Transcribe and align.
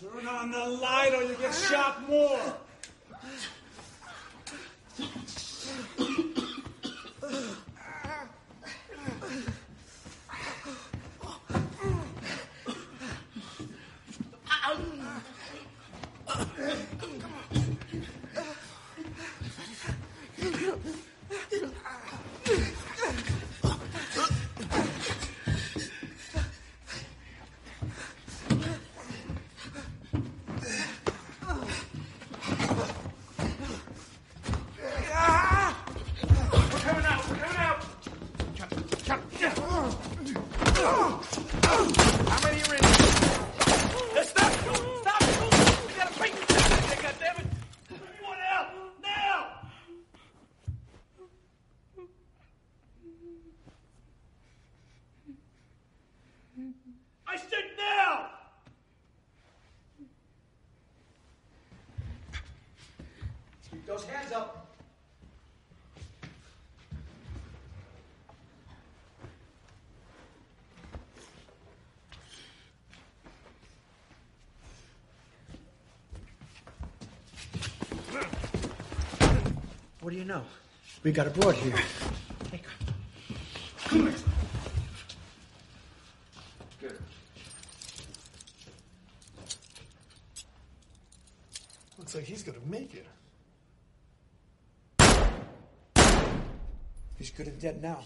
Turn 0.00 0.26
on 0.26 0.50
the 0.50 0.66
light 0.66 1.12
or 1.12 1.22
you 1.24 1.34
get 1.34 1.54
shot 1.54 2.08
more. 2.08 2.40
You 80.20 80.26
know? 80.26 80.42
We 81.02 81.12
got 81.12 81.26
a 81.26 81.30
board 81.30 81.56
here. 81.56 81.74
Hey, 82.50 82.60
come 83.78 84.02
here. 84.02 84.14
Good. 86.78 86.98
Looks 91.96 92.14
like 92.14 92.24
he's 92.24 92.42
gonna 92.42 92.58
make 92.68 92.94
it. 92.94 93.06
He's 97.16 97.30
good 97.30 97.46
and 97.46 97.58
dead 97.58 97.80
now. 97.82 98.00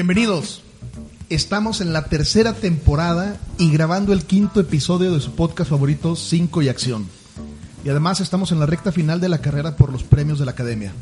Bienvenidos. 0.00 0.62
Estamos 1.28 1.82
en 1.82 1.92
la 1.92 2.04
tercera 2.04 2.54
temporada 2.54 3.36
y 3.58 3.70
grabando 3.70 4.14
el 4.14 4.24
quinto 4.24 4.58
episodio 4.58 5.12
de 5.12 5.20
su 5.20 5.32
podcast 5.32 5.68
favorito, 5.68 6.16
5 6.16 6.62
y 6.62 6.70
Acción. 6.70 7.06
Y 7.84 7.90
además 7.90 8.22
estamos 8.22 8.50
en 8.50 8.60
la 8.60 8.64
recta 8.64 8.92
final 8.92 9.20
de 9.20 9.28
la 9.28 9.42
carrera 9.42 9.76
por 9.76 9.92
los 9.92 10.02
premios 10.02 10.38
de 10.38 10.46
la 10.46 10.52
Academia. 10.52 10.94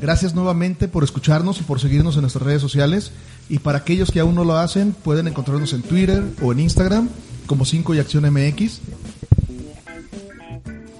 Gracias 0.00 0.32
nuevamente 0.32 0.86
por 0.86 1.02
escucharnos 1.02 1.58
y 1.58 1.64
por 1.64 1.80
seguirnos 1.80 2.14
en 2.14 2.20
nuestras 2.20 2.44
redes 2.44 2.62
sociales. 2.62 3.10
Y 3.48 3.58
para 3.58 3.78
aquellos 3.78 4.12
que 4.12 4.20
aún 4.20 4.36
no 4.36 4.44
lo 4.44 4.56
hacen, 4.58 4.92
pueden 4.92 5.26
encontrarnos 5.26 5.72
en 5.72 5.82
Twitter 5.82 6.22
o 6.40 6.52
en 6.52 6.60
Instagram 6.60 7.08
como 7.46 7.64
5 7.64 7.96
y 7.96 7.98
Acción 7.98 8.32
MX. 8.32 8.78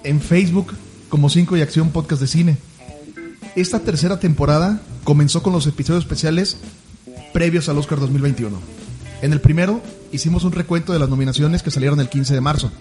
En 0.03 0.19
Facebook 0.19 0.73
como 1.07 1.29
5 1.29 1.55
y 1.55 1.61
Acción 1.61 1.91
Podcast 1.91 2.21
de 2.21 2.27
Cine. 2.27 2.57
Esta 3.55 3.79
tercera 3.79 4.19
temporada 4.19 4.81
comenzó 5.05 5.41
con 5.41 5.53
los 5.53 5.65
episodios 5.65 6.03
especiales 6.03 6.57
previos 7.33 7.69
al 7.69 7.77
Oscar 7.77 7.99
2021. 7.99 8.57
En 9.21 9.33
el 9.33 9.41
primero 9.41 9.81
hicimos 10.11 10.43
un 10.43 10.51
recuento 10.51 10.93
de 10.93 10.99
las 10.99 11.09
nominaciones 11.09 11.63
que 11.63 11.71
salieron 11.71 11.99
el 11.99 12.09
15 12.09 12.33
de 12.33 12.41
marzo. 12.41 12.71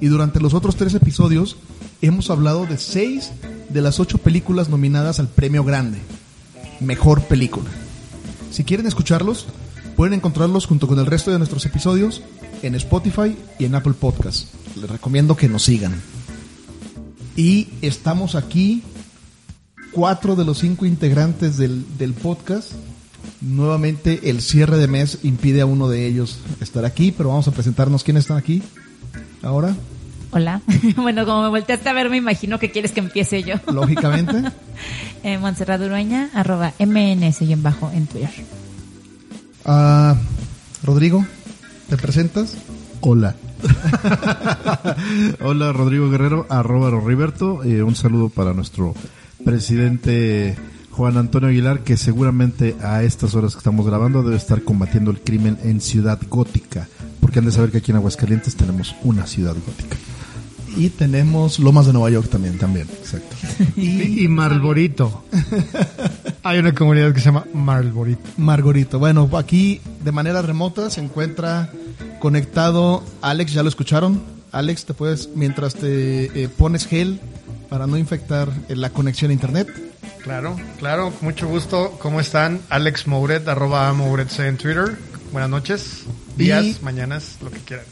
Y 0.00 0.06
durante 0.06 0.40
los 0.40 0.54
otros 0.54 0.76
tres 0.76 0.94
episodios 0.94 1.56
hemos 2.00 2.30
hablado 2.30 2.66
de 2.66 2.78
seis 2.78 3.32
de 3.68 3.80
las 3.80 4.00
ocho 4.00 4.18
películas 4.18 4.68
nominadas 4.68 5.20
al 5.20 5.28
premio 5.28 5.64
grande. 5.64 5.98
Mejor 6.80 7.22
película. 7.22 7.70
Si 8.50 8.64
quieren 8.64 8.86
escucharlos, 8.86 9.46
pueden 9.96 10.14
encontrarlos 10.14 10.66
junto 10.66 10.86
con 10.86 10.98
el 10.98 11.06
resto 11.06 11.30
de 11.30 11.38
nuestros 11.38 11.64
episodios 11.66 12.22
en 12.62 12.74
Spotify 12.74 13.36
y 13.58 13.64
en 13.64 13.74
Apple 13.74 13.94
Podcasts. 13.94 14.48
Les 14.80 14.88
recomiendo 14.88 15.36
que 15.36 15.48
nos 15.48 15.62
sigan. 15.62 15.94
Y 17.36 17.68
estamos 17.80 18.34
aquí, 18.34 18.82
cuatro 19.92 20.36
de 20.36 20.44
los 20.44 20.58
cinco 20.58 20.86
integrantes 20.86 21.56
del, 21.56 21.84
del 21.96 22.12
podcast. 22.12 22.72
Nuevamente 23.40 24.30
el 24.30 24.40
cierre 24.40 24.76
de 24.78 24.86
mes 24.88 25.18
impide 25.22 25.60
a 25.60 25.66
uno 25.66 25.88
de 25.88 26.06
ellos 26.06 26.38
estar 26.60 26.84
aquí, 26.84 27.12
pero 27.12 27.30
vamos 27.30 27.48
a 27.48 27.52
presentarnos 27.52 28.04
quiénes 28.04 28.24
están 28.24 28.36
aquí. 28.36 28.62
Ahora, 29.42 29.74
Hola. 30.34 30.62
bueno, 30.96 31.26
como 31.26 31.42
me 31.42 31.48
volteaste 31.50 31.88
a 31.88 31.92
ver, 31.92 32.08
me 32.08 32.16
imagino 32.16 32.58
que 32.58 32.70
quieres 32.70 32.92
que 32.92 33.00
empiece 33.00 33.42
yo. 33.42 33.56
lógicamente. 33.72 34.42
eh, 35.22 35.36
Montserrat 35.38 35.80
Urueña, 35.82 36.30
arroba 36.34 36.72
MNS 36.78 37.42
y 37.42 37.52
en 37.52 37.62
bajo 37.62 37.90
en 37.92 38.06
Twitter. 38.06 38.30
Ah, 39.64 40.16
Rodrigo, 40.82 41.26
¿te 41.88 41.96
presentas? 41.98 42.56
Hola. 43.00 43.34
Hola, 45.40 45.72
Rodrigo 45.72 46.08
Guerrero, 46.10 46.46
arroba 46.48 46.90
Roriberto. 46.90 47.62
Eh, 47.62 47.82
un 47.82 47.94
saludo 47.94 48.28
para 48.28 48.54
nuestro 48.54 48.94
presidente 49.44 50.56
Juan 50.92 51.16
Antonio 51.16 51.48
Aguilar, 51.48 51.80
que 51.80 51.96
seguramente 51.96 52.76
a 52.82 53.02
estas 53.02 53.34
horas 53.34 53.52
que 53.54 53.58
estamos 53.58 53.86
grabando 53.86 54.22
debe 54.22 54.36
estar 54.36 54.62
combatiendo 54.62 55.10
el 55.10 55.20
crimen 55.20 55.58
en 55.62 55.80
Ciudad 55.80 56.20
Gótica. 56.28 56.88
Porque 57.20 57.38
han 57.38 57.46
de 57.46 57.52
saber 57.52 57.70
que 57.70 57.78
aquí 57.78 57.92
en 57.92 57.96
Aguascalientes 57.96 58.56
tenemos 58.56 58.94
una 59.02 59.26
ciudad 59.26 59.54
gótica. 59.54 59.96
Y 60.76 60.88
tenemos 60.90 61.58
Lomas 61.58 61.86
de 61.86 61.92
Nueva 61.92 62.10
York 62.10 62.28
también. 62.28 62.58
También, 62.58 62.88
exacto. 62.90 63.36
Y, 63.76 64.24
y 64.24 64.28
Marlborito. 64.28 65.24
Hay 66.42 66.58
una 66.58 66.74
comunidad 66.74 67.12
que 67.14 67.20
se 67.20 67.26
llama 67.26 67.46
Marlborito. 67.54 68.22
Margorito. 68.36 68.98
Bueno, 68.98 69.30
aquí 69.36 69.80
de 70.04 70.12
manera 70.12 70.42
remota 70.42 70.90
se 70.90 71.00
encuentra 71.00 71.70
conectado 72.20 73.02
Alex, 73.22 73.52
ya 73.52 73.62
lo 73.62 73.68
escucharon. 73.68 74.20
Alex, 74.50 74.84
te 74.84 74.94
puedes, 74.94 75.30
mientras 75.34 75.74
te 75.74 76.44
eh, 76.44 76.48
pones 76.48 76.86
gel 76.86 77.20
para 77.70 77.86
no 77.86 77.96
infectar 77.96 78.50
eh, 78.68 78.76
la 78.76 78.90
conexión 78.90 79.30
a 79.30 79.34
internet. 79.34 79.91
Claro, 80.22 80.56
claro, 80.78 81.12
mucho 81.20 81.48
gusto. 81.48 81.96
¿Cómo 82.00 82.20
están? 82.20 82.60
Alex 82.68 83.06
Mouret, 83.06 83.46
arroba 83.48 83.92
Mouret 83.92 84.28
en 84.38 84.56
Twitter. 84.56 84.96
Buenas 85.32 85.50
noches, 85.50 86.02
días, 86.36 86.64
Y- 86.64 86.76
mañanas, 86.82 87.38
lo 87.42 87.50
que 87.50 87.58
quieran. 87.58 87.86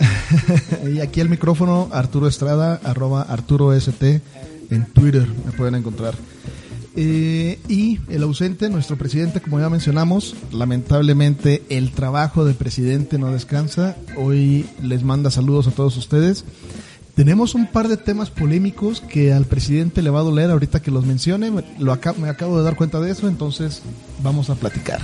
y 0.94 1.00
aquí 1.00 1.20
el 1.20 1.28
micrófono, 1.28 1.88
Arturo 1.92 2.28
Estrada, 2.28 2.80
arroba 2.84 3.22
Arturo 3.22 3.72
ST 3.72 4.20
en 4.70 4.84
Twitter, 4.92 5.26
me 5.44 5.52
pueden 5.52 5.74
encontrar. 5.74 6.14
Eh, 6.96 7.58
y 7.68 7.98
el 8.08 8.22
ausente, 8.22 8.68
nuestro 8.68 8.97
presidente, 8.97 9.41
como 9.41 9.58
ya 9.58 9.70
mencionamos, 9.70 10.34
lamentablemente 10.52 11.62
el 11.68 11.92
trabajo 11.92 12.44
del 12.44 12.54
presidente 12.56 13.18
no 13.18 13.32
descansa. 13.32 13.97
Hoy 14.16 14.66
les 14.83 15.03
manda 15.03 15.30
saludos 15.30 15.66
a 15.66 15.71
todos 15.71 15.97
ustedes. 15.97 16.44
Tenemos 17.21 17.55
un 17.55 17.67
par 17.67 17.87
de 17.89 17.99
temas 17.99 18.31
polémicos 18.31 19.03
que 19.03 19.34
al 19.34 19.45
presidente 19.45 20.01
le 20.01 20.09
va 20.09 20.21
a 20.21 20.22
doler 20.22 20.51
ahorita 20.51 20.81
que 20.81 20.91
los 20.91 21.05
mencione. 21.05 21.51
Me- 21.51 21.63
Lo 21.78 21.93
aca- 21.93 22.15
me 22.15 22.31
acabo 22.31 22.57
de 22.57 22.65
dar 22.65 22.77
cuenta 22.77 22.99
de 22.99 23.11
eso, 23.11 23.28
entonces 23.28 23.83
vamos 24.22 24.49
a 24.49 24.55
platicar. 24.55 25.03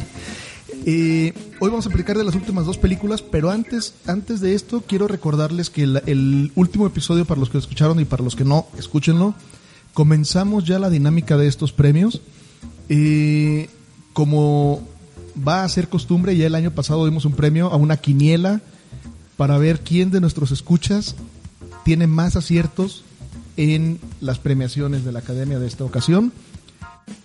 Eh, 0.86 1.34
hoy 1.60 1.68
vamos 1.68 1.84
a 1.86 1.90
platicar 1.90 2.16
de 2.16 2.24
las 2.24 2.34
últimas 2.34 2.64
dos 2.64 2.78
películas, 2.78 3.20
pero 3.20 3.50
antes, 3.50 3.92
antes 4.06 4.40
de 4.40 4.54
esto 4.54 4.82
quiero 4.88 5.08
recordarles 5.08 5.68
que 5.68 5.82
el, 5.82 6.02
el 6.06 6.52
último 6.54 6.86
episodio, 6.86 7.26
para 7.26 7.38
los 7.38 7.50
que 7.50 7.58
lo 7.58 7.60
escucharon 7.60 8.00
y 8.00 8.06
para 8.06 8.24
los 8.24 8.34
que 8.34 8.46
no, 8.46 8.66
escúchenlo, 8.78 9.34
comenzamos 9.92 10.64
ya 10.64 10.78
la 10.78 10.88
dinámica 10.88 11.36
de 11.36 11.48
estos 11.48 11.72
premios. 11.74 12.22
Eh, 12.88 13.68
como 14.14 14.80
va 15.46 15.64
a 15.64 15.68
ser 15.68 15.90
costumbre, 15.90 16.34
ya 16.34 16.46
el 16.46 16.54
año 16.54 16.70
pasado 16.70 17.04
dimos 17.04 17.26
un 17.26 17.32
premio 17.34 17.66
a 17.70 17.76
una 17.76 17.98
quiniela 17.98 18.62
para 19.36 19.58
ver 19.58 19.80
quién 19.80 20.10
de 20.10 20.22
nuestros 20.22 20.50
escuchas 20.50 21.14
tiene 21.86 22.08
más 22.08 22.34
aciertos 22.34 23.04
en 23.56 24.00
las 24.20 24.40
premiaciones 24.40 25.04
de 25.04 25.12
la 25.12 25.20
academia 25.20 25.60
de 25.60 25.68
esta 25.68 25.84
ocasión. 25.84 26.32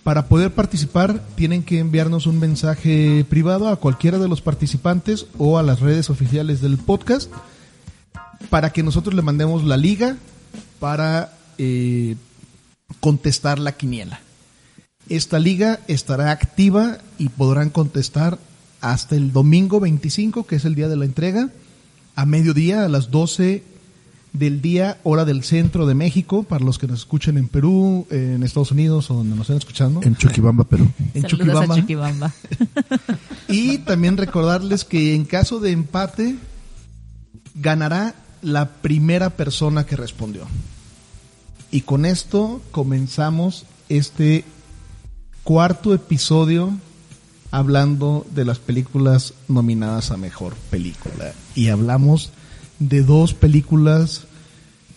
Para 0.04 0.28
poder 0.28 0.54
participar 0.54 1.20
tienen 1.34 1.64
que 1.64 1.80
enviarnos 1.80 2.28
un 2.28 2.38
mensaje 2.38 3.26
privado 3.28 3.66
a 3.66 3.74
cualquiera 3.74 4.18
de 4.18 4.28
los 4.28 4.40
participantes 4.40 5.26
o 5.36 5.58
a 5.58 5.64
las 5.64 5.80
redes 5.80 6.10
oficiales 6.10 6.60
del 6.60 6.78
podcast 6.78 7.28
para 8.50 8.70
que 8.70 8.84
nosotros 8.84 9.16
le 9.16 9.22
mandemos 9.22 9.64
la 9.64 9.76
liga 9.76 10.16
para 10.78 11.32
eh, 11.58 12.14
contestar 13.00 13.58
la 13.58 13.72
quiniela. 13.72 14.20
Esta 15.08 15.40
liga 15.40 15.80
estará 15.88 16.30
activa 16.30 16.98
y 17.18 17.30
podrán 17.30 17.70
contestar 17.70 18.38
hasta 18.80 19.16
el 19.16 19.32
domingo 19.32 19.80
25, 19.80 20.46
que 20.46 20.54
es 20.54 20.64
el 20.64 20.76
día 20.76 20.86
de 20.86 20.96
la 20.96 21.04
entrega, 21.04 21.50
a 22.14 22.26
mediodía, 22.26 22.84
a 22.84 22.88
las 22.88 23.10
12 23.10 23.71
del 24.32 24.62
día, 24.62 24.98
hora 25.02 25.24
del 25.24 25.44
centro 25.44 25.86
de 25.86 25.94
México, 25.94 26.42
para 26.42 26.64
los 26.64 26.78
que 26.78 26.86
nos 26.86 27.00
escuchen 27.00 27.36
en 27.36 27.48
Perú, 27.48 28.06
en 28.10 28.42
Estados 28.42 28.70
Unidos 28.70 29.10
o 29.10 29.14
donde 29.14 29.36
nos 29.36 29.42
estén 29.42 29.58
escuchando. 29.58 30.00
En 30.02 30.16
Chuquibamba, 30.16 30.64
Perú. 30.64 30.88
En 31.14 31.22
Saludos 31.22 31.30
Chuquibamba. 31.30 31.74
a 31.74 31.78
Chuquibamba. 31.78 32.32
Y 33.48 33.78
también 33.78 34.16
recordarles 34.16 34.84
que 34.84 35.14
en 35.14 35.24
caso 35.24 35.60
de 35.60 35.72
empate, 35.72 36.36
ganará 37.54 38.14
la 38.40 38.70
primera 38.76 39.30
persona 39.30 39.84
que 39.84 39.96
respondió. 39.96 40.46
Y 41.70 41.82
con 41.82 42.06
esto 42.06 42.62
comenzamos 42.70 43.66
este 43.88 44.44
cuarto 45.42 45.92
episodio 45.92 46.72
hablando 47.50 48.26
de 48.34 48.44
las 48.46 48.58
películas 48.58 49.34
nominadas 49.48 50.10
a 50.10 50.16
mejor 50.16 50.54
película. 50.70 51.32
Y 51.54 51.68
hablamos 51.68 52.30
de 52.88 53.02
dos 53.02 53.34
películas, 53.34 54.24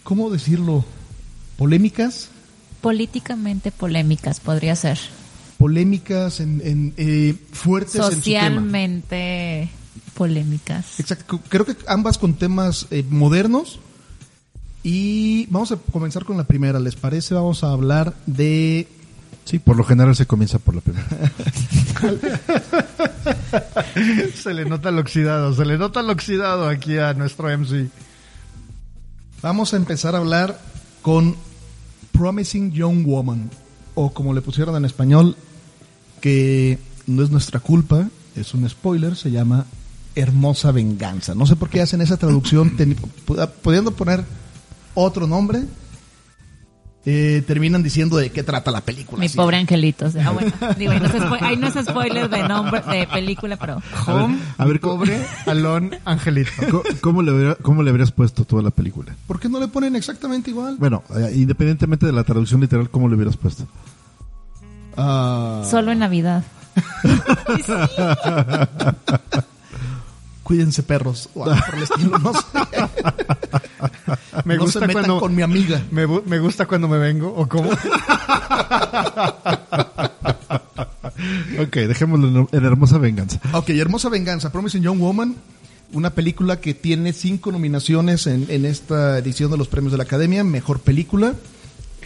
¿cómo 0.04 0.30
decirlo? 0.30 0.86
Polémicas. 1.58 2.30
Políticamente 2.82 3.72
polémicas, 3.72 4.40
podría 4.40 4.76
ser. 4.76 5.00
Polémicas, 5.58 6.40
en, 6.40 6.62
en, 6.64 6.94
eh, 6.98 7.36
fuertes 7.52 7.96
en 7.96 8.02
su 8.02 8.08
tema. 8.08 8.16
Socialmente 8.16 9.70
polémicas. 10.14 11.00
Exacto, 11.00 11.40
creo 11.50 11.66
que 11.66 11.76
ambas 11.88 12.18
con 12.18 12.34
temas 12.34 12.88
eh, 12.92 13.04
modernos. 13.10 13.80
Y 14.84 15.48
vamos 15.48 15.72
a 15.72 15.78
comenzar 15.78 16.26
con 16.26 16.38
la 16.38 16.44
primera, 16.44 16.80
¿les 16.80 16.96
parece? 16.96 17.34
Vamos 17.34 17.64
a 17.64 17.72
hablar 17.72 18.14
de... 18.28 18.88
Sí, 19.46 19.60
por 19.60 19.78
lo 19.78 19.84
general 19.84 20.16
se 20.16 20.26
comienza 20.26 20.60
por 20.60 20.76
la 20.76 20.82
primera. 20.82 21.06
Se 24.36 24.54
le 24.54 24.66
nota 24.66 24.90
el 24.90 25.00
oxidado, 25.00 25.54
se 25.54 25.66
le 25.66 25.78
nota 25.78 26.02
el 26.02 26.10
oxidado 26.10 26.68
aquí 26.68 26.98
a 26.98 27.14
nuestro 27.14 27.56
MC. 27.58 27.90
Vamos 29.42 29.74
a 29.74 29.78
empezar 29.78 30.16
a 30.16 30.18
hablar 30.18 30.60
con 31.02 31.36
Promising 32.12 32.72
Young 32.72 33.06
Woman, 33.06 33.50
o 33.94 34.14
como 34.14 34.34
le 34.34 34.42
pusieron 34.42 34.76
en 34.76 34.86
español, 34.86 35.36
que 36.22 36.80
no 37.08 37.24
es 37.24 37.30
nuestra 37.30 37.60
culpa, 37.60 38.10
es 38.36 38.54
un 38.54 38.68
spoiler, 38.70 39.16
se 39.16 39.32
llama 39.32 39.66
Hermosa 40.16 40.72
Venganza. 40.72 41.36
No 41.36 41.46
sé 41.46 41.56
por 41.56 41.70
qué 41.70 41.82
hacen 41.82 42.02
esa 42.02 42.18
traducción, 42.18 42.76
pudiendo 43.62 43.92
poner 43.92 44.24
otro 44.94 45.28
nombre, 45.28 45.64
eh, 47.06 47.44
terminan 47.46 47.84
diciendo 47.84 48.18
de 48.18 48.32
qué 48.32 48.44
trata 48.44 48.72
la 48.72 48.82
película. 48.82 49.20
Mi 49.20 49.28
así. 49.28 49.38
pobre 49.38 49.58
angelito. 49.58 50.08
o 50.08 50.10
sea, 50.10 50.28
ah, 50.28 50.32
bueno, 50.32 50.52
digo, 50.78 50.92
ahí 51.42 51.58
no, 51.58 51.68
es 51.68 51.86
spoiler 51.86 52.30
de 52.30 52.48
nombre 52.48 52.82
de 52.82 53.08
película, 53.08 53.58
pero 53.58 53.82
Home, 54.08 54.40
a 54.58 54.66
ver, 54.66 54.80
pobre, 54.80 55.24
Alon, 55.46 55.92
Angelito. 56.06 56.52
¿Cómo, 56.70 56.84
cómo 57.02 57.22
le 57.22 57.32
hubiera- 57.32 57.56
cómo 57.56 57.84
le 57.84 57.90
habrías 57.92 58.12
puesto 58.12 58.46
toda 58.46 58.64
la 58.64 58.72
película? 58.72 59.16
¿Por 59.28 59.40
qué 59.40 59.50
no 59.50 59.60
le 59.60 59.68
ponen 59.68 59.96
exactamente 59.96 60.50
igual? 60.50 60.78
Bueno, 60.80 61.04
eh, 61.16 61.32
independientemente 61.36 62.06
de 62.06 62.12
la 62.12 62.24
traducción 62.24 62.62
literal, 62.62 62.90
¿cómo 62.90 63.08
le 63.08 63.16
hubieras 63.16 63.38
puesto? 63.38 63.68
Ah, 64.98 65.64
solo 65.70 65.92
en 65.92 66.00
Navidad. 66.00 66.44
cuídense 70.46 70.84
perros, 70.84 71.28
o 71.34 71.44
algo 71.44 71.66
por 71.66 71.76
el 71.76 71.84
estilo, 71.84 72.20
no 72.20 72.32
sé. 72.32 72.40
Me 74.46 74.58
no 74.58 74.64
gusta 74.64 74.80
se 74.80 74.88
metan 74.88 75.04
cuando 75.04 75.20
con 75.20 75.36
mi 75.36 75.42
amiga. 75.42 75.82
me, 75.90 76.06
gusta 76.40 76.68
cuando 76.68 76.88
me 76.88 77.00
vengo 77.00 77.34
o 77.36 77.50
cómo. 77.50 77.72
Ok, 81.60 81.76
dejémoslo 81.78 82.28
en, 82.28 82.48
en 82.52 82.66
Hermosa 82.66 82.98
Venganza. 82.98 83.40
Ok, 83.54 83.70
Hermosa 83.70 84.10
Venganza, 84.10 84.52
Promising 84.52 84.84
Young 84.84 85.00
Woman, 85.00 85.36
una 85.94 86.10
película 86.10 86.60
que 86.60 86.74
tiene 86.74 87.14
cinco 87.14 87.54
nominaciones 87.54 88.28
en, 88.28 88.46
en 88.50 88.66
esta 88.66 89.18
edición 89.18 89.50
de 89.50 89.58
los 89.58 89.70
premios 89.70 89.94
de 89.94 89.98
la 89.98 90.04
Academia, 90.04 90.44
mejor 90.44 90.82
película, 90.82 91.34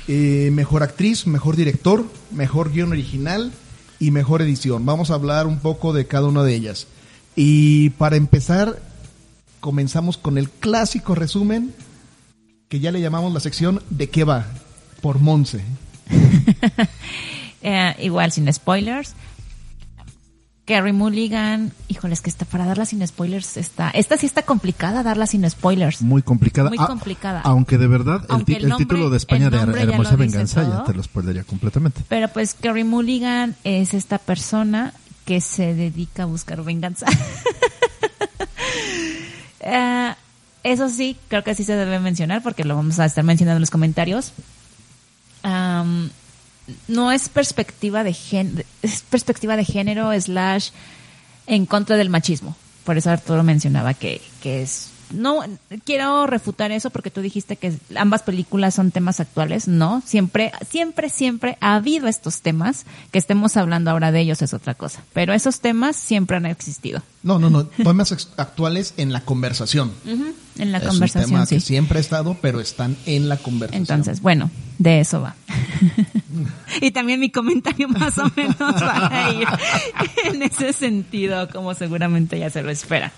eh, 0.08 0.52
mejor 0.54 0.84
actriz, 0.84 1.26
mejor 1.26 1.56
director, 1.56 2.06
mejor 2.32 2.72
guion 2.72 2.92
original 2.92 3.52
y 4.00 4.12
mejor 4.12 4.44
edición. 4.44 4.86
Vamos 4.86 5.10
a 5.10 5.16
hablar 5.16 5.48
un 5.48 5.58
poco 5.60 5.92
de 5.92 6.06
cada 6.06 6.28
una 6.28 6.44
de 6.44 6.54
ellas. 6.54 6.86
Y 7.42 7.92
para 7.92 8.18
empezar, 8.18 8.82
comenzamos 9.62 10.18
con 10.18 10.38
el 10.38 10.50
clásico 10.50 11.16
resumen 11.16 11.74
que 12.68 12.82
ya 12.82 12.92
le 12.92 13.00
llamamos 13.00 13.34
la 13.34 13.40
sección 13.40 13.82
¿De 13.90 14.10
qué 14.10 14.26
va? 14.26 14.46
por 15.02 15.20
Monse. 15.20 15.64
Eh, 17.62 17.94
igual 18.00 18.32
sin 18.32 18.52
spoilers. 18.54 19.14
Carrie 20.66 20.94
Mulligan, 20.94 21.74
híjole, 21.90 22.14
es 22.14 22.22
que 22.22 22.30
está 22.30 22.46
para 22.46 22.64
darla 22.66 22.86
sin 22.86 23.06
spoilers 23.06 23.58
está. 23.58 23.90
Esta 23.90 24.16
sí 24.18 24.26
está 24.28 24.44
complicada 24.44 25.04
darla 25.04 25.28
sin 25.28 25.50
spoilers. 25.50 26.02
Muy 26.02 26.22
complicada. 26.22 26.70
Muy 26.70 26.78
Ah, 26.80 26.88
complicada. 26.88 27.42
aunque 27.44 27.78
de 27.78 27.88
verdad, 27.88 28.22
el, 28.30 28.32
Aunque 28.36 28.46
ti- 28.54 28.58
el 28.60 28.64
el 28.64 28.70
nombre- 28.70 28.86
título 28.86 29.10
de 29.10 29.18
España 29.18 29.50
de 29.50 29.58
Hermosa 29.82 30.16
Venganza 30.16 30.64
ya 30.64 30.84
te 30.86 30.94
lo 30.94 31.04
spoilería 31.04 31.44
completamente. 31.44 32.02
Pero 32.08 32.28
pues 32.30 32.54
Carrie 32.54 32.86
Mulligan 32.86 33.56
es 33.66 33.94
esta 33.94 34.20
persona 34.20 34.94
que 35.30 35.42
se 35.42 35.76
dedica 35.76 36.24
a 36.24 36.26
buscar 36.26 36.64
venganza. 36.64 37.06
Eh, 39.62 40.16
eso 40.64 40.90
sí, 40.90 41.18
creo 41.28 41.44
que 41.44 41.54
sí 41.54 41.66
se 41.66 41.76
debe 41.76 42.00
mencionar 42.00 42.42
porque 42.42 42.64
lo 42.64 42.76
vamos 42.78 42.98
a 42.98 43.06
estar 43.06 43.24
mencionando 43.26 43.58
en 43.58 43.62
los 43.62 43.70
comentarios. 43.70 44.31
No 45.44 47.12
es 47.12 47.30
perspectiva 47.30 48.04
de 48.06 48.14
género, 48.14 48.64
es 48.81 49.02
perspectiva 49.02 49.58
de 49.58 49.66
género 49.66 50.20
slash 50.20 50.70
en 51.46 51.66
contra 51.66 51.98
del 51.98 52.10
machismo. 52.10 52.56
Por 52.86 52.98
eso 52.98 53.12
Arturo 53.12 53.44
mencionaba 53.44 53.94
que, 53.94 54.22
que 54.42 54.64
es 54.64 54.90
no 55.12 55.42
quiero 55.86 56.28
refutar 56.28 56.72
eso 56.72 56.90
porque 56.90 57.12
tú 57.12 57.22
dijiste 57.22 57.56
que 57.56 57.74
ambas 57.96 58.24
películas 58.24 58.76
son 58.76 58.92
temas 58.92 59.20
actuales. 59.20 59.68
No, 59.68 60.02
siempre, 60.06 60.52
siempre, 60.70 61.10
siempre 61.10 61.58
ha 61.62 61.76
habido 61.76 62.08
estos 62.08 62.42
temas. 62.42 62.86
Que 63.12 63.20
estemos 63.20 63.58
hablando 63.58 63.92
ahora 63.92 64.12
de 64.12 64.22
ellos 64.22 64.42
es 64.42 64.54
otra 64.54 64.74
cosa. 64.76 65.02
Pero 65.14 65.34
esos 65.34 65.60
temas 65.62 65.96
siempre 65.96 66.38
han 66.38 66.46
existido. 66.46 67.02
No, 67.24 67.38
no, 67.40 67.50
no, 67.50 67.66
temas 67.66 68.12
actuales 68.38 68.94
en 68.98 69.12
la 69.12 69.22
conversación. 69.22 69.92
Ujú, 70.06 70.33
En 70.57 70.72
la 70.72 70.78
es 70.78 70.83
un 70.86 70.90
conversación, 70.92 71.30
tema 71.31 71.45
sí. 71.45 71.56
que 71.56 71.62
siempre 71.62 71.98
ha 71.98 72.02
estado, 72.02 72.38
pero 72.42 72.60
están 72.62 72.95
en 73.06 73.28
la 73.30 73.38
conversación. 73.38 73.81
Entonces, 73.81 74.22
bueno, 74.22 74.50
de 74.78 75.02
eso 75.02 75.22
va. 75.22 75.36
y 76.81 76.92
también 76.92 77.19
mi 77.19 77.30
comentario 77.31 77.88
más 77.90 78.18
o 78.18 78.31
menos 78.36 78.57
va 78.60 79.07
a 79.12 79.31
ir 79.31 79.48
en 80.26 80.44
ese 80.44 80.72
sentido, 80.74 81.50
como 81.50 81.74
seguramente 81.74 82.40
ya 82.40 82.50
se 82.50 82.62
lo 82.62 82.69
espera. 82.69 83.12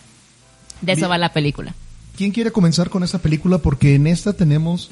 De 0.82 0.94
eso 0.94 1.02
Bien. 1.02 1.12
va 1.12 1.18
la 1.20 1.32
película. 1.32 1.76
¿Quién 2.18 2.32
quiere 2.32 2.52
comenzar 2.52 2.90
con 2.90 3.04
esta 3.04 3.20
película? 3.20 3.58
Porque 3.60 3.96
en 3.96 4.08
esta 4.08 4.34
tenemos 4.34 4.90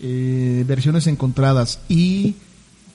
eh, 0.00 0.64
versiones 0.66 1.06
encontradas 1.06 1.80
y 1.88 2.36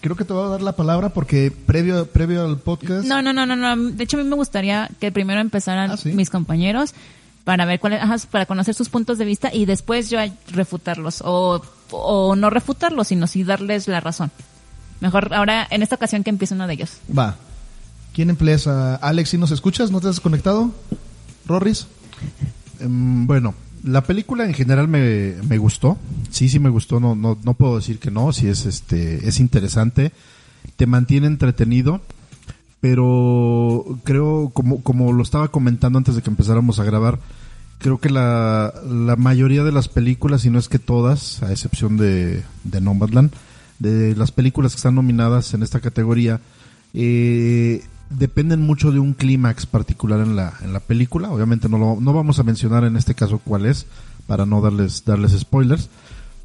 creo 0.02 0.16
que 0.16 0.26
te 0.26 0.34
voy 0.34 0.46
a 0.46 0.50
dar 0.50 0.62
la 0.62 0.76
palabra 0.76 1.10
porque 1.10 1.52
previo, 1.52 2.06
previo 2.08 2.46
al 2.46 2.58
podcast... 2.58 3.06
No, 3.08 3.22
no, 3.22 3.34
no, 3.34 3.46
no, 3.46 3.56
no. 3.56 3.76
De 3.92 4.04
hecho, 4.04 4.18
a 4.18 4.24
mí 4.24 4.30
me 4.30 4.36
gustaría 4.36 4.90
que 5.00 5.12
primero 5.12 5.40
empezaran 5.42 5.92
Ah, 5.92 5.98
¿sí? 5.98 6.12
mis 6.14 6.30
compañeros 6.30 6.94
para 7.44 7.66
ver 7.66 7.80
cuáles, 7.80 8.02
ajá, 8.02 8.16
para 8.32 8.46
conocer 8.46 8.74
sus 8.74 8.90
puntos 8.90 9.18
de 9.18 9.26
vista 9.26 9.54
y 9.54 9.66
después 9.66 10.10
yo 10.10 10.20
refutarlos 10.52 11.22
o, 11.24 11.62
o 11.92 12.36
no 12.36 12.50
refutarlos, 12.50 13.08
sino 13.10 13.26
sí 13.28 13.44
darles 13.44 13.88
la 13.88 14.00
razón. 14.00 14.32
Mejor 15.00 15.34
ahora, 15.34 15.68
en 15.70 15.84
esta 15.84 15.96
ocasión, 15.96 16.24
que 16.24 16.30
empiece 16.30 16.56
uno 16.56 16.68
de 16.68 16.74
ellos. 16.74 16.92
Va. 17.18 17.38
¿Quién 18.14 18.30
empieza? 18.32 18.96
Alex, 18.96 19.30
¿sí 19.30 19.38
nos 19.38 19.52
escuchas? 19.52 19.92
¿No 19.92 20.02
te 20.02 20.08
has 20.10 20.20
conectado? 20.20 20.72
¿Rorris? 21.46 21.86
Em, 22.80 23.28
bueno, 23.28 23.54
la 23.84 24.04
película 24.04 24.46
en 24.46 24.54
general 24.54 24.88
me, 24.88 25.36
me 25.48 25.58
gustó. 25.58 25.98
Sí, 26.30 26.50
sí 26.50 26.60
me 26.60 26.70
gustó. 26.70 27.00
No, 27.00 27.16
no, 27.16 27.38
no 27.44 27.54
puedo 27.54 27.78
decir 27.78 28.00
que 28.00 28.12
no. 28.12 28.32
Sí 28.34 28.48
es 28.48 28.66
este, 28.66 29.28
es 29.28 29.40
interesante. 29.40 30.12
Te 30.76 30.86
mantiene 30.86 31.28
entretenido. 31.28 32.02
Pero 32.80 33.86
creo, 34.04 34.52
como, 34.54 34.84
como 34.84 35.12
lo 35.12 35.24
estaba 35.24 35.48
comentando 35.48 35.98
antes 35.98 36.16
de 36.16 36.22
que 36.22 36.30
empezáramos 36.30 36.80
a 36.80 36.84
grabar, 36.84 37.20
creo 37.80 38.00
que 38.00 38.10
la, 38.10 38.72
la 38.88 39.16
mayoría 39.16 39.64
de 39.64 39.72
las 39.72 39.88
películas, 39.88 40.46
y 40.46 40.52
no 40.52 40.60
es 40.60 40.70
que 40.70 40.78
todas, 40.78 41.42
a 41.42 41.52
excepción 41.52 41.98
de, 41.98 42.44
de 42.64 42.82
Nomadland, 42.82 43.32
de 43.80 44.16
las 44.16 44.32
películas 44.32 44.74
que 44.74 44.78
están 44.78 44.96
nominadas 44.96 45.54
en 45.56 45.64
esta 45.64 45.80
categoría, 45.80 46.40
eh, 46.94 47.84
dependen 48.10 48.62
mucho 48.62 48.92
de 48.92 49.00
un 49.00 49.14
clímax 49.14 49.66
particular 49.66 50.20
en 50.22 50.36
la, 50.36 50.54
en 50.62 50.74
la 50.74 50.80
película. 50.80 51.30
Obviamente 51.30 51.70
no, 51.70 51.78
lo, 51.78 51.98
no 52.00 52.14
vamos 52.14 52.40
a 52.40 52.44
mencionar 52.44 52.84
en 52.84 52.96
este 52.96 53.16
caso 53.16 53.40
cuál 53.44 53.66
es, 53.66 53.86
para 54.28 54.46
no 54.46 54.62
darles, 54.62 55.04
darles 55.06 55.38
spoilers. 55.38 55.90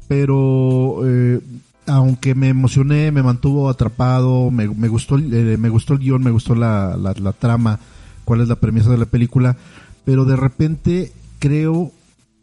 Pero 0.07 1.01
eh, 1.05 1.39
aunque 1.87 2.35
me 2.35 2.49
emocioné, 2.49 3.11
me 3.11 3.23
mantuvo 3.23 3.69
atrapado, 3.69 4.51
me, 4.51 4.67
me 4.67 4.87
gustó, 4.87 5.17
eh, 5.17 5.57
me 5.57 5.69
gustó 5.69 5.93
el 5.93 5.99
guion, 5.99 6.23
me 6.23 6.31
gustó 6.31 6.55
la, 6.55 6.97
la, 6.97 7.13
la 7.13 7.33
trama, 7.33 7.79
cuál 8.25 8.41
es 8.41 8.47
la 8.47 8.55
premisa 8.57 8.89
de 8.89 8.97
la 8.97 9.05
película, 9.05 9.57
pero 10.05 10.25
de 10.25 10.35
repente 10.35 11.11
creo 11.39 11.91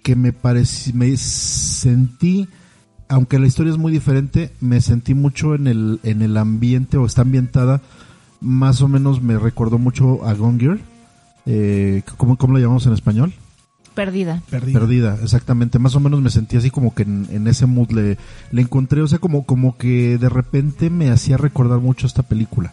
que 0.02 0.16
me 0.16 0.32
parecí, 0.32 0.92
me 0.92 1.14
sentí, 1.16 2.48
aunque 3.08 3.38
la 3.38 3.46
historia 3.46 3.72
es 3.72 3.78
muy 3.78 3.92
diferente, 3.92 4.52
me 4.60 4.80
sentí 4.80 5.14
mucho 5.14 5.54
en 5.54 5.66
el, 5.66 6.00
en 6.02 6.22
el 6.22 6.36
ambiente 6.36 6.96
o 6.96 7.06
está 7.06 7.22
ambientada, 7.22 7.82
más 8.40 8.80
o 8.82 8.88
menos 8.88 9.22
me 9.22 9.38
recordó 9.38 9.78
mucho 9.78 10.24
a 10.26 10.34
Gone 10.34 10.58
Girl, 10.58 10.80
eh, 11.46 12.02
¿cómo, 12.16 12.36
¿cómo 12.36 12.54
lo 12.54 12.58
llamamos 12.58 12.86
en 12.86 12.92
español? 12.92 13.32
Perdida. 13.94 14.78
Perdida, 14.78 15.18
exactamente. 15.22 15.78
Más 15.78 15.94
o 15.94 16.00
menos 16.00 16.20
me 16.20 16.30
sentí 16.30 16.56
así 16.56 16.70
como 16.70 16.94
que 16.94 17.02
en, 17.02 17.26
en 17.30 17.46
ese 17.48 17.66
mood 17.66 17.90
le, 17.90 18.18
le 18.52 18.62
encontré, 18.62 19.02
o 19.02 19.08
sea, 19.08 19.18
como, 19.18 19.44
como 19.44 19.76
que 19.76 20.16
de 20.16 20.28
repente 20.28 20.90
me 20.90 21.10
hacía 21.10 21.36
recordar 21.36 21.80
mucho 21.80 22.06
esta 22.06 22.22
película. 22.22 22.72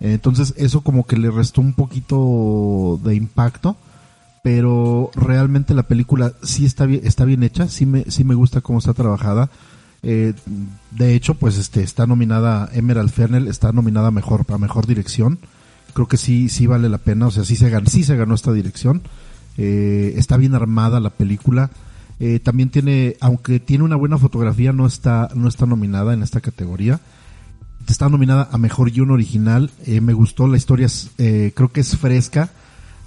Eh, 0.00 0.14
Entonces 0.14 0.54
eso 0.56 0.80
como 0.80 1.06
que 1.06 1.16
le 1.16 1.30
restó 1.30 1.60
un 1.60 1.74
poquito 1.74 2.98
de 3.04 3.14
impacto, 3.14 3.76
pero 4.42 5.10
realmente 5.14 5.74
la 5.74 5.82
película 5.82 6.32
sí 6.42 6.64
está 6.64 6.86
bien, 6.86 7.02
está 7.04 7.24
bien 7.24 7.42
hecha, 7.42 7.68
sí 7.68 7.84
me, 7.86 8.04
sí 8.08 8.24
me 8.24 8.34
gusta 8.34 8.60
cómo 8.60 8.78
está 8.78 8.94
trabajada. 8.94 9.50
Eh, 10.02 10.34
de 10.90 11.14
hecho, 11.14 11.34
pues 11.34 11.56
este 11.58 11.82
está 11.82 12.06
nominada 12.06 12.68
Emerald 12.72 13.10
Fennel, 13.10 13.48
está 13.48 13.72
nominada 13.72 14.10
mejor 14.10 14.44
a 14.48 14.58
mejor 14.58 14.86
dirección. 14.86 15.38
Creo 15.92 16.06
que 16.06 16.16
sí, 16.16 16.48
sí 16.48 16.66
vale 16.66 16.88
la 16.88 16.98
pena, 16.98 17.26
o 17.26 17.30
sea, 17.30 17.44
sí 17.44 17.56
se 17.56 17.70
ganó, 17.70 17.88
sí 17.88 18.04
se 18.04 18.16
ganó 18.16 18.34
esta 18.34 18.52
dirección. 18.52 19.02
Eh, 19.56 20.14
está 20.16 20.36
bien 20.36 20.54
armada 20.54 21.00
la 21.00 21.10
película. 21.10 21.70
Eh, 22.20 22.40
también 22.40 22.70
tiene, 22.70 23.16
aunque 23.20 23.60
tiene 23.60 23.84
una 23.84 23.96
buena 23.96 24.18
fotografía, 24.18 24.72
no 24.72 24.86
está, 24.86 25.28
no 25.34 25.48
está 25.48 25.66
nominada 25.66 26.14
en 26.14 26.22
esta 26.22 26.40
categoría. 26.40 27.00
Está 27.88 28.08
nominada 28.08 28.48
a 28.50 28.58
mejor 28.58 28.90
guion 28.90 29.10
original. 29.10 29.70
Eh, 29.86 30.00
me 30.00 30.12
gustó 30.12 30.46
la 30.46 30.56
historia, 30.56 30.88
eh, 31.18 31.52
creo 31.54 31.70
que 31.70 31.80
es 31.80 31.96
fresca. 31.96 32.50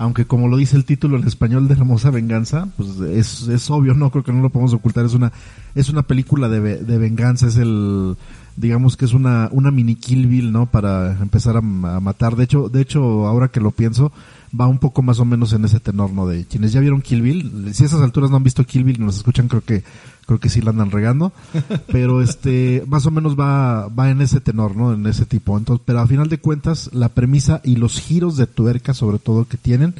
Aunque 0.01 0.25
como 0.25 0.47
lo 0.47 0.57
dice 0.57 0.77
el 0.77 0.83
título 0.83 1.15
en 1.15 1.27
español 1.27 1.67
de 1.67 1.75
Hermosa 1.75 2.09
Venganza, 2.09 2.67
pues 2.75 2.97
es, 3.01 3.47
es 3.47 3.69
obvio, 3.69 3.93
no 3.93 4.09
creo 4.09 4.23
que 4.23 4.33
no 4.33 4.41
lo 4.41 4.49
podemos 4.49 4.73
ocultar. 4.73 5.05
Es 5.05 5.13
una, 5.13 5.31
es 5.75 5.89
una 5.89 6.01
película 6.01 6.49
de, 6.49 6.59
de 6.77 6.97
venganza, 6.97 7.45
es 7.45 7.57
el, 7.57 8.17
digamos 8.55 8.97
que 8.97 9.05
es 9.05 9.13
una, 9.13 9.47
una 9.51 9.69
mini 9.69 9.93
Kill 9.93 10.25
Bill, 10.25 10.51
¿no? 10.51 10.65
Para 10.65 11.21
empezar 11.21 11.55
a, 11.55 11.59
a 11.59 11.99
matar. 11.99 12.35
De 12.35 12.45
hecho, 12.45 12.67
de 12.67 12.81
hecho, 12.81 13.27
ahora 13.27 13.49
que 13.49 13.59
lo 13.59 13.69
pienso, 13.69 14.11
va 14.59 14.65
un 14.65 14.79
poco 14.79 15.03
más 15.03 15.19
o 15.19 15.25
menos 15.25 15.53
en 15.53 15.65
ese 15.65 15.79
tenor, 15.79 16.11
¿no? 16.11 16.25
De 16.25 16.45
quienes 16.45 16.73
ya 16.73 16.79
vieron 16.79 17.03
Kill 17.03 17.21
Bill, 17.21 17.69
si 17.75 17.83
a 17.83 17.85
esas 17.85 18.01
alturas 18.01 18.31
no 18.31 18.37
han 18.37 18.43
visto 18.43 18.65
Kill 18.65 18.83
Bill 18.83 18.97
y 18.99 19.05
nos 19.05 19.17
escuchan, 19.17 19.47
creo 19.47 19.61
que, 19.61 19.83
creo 20.25 20.39
que 20.39 20.49
sí 20.49 20.61
la 20.61 20.71
andan 20.71 20.91
regando. 20.91 21.31
Pero 21.91 22.21
este, 22.21 22.83
más 22.87 23.05
o 23.05 23.11
menos 23.11 23.39
va, 23.39 23.87
va 23.87 24.09
en 24.09 24.21
ese 24.21 24.39
tenor, 24.39 24.75
¿no? 24.75 24.93
En 24.93 25.05
ese 25.07 25.25
tipo. 25.25 25.57
Entonces, 25.57 25.83
pero 25.85 25.99
a 25.99 26.07
final 26.07 26.29
de 26.29 26.39
cuentas, 26.39 26.89
la 26.93 27.09
premisa 27.09 27.61
y 27.63 27.75
los 27.75 27.99
giros 27.99 28.37
de 28.37 28.47
tuerca, 28.47 28.93
sobre 28.93 29.19
todo, 29.19 29.45
que 29.45 29.57
tienen, 29.57 29.95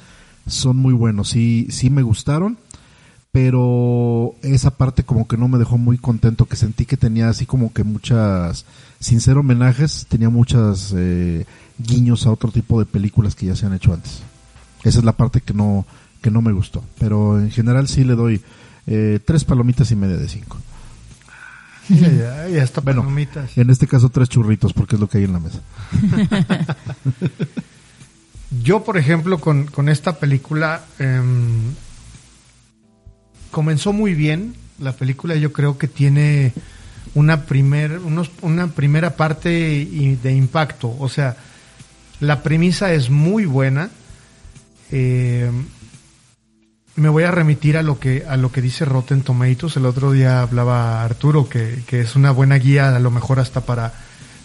son 0.47 0.77
muy 0.77 0.93
buenos. 0.93 1.29
Sí, 1.29 1.67
sí 1.69 1.89
me 1.89 2.01
gustaron 2.01 2.57
pero 3.31 4.35
esa 4.41 4.71
parte 4.71 5.03
como 5.03 5.27
que 5.27 5.37
no 5.37 5.47
me 5.47 5.57
dejó 5.57 5.77
muy 5.77 5.97
contento, 5.97 6.47
que 6.47 6.57
sentí 6.57 6.85
que 6.85 6.97
tenía 6.97 7.29
así 7.29 7.45
como 7.45 7.71
que 7.71 7.83
muchas, 7.83 8.65
sin 8.99 9.21
ser 9.21 9.37
homenajes, 9.37 10.05
tenía 10.09 10.29
muchas 10.29 10.93
eh, 10.95 11.45
guiños 11.77 12.25
a 12.25 12.31
otro 12.31 12.51
tipo 12.51 12.79
de 12.79 12.85
películas 12.85 13.35
que 13.35 13.45
ya 13.45 13.55
se 13.55 13.65
han 13.65 13.73
hecho 13.73 13.93
antes. 13.93 14.21
Esa 14.83 14.99
es 14.99 15.05
la 15.05 15.13
parte 15.13 15.39
que 15.39 15.53
no, 15.53 15.85
que 16.21 16.29
no 16.29 16.41
me 16.41 16.51
gustó, 16.51 16.83
pero 16.99 17.39
en 17.39 17.51
general 17.51 17.87
sí 17.87 18.03
le 18.03 18.15
doy 18.15 18.41
eh, 18.93 19.19
tres 19.24 19.45
palomitas 19.45 19.89
y 19.91 19.95
media 19.95 20.17
de 20.17 20.27
cinco. 20.27 20.57
Ya, 21.89 22.48
está 22.48 22.81
Bueno, 22.81 23.01
palomitas. 23.01 23.57
en 23.57 23.69
este 23.69 23.88
caso 23.88 24.10
tres 24.10 24.29
churritos 24.29 24.71
porque 24.74 24.95
es 24.95 25.00
lo 25.01 25.07
que 25.07 25.17
hay 25.19 25.24
en 25.25 25.33
la 25.33 25.39
mesa. 25.39 25.62
Yo, 28.63 28.83
por 28.83 28.98
ejemplo, 28.98 29.39
con, 29.39 29.65
con 29.67 29.88
esta 29.89 30.19
película, 30.19 30.83
em, 31.00 31.74
comenzó 33.50 33.93
muy 33.93 34.13
bien. 34.13 34.55
La 34.79 34.91
película 34.93 35.36
yo 35.36 35.53
creo 35.53 35.77
que 35.77 35.88
tiene 35.88 36.51
una, 37.13 37.45
primer, 37.45 38.00
unos, 38.00 38.29
una 38.41 38.67
primera 38.67 39.15
parte 39.15 39.50
de 40.21 40.33
impacto. 40.33 40.93
O 41.00 41.07
sea, 41.07 41.38
la 42.19 42.43
premisa 42.43 42.91
es 42.93 43.10
muy 43.10 43.45
buena. 43.45 43.89
Em, 44.91 45.65
me 46.95 47.10
voy 47.10 47.24
a 47.24 47.31
remitir 47.31 47.77
a 47.77 47.83
lo 47.83 48.00
que 48.00 48.25
a 48.27 48.38
lo 48.38 48.51
que 48.51 48.62
dice 48.62 48.86
Rotten 48.86 49.21
Tomatoes. 49.21 49.77
El 49.77 49.86
otro 49.86 50.12
día 50.12 50.41
hablaba 50.41 51.03
Arturo 51.03 51.48
que, 51.48 51.83
que 51.88 52.01
es 52.01 52.15
una 52.15 52.31
buena 52.31 52.55
guía, 52.55 52.95
a 52.95 53.00
lo 53.00 53.12
mejor 53.12 53.39
hasta 53.39 53.62
para 53.62 53.93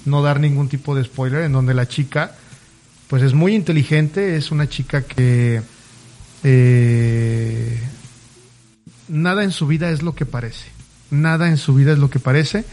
no 0.04 0.22
dar 0.22 0.40
ningún 0.40 0.68
tipo 0.68 0.94
de 0.94 1.04
spoiler, 1.04 1.42
en 1.42 1.52
donde 1.52 1.74
la 1.74 1.88
chica 1.88 2.36
pues 3.08 3.22
es 3.22 3.34
muy 3.34 3.54
inteligente, 3.54 4.36
es 4.36 4.50
una 4.50 4.68
chica 4.68 5.02
que 5.02 5.62
eh, 6.42 7.80
nada 9.08 9.44
en 9.44 9.52
su 9.52 9.66
vida 9.66 9.90
es 9.90 10.02
lo 10.02 10.14
que 10.14 10.26
parece, 10.26 10.70
nada 11.10 11.48
en 11.48 11.56
su 11.56 11.74
vida 11.74 11.92
es 11.92 11.98
lo 11.98 12.10
que 12.10 12.18
parece 12.18 12.64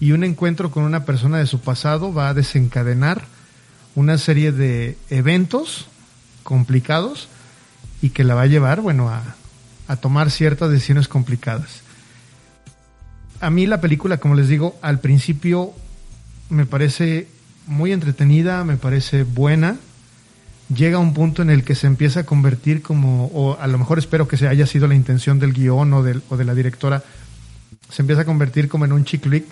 y 0.00 0.12
un 0.12 0.24
encuentro 0.24 0.70
con 0.70 0.84
una 0.84 1.04
persona 1.04 1.38
de 1.38 1.46
su 1.46 1.60
pasado 1.60 2.12
va 2.12 2.28
a 2.28 2.34
desencadenar 2.34 3.24
una 3.94 4.18
serie 4.18 4.52
de 4.52 4.98
eventos 5.08 5.86
complicados 6.42 7.28
y 8.06 8.10
que 8.10 8.22
la 8.22 8.36
va 8.36 8.42
a 8.42 8.46
llevar, 8.46 8.80
bueno, 8.80 9.08
a, 9.08 9.20
a 9.88 9.96
tomar 9.96 10.30
ciertas 10.30 10.70
decisiones 10.70 11.08
complicadas. 11.08 11.80
A 13.40 13.50
mí 13.50 13.66
la 13.66 13.80
película, 13.80 14.18
como 14.18 14.36
les 14.36 14.46
digo, 14.46 14.78
al 14.80 15.00
principio 15.00 15.72
me 16.48 16.66
parece 16.66 17.26
muy 17.66 17.92
entretenida, 17.92 18.62
me 18.62 18.76
parece 18.76 19.24
buena. 19.24 19.76
Llega 20.74 20.98
a 20.98 21.00
un 21.00 21.14
punto 21.14 21.42
en 21.42 21.50
el 21.50 21.64
que 21.64 21.74
se 21.74 21.88
empieza 21.88 22.20
a 22.20 22.26
convertir 22.26 22.80
como, 22.80 23.26
o 23.26 23.58
a 23.58 23.66
lo 23.66 23.76
mejor 23.76 23.98
espero 23.98 24.28
que 24.28 24.36
se 24.36 24.46
haya 24.46 24.66
sido 24.66 24.86
la 24.86 24.94
intención 24.94 25.40
del 25.40 25.52
guion 25.52 25.92
o, 25.92 26.04
del, 26.04 26.22
o 26.28 26.36
de 26.36 26.44
la 26.44 26.54
directora, 26.54 27.02
se 27.90 28.02
empieza 28.02 28.22
a 28.22 28.24
convertir 28.24 28.68
como 28.68 28.84
en 28.84 28.92
un 28.92 29.04
chick 29.04 29.22
flick 29.22 29.46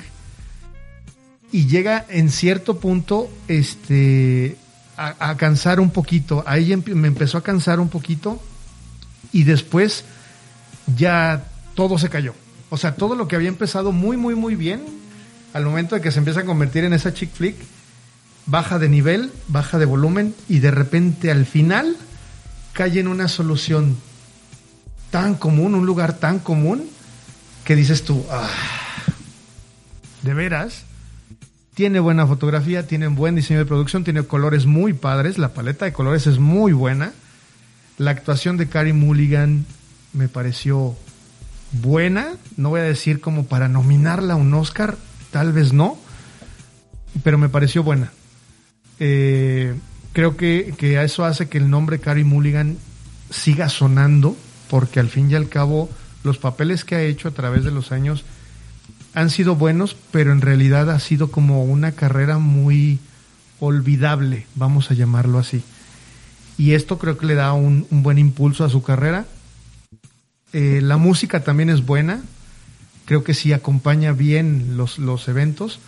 y 1.50 1.66
llega 1.66 2.04
en 2.08 2.30
cierto 2.30 2.78
punto 2.78 3.28
este 3.48 4.56
a, 4.96 5.36
cansar 5.36 5.80
un 5.80 5.90
poquito. 5.90 6.44
Ahí 6.46 6.74
me 6.86 7.08
empezó 7.08 7.38
a 7.38 7.42
cansar 7.42 7.80
un 7.80 7.88
poquito 7.88 8.40
y 9.32 9.44
después 9.44 10.04
ya 10.96 11.44
todo 11.74 11.98
se 11.98 12.08
cayó. 12.08 12.34
O 12.70 12.76
sea, 12.76 12.94
todo 12.96 13.14
lo 13.14 13.28
que 13.28 13.36
había 13.36 13.48
empezado 13.48 13.92
muy, 13.92 14.16
muy, 14.16 14.34
muy 14.34 14.56
bien, 14.56 14.84
al 15.52 15.64
momento 15.64 15.94
de 15.94 16.00
que 16.00 16.10
se 16.10 16.18
empieza 16.18 16.40
a 16.40 16.44
convertir 16.44 16.84
en 16.84 16.92
esa 16.92 17.14
chick 17.14 17.32
flick, 17.32 17.56
baja 18.46 18.78
de 18.78 18.88
nivel, 18.88 19.32
baja 19.48 19.78
de 19.78 19.84
volumen 19.84 20.34
y 20.48 20.58
de 20.58 20.70
repente 20.70 21.30
al 21.30 21.46
final 21.46 21.96
cae 22.72 22.98
en 22.98 23.08
una 23.08 23.28
solución 23.28 23.96
tan 25.10 25.34
común, 25.34 25.74
un 25.74 25.86
lugar 25.86 26.14
tan 26.18 26.40
común, 26.40 26.88
que 27.64 27.76
dices 27.76 28.04
tú, 28.04 28.26
"Ah, 28.30 28.48
de 30.22 30.34
veras, 30.34 30.82
tiene 31.74 31.98
buena 32.00 32.26
fotografía, 32.26 32.86
tiene 32.86 33.08
buen 33.08 33.34
diseño 33.34 33.58
de 33.58 33.66
producción, 33.66 34.04
tiene 34.04 34.22
colores 34.22 34.64
muy 34.64 34.92
padres, 34.92 35.38
la 35.38 35.52
paleta 35.52 35.84
de 35.84 35.92
colores 35.92 36.26
es 36.26 36.38
muy 36.38 36.72
buena. 36.72 37.12
La 37.98 38.12
actuación 38.12 38.56
de 38.56 38.68
Carrie 38.68 38.92
Mulligan 38.92 39.66
me 40.12 40.28
pareció 40.28 40.96
buena, 41.72 42.34
no 42.56 42.70
voy 42.70 42.80
a 42.80 42.84
decir 42.84 43.20
como 43.20 43.46
para 43.46 43.68
nominarla 43.68 44.34
a 44.34 44.36
un 44.36 44.54
Oscar, 44.54 44.96
tal 45.32 45.52
vez 45.52 45.72
no, 45.72 45.98
pero 47.24 47.38
me 47.38 47.48
pareció 47.48 47.82
buena. 47.82 48.12
Eh, 49.00 49.74
creo 50.12 50.36
que, 50.36 50.74
que 50.78 51.02
eso 51.02 51.24
hace 51.24 51.48
que 51.48 51.58
el 51.58 51.70
nombre 51.70 51.98
Carrie 51.98 52.24
Mulligan 52.24 52.78
siga 53.30 53.68
sonando, 53.68 54.36
porque 54.70 55.00
al 55.00 55.08
fin 55.08 55.28
y 55.30 55.34
al 55.34 55.48
cabo 55.48 55.88
los 56.22 56.38
papeles 56.38 56.84
que 56.84 56.94
ha 56.94 57.02
hecho 57.02 57.28
a 57.28 57.32
través 57.32 57.64
de 57.64 57.72
los 57.72 57.90
años 57.90 58.24
han 59.14 59.30
sido 59.30 59.54
buenos, 59.54 59.96
pero 60.10 60.32
en 60.32 60.40
realidad 60.40 60.90
ha 60.90 60.98
sido 60.98 61.30
como 61.30 61.64
una 61.64 61.92
carrera 61.92 62.38
muy 62.38 62.98
olvidable, 63.60 64.46
vamos 64.54 64.90
a 64.90 64.94
llamarlo 64.94 65.38
así. 65.38 65.62
Y 66.58 66.72
esto 66.74 66.98
creo 66.98 67.16
que 67.16 67.26
le 67.26 67.34
da 67.34 67.52
un, 67.52 67.86
buen 67.90 68.18
impulso 68.18 68.64
a 68.64 68.70
su 68.70 68.82
carrera. 68.82 69.26
Eh, 70.52 70.80
la 70.82 70.96
música 70.96 71.42
también 71.42 71.70
es 71.70 71.84
buena, 71.84 72.22
creo 73.06 73.24
que 73.24 73.34
sí 73.34 73.52
acompaña 73.52 74.12
bien 74.12 74.76
los, 74.76 74.98
los 74.98 75.26
eventos, 75.28 75.80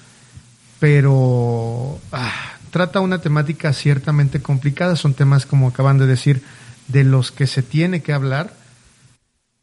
pero 0.80 1.98
ah, 2.12 2.32
trata 2.70 3.00
una 3.00 3.20
temática 3.20 3.72
ciertamente 3.72 4.40
complicada, 4.40 4.96
son 4.96 5.14
temas 5.14 5.46
como 5.46 5.68
acaban 5.68 5.98
de 5.98 6.06
decir, 6.06 6.42
de 6.88 7.04
los 7.04 7.32
que 7.32 7.46
se 7.46 7.62
tiene 7.62 8.02
que 8.02 8.12
hablar, 8.12 8.54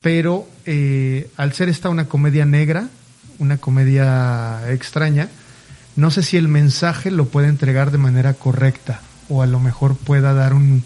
pero 0.02 0.48
eh, 0.66 1.30
al 1.38 1.54
ser 1.54 1.70
esta 1.70 1.90
una 1.90 2.08
comedia 2.08 2.46
negra, 2.46 2.90
una 3.44 3.58
comedia 3.58 4.72
extraña, 4.72 5.30
no 5.96 6.10
sé 6.10 6.24
si 6.24 6.38
el 6.38 6.48
mensaje 6.48 7.12
lo 7.12 7.26
puede 7.26 7.50
entregar 7.50 7.92
de 7.92 8.00
manera 8.00 8.34
correcta 8.34 9.02
o 9.30 9.42
a 9.42 9.48
lo 9.48 9.60
mejor 9.60 9.96
pueda 9.96 10.34
dar 10.34 10.54
un, 10.54 10.84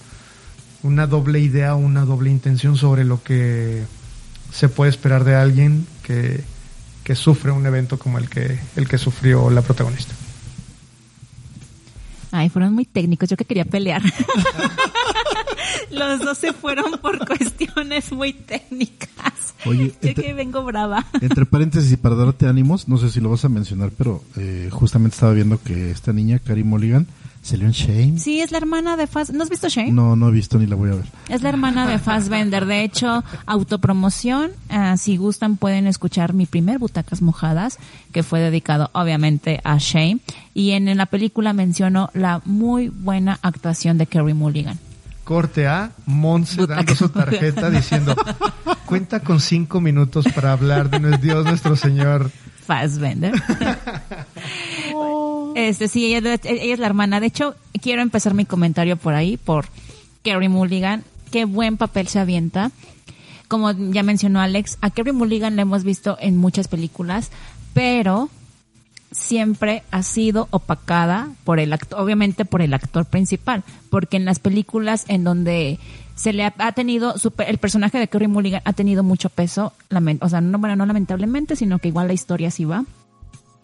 una 0.84 1.08
doble 1.08 1.40
idea 1.40 1.76
o 1.76 1.78
una 1.78 2.04
doble 2.04 2.30
intención 2.30 2.76
sobre 2.76 3.06
lo 3.06 3.24
que 3.24 3.84
se 4.52 4.70
puede 4.70 4.90
esperar 4.90 5.24
de 5.24 5.36
alguien 5.36 5.88
que, 6.04 6.44
que 7.04 7.16
sufre 7.16 7.52
un 7.52 7.66
evento 7.66 7.98
como 8.00 8.18
el 8.18 8.30
que, 8.30 8.60
el 8.76 8.88
que 8.88 8.98
sufrió 8.98 9.50
la 9.50 9.62
protagonista. 9.62 10.14
Ay, 12.32 12.50
fueron 12.50 12.74
muy 12.74 12.86
técnicos. 12.86 13.30
Yo 13.30 13.38
que 13.38 13.46
quería 13.46 13.66
pelear. 13.66 14.02
Los 15.92 16.20
dos 16.20 16.38
se 16.38 16.54
fueron 16.54 17.00
por 17.02 17.26
cuestiones 17.26 18.12
muy 18.12 18.34
técnicas. 18.34 19.54
Oye, 19.66 19.94
Yo 20.02 20.14
que 20.14 20.34
vengo 20.34 20.64
brava. 20.64 21.06
Entre 21.22 21.46
paréntesis 21.46 21.92
y 21.92 21.98
para 21.98 22.16
darte 22.16 22.48
ánimos, 22.48 22.88
no 22.88 22.98
sé 22.98 23.10
si 23.10 23.20
lo 23.20 23.30
vas 23.30 23.44
a 23.46 23.50
mencionar, 23.50 23.92
pero 23.98 24.24
eh, 24.38 24.70
justamente 24.72 25.16
estaba 25.16 25.34
viendo 25.34 25.62
que 25.62 25.92
esta 25.92 26.14
niña, 26.14 26.40
Carrie 26.40 26.64
Mulligan, 26.64 27.08
salió 27.42 27.66
en 27.66 27.72
Shame. 27.72 28.20
Sí, 28.20 28.42
es 28.42 28.52
la 28.52 28.58
hermana 28.58 28.98
de 28.98 29.08
Faz. 29.08 29.32
¿No 29.32 29.44
has 29.44 29.50
visto 29.50 29.70
Shane? 29.70 29.92
No, 29.92 30.16
no 30.16 30.30
he 30.30 30.32
visto 30.32 30.60
ni 30.60 30.68
la 30.68 30.76
voy 30.76 30.90
a 30.92 30.96
ver. 30.96 31.06
Es 31.30 31.42
la 31.42 31.50
hermana 31.50 31.88
de 31.88 31.98
Fassbender. 31.98 32.66
De 32.66 32.84
hecho, 32.84 33.24
autopromoción. 33.46 34.52
ah, 34.70 34.98
si 34.98 35.18
gustan, 35.18 35.58
pueden 35.58 35.88
escuchar 35.88 36.34
mi 36.34 36.46
primer 36.46 36.78
Butacas 36.80 37.22
Mojadas, 37.22 37.78
que 38.12 38.24
fue 38.24 38.40
dedicado, 38.40 38.90
obviamente, 38.94 39.62
a 39.64 39.78
Shane. 39.78 40.20
Y 40.54 40.72
en, 40.72 40.88
en 40.88 40.98
la 40.98 41.06
película 41.06 41.54
menciono 41.54 42.10
la 42.14 42.42
muy 42.46 42.90
buena 42.90 43.40
actuación 43.42 43.98
de 43.98 44.08
Kerry 44.08 44.34
Mulligan. 44.34 44.80
Corte 45.28 45.68
A, 45.68 45.92
Monse 46.06 46.66
dando 46.66 46.96
su 46.96 47.10
tarjeta 47.10 47.70
diciendo, 47.70 48.16
cuenta 48.86 49.20
con 49.20 49.42
cinco 49.42 49.82
minutos 49.82 50.26
para 50.34 50.54
hablar 50.54 50.90
de 50.90 51.02
nuestro 51.02 51.22
Dios 51.22 51.44
nuestro 51.44 51.76
Señor. 51.76 52.32
Fassbender. 52.66 53.34
Este, 55.56 55.90
sí, 55.90 56.16
ella, 56.16 56.36
ella 56.44 56.74
es 56.74 56.80
la 56.80 56.86
hermana. 56.86 57.20
De 57.20 57.28
hecho, 57.28 57.56
quiero 57.82 58.02
empezar 58.04 58.36
mi 58.36 58.46
comentario 58.46 58.96
por 58.96 59.16
ahí, 59.16 59.36
por 59.36 59.66
Kerry 60.24 60.48
Mulligan. 60.48 61.04
Qué 61.30 61.44
buen 61.44 61.76
papel 61.76 62.08
se 62.08 62.20
avienta. 62.20 62.72
Como 63.50 63.74
ya 63.74 64.04
mencionó 64.04 64.40
Alex, 64.40 64.78
a 64.80 64.92
Kerry 64.92 65.12
Mulligan 65.12 65.58
la 65.58 65.64
hemos 65.64 65.84
visto 65.84 66.18
en 66.22 66.38
muchas 66.38 66.70
películas, 66.70 67.32
pero 67.74 68.30
siempre 69.18 69.84
ha 69.92 70.04
sido 70.04 70.48
opacada 70.52 71.30
por 71.44 71.60
el 71.60 71.74
actor, 71.74 72.00
obviamente 72.00 72.46
por 72.46 72.62
el 72.62 72.74
actor 72.74 73.06
principal, 73.06 73.64
porque 73.90 74.18
en 74.18 74.26
las 74.26 74.40
películas 74.40 75.06
en 75.08 75.24
donde 75.24 75.80
se 76.16 76.34
le 76.34 76.44
ha, 76.44 76.72
tenido, 76.72 77.18
su 77.18 77.32
pe- 77.32 77.50
el 77.50 77.58
personaje 77.58 78.00
de 78.00 78.08
Kerry 78.08 78.28
Mulligan 78.28 78.62
ha 78.66 78.74
tenido 78.74 79.04
mucho 79.04 79.30
peso, 79.30 79.74
lamen- 79.90 80.20
o 80.22 80.30
sea, 80.30 80.42
no, 80.42 80.58
bueno, 80.60 80.76
no 80.76 80.86
lamentablemente, 80.86 81.56
sino 81.56 81.80
que 81.80 81.88
igual 81.90 82.08
la 82.08 82.14
historia 82.14 82.52
sí 82.52 82.66
va. 82.66 82.86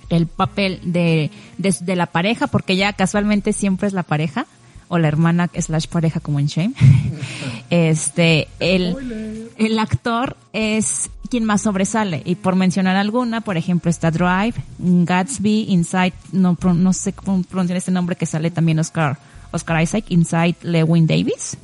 El 0.10 0.28
papel 0.28 0.80
de, 0.84 1.32
de 1.58 1.96
la 1.96 2.08
pareja, 2.08 2.48
porque 2.48 2.76
ya 2.76 2.94
casualmente 2.94 3.54
siempre 3.54 3.88
es 3.88 3.94
la 3.94 4.04
pareja, 4.04 4.46
o 4.94 5.00
la 5.00 5.08
hermana 5.08 5.50
slash 5.60 5.88
pareja 5.88 6.20
como 6.20 6.40
en 6.40 6.46
Shame. 6.46 6.74
este, 7.72 8.48
el, 8.60 9.50
el 9.58 9.80
actor 9.80 10.38
es 10.54 11.10
quien 11.32 11.46
más 11.46 11.64
sobresale. 11.64 12.22
Y 12.26 12.36
por 12.36 12.56
mencionar 12.56 12.96
alguna, 12.96 13.42
por 13.42 13.58
ejemplo, 13.58 13.90
está 13.90 14.12
Drive, 14.12 14.54
Gatsby, 14.78 15.66
Inside, 15.70 16.14
no, 16.32 16.56
no 16.76 16.94
sé 16.94 17.12
cómo 17.14 17.42
pronunciar 17.42 17.78
este 17.78 17.90
nombre 17.90 18.16
que 18.16 18.28
sale 18.28 18.52
también 18.52 18.78
Oscar, 18.78 19.18
Oscar 19.50 19.82
Isaac, 19.82 20.06
Inside 20.10 20.58
Lewin 20.62 21.08
Davis. 21.08 21.58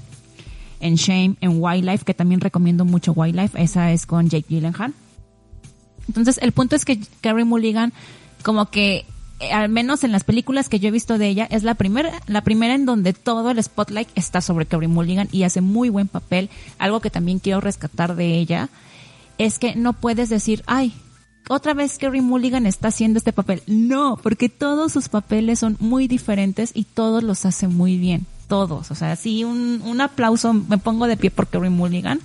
En 0.79 0.95
Shame, 0.95 1.35
en 1.39 1.61
Wildlife, 1.61 2.05
que 2.05 2.15
también 2.15 2.41
recomiendo 2.41 2.83
mucho 2.83 3.11
Wildlife, 3.11 3.61
esa 3.61 3.91
es 3.91 4.07
con 4.07 4.27
Jake 4.27 4.47
Gyllenhaal. 4.49 4.95
Entonces, 6.07 6.39
el 6.41 6.51
punto 6.51 6.75
es 6.75 6.83
que 6.83 6.99
Carrie 7.21 7.45
Mulligan, 7.45 7.93
como 8.41 8.71
que, 8.71 9.05
eh, 9.39 9.51
al 9.51 9.69
menos 9.69 10.03
en 10.03 10.11
las 10.11 10.23
películas 10.23 10.69
que 10.69 10.79
yo 10.79 10.89
he 10.89 10.91
visto 10.91 11.17
de 11.17 11.27
ella, 11.27 11.47
es 11.49 11.63
la 11.63 11.75
primera, 11.75 12.11
la 12.27 12.41
primera 12.43 12.75
en 12.75 12.85
donde 12.85 13.13
todo 13.13 13.51
el 13.51 13.61
spotlight 13.63 14.09
está 14.15 14.41
sobre 14.41 14.65
Carrie 14.65 14.87
Mulligan 14.87 15.27
y 15.31 15.43
hace 15.43 15.61
muy 15.61 15.89
buen 15.89 16.07
papel. 16.07 16.49
Algo 16.77 16.99
que 16.99 17.09
también 17.09 17.39
quiero 17.39 17.61
rescatar 17.61 18.15
de 18.15 18.37
ella 18.37 18.69
es 19.37 19.59
que 19.59 19.75
no 19.75 19.93
puedes 19.93 20.29
decir, 20.29 20.63
ay, 20.67 20.93
otra 21.47 21.73
vez 21.73 21.97
Carrie 21.97 22.21
Mulligan 22.21 22.65
está 22.65 22.89
haciendo 22.89 23.17
este 23.17 23.33
papel. 23.33 23.63
No, 23.65 24.17
porque 24.21 24.49
todos 24.49 24.91
sus 24.91 25.09
papeles 25.09 25.59
son 25.59 25.77
muy 25.79 26.07
diferentes 26.07 26.71
y 26.73 26.83
todos 26.83 27.23
los 27.23 27.45
hace 27.45 27.67
muy 27.67 27.97
bien. 27.97 28.25
Todos. 28.47 28.91
O 28.91 28.95
sea, 28.95 29.15
sí, 29.15 29.43
un, 29.43 29.81
un 29.85 30.01
aplauso, 30.01 30.53
me 30.53 30.77
pongo 30.77 31.07
de 31.07 31.17
pie 31.17 31.31
por 31.31 31.47
Carrie 31.47 31.69
Mulligan. 31.69 32.19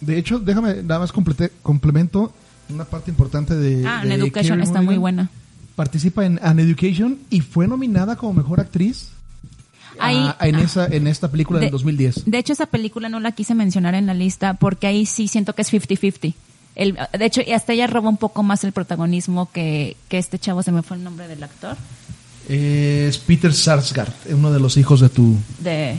De 0.00 0.18
hecho, 0.18 0.38
déjame 0.38 0.82
nada 0.82 1.00
más 1.00 1.12
complete- 1.12 1.52
complemento 1.62 2.32
una 2.70 2.84
parte 2.84 3.10
importante 3.10 3.54
de. 3.54 3.86
Ah, 3.86 4.00
de 4.02 4.14
en 4.14 4.20
Education 4.20 4.60
está 4.60 4.80
muy 4.80 4.96
buena. 4.96 5.28
Participa 5.80 6.26
en 6.26 6.38
An 6.42 6.58
Education 6.60 7.18
y 7.30 7.40
fue 7.40 7.66
nominada 7.66 8.14
como 8.16 8.34
mejor 8.34 8.60
actriz 8.60 9.08
Ahí, 9.98 10.14
ah, 10.18 10.36
en 10.46 10.56
esa 10.56 10.84
en 10.86 11.06
esta 11.06 11.30
película 11.30 11.58
del 11.58 11.68
De- 11.68 11.72
2010. 11.72 12.24
De 12.26 12.36
hecho, 12.36 12.52
esa 12.52 12.66
película 12.66 13.08
no 13.08 13.18
la 13.18 13.32
quise 13.32 13.54
mencionar 13.54 13.94
en 13.94 14.04
la 14.04 14.12
lista 14.12 14.52
porque 14.54 14.86
ahí 14.86 15.06
sí 15.06 15.26
siento 15.26 15.54
que 15.54 15.62
es 15.62 15.72
50-50. 15.72 16.34
El, 16.74 16.98
de 17.18 17.24
hecho, 17.24 17.40
y 17.46 17.52
hasta 17.52 17.72
ella 17.72 17.86
roba 17.86 18.10
un 18.10 18.18
poco 18.18 18.42
más 18.42 18.62
el 18.64 18.72
protagonismo 18.72 19.50
que, 19.52 19.96
que 20.10 20.18
este 20.18 20.38
chavo, 20.38 20.62
se 20.62 20.70
me 20.70 20.82
fue 20.82 20.98
el 20.98 21.02
nombre 21.02 21.26
del 21.28 21.42
actor, 21.42 21.78
Es 22.52 23.18
Peter 23.18 23.54
Sarsgaard, 23.54 24.12
uno 24.32 24.50
de 24.50 24.58
los 24.58 24.76
hijos 24.76 24.98
de 25.00 25.08
tu. 25.08 25.36
de 25.60 25.96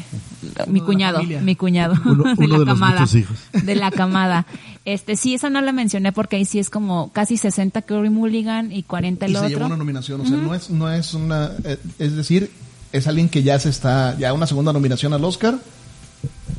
mi 0.67 0.79
la 0.81 0.85
cuñado, 0.85 1.23
mi 1.23 1.55
cuñado, 1.55 1.93
Uno- 2.03 2.23
de 2.35 2.45
uno 2.45 2.47
la 2.57 2.59
de 2.59 2.65
camada, 2.65 3.05
hijos. 3.15 3.37
de 3.53 3.75
la 3.75 3.89
camada. 3.89 4.45
Este, 4.83 5.15
sí, 5.15 5.33
esa 5.33 5.49
no 5.49 5.61
la 5.61 5.71
mencioné 5.71 6.11
porque 6.11 6.35
ahí 6.35 6.43
sí 6.43 6.59
es 6.59 6.69
como 6.69 7.09
casi 7.13 7.37
60 7.37 7.81
Curry 7.83 8.09
Mulligan 8.09 8.73
y 8.73 8.83
40 8.83 9.27
el 9.27 9.31
y 9.31 9.35
se 9.35 9.39
otro. 9.39 9.49
llevó 9.49 9.65
una 9.67 9.77
nominación. 9.77 10.19
O 10.21 10.25
sea, 10.25 10.35
no 10.35 10.53
es 10.53 10.69
no 10.69 10.91
es 10.91 11.13
una. 11.13 11.51
eh, 11.63 11.77
es 11.99 12.17
decir, 12.17 12.51
es 12.91 13.07
alguien 13.07 13.29
que 13.29 13.43
ya 13.43 13.57
se 13.57 13.69
está. 13.69 14.17
Ya 14.19 14.33
una 14.33 14.45
segunda 14.45 14.73
nominación 14.73 15.13
al 15.13 15.23
Oscar. 15.23 15.57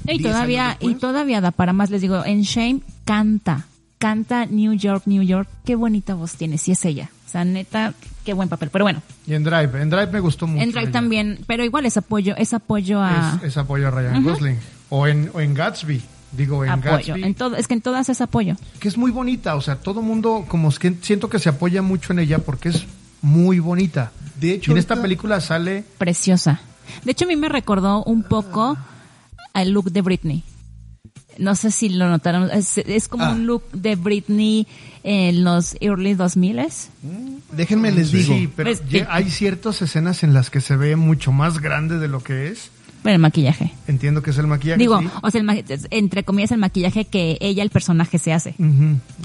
Y 0.06 0.18
10 0.18 0.22
todavía, 0.22 0.78
y 0.80 0.94
todavía 0.94 1.42
da 1.42 1.50
para 1.50 1.74
más, 1.74 1.90
les 1.90 2.00
digo, 2.00 2.24
en 2.24 2.42
Shame 2.42 2.80
canta, 3.04 3.66
canta 3.98 4.46
New 4.46 4.72
York, 4.72 5.02
New 5.04 5.22
York, 5.22 5.48
qué 5.66 5.76
bonita 5.76 6.14
voz 6.14 6.32
tiene, 6.32 6.56
sí 6.56 6.72
es 6.72 6.82
ella. 6.86 7.10
Sea, 7.32 7.44
neta, 7.44 7.94
qué 8.24 8.32
buen 8.34 8.48
papel. 8.48 8.68
Pero 8.70 8.84
bueno, 8.84 9.02
Y 9.26 9.34
en 9.34 9.42
Drive, 9.42 9.80
en 9.80 9.88
Drive 9.90 10.08
me 10.12 10.20
gustó 10.20 10.46
mucho. 10.46 10.62
en 10.62 10.70
Drive 10.70 10.82
ella. 10.84 10.92
también, 10.92 11.40
pero 11.46 11.64
igual 11.64 11.86
es 11.86 11.96
apoyo, 11.96 12.34
es 12.36 12.52
apoyo 12.52 13.00
a 13.02 13.38
Es, 13.42 13.48
es 13.48 13.56
apoyo 13.56 13.88
a 13.88 13.90
Ryan 13.90 14.22
Gosling. 14.22 14.58
O 14.90 15.06
en, 15.06 15.30
o 15.32 15.40
en 15.40 15.54
Gatsby, 15.54 16.02
digo, 16.32 16.62
en 16.64 16.70
apoyo. 16.70 17.14
Gatsby. 17.14 17.24
En 17.24 17.34
todo, 17.34 17.56
es 17.56 17.66
que 17.66 17.74
en 17.74 17.80
todas 17.80 18.08
es 18.10 18.20
apoyo. 18.20 18.56
que 18.78 18.88
es 18.88 18.98
muy 18.98 19.10
bonita, 19.10 19.54
o 19.56 19.60
sea, 19.62 19.76
todo 19.76 20.02
mundo 20.02 20.44
como 20.46 20.68
es 20.68 20.78
que 20.78 20.94
siento 21.00 21.30
que 21.30 21.38
se 21.38 21.48
apoya 21.48 21.80
mucho 21.80 22.12
en 22.12 22.18
ella 22.18 22.38
porque 22.38 22.68
es 22.68 22.84
muy 23.22 23.58
bonita. 23.60 24.12
De 24.38 24.52
hecho, 24.52 24.70
y 24.70 24.72
en 24.72 24.78
esta 24.78 25.00
película 25.00 25.40
sale 25.40 25.84
Preciosa. 25.96 26.60
De 27.04 27.12
hecho, 27.12 27.24
a 27.24 27.28
mí 27.28 27.36
me 27.36 27.48
recordó 27.48 28.02
un 28.04 28.22
poco 28.24 28.76
al 29.54 29.70
look 29.70 29.90
de 29.92 30.02
Britney. 30.02 30.44
No 31.38 31.54
sé 31.54 31.70
si 31.70 31.88
lo 31.88 32.08
notaron. 32.08 32.50
Es, 32.50 32.78
es 32.78 33.08
como 33.08 33.24
Ah. 33.24 33.30
un 33.32 33.46
look 33.46 33.62
de 33.72 33.96
Britney 33.96 34.66
en 35.04 35.44
los 35.44 35.76
early 35.80 36.14
2000 36.14 36.60
Déjenme 37.52 37.90
les 37.92 38.12
digo. 38.12 38.34
Sí, 38.34 38.48
pero 38.54 38.68
Pues, 38.70 38.82
ye- 38.88 39.00
que- 39.02 39.06
hay 39.10 39.30
ciertas 39.30 39.80
escenas 39.82 40.22
en 40.22 40.34
las 40.34 40.50
que 40.50 40.60
se 40.60 40.76
ve 40.76 40.96
mucho 40.96 41.32
más 41.32 41.58
grande 41.60 41.98
de 41.98 42.08
lo 42.08 42.22
que 42.22 42.48
es. 42.48 42.70
Bueno, 43.02 43.16
el 43.16 43.20
maquillaje. 43.22 43.72
Entiendo 43.88 44.22
que 44.22 44.30
es 44.30 44.38
el 44.38 44.46
maquillaje. 44.46 44.78
Digo, 44.78 45.00
sí. 45.00 45.08
o 45.22 45.30
sea, 45.30 45.40
el 45.40 45.44
ma- 45.44 45.56
entre 45.90 46.22
comillas, 46.24 46.52
el 46.52 46.58
maquillaje 46.58 47.04
que 47.04 47.36
ella, 47.40 47.62
el 47.64 47.70
personaje, 47.70 48.18
se 48.18 48.32
hace. 48.32 48.54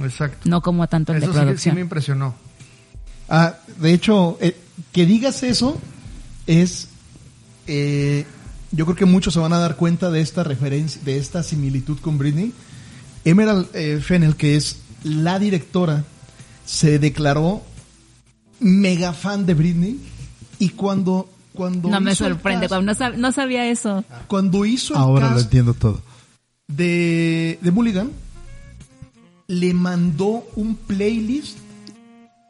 Exacto. 0.04 0.50
No 0.50 0.62
como 0.62 0.88
tanto 0.88 1.14
el 1.14 1.20
Eso 1.22 1.28
de 1.28 1.34
sí, 1.34 1.34
que- 1.34 1.40
sí 1.40 1.46
producción. 1.46 1.76
me 1.76 1.82
impresionó. 1.82 2.36
Ah, 3.30 3.56
de 3.80 3.94
hecho, 3.94 4.38
eh, 4.42 4.58
que 4.92 5.06
digas 5.06 5.44
eso 5.44 5.80
es. 6.48 6.88
eh, 7.68 8.26
yo 8.72 8.86
creo 8.86 8.96
que 8.98 9.06
muchos 9.06 9.34
se 9.34 9.40
van 9.40 9.54
a 9.54 9.60
dar 9.60 9.76
cuenta 9.76 10.10
de 10.12 10.22
esta 10.22 10.44
referencia, 10.44 11.02
de 11.04 11.18
esta 11.18 11.44
similitud 11.44 11.98
con 12.00 12.18
Britney. 12.18 12.54
Emerald 13.26 13.68
eh, 13.74 14.00
Fennel, 14.04 14.36
que 14.36 14.56
es 14.56 14.78
la 15.04 15.40
directora, 15.40 16.04
se 16.66 17.00
declaró 17.00 17.62
mega 18.60 19.14
fan 19.14 19.46
de 19.46 19.54
Britney 19.54 20.00
y 20.60 20.70
cuando 20.70 21.30
cuando 21.54 21.90
No 21.90 22.00
me 22.02 22.12
hizo 22.12 22.26
el 22.28 22.34
sorprende, 22.34 22.68
cast- 22.70 22.84
no, 22.84 22.92
sab- 22.94 23.16
no 23.16 23.32
sabía 23.32 23.68
eso. 23.70 24.04
cuando 24.28 24.64
hizo 24.66 24.94
el 24.94 25.00
Ahora 25.00 25.32
lo 25.32 25.40
entiendo 25.40 25.74
todo. 25.74 26.02
de, 26.68 27.58
de 27.62 27.72
Mulligan 27.72 28.12
le 29.48 29.74
mandó 29.74 30.46
un 30.56 30.76
playlist 30.76 31.58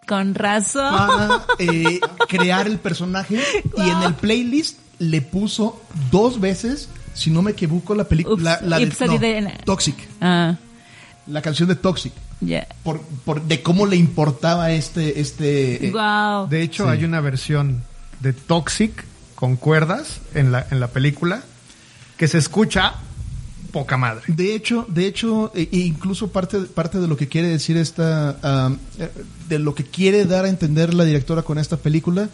Con 0.07 0.33
razón. 0.35 0.93
para 0.95 1.45
eh, 1.59 1.99
crear 2.27 2.67
el 2.67 2.79
personaje 2.79 3.39
y 3.77 3.89
en 3.89 4.01
el 4.03 4.13
playlist 4.15 4.77
le 4.99 5.21
puso 5.21 5.81
dos 6.11 6.39
veces, 6.39 6.89
si 7.13 7.29
no 7.29 7.41
me 7.41 7.51
equivoco, 7.51 7.93
la 7.95 8.05
película 8.05 8.59
la, 8.63 8.79
de 8.79 9.41
no. 9.41 9.51
Toxic, 9.65 9.95
Ah, 10.21 10.55
la 11.27 11.41
canción 11.41 11.67
de 11.69 11.75
Toxic, 11.75 12.13
ya. 12.41 12.67
por, 12.83 13.01
por 13.25 13.41
de 13.43 13.61
cómo 13.61 13.85
le 13.85 13.95
importaba 13.97 14.71
este 14.71 15.19
este 15.19 15.87
eh, 15.87 15.91
Wow. 15.91 16.47
De 16.47 16.61
hecho, 16.61 16.85
Sí. 16.85 16.89
hay 16.91 17.03
una 17.05 17.21
versión 17.21 17.83
de 18.21 18.33
Toxic 18.33 19.03
con 19.35 19.55
cuerdas 19.55 20.19
en 20.33 20.51
la, 20.51 20.65
en 20.71 20.79
la 20.79 20.87
película 20.87 21.43
que 22.17 22.27
se 22.27 22.37
escucha 22.39 22.95
poca 23.71 23.97
madre. 23.97 24.23
De 24.27 24.55
hecho, 24.55 24.85
de 24.89 25.05
hecho, 25.05 25.51
e- 25.53 25.69
e 25.71 25.77
incluso 25.79 26.31
parte, 26.31 26.59
parte 26.61 26.99
de 26.99 27.07
lo 27.07 27.17
que 27.17 27.27
quiere 27.27 27.49
decir 27.49 27.77
esta, 27.77 28.75
eh, 28.97 29.09
de 29.49 29.59
lo 29.59 29.75
que 29.75 29.83
quiere 29.83 30.25
dar 30.25 30.45
a 30.45 30.49
entender 30.49 30.93
la 30.95 31.03
directora 31.03 31.43
con 31.43 31.59
esta 31.59 31.77
película 31.77 32.29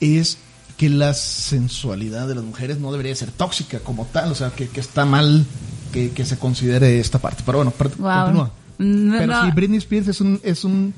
es 0.00 0.36
que 0.76 0.88
la 0.88 1.14
sensualidad 1.14 2.26
de 2.28 2.34
las 2.34 2.44
mujeres 2.44 2.78
no 2.78 2.90
debería 2.92 3.14
ser 3.14 3.30
tóxica 3.30 3.78
como 3.80 4.04
tal, 4.06 4.32
o 4.32 4.34
sea, 4.34 4.50
que, 4.50 4.68
que 4.68 4.80
está 4.80 5.04
mal 5.04 5.44
que, 5.92 6.10
que 6.10 6.24
se 6.24 6.38
considere 6.38 6.98
esta 7.00 7.18
parte. 7.18 7.42
Pero 7.46 7.58
bueno, 7.58 7.72
Wow. 7.98 8.22
continúa. 8.24 8.50
Mm, 8.78 9.12
Pero 9.18 9.26
no. 9.32 9.44
sí, 9.44 9.50
Britney 9.54 9.78
Spears 9.78 10.08
es 10.08 10.20
un, 10.20 10.40
es 10.42 10.64
un 10.64 10.94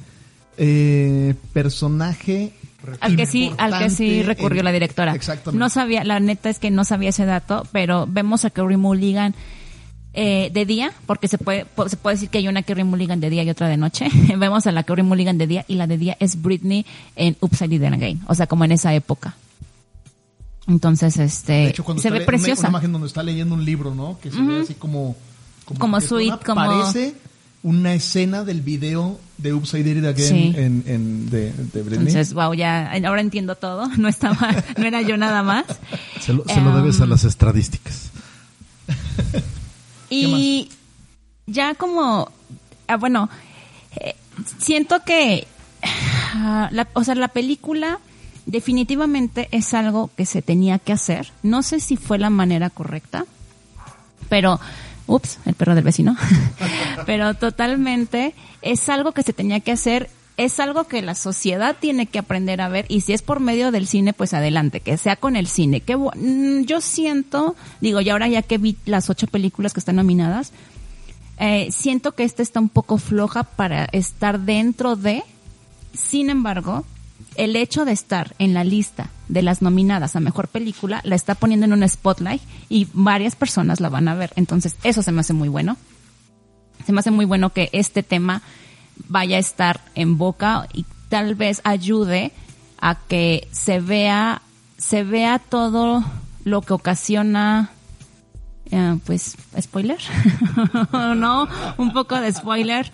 eh, 0.56 1.34
personaje 1.52 2.52
Al 3.00 3.16
que 3.16 3.26
sí, 3.26 3.50
al 3.58 3.78
que 3.78 3.90
sí 3.90 4.22
recurrió 4.22 4.60
en- 4.60 4.64
la 4.66 4.72
directora. 4.72 5.14
Exactamente. 5.14 5.58
No 5.58 5.68
sabía, 5.68 6.04
la 6.04 6.20
neta 6.20 6.48
es 6.50 6.58
que 6.58 6.70
no 6.70 6.84
sabía 6.84 7.08
ese 7.10 7.24
dato, 7.26 7.66
pero 7.72 8.06
vemos 8.08 8.44
a 8.44 8.50
Kerry 8.50 8.76
Mulligan 8.76 9.34
eh, 10.16 10.50
de 10.52 10.64
día, 10.64 10.92
porque 11.06 11.26
se 11.26 11.38
puede, 11.38 11.66
se 11.88 11.96
puede 11.96 12.14
decir 12.16 12.28
que 12.28 12.38
hay 12.38 12.46
una 12.46 12.62
Kerry 12.62 12.84
Mulligan 12.84 13.18
de 13.20 13.30
día 13.30 13.42
y 13.42 13.50
otra 13.50 13.66
de 13.68 13.76
noche. 13.76 14.06
vemos 14.38 14.66
a 14.66 14.72
la 14.72 14.84
Kerry 14.84 15.02
Mulligan 15.02 15.38
de 15.38 15.46
día 15.48 15.64
y 15.66 15.74
la 15.74 15.86
de 15.88 15.98
día 15.98 16.16
es 16.20 16.40
Britney 16.40 16.86
en 17.16 17.36
Upside 17.40 17.78
Down 17.80 17.94
Again, 17.94 18.20
o 18.28 18.34
sea, 18.34 18.46
como 18.46 18.64
en 18.64 18.72
esa 18.72 18.94
época. 18.94 19.34
Entonces, 20.66 21.18
este, 21.18 21.52
De 21.52 21.68
hecho, 21.68 21.84
cuando 21.84 22.02
se 22.02 22.08
ve 22.10 22.18
le- 22.18 22.24
una- 22.24 22.26
preciosa. 22.26 22.60
Una 22.62 22.68
imagen 22.70 22.92
donde 22.92 23.06
está 23.08 23.22
leyendo 23.22 23.54
un 23.54 23.64
libro, 23.64 23.94
¿no? 23.94 24.18
Que 24.20 24.30
se 24.30 24.40
ve 24.40 24.60
así 24.62 24.74
como... 24.74 25.14
Como 25.78 26.00
suena, 26.00 26.38
como- 26.38 26.56
Parece 26.64 27.14
una 27.62 27.94
escena 27.94 28.44
del 28.44 28.60
video 28.60 29.18
de 29.38 29.52
Upside 29.54 29.94
Down 29.94 30.04
Again 30.06 30.28
Sí. 30.28 30.52
en, 30.56 30.84
en- 30.86 31.30
de, 31.30 31.50
de 31.52 31.82
Britney. 31.82 32.08
Entonces, 32.08 32.34
wow, 32.34 32.52
ya, 32.54 32.92
ahora 33.06 33.20
entiendo 33.20 33.56
todo. 33.56 33.88
No 33.98 34.08
estaba, 34.08 34.54
no 34.78 34.84
era 34.86 35.00
yo 35.02 35.16
nada 35.16 35.42
más. 35.42 35.64
Se 36.20 36.32
lo, 36.34 36.44
se 36.46 36.60
lo 36.60 36.74
debes 36.76 37.00
a 37.00 37.04
Em, 37.04 37.10
las 37.10 37.24
estadísticas. 37.24 38.10
Y 40.10 40.68
ya 41.46 41.74
como, 41.74 42.30
ah, 42.88 42.96
bueno, 42.96 43.28
eh, 43.96 44.14
siento 44.58 45.00
que, 45.04 45.46
ah, 46.34 46.68
la, 46.72 46.86
o 46.94 47.02
sea, 47.04 47.14
la 47.14 47.28
película 47.28 47.98
definitivamente 48.46 49.48
es 49.50 49.74
algo 49.74 50.10
que 50.16 50.26
se 50.26 50.42
tenía 50.42 50.78
que 50.78 50.92
hacer. 50.92 51.32
No 51.42 51.62
sé 51.62 51.80
si 51.80 51.96
fue 51.96 52.18
la 52.18 52.30
manera 52.30 52.70
correcta, 52.70 53.26
pero, 54.28 54.60
ups, 55.06 55.38
el 55.46 55.54
perro 55.54 55.74
del 55.74 55.84
vecino, 55.84 56.16
pero 57.06 57.34
totalmente 57.34 58.34
es 58.62 58.88
algo 58.88 59.12
que 59.12 59.22
se 59.22 59.32
tenía 59.32 59.60
que 59.60 59.72
hacer. 59.72 60.10
Es 60.36 60.58
algo 60.58 60.84
que 60.84 61.00
la 61.00 61.14
sociedad 61.14 61.76
tiene 61.78 62.06
que 62.06 62.18
aprender 62.18 62.60
a 62.60 62.68
ver 62.68 62.86
y 62.88 63.02
si 63.02 63.12
es 63.12 63.22
por 63.22 63.38
medio 63.38 63.70
del 63.70 63.86
cine, 63.86 64.12
pues 64.12 64.34
adelante, 64.34 64.80
que 64.80 64.96
sea 64.96 65.14
con 65.14 65.36
el 65.36 65.46
cine. 65.46 65.80
Que 65.80 65.96
mm, 65.96 66.64
yo 66.64 66.80
siento, 66.80 67.54
digo, 67.80 68.00
y 68.00 68.10
ahora 68.10 68.26
ya 68.26 68.42
que 68.42 68.58
vi 68.58 68.76
las 68.84 69.08
ocho 69.10 69.28
películas 69.28 69.72
que 69.72 69.78
están 69.78 69.94
nominadas, 69.94 70.52
eh, 71.38 71.68
siento 71.70 72.16
que 72.16 72.24
esta 72.24 72.42
está 72.42 72.58
un 72.58 72.68
poco 72.68 72.98
floja 72.98 73.44
para 73.44 73.84
estar 73.92 74.40
dentro 74.40 74.96
de. 74.96 75.22
Sin 75.92 76.30
embargo, 76.30 76.84
el 77.36 77.56
hecho 77.56 77.84
de 77.84 77.92
estar 77.92 78.34
en 78.38 78.54
la 78.54 78.64
lista 78.64 79.10
de 79.28 79.42
las 79.42 79.62
nominadas 79.62 80.16
a 80.16 80.20
mejor 80.20 80.48
película 80.48 81.00
la 81.04 81.16
está 81.16 81.34
poniendo 81.34 81.66
en 81.66 81.72
un 81.72 81.88
spotlight 81.88 82.42
y 82.68 82.88
varias 82.92 83.36
personas 83.36 83.80
la 83.80 83.88
van 83.88 84.08
a 84.08 84.14
ver. 84.14 84.32
Entonces, 84.36 84.76
eso 84.84 85.02
se 85.02 85.12
me 85.12 85.20
hace 85.20 85.32
muy 85.32 85.48
bueno. 85.48 85.76
Se 86.86 86.92
me 86.92 87.00
hace 87.00 87.10
muy 87.10 87.24
bueno 87.24 87.50
que 87.50 87.70
este 87.72 88.02
tema 88.02 88.42
vaya 89.08 89.36
a 89.36 89.40
estar 89.40 89.80
en 89.94 90.18
boca 90.18 90.68
y 90.72 90.84
tal 91.08 91.34
vez 91.34 91.60
ayude 91.64 92.32
a 92.80 92.96
que 92.96 93.48
se 93.52 93.80
vea 93.80 94.42
se 94.76 95.04
vea 95.04 95.38
todo 95.38 96.04
lo 96.44 96.62
que 96.62 96.72
ocasiona 96.72 97.70
eh, 98.70 98.98
pues 99.06 99.36
spoiler 99.60 99.98
no 101.16 101.48
un 101.78 101.92
poco 101.92 102.20
de 102.20 102.32
spoiler 102.32 102.90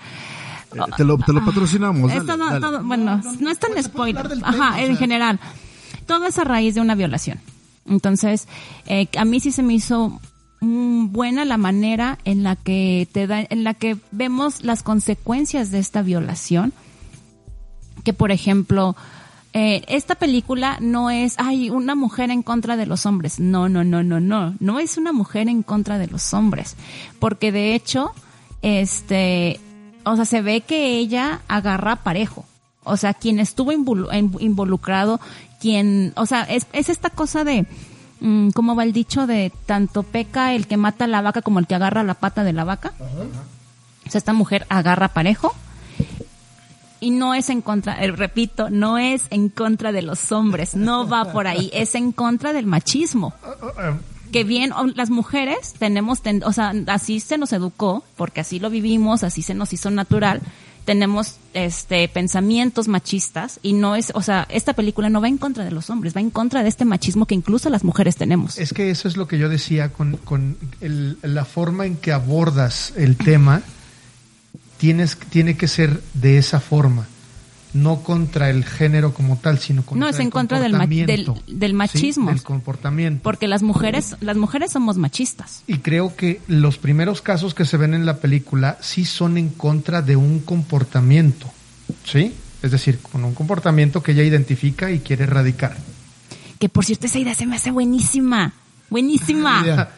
te, 0.97 1.05
lo, 1.05 1.19
te 1.19 1.33
lo 1.33 1.45
patrocinamos. 1.45 2.11
es 2.13 2.25
dale, 2.25 2.39
todo- 2.39 2.49
dale. 2.51 2.61
todo- 2.61 2.83
bueno, 2.85 3.21
no, 3.41 3.51
es 3.51 3.59
tan 3.59 3.83
spoiler. 3.83 4.29
Ajá, 4.43 4.83
en 4.83 4.97
general. 4.97 5.39
Todo 6.07 6.27
es 6.27 6.39
a 6.39 6.45
raíz 6.45 6.75
de 6.75 6.81
una 6.81 6.95
violación. 6.95 7.39
Entonces, 7.87 8.47
eh, 8.87 9.09
a 9.19 9.25
mí 9.25 9.41
sí 9.41 9.53
se 9.53 9.63
me 9.63 9.75
hizo 9.75 10.21
buena 10.61 11.45
la 11.45 11.57
manera 11.57 12.19
en 12.25 12.43
la 12.43 12.55
que 12.57 13.09
te 13.13 13.27
da, 13.27 13.41
en 13.49 13.65
la 13.65 13.75
que 13.75 13.97
vemos 14.13 14.63
las 14.63 14.83
consecuencias 14.83 15.71
de 15.71 15.79
esta 15.79 16.03
violación. 16.03 16.73
Que 18.05 18.13
por 18.13 18.31
ejemplo, 18.31 18.97
eh, 19.53 19.83
esta 19.89 20.15
película 20.15 20.79
no 20.81 21.11
es, 21.11 21.35
ay, 21.39 21.71
una 21.71 21.95
mujer 21.95 22.31
en 22.31 22.43
contra 22.43 22.77
de 22.77 22.87
los 22.87 23.07
hombres. 23.07 23.41
No, 23.41 23.69
no, 23.69 23.85
no, 23.85 24.03
no, 24.03 24.21
no. 24.21 24.55
No 24.61 24.79
es 24.79 24.97
una 24.97 25.13
mujer 25.13 25.49
en 25.49 25.63
contra 25.63 25.99
de 25.99 26.07
los 26.07 26.33
hombres. 26.35 26.77
Porque 27.19 27.53
de 27.53 27.75
hecho, 27.75 28.13
este, 28.63 29.59
o 30.05 30.17
sea, 30.17 30.25
se 30.25 30.43
ve 30.43 30.61
que 30.63 30.97
ella 30.99 31.41
agarra 31.49 31.97
parejo. 31.97 32.45
O 32.83 32.97
sea, 32.97 33.15
quien 33.15 33.39
estuvo 33.39 33.73
involucrado, 33.73 35.21
quien, 35.61 36.13
o 36.17 36.27
sea, 36.27 36.43
es, 36.43 36.67
es 36.73 36.89
esta 36.89 37.11
cosa 37.11 37.45
de, 37.45 37.67
mm, 38.21 38.51
¿cómo 38.51 38.75
va 38.75 38.85
el 38.85 38.93
dicho? 38.93 39.27
De 39.27 39.53
tanto 39.67 40.03
peca 40.03 40.55
el 40.55 40.67
que 40.67 40.77
mata 40.77 41.05
a 41.05 41.09
la 41.09 41.21
vaca 41.21 41.43
como 41.43 41.59
el 41.59 41.67
que 41.67 41.75
agarra 41.75 42.03
la 42.03 42.15
pata 42.15 42.43
de 42.43 42.53
la 42.53 42.65
vaca. 42.65 42.93
O 44.07 44.11
sea, 44.11 44.19
esta 44.19 44.33
mujer 44.33 44.67
agarra 44.71 45.09
parejo 45.09 45.55
y 47.01 47.11
no 47.11 47.35
es 47.35 47.49
en 47.49 47.63
contra, 47.63 48.03
eh, 48.05 48.13
repito, 48.13 48.71
no 48.71 48.99
es 48.99 49.27
en 49.31 49.49
contra 49.49 49.91
de 49.91 50.03
los 50.03 50.33
hombres, 50.33 50.75
no 50.77 51.09
va 51.09 51.33
por 51.33 51.47
ahí, 51.47 51.71
es 51.73 51.95
en 51.95 52.13
contra 52.13 52.53
del 52.53 52.67
machismo. 52.67 53.33
Que 54.33 54.45
bien, 54.45 54.71
las 54.95 55.11
mujeres 55.11 55.75
tenemos, 55.79 56.23
ten- 56.23 56.43
o 56.45 56.53
sea, 56.53 56.73
así 56.87 57.21
se 57.21 57.37
nos 57.39 57.53
educó, 57.53 58.05
porque 58.17 58.41
así 58.41 58.59
lo 58.61 58.71
vivimos, 58.71 59.25
así 59.25 59.43
se 59.43 59.55
nos 59.55 59.73
hizo 59.73 59.91
natural, 59.91 60.41
tenemos 60.85 61.37
este 61.53 62.09
pensamientos 62.09 62.89
machistas 62.89 63.59
y 63.63 63.75
no 63.75 63.97
es, 63.97 64.13
o 64.15 64.23
sea, 64.23 64.47
esta 64.51 64.73
película 64.73 65.09
no 65.11 65.21
va 65.21 65.29
en 65.29 65.37
contra 65.37 65.65
de 65.65 65.71
los 65.71 65.91
hombres, 65.91 66.17
va 66.17 66.21
en 66.21 66.31
contra 66.31 66.63
de 66.63 66.69
este 66.69 66.85
machismo 66.85 67.27
que 67.27 67.35
incluso 67.35 67.69
las 67.71 67.85
mujeres 67.85 68.17
tenemos. 68.17 68.57
Es 68.59 68.73
que 68.73 68.91
eso 68.91 69.07
es 69.09 69.17
lo 69.17 69.29
que 69.29 69.39
yo 69.39 69.49
decía 69.49 69.93
con, 69.93 70.17
con 70.17 70.57
el- 70.81 71.19
la 71.23 71.45
forma 71.45 71.87
en 71.87 71.97
que 71.97 72.13
abordas 72.13 72.93
el 72.97 73.17
tema, 73.17 73.63
tienes, 74.79 75.17
tiene 75.17 75.57
que 75.57 75.69
ser 75.69 76.01
de 76.15 76.39
esa 76.39 76.61
forma, 76.61 77.07
no 77.73 78.03
contra 78.03 78.51
el 78.51 78.65
género 78.65 79.15
como 79.15 79.37
tal, 79.39 79.59
sino 79.59 79.83
contra 79.85 80.01
No, 80.01 80.09
es 80.09 80.17
el 80.17 80.23
en 80.23 80.31
contra 80.31 80.59
del 80.61 80.73
ma- 80.73 80.87
del- 80.87 81.25
comportamiento. 81.27 81.53
del 81.61 81.71
Sí, 81.71 81.77
machismo. 81.77 82.31
del 82.31 82.43
comportamiento. 82.43 83.23
Porque 83.23 83.47
las 83.49 83.63
mujeres, 83.63 84.17
las 84.21 84.37
mujeres 84.37 84.73
somos 84.73 84.97
machistas. 84.97 85.63
Y 85.67 85.79
creo 85.79 86.17
que 86.17 86.41
los 86.49 86.79
primeros 86.79 87.23
casos 87.23 87.55
que 87.55 87.65
se 87.65 87.77
ven 87.77 87.95
en 87.95 88.07
la 88.07 88.17
película 88.19 88.77
sí 88.81 89.05
son 89.05 89.39
en 89.39 89.51
contra 89.51 90.03
de 90.03 90.17
un 90.17 90.41
comportamiento, 90.41 91.47
¿sí? 92.05 92.35
Es 92.63 92.73
decir, 92.73 92.99
con 93.01 93.25
un 93.25 93.35
comportamiento 93.35 94.03
que 94.03 94.13
ella 94.13 94.23
identifica 94.25 94.91
y 94.91 94.99
quiere 95.01 95.25
erradicar. 95.25 95.77
Que 96.59 96.69
por 96.69 96.85
cierto, 96.85 97.07
esa 97.07 97.19
idea 97.19 97.35
se 97.35 97.47
me 97.47 97.57
hace 97.57 97.71
buenísima. 97.71 98.53
Buenísima. 98.91 99.61
Idea. 99.65 99.91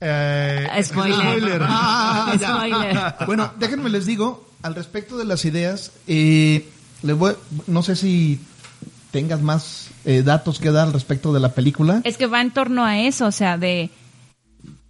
Eh, 0.00 0.68
Spoiler. 0.82 1.62
Ah, 1.62 2.34
ya. 2.40 2.56
Spoiler. 2.56 3.14
Bueno, 3.26 3.52
déjenme 3.58 3.90
les 3.90 4.06
digo, 4.06 4.48
al 4.62 4.74
respecto 4.74 5.16
de 5.16 5.24
las 5.24 5.44
ideas, 5.44 5.92
eh, 6.06 6.68
les 7.04 7.16
voy- 7.16 7.36
no 7.68 7.82
sé 7.82 7.94
si 7.94 8.40
tengas 9.12 9.40
más 9.40 9.88
eh, 10.04 10.22
datos 10.24 10.58
que 10.58 10.70
dar 10.72 10.92
respecto 10.92 11.32
de 11.32 11.38
la 11.40 11.52
película. 11.54 12.00
Es 12.04 12.16
que 12.16 12.26
va 12.26 12.40
en 12.40 12.50
torno 12.50 12.84
a 12.84 12.98
eso, 12.98 13.26
o 13.26 13.32
sea, 13.32 13.56
de 13.58 13.90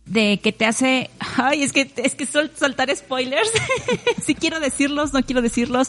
de 0.07 0.39
que 0.43 0.53
te 0.53 0.67
hace, 0.67 1.09
ay, 1.37 1.63
es 1.63 1.73
que 1.73 1.91
es 1.97 2.15
que 2.15 2.27
sol- 2.27 2.51
soltar 2.59 2.95
spoilers. 2.95 3.51
si 4.25 4.35
quiero 4.35 4.61
decirlos, 4.61 5.13
no 5.15 5.23
quiero 5.23 5.41
decirlos. 5.43 5.89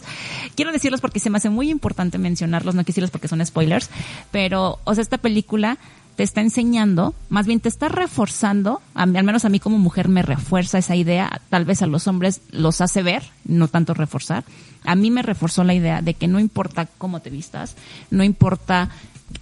Quiero 0.54 0.72
decirlos 0.72 1.00
porque 1.00 1.20
se 1.20 1.28
me 1.30 1.36
hace 1.38 1.50
muy 1.50 1.70
importante 1.70 2.16
mencionarlos, 2.18 2.74
no 2.74 2.80
quiero 2.82 2.92
decirlos 2.92 3.10
porque 3.10 3.28
son 3.28 3.44
spoilers, 3.44 3.90
pero 4.30 4.78
o 4.84 4.94
sea, 4.94 5.02
esta 5.02 5.18
película 5.18 5.78
te 6.16 6.22
está 6.22 6.40
enseñando, 6.40 7.14
más 7.28 7.46
bien 7.46 7.60
te 7.60 7.68
está 7.68 7.88
reforzando, 7.88 8.80
al 8.94 9.12
menos 9.12 9.44
a 9.44 9.50
mí 9.50 9.60
como 9.60 9.78
mujer 9.78 10.08
me 10.08 10.22
refuerza 10.22 10.78
esa 10.78 10.96
idea, 10.96 11.40
tal 11.50 11.64
vez 11.66 11.82
a 11.82 11.86
los 11.86 12.08
hombres 12.08 12.40
los 12.50 12.80
hace 12.80 13.02
ver, 13.02 13.22
no 13.44 13.68
tanto 13.68 13.92
reforzar. 13.94 14.44
A 14.84 14.94
mí 14.94 15.10
me 15.10 15.22
reforzó 15.22 15.62
la 15.62 15.74
idea 15.74 16.00
de 16.00 16.14
que 16.14 16.26
no 16.26 16.40
importa 16.40 16.86
cómo 16.98 17.20
te 17.20 17.30
vistas, 17.30 17.76
no 18.10 18.24
importa 18.24 18.88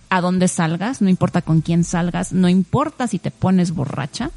a 0.08 0.20
dónde 0.20 0.48
salgas, 0.48 1.00
no 1.00 1.08
importa 1.08 1.42
con 1.42 1.60
quién 1.60 1.84
salgas, 1.84 2.32
no 2.32 2.48
importa 2.48 3.06
si 3.06 3.18
te 3.18 3.30
pones 3.30 3.70
borracha. 3.70 4.30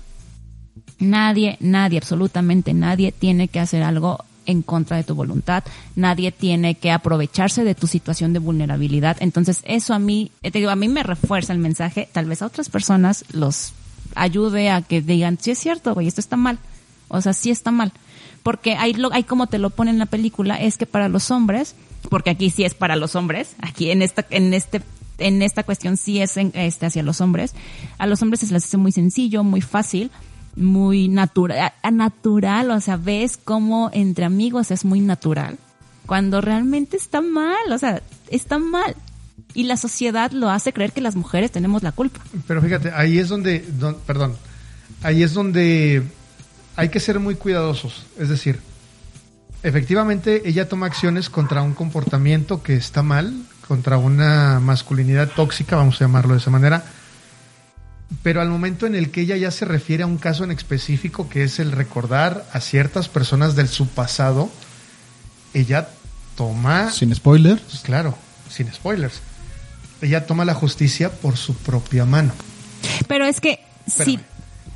Nadie, 1.00 1.58
nadie, 1.60 1.97
absolutamente 1.97 2.73
nadie 2.73 3.12
tiene 3.12 3.47
que 3.47 3.60
hacer 3.60 3.84
algo 3.84 4.23
en 4.48 4.64
contra 4.64 4.98
de 4.98 5.04
tu 5.04 5.14
voluntad, 5.14 5.64
nadie 5.96 6.32
tiene 6.32 6.74
que 6.76 6.90
aprovecharse 6.92 7.64
de 7.64 7.76
tu 7.76 7.86
situación 7.86 8.34
de 8.34 8.40
vulnerabilidad. 8.40 9.18
Entonces, 9.20 9.62
eso 9.66 9.94
a 9.94 10.00
mí, 10.00 10.32
eh, 10.42 10.50
te 10.50 10.58
digo, 10.58 10.72
a 10.72 10.76
mí 10.76 10.88
me 10.88 11.04
refuerza 11.04 11.54
el 11.54 11.60
mensaje, 11.60 12.10
tal 12.12 12.26
vez 12.26 12.42
a 12.42 12.48
otras 12.48 12.70
personas 12.70 13.24
los 13.32 13.74
ayude 14.16 14.72
a 14.72 14.82
que 14.82 15.02
digan, 15.02 15.38
sí 15.40 15.52
es 15.52 15.60
cierto, 15.60 15.94
güey, 15.94 16.08
esto 16.08 16.22
está 16.22 16.36
mal. 16.38 16.58
O 17.10 17.22
sea, 17.22 17.34
sí 17.34 17.52
está 17.52 17.72
mal. 17.72 17.92
Porque 18.44 18.76
hay, 18.76 18.94
lo, 18.94 19.14
hay 19.14 19.24
como 19.24 19.48
te 19.48 19.60
lo 19.60 19.70
pone 19.70 19.92
en 19.92 20.00
la 20.00 20.06
película, 20.08 20.56
es 20.56 20.78
que 20.78 20.86
para 20.86 21.10
los 21.10 21.30
hombres, 21.32 21.76
porque 22.10 22.30
aquí 22.32 22.50
sí 22.50 22.64
es 22.64 22.74
para 22.74 22.96
los 22.96 23.16
hombres, 23.16 23.50
aquí 23.60 23.92
en 23.92 24.02
esta, 24.02 24.26
en 24.30 24.54
este, 24.54 24.82
en 25.18 25.42
esta 25.42 25.64
cuestión 25.64 25.98
sí 25.98 26.22
es 26.22 26.38
en- 26.38 26.52
este, 26.54 26.86
hacia 26.86 27.04
los 27.04 27.20
hombres, 27.22 27.54
a 27.98 28.08
los 28.08 28.22
hombres 28.22 28.40
se 28.42 28.54
les 28.54 28.64
hace 28.66 28.78
muy 28.78 28.92
sencillo, 28.92 29.44
muy 29.44 29.62
fácil, 29.62 30.12
muy 30.58 31.08
natural, 31.08 31.72
natural, 31.93 32.72
o 32.72 32.82
sea, 32.82 32.98
ves 32.98 33.38
cómo 33.38 33.89
entre 33.93 34.26
amigos 34.26 34.72
es 34.72 34.84
muy 34.86 35.00
natural, 35.00 35.58
cuando 36.06 36.41
realmente 36.41 36.98
está 36.98 37.22
mal, 37.22 37.72
o 37.72 37.78
sea, 37.78 38.02
está 38.30 38.58
mal. 38.60 38.96
Y 39.54 39.63
la 39.63 39.78
sociedad 39.78 40.32
lo 40.32 40.50
hace 40.50 40.74
creer 40.74 40.91
que 40.91 41.02
las 41.02 41.15
mujeres 41.15 41.52
tenemos 41.52 41.84
la 41.84 41.91
culpa. 41.91 42.20
Pero 42.48 42.62
fíjate, 42.62 42.91
ahí 42.91 43.17
es 43.17 43.30
donde, 43.30 43.60
don- 43.80 43.98
perdón, 44.06 44.36
ahí 45.04 45.24
es 45.24 45.34
donde 45.34 46.04
hay 46.76 46.89
que 46.89 47.00
ser 47.00 47.20
muy 47.20 47.36
cuidadosos. 47.36 48.06
Es 48.20 48.30
decir, 48.30 48.60
efectivamente 49.63 50.43
ella 50.46 50.67
toma 50.67 50.86
acciones 50.86 51.30
contra 51.30 51.62
un 51.62 51.74
comportamiento 51.74 52.62
que 52.62 52.76
está 52.76 53.04
mal, 53.04 53.34
contra 53.67 53.98
una 53.98 54.60
masculinidad 54.60 55.30
tóxica, 55.30 55.76
vamos 55.76 55.96
a 56.02 56.06
llamarlo 56.06 56.34
de 56.34 56.39
esa 56.39 56.52
manera. 56.52 56.84
Pero 58.24 58.41
al 58.41 58.50
momento 58.50 58.86
en 58.88 58.96
el 58.96 59.12
que 59.12 59.22
ella 59.22 59.36
ya 59.38 59.52
se 59.52 59.65
refiere 59.65 60.04
a 60.04 60.08
un 60.08 60.17
caso 60.17 60.43
en 60.43 60.52
específico, 60.52 61.30
que 61.30 61.43
es 61.43 61.60
el 61.60 61.72
recordar 61.72 62.46
a 62.54 62.62
ciertas 62.62 63.10
personas 63.10 63.56
del 63.56 63.67
su 63.67 63.88
pasado, 63.88 64.50
ella 65.54 65.89
toma, 66.36 66.89
Sin 66.91 67.13
spoiler. 67.13 67.60
pues 67.60 67.82
claro, 67.82 68.17
sin 68.50 68.72
spoilers, 68.72 69.22
ella 70.02 70.26
toma 70.26 70.46
la 70.46 70.54
justicia 70.54 71.12
por 71.12 71.36
su 71.38 71.56
propia 71.56 72.06
mano. 72.06 72.34
Pero 73.08 73.26
es 73.26 73.41
que 73.41 73.60
sí. 73.88 74.20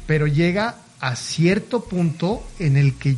Pero 0.08 0.28
llega 0.28 0.76
a 1.00 1.16
cierto 1.16 1.86
punto 1.86 2.46
en 2.60 2.76
el 2.76 2.96
que 2.96 3.16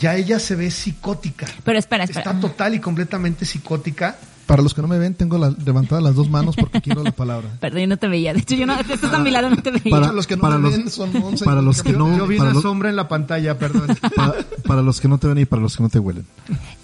ya 0.00 0.16
ella 0.16 0.40
se 0.40 0.56
ve 0.56 0.70
psicótica. 0.70 1.46
pero 1.64 1.78
espera, 1.78 2.04
espera. 2.04 2.20
Está 2.32 2.40
total 2.40 2.74
y 2.74 2.80
completamente 2.80 3.44
psicótica. 3.44 4.16
Para 4.46 4.62
los 4.62 4.74
que 4.74 4.80
no 4.82 4.86
me 4.88 4.96
ven, 4.98 5.14
tengo 5.14 5.38
la- 5.38 5.50
levantadas 5.64 6.04
las 6.04 6.14
dos 6.14 6.30
manos 6.30 6.54
porque 6.54 6.80
quiero 6.80 7.02
la 7.02 7.10
palabra. 7.10 7.48
Perdón, 7.60 7.80
yo 7.80 7.86
no 7.88 7.96
te 7.96 8.06
veía. 8.06 8.32
De 8.32 8.40
hecho, 8.40 8.54
yo 8.54 8.64
no, 8.66 8.78
estás 8.78 9.12
a 9.12 9.18
mi 9.18 9.30
lado, 9.32 9.50
no 9.50 9.56
te 9.56 9.72
veía. 9.72 9.90
Para- 9.90 10.12
los 10.12 10.26
que 10.26 10.36
no 10.36 10.42
para 10.42 10.56
me 10.58 10.62
los- 10.70 10.78
ven 10.78 10.90
son 10.90 11.10
11. 11.16 11.44
para 11.44 11.62
los 11.62 11.82
que 11.82 11.92
no- 11.92 12.16
Yo 12.16 12.26
vi 12.28 12.36
para 12.36 12.50
una 12.50 12.54
los- 12.54 12.62
sombra 12.62 12.88
en 12.88 12.96
la 12.96 13.08
pantalla, 13.08 13.58
perdón. 13.58 13.88
para, 14.16 14.34
para 14.66 14.82
los 14.82 15.00
que 15.00 15.08
no 15.08 15.18
te 15.18 15.26
ven 15.26 15.38
y 15.38 15.44
para 15.46 15.62
los 15.62 15.76
que 15.76 15.82
no 15.82 15.88
te 15.88 15.98
huelen. 15.98 16.26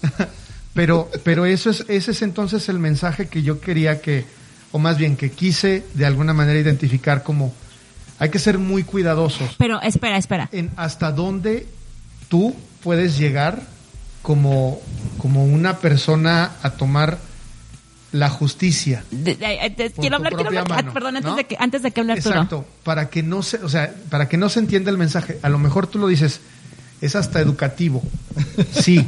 Pero, 0.73 1.07
pero 1.23 1.45
eso 1.45 1.69
es, 1.69 1.85
ese 1.87 2.11
es 2.11 2.21
entonces 2.23 2.67
el 2.67 2.79
mensaje 2.79 3.27
que 3.27 3.43
yo 3.43 3.61
quería 3.61 4.01
que, 4.01 4.25
o 4.71 4.79
más 4.79 4.97
bien 4.97 5.15
que 5.15 5.29
quise 5.29 5.85
de 5.93 6.05
alguna 6.07 6.33
manera 6.33 6.57
identificar 6.59 7.21
como 7.21 7.53
hay 8.17 8.29
que 8.29 8.39
ser 8.39 8.57
muy 8.57 8.83
cuidadosos 8.83 9.55
Pero 9.59 9.79
espera, 9.81 10.17
espera. 10.17 10.49
en 10.51 10.71
hasta 10.75 11.11
dónde 11.11 11.67
tú 12.27 12.55
puedes 12.81 13.19
llegar 13.19 13.61
como, 14.23 14.81
como 15.19 15.45
una 15.45 15.77
persona 15.77 16.53
a 16.63 16.71
tomar 16.71 17.19
la 18.13 18.29
justicia. 18.29 19.03
De- 19.11 19.35
de- 19.35 19.73
de- 19.75 19.89
Por 19.89 20.01
quiero 20.01 20.15
hablar, 20.15 20.33
quiero 20.33 20.47
hablar. 20.49 20.65
ah, 20.69 20.75
mano, 20.75 20.93
perdón, 20.93 21.17
antes 21.17 21.31
¿no? 21.31 21.35
de 21.35 21.43
que 21.43 21.57
antes 21.59 21.81
de 21.83 21.91
que 21.91 21.99
hable 21.99 22.13
Arturo. 22.13 22.35
Exacto, 22.35 22.65
para 22.85 23.09
que 23.09 23.21
no 23.23 23.43
se, 23.43 23.57
o 23.57 23.67
sea, 23.67 23.93
para 24.09 24.29
que 24.29 24.37
no 24.37 24.47
se 24.49 24.59
entienda 24.59 24.89
el 24.91 24.97
mensaje. 24.97 25.39
A 25.41 25.49
lo 25.49 25.59
mejor 25.59 25.87
tú 25.87 25.99
lo 25.99 26.07
dices, 26.07 26.39
es 27.01 27.15
hasta 27.17 27.41
educativo. 27.41 28.01
Sí, 28.71 29.05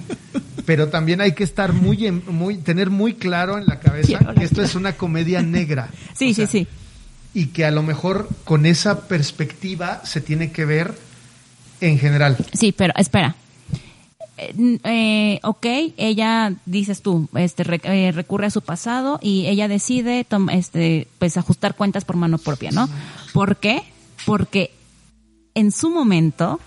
pero 0.65 0.89
también 0.89 1.21
hay 1.21 1.31
que 1.33 1.43
estar 1.43 1.71
muy 1.73 2.07
en- 2.07 2.23
muy 2.27 2.57
tener 2.57 2.89
muy 2.89 3.13
claro 3.13 3.57
en 3.57 3.65
la 3.67 3.79
cabeza 3.79 4.19
que 4.35 4.43
esto 4.43 4.61
es 4.63 4.75
una 4.75 4.93
comedia 4.93 5.41
negra. 5.41 5.89
Sí, 6.17 6.31
O 6.31 6.33
sea, 6.35 6.47
sí, 6.47 6.59
sí. 6.65 6.67
Y 7.39 7.47
que 7.47 7.65
a 7.65 7.71
lo 7.71 7.83
mejor 7.83 8.27
con 8.43 8.65
esa 8.65 9.07
perspectiva 9.07 10.01
se 10.05 10.19
tiene 10.21 10.51
que 10.51 10.65
ver 10.65 10.93
en 11.81 11.99
general. 11.99 12.37
Sí, 12.53 12.71
pero 12.71 12.93
espera. 12.97 13.35
Eh, 14.37 14.79
eh, 14.83 15.39
ok, 15.43 15.65
ella, 15.97 16.53
dices 16.65 17.01
tú, 17.01 17.29
este, 17.35 17.63
re- 17.63 17.81
eh, 17.83 18.11
recurre 18.11 18.47
a 18.47 18.51
su 18.51 18.61
pasado 18.61 19.17
y 19.21 19.45
ella 19.47 19.67
decide 19.67 20.25
este, 20.51 21.07
pues, 21.19 21.37
ajustar 21.37 21.75
cuentas 21.75 22.03
por 22.03 22.17
mano 22.17 22.37
propia, 22.37 22.71
¿no? 22.71 22.89
¿Por 23.33 23.57
qué? 23.57 23.81
Porque 24.25 24.71
en 25.53 25.71
su 25.71 25.89
momento 25.89 26.59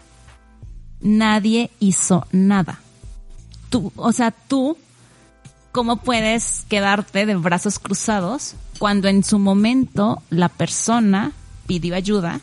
nadie 1.01 1.71
hizo 1.79 2.27
nada. 2.33 2.81
Tú, 3.69 3.93
o 3.97 4.13
sea, 4.13 4.31
tú, 4.31 4.77
¿cómo 5.73 5.99
puedes 5.99 6.65
quedarte 6.69 7.27
de 7.27 7.37
brazos 7.37 7.79
cruzados 7.79 8.55
cuando 8.79 9.09
en 9.09 9.23
su 9.23 9.39
momento 9.39 10.23
la 10.31 10.49
persona 10.49 11.33
pidió 11.67 11.95
ayuda 11.95 12.41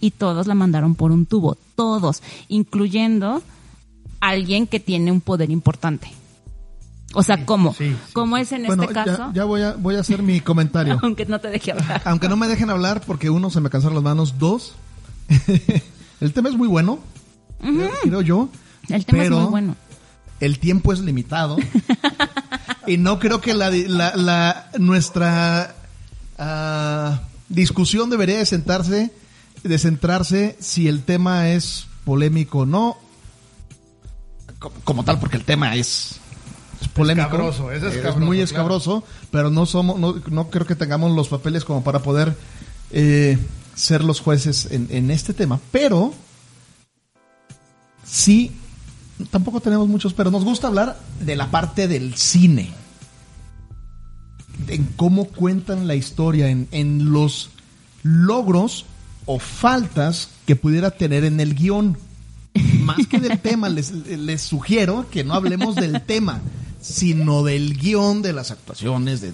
y 0.00 0.12
todos 0.12 0.46
la 0.46 0.54
mandaron 0.54 0.94
por 0.94 1.12
un 1.12 1.26
tubo? 1.26 1.58
Todos, 1.74 2.22
incluyendo 2.48 3.42
alguien 4.20 4.66
que 4.66 4.80
tiene 4.80 5.10
un 5.12 5.20
poder 5.20 5.50
importante. 5.50 6.08
O 7.14 7.22
sea, 7.22 7.46
¿cómo? 7.46 7.72
sí, 7.72 7.90
sí, 7.90 7.96
¿Cómo 8.12 8.36
es 8.36 8.50
en 8.52 8.66
Bueno, 8.66 8.82
este 8.82 8.94
caso? 8.94 9.16
ya, 9.28 9.32
ya 9.32 9.44
voy, 9.44 9.62
a, 9.62 9.72
voy 9.74 9.94
a 9.96 10.00
hacer 10.00 10.22
mi 10.22 10.40
comentario. 10.40 10.98
Aunque 11.02 11.24
no 11.24 11.38
te 11.40 11.48
deje 11.48 11.72
hablar. 11.72 12.02
Aunque 12.04 12.28
no 12.28 12.36
me 12.36 12.48
dejen 12.48 12.68
hablar 12.70 13.00
porque 13.06 13.30
uno 13.30 13.48
se 13.50 13.60
me 13.60 13.70
cansaron 13.70 13.94
las 13.94 14.04
manos, 14.04 14.38
dos. 14.38 14.74
el 16.20 16.32
tema 16.32 16.48
es 16.48 16.56
muy 16.56 16.68
bueno, 16.68 16.98
creo, 17.60 17.90
creo 18.02 18.20
yo. 18.22 18.48
El 18.88 19.04
tema 19.06 19.22
pero 19.22 19.36
es 19.36 19.40
muy 19.42 19.50
bueno. 19.50 19.76
El 20.40 20.58
tiempo 20.58 20.92
es 20.92 21.00
limitado. 21.00 21.56
y 22.86 22.98
no 22.98 23.18
creo 23.18 23.40
que 23.40 23.54
la, 23.54 23.70
la- 23.70 24.14
la- 24.16 24.70
nuestra 24.78 25.74
ah, 26.38 27.20
discusión 27.48 28.10
debería 28.10 28.38
de 28.38 28.46
sentarse, 28.46 29.10
de 29.62 29.78
centrarse 29.78 30.56
si 30.60 30.88
el 30.88 31.02
tema 31.02 31.48
es 31.50 31.86
polémico 32.04 32.60
o 32.60 32.66
no. 32.66 32.98
Co- 34.74 34.80
Como, 34.84 35.04
tal, 35.04 35.18
porque 35.18 35.36
el 35.36 35.44
tema 35.44 35.74
es, 35.76 36.16
es 36.80 36.88
polémico. 36.88 37.26
Escabroso, 37.26 37.70
es 37.72 37.82
escabroso, 37.82 38.18
muy 38.20 38.36
claro. 38.38 38.44
escabroso, 38.44 39.04
pero 39.30 39.50
no 39.50 39.66
somos, 39.66 39.98
no, 39.98 40.14
no 40.30 40.50
creo 40.50 40.66
que 40.66 40.74
tengamos 40.74 41.14
los 41.14 41.28
papeles 41.28 41.64
como 41.64 41.82
para 41.84 42.00
poder 42.02 42.36
eh, 42.90 43.38
ser 43.74 44.02
los 44.04 44.20
jueces 44.20 44.68
en, 44.70 44.88
en 44.90 45.10
este 45.10 45.32
tema. 45.34 45.60
Pero 45.72 46.12
sí, 48.04 48.52
tampoco 49.30 49.60
tenemos 49.60 49.88
muchos, 49.88 50.12
pero 50.14 50.30
nos 50.30 50.44
gusta 50.44 50.68
hablar 50.68 50.98
de 51.20 51.36
la 51.36 51.50
parte 51.50 51.88
del 51.88 52.14
cine. 52.16 52.72
En 54.68 54.84
cómo 54.96 55.26
cuentan 55.26 55.86
la 55.86 55.94
historia, 55.94 56.48
en, 56.48 56.66
en 56.70 57.12
los 57.12 57.50
logros 58.02 58.86
o 59.26 59.38
faltas 59.38 60.30
que 60.46 60.56
pudiera 60.56 60.92
tener 60.92 61.24
en 61.24 61.40
el 61.40 61.54
guion. 61.54 61.98
Más 62.86 63.06
que 63.06 63.18
del 63.20 63.38
tema, 63.38 63.68
les, 63.68 63.90
les 63.92 64.42
sugiero 64.42 65.06
que 65.10 65.24
no 65.24 65.34
hablemos 65.34 65.74
del 65.74 66.00
tema, 66.02 66.40
sino 66.80 67.42
del 67.42 67.76
guion, 67.76 68.22
de 68.22 68.32
las 68.32 68.50
actuaciones, 68.50 69.20
de- 69.20 69.32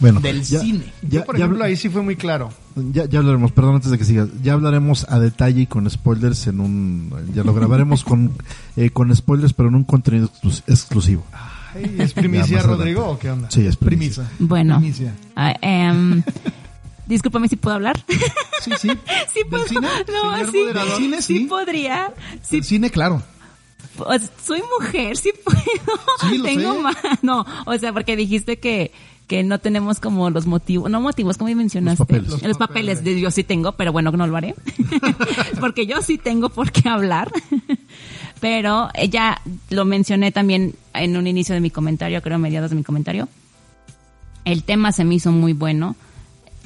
Bueno, 0.00 0.20
del 0.20 0.42
ya- 0.42 0.60
cine. 0.60 0.84
Ya, 1.02 1.20
Yo, 1.20 1.24
por 1.26 1.36
ya 1.38 1.44
ejemplo, 1.44 1.64
ahí 1.64 1.76
sí 1.76 1.88
fue 1.88 2.02
muy 2.02 2.16
claro. 2.16 2.50
ya- 2.74 3.04
ya 3.06 3.18
hablaremos, 3.20 3.52
perdón 3.52 3.76
antes 3.76 3.90
de 3.90 3.98
que 3.98 4.04
sigas, 4.04 4.28
ya 4.42 4.54
hablaremos 4.54 5.06
a 5.08 5.20
detalle 5.20 5.62
y 5.62 5.66
con 5.66 5.88
spoilers 5.88 6.46
en 6.48 6.60
un, 6.60 7.12
ya 7.34 7.44
lo 7.44 7.54
grabaremos 7.54 8.02
con, 8.04 8.32
eh, 8.76 8.90
con 8.90 9.14
spoilers, 9.14 9.52
pero 9.52 9.68
en 9.68 9.76
un 9.76 9.84
contenido 9.84 10.28
exclus- 10.28 10.62
exclusivo. 10.66 11.24
Ay, 11.74 11.96
¿Es 11.98 12.12
primicia, 12.12 12.62
Rodrigo, 12.62 13.06
o 13.08 13.18
qué 13.18 13.30
onda? 13.30 13.50
Sí, 13.50 13.66
es 13.66 13.76
primicia. 13.76 14.30
Bueno. 14.38 14.78
Primicia. 14.78 15.12
Ah, 15.36 15.54
em, 15.60 16.22
discúlpame 17.06 17.48
si 17.48 17.56
puedo 17.56 17.76
hablar. 17.76 18.02
Sí, 18.60 18.70
sí. 18.78 18.88
sí 19.32 19.40
¿Del 19.40 19.46
puedo. 19.48 19.66
cine? 19.68 19.80
No, 20.12 20.50
sí, 20.50 20.58
moderador. 20.58 20.88
¿Del 20.88 20.96
cine, 20.98 21.22
sí 21.22 21.38
sí? 21.38 21.44
podría. 21.46 22.12
Sí, 22.42 22.56
El 22.58 22.64
cine, 22.64 22.90
claro. 22.90 23.22
pues, 23.96 24.30
soy 24.44 24.62
mujer, 24.80 25.16
sí 25.16 25.32
puedo. 25.44 25.58
Sí, 26.28 26.38
lo 26.38 26.44
Tengo 26.44 26.72
sé. 26.74 26.78
más. 26.80 26.96
No, 27.22 27.44
o 27.66 27.78
sea, 27.78 27.92
porque 27.92 28.16
dijiste 28.16 28.58
que 28.58 28.92
que 29.26 29.42
no 29.42 29.58
tenemos 29.58 30.00
como 30.00 30.28
los 30.28 30.44
motivos, 30.44 30.90
no 30.90 31.00
motivos, 31.00 31.38
como 31.38 31.48
mencionaste. 31.54 31.98
Los 31.98 32.06
papeles. 32.06 32.28
Los, 32.30 32.42
Los 32.42 32.58
papeles, 32.58 32.98
papeles. 32.98 33.04
de- 33.16 33.20
yo 33.22 33.30
sí 33.30 33.42
tengo, 33.42 33.72
pero 33.72 33.90
bueno, 33.90 34.10
no 34.12 34.26
lo 34.26 34.36
haré. 34.36 34.54
porque 35.60 35.86
yo 35.86 36.02
sí 36.02 36.18
tengo 36.18 36.50
por 36.50 36.70
qué 36.70 36.90
hablar. 36.90 37.32
pero 38.40 38.90
eh, 38.92 39.08
ya 39.08 39.40
lo 39.70 39.86
mencioné 39.86 40.30
también 40.30 40.74
en 40.92 41.16
un 41.16 41.26
inicio 41.26 41.54
de 41.54 41.62
mi 41.62 41.70
comentario, 41.70 42.20
creo 42.20 42.38
mediados 42.38 42.68
de 42.70 42.76
mi 42.76 42.82
comentario. 42.84 43.26
El 44.44 44.62
tema 44.62 44.92
se 44.92 45.04
me 45.04 45.14
hizo 45.14 45.32
muy 45.32 45.54
bueno. 45.54 45.96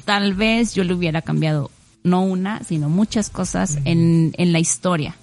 Tal 0.05 0.33
vez 0.33 0.73
yo 0.73 0.83
le 0.83 0.93
hubiera 0.93 1.21
cambiado 1.21 1.71
no 2.03 2.23
una, 2.23 2.63
sino 2.63 2.89
muchas 2.89 3.29
cosas 3.29 3.77
en, 3.85 4.33
en 4.37 4.53
la 4.53 4.59
historia. 4.59 5.15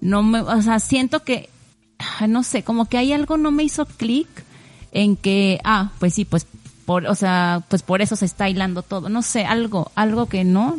No 0.00 0.22
me, 0.22 0.40
o 0.40 0.62
sea, 0.62 0.80
siento 0.80 1.22
que, 1.22 1.48
no 2.28 2.42
sé, 2.42 2.62
como 2.62 2.86
que 2.86 2.98
hay 2.98 3.12
algo 3.12 3.36
no 3.36 3.50
me 3.50 3.62
hizo 3.62 3.86
clic 3.86 4.28
en 4.92 5.16
que, 5.16 5.60
ah, 5.64 5.92
pues 5.98 6.14
sí, 6.14 6.24
pues 6.24 6.46
por, 6.84 7.06
o 7.06 7.14
sea, 7.14 7.62
pues 7.68 7.82
por 7.82 8.02
eso 8.02 8.16
se 8.16 8.26
está 8.26 8.48
hilando 8.48 8.82
todo. 8.82 9.08
No 9.08 9.22
sé, 9.22 9.44
algo, 9.44 9.90
algo 9.94 10.26
que 10.26 10.44
no. 10.44 10.76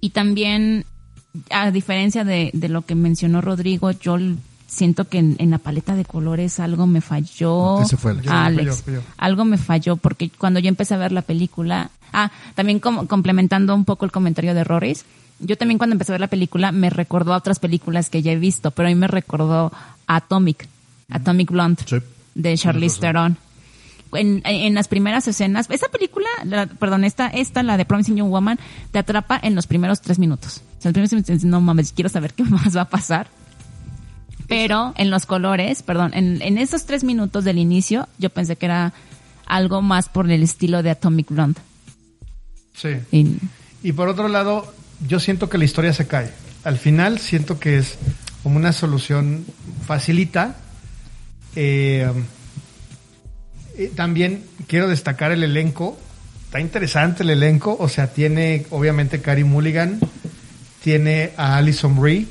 Y 0.00 0.10
también, 0.10 0.84
a 1.50 1.70
diferencia 1.70 2.24
de, 2.24 2.50
de 2.52 2.68
lo 2.68 2.82
que 2.82 2.94
mencionó 2.94 3.40
Rodrigo, 3.40 3.90
yo 3.90 4.18
siento 4.68 5.08
que 5.08 5.18
en, 5.18 5.34
en 5.40 5.50
la 5.50 5.58
paleta 5.58 5.96
de 5.96 6.04
colores 6.04 6.60
algo 6.60 6.86
me 6.86 7.00
falló. 7.00 7.80
Ese 7.82 7.96
fue 7.96 8.12
Alex. 8.12 8.24
Yo, 8.24 8.30
fui 8.30 8.38
Alex, 8.38 8.66
yo, 8.66 8.82
fui 8.84 8.94
yo. 8.94 9.00
algo 9.16 9.44
me 9.44 9.58
falló 9.58 9.96
porque 9.96 10.30
cuando 10.30 10.60
yo 10.60 10.68
empecé 10.68 10.94
a 10.94 10.98
ver 10.98 11.10
la 11.10 11.22
película, 11.22 11.90
ah, 12.12 12.30
también 12.54 12.78
como 12.78 13.06
complementando 13.08 13.74
un 13.74 13.84
poco 13.84 14.04
el 14.04 14.12
comentario 14.12 14.54
de 14.54 14.62
Roris, 14.64 15.04
yo 15.40 15.56
también 15.56 15.78
cuando 15.78 15.94
empecé 15.94 16.12
a 16.12 16.14
ver 16.14 16.20
la 16.20 16.26
película 16.28 16.70
me 16.70 16.90
recordó 16.90 17.32
a 17.32 17.38
otras 17.38 17.58
películas 17.58 18.10
que 18.10 18.22
ya 18.22 18.32
he 18.32 18.36
visto, 18.36 18.70
pero 18.70 18.88
a 18.88 18.90
mí 18.90 18.94
me 18.94 19.08
recordó 19.08 19.72
a 20.06 20.16
Atomic, 20.16 20.68
Atomic 21.10 21.50
Blonde 21.50 21.82
Sí. 21.86 21.96
de 22.34 22.56
Charlize 22.56 23.00
Theron. 23.00 23.36
En, 24.12 24.40
en 24.46 24.74
las 24.74 24.88
primeras 24.88 25.28
escenas, 25.28 25.66
esa 25.70 25.88
película, 25.88 26.26
la- 26.44 26.66
perdón, 26.66 27.04
esta, 27.04 27.26
esta, 27.28 27.62
la 27.62 27.76
de 27.76 27.84
Promising 27.84 28.16
Young 28.16 28.30
Woman, 28.30 28.58
te 28.90 28.98
atrapa 28.98 29.38
en 29.42 29.54
los 29.54 29.66
primeros 29.66 30.00
tres 30.00 30.18
minutos. 30.18 30.62
O 30.78 30.82
sea, 30.82 30.90
en 30.90 31.00
los 31.00 31.08
primeros 31.10 31.12
minutos, 31.28 31.44
no 31.44 31.60
mames, 31.60 31.92
quiero 31.92 32.08
saber 32.08 32.32
qué 32.32 32.42
más 32.44 32.74
va 32.76 32.82
a 32.82 32.88
pasar. 32.88 33.28
Pero 34.48 34.94
en 34.96 35.10
los 35.10 35.26
colores, 35.26 35.82
perdón, 35.82 36.12
en, 36.14 36.40
en 36.42 36.58
esos 36.58 36.86
tres 36.86 37.04
minutos 37.04 37.44
del 37.44 37.58
inicio, 37.58 38.08
yo 38.18 38.30
pensé 38.30 38.56
que 38.56 38.66
era 38.66 38.92
algo 39.46 39.82
más 39.82 40.08
por 40.08 40.30
el 40.30 40.42
estilo 40.42 40.82
de 40.82 40.90
Atomic 40.90 41.28
Blonde. 41.30 41.60
Sí. 42.74 42.88
Y- 43.12 43.36
Y 43.82 43.92
por 43.92 44.08
otro 44.08 44.26
lado, 44.28 44.72
yo 45.06 45.20
siento 45.20 45.48
que 45.48 45.58
la 45.58 45.64
historia 45.64 45.92
se 45.92 46.06
cae. 46.06 46.32
Al 46.64 46.78
final 46.78 47.18
siento 47.18 47.60
que 47.60 47.78
es 47.78 47.96
como 48.42 48.56
una 48.56 48.72
solución 48.72 49.44
facilita. 49.86 50.56
Eh, 51.54 52.10
eh, 53.76 53.92
también 53.94 54.44
quiero 54.66 54.88
destacar 54.88 55.30
el 55.32 55.44
elenco. 55.44 55.98
Está 56.46 56.60
interesante 56.60 57.22
el 57.22 57.30
elenco. 57.30 57.76
O 57.78 57.88
sea, 57.88 58.08
tiene 58.12 58.66
obviamente 58.70 59.20
Carrie 59.20 59.44
Mulligan, 59.44 60.00
tiene 60.82 61.30
a 61.36 61.56
Alison 61.56 62.00
Brie. 62.00 62.26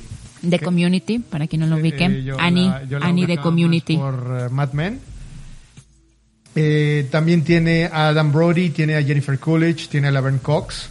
De 0.49 0.59
Community, 0.59 1.19
para 1.19 1.47
quien 1.47 1.61
no 1.61 1.67
lo 1.67 1.77
ubique. 1.77 2.05
Eh, 2.05 2.33
Annie, 2.39 2.67
la- 2.67 2.97
Annie 3.01 3.25
ubicaba 3.25 3.43
Community. 3.43 3.97
Por 3.97 4.37
eh, 4.39 4.49
Mad 4.49 4.73
Men. 4.73 4.99
Eh, 6.55 7.07
también 7.11 7.43
tiene 7.43 7.85
a 7.85 8.07
Adam 8.07 8.31
Brody, 8.31 8.71
tiene 8.71 8.95
a 8.95 9.03
Jennifer 9.03 9.37
Coolidge, 9.37 9.87
tiene 9.89 10.07
a 10.07 10.11
Laverne 10.11 10.39
Cox 10.39 10.89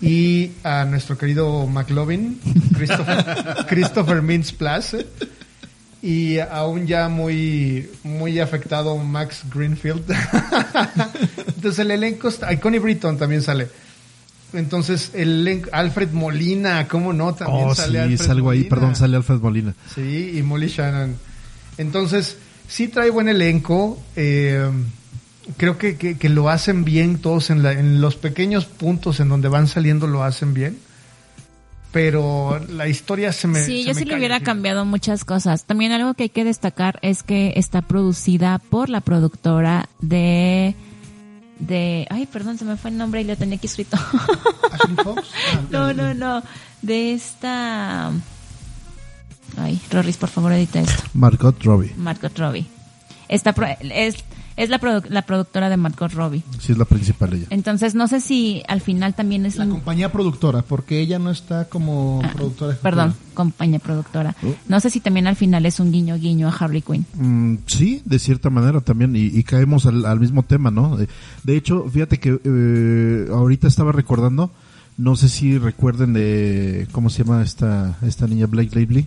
y 0.00 0.52
a 0.62 0.84
nuestro 0.84 1.18
querido 1.18 1.66
McLovin, 1.66 2.38
Christopher, 2.76 3.66
Christopher 3.68 4.22
Mintz 4.22 4.52
Plus 4.52 4.96
y 6.00 6.38
aún 6.38 6.86
ya 6.86 7.08
muy, 7.08 7.88
muy 8.04 8.38
afectado 8.38 8.96
Max 8.98 9.42
Greenfield. 9.52 10.04
Entonces 11.56 11.78
el 11.80 11.90
elenco 11.90 12.28
está, 12.28 12.52
y 12.52 12.58
Connie 12.58 12.78
Britton 12.78 13.18
también 13.18 13.42
sale. 13.42 13.68
Entonces 14.54 15.10
el 15.14 15.46
elenco- 15.46 15.68
Alfred 15.72 16.10
Molina, 16.12 16.86
¿cómo 16.88 17.12
no? 17.12 17.34
También 17.34 17.68
Oh, 17.68 17.74
sale 17.74 17.92
sí, 17.92 18.12
Alfred 18.12 18.26
salgo 18.26 18.50
ahí, 18.50 18.64
perdón, 18.64 18.94
sale 18.96 19.16
Alfred 19.16 19.40
Molina. 19.40 19.74
Sí, 19.94 20.32
y 20.38 20.42
Molly 20.42 20.68
Shannon. 20.68 21.16
Entonces, 21.78 22.36
sí 22.68 22.88
trae 22.88 23.10
buen 23.10 23.28
elenco. 23.28 24.00
eh, 24.16 24.70
creo 25.58 25.76
que, 25.76 25.96
que- 25.96 26.16
que 26.16 26.28
lo 26.30 26.48
hacen 26.48 26.84
bien 26.84 27.18
todos 27.18 27.50
en, 27.50 27.62
la- 27.62 27.72
en 27.72 28.00
los 28.00 28.16
pequeños 28.16 28.64
puntos 28.64 29.20
en 29.20 29.28
donde 29.28 29.48
van 29.48 29.66
saliendo 29.68 30.06
lo 30.06 30.22
hacen 30.24 30.54
bien. 30.54 30.78
Pero 31.92 32.58
la 32.70 32.88
historia 32.88 33.32
se 33.32 33.46
me. 33.46 33.60
Sí, 33.62 33.82
se 33.82 33.88
yo 33.88 33.94
me 33.94 34.00
sí 34.00 34.04
le 34.04 34.16
hubiera 34.16 34.40
cambiado 34.40 34.84
muchas 34.84 35.24
cosas. 35.24 35.64
También 35.64 35.92
algo 35.92 36.14
que 36.14 36.24
hay 36.24 36.28
que 36.28 36.42
destacar 36.44 36.98
es 37.02 37.22
que 37.22 37.52
está 37.56 37.82
producida 37.82 38.58
por 38.58 38.88
la 38.88 39.00
productora 39.00 39.88
de 40.00 40.74
de 41.58 42.06
ay, 42.10 42.26
perdón, 42.26 42.58
se 42.58 42.64
me 42.64 42.76
fue 42.76 42.90
el 42.90 42.98
nombre 42.98 43.20
y 43.20 43.24
lo 43.24 43.36
tenía 43.36 43.56
aquí 43.56 43.66
escrito. 43.66 43.96
Fox. 45.02 45.30
Ah, 45.52 45.60
no, 45.70 45.92
no, 45.92 46.14
no, 46.14 46.42
de 46.82 47.14
esta 47.14 48.12
Ay, 49.56 49.80
Rorris, 49.90 50.16
por 50.16 50.28
favor, 50.28 50.52
edita 50.52 50.80
esto. 50.80 51.04
Margot 51.14 51.62
Robbie. 51.62 51.92
Margot 51.96 52.36
Robbie. 52.36 52.66
Esta 53.28 53.54
es 53.80 54.16
es 54.56 54.68
la, 54.70 54.80
produ- 54.80 55.08
la 55.08 55.22
productora 55.22 55.68
de 55.68 55.76
Margot 55.76 56.12
Robbie. 56.12 56.42
Sí, 56.60 56.72
es 56.72 56.78
la 56.78 56.84
principal 56.84 57.32
ella. 57.34 57.46
Entonces, 57.50 57.94
no 57.94 58.06
sé 58.08 58.20
si 58.20 58.62
al 58.68 58.80
final 58.80 59.14
también 59.14 59.46
es 59.46 59.56
La 59.56 59.64
un- 59.64 59.70
compañía 59.72 60.12
productora, 60.12 60.62
porque 60.62 61.00
ella 61.00 61.18
no 61.18 61.30
está 61.30 61.64
como 61.68 62.20
Ah, 62.24 62.30
productora. 62.34 62.72
ejecutiva. 62.72 62.82
Perdón, 62.90 63.14
compañía 63.34 63.78
productora. 63.78 64.36
No 64.68 64.80
sé 64.80 64.90
si 64.90 65.00
también 65.00 65.26
al 65.26 65.36
final 65.36 65.66
es 65.66 65.80
un 65.80 65.90
guiño 65.92 66.16
guiño 66.16 66.48
a 66.48 66.52
Harley 66.52 66.82
Quinn. 66.82 67.04
Mm, 67.14 67.56
sí, 67.66 68.02
de 68.04 68.18
cierta 68.18 68.50
manera 68.50 68.80
también, 68.80 69.16
y, 69.16 69.22
y 69.26 69.42
caemos 69.42 69.86
al, 69.86 70.04
al 70.06 70.20
mismo 70.20 70.42
tema, 70.44 70.70
¿no? 70.70 70.96
De, 70.96 71.08
de 71.42 71.56
hecho, 71.56 71.88
fíjate 71.90 72.18
que 72.18 72.38
eh, 72.44 73.28
ahorita 73.32 73.66
estaba 73.68 73.92
recordando, 73.92 74.50
no 74.96 75.16
sé 75.16 75.28
si 75.28 75.58
recuerden 75.58 76.12
de, 76.12 76.86
¿cómo 76.92 77.10
se 77.10 77.24
llama 77.24 77.42
esta, 77.42 77.96
esta 78.06 78.26
niña 78.28 78.46
Blake 78.46 78.78
Lively? 78.78 79.06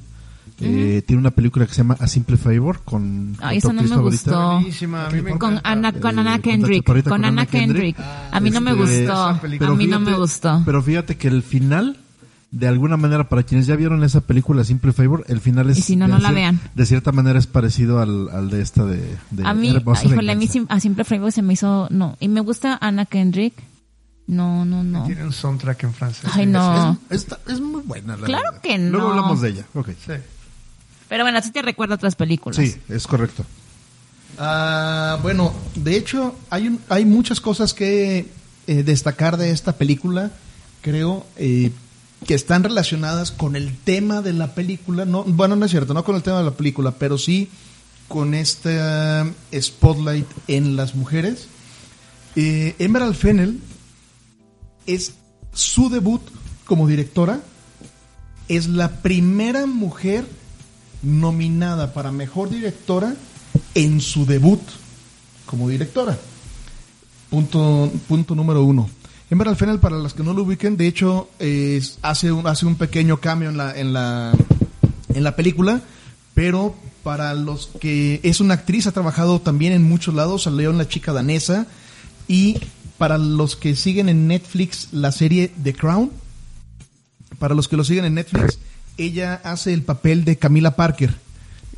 Eh, 0.60 1.04
Tiene 1.06 1.20
una 1.20 1.32
película 1.32 1.66
que 1.68 1.72
se 1.74 1.78
llama 1.78 1.96
A 2.00 2.08
Simple 2.08 2.36
Favor 2.38 2.82
con, 2.84 3.36
con 3.38 3.48
Ay, 3.48 3.58
esa 3.58 3.74
no 3.74 3.84
me 3.84 3.96
gustó. 3.98 4.32
favorita. 4.32 4.54
Buenísima, 4.56 5.06
a 5.08 5.10
mí 5.12 5.22
me 5.22 5.38
Con. 5.38 5.60
Ana, 5.64 5.92
con 5.94 6.18
Eh, 6.18 6.22
Ana 6.22 6.32
con 6.34 6.42
Kendrick. 6.42 6.84
Chaparrita, 6.84 7.10
Con 7.12 7.26
Ana 7.26 7.46
Kendrick. 7.46 7.96
A 8.32 8.40
mí 8.40 8.50
no 8.50 8.62
me 8.62 8.72
Este, 8.72 9.06
gustó. 9.08 9.40
película. 9.42 9.70
A 9.70 9.74
mí 9.76 9.86
no 9.86 9.98
fíjate- 10.00 10.12
me 10.12 10.18
gustó. 10.18 10.62
Pero 10.66 10.82
fíjate 10.82 11.16
que 11.18 11.28
el 11.28 11.44
final, 11.44 11.98
de 12.50 12.68
alguna 12.68 12.98
manera, 12.98 13.30
para 13.30 13.44
quienes 13.44 13.68
ya 13.68 13.76
vieron 13.76 14.04
esa 14.04 14.22
película 14.22 14.64
Simple 14.64 14.94
Favor, 14.94 15.26
el 15.28 15.42
final 15.42 15.70
es... 15.70 15.78
Y 15.78 15.82
si 15.84 15.96
no, 15.96 16.06
de 16.08 16.14
no 16.14 16.18
la 16.20 16.32
vean. 16.32 16.60
De 16.74 16.86
cierta 16.88 17.12
manera 17.12 17.38
es 17.38 17.46
parecido 17.46 18.00
al, 18.00 18.30
al 18.30 18.50
de 18.50 18.62
esta 18.64 18.84
de... 18.86 19.16
de 19.30 19.46
A 19.46 19.54
mí, 19.54 19.68
híjole, 19.70 20.32
a 20.32 20.36
mí 20.36 20.50
a 20.70 20.80
Simple 20.80 21.04
Favor 21.04 21.32
se 21.32 21.42
me 21.44 21.54
hizo, 21.54 21.88
no. 21.92 22.18
Y 22.20 22.30
me 22.30 22.42
gusta 22.42 22.78
Ana 22.82 23.06
Kendrick. 23.06 23.54
No, 24.26 24.66
no, 24.66 24.84
no. 24.84 25.06
Tiene 25.06 25.24
un 25.24 25.32
soundtrack 25.32 25.84
en 25.84 25.94
francés. 25.94 26.30
Ay, 26.34 26.46
no. 26.48 26.98
Es, 27.10 27.22
está- 27.22 27.40
es 27.48 27.62
muy 27.62 27.82
buena. 27.84 28.18
la 28.18 28.26
Claro 28.26 28.44
verdad. 28.52 28.62
que 28.62 28.78
Luego 28.78 29.06
no. 29.08 29.14
hablamos 29.14 29.40
de 29.42 29.50
ella. 29.50 29.66
Ok. 29.74 29.90
Sí. 30.06 30.12
Pero 31.10 31.24
bueno, 31.24 31.38
así 31.38 31.52
te 31.52 31.62
recuerda 31.62 31.96
otras 31.96 32.16
películas. 32.16 32.58
Sí, 32.58 32.76
es 32.90 33.08
correcto. 33.08 33.46
Ah, 34.38 35.18
bueno, 35.22 35.54
de 35.76 35.98
hecho, 35.98 36.36
hay, 36.50 36.68
un- 36.68 36.80
hay 36.90 37.06
muchas 37.06 37.42
cosas 37.42 37.74
que 37.74 38.28
eh, 38.68 38.84
destacar 38.84 39.38
de 39.38 39.52
esta 39.52 39.74
película, 39.78 40.32
creo, 40.82 41.26
eh, 41.38 41.72
que 42.26 42.34
están 42.34 42.64
relacionadas 42.64 43.32
con 43.32 43.56
el 43.56 43.76
tema 43.78 44.22
de 44.22 44.34
la 44.34 44.54
película. 44.54 45.06
No, 45.06 45.24
bueno, 45.24 45.56
no 45.56 45.66
es 45.66 45.72
cierto, 45.72 45.94
no 45.94 46.04
con 46.04 46.16
el 46.16 46.24
tema 46.24 46.40
de 46.40 46.44
la 46.46 46.52
película, 46.52 46.92
pero 46.92 47.18
sí 47.18 47.50
con 48.08 48.34
este 48.34 48.80
ah, 48.82 49.26
spotlight 49.60 50.28
en 50.48 50.76
las 50.76 50.96
mujeres. 50.96 51.48
Eh, 52.36 52.76
Emerald 52.80 53.16
Fennel 53.16 53.60
es 54.86 55.14
su 55.54 55.90
debut 55.90 56.22
como 56.66 56.88
directora. 56.88 57.40
Es 58.50 58.68
la 58.68 59.02
primera 59.02 59.66
mujer 59.66 60.26
nominada 61.08 61.94
para 61.94 62.12
mejor 62.12 62.50
directora 62.50 63.16
en 63.74 64.02
su 64.02 64.26
debut 64.26 64.62
como 65.46 65.70
directora. 65.70 66.18
Punto, 67.30 67.92
punto 68.08 68.36
número 68.36 68.64
uno. 68.64 68.90
Emerald 69.30 69.58
Fennel, 69.58 69.80
para 69.80 69.98
las 69.98 70.14
que 70.14 70.24
no 70.24 70.34
lo 70.34 70.44
ubiquen, 70.44 70.78
de 70.78 70.88
hecho, 70.88 71.30
es- 71.40 71.98
hace, 72.02 72.32
un, 72.32 72.48
hace 72.48 72.66
un 72.66 72.76
pequeño 72.76 73.18
cambio 73.18 73.50
en 73.50 73.58
la, 73.58 73.78
en, 73.78 73.92
la, 73.94 74.32
en 75.14 75.24
la 75.24 75.36
película, 75.36 75.82
pero 76.34 76.76
para 77.04 77.34
los 77.34 77.68
que 77.80 78.20
es 78.24 78.40
una 78.40 78.54
actriz, 78.54 78.88
ha 78.88 78.92
trabajado 78.94 79.40
también 79.42 79.74
en 79.74 79.84
muchos 79.84 80.14
lados, 80.16 80.44
salió 80.44 80.70
en 80.70 80.78
La 80.78 80.88
chica 80.88 81.12
danesa, 81.14 81.68
y 82.30 82.58
para 82.98 83.18
los 83.18 83.56
que 83.56 83.76
siguen 83.76 84.08
en 84.10 84.28
Netflix 84.28 84.90
la 84.92 85.12
serie 85.12 85.52
The 85.62 85.74
Crown, 85.74 86.12
para 87.40 87.54
los 87.54 87.68
que 87.68 87.76
lo 87.78 87.84
siguen 87.84 88.06
en 88.06 88.16
Netflix, 88.16 88.60
ella 88.98 89.42
hace 89.44 89.74
el 89.74 89.84
papel 89.84 90.26
de 90.26 90.38
Camila 90.38 90.76
Parker, 90.76 91.16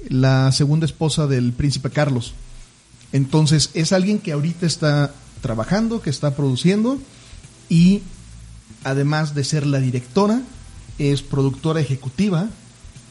la 0.07 0.51
segunda 0.51 0.85
esposa 0.85 1.27
del 1.27 1.53
príncipe 1.53 1.89
Carlos. 1.89 2.33
Entonces 3.11 3.71
es 3.73 3.91
alguien 3.91 4.19
que 4.19 4.31
ahorita 4.31 4.65
está 4.65 5.13
trabajando, 5.41 6.01
que 6.01 6.09
está 6.09 6.35
produciendo 6.35 6.99
y 7.69 8.01
además 8.83 9.35
de 9.35 9.43
ser 9.43 9.65
la 9.65 9.79
directora, 9.79 10.41
es 10.97 11.21
productora 11.21 11.79
ejecutiva 11.81 12.49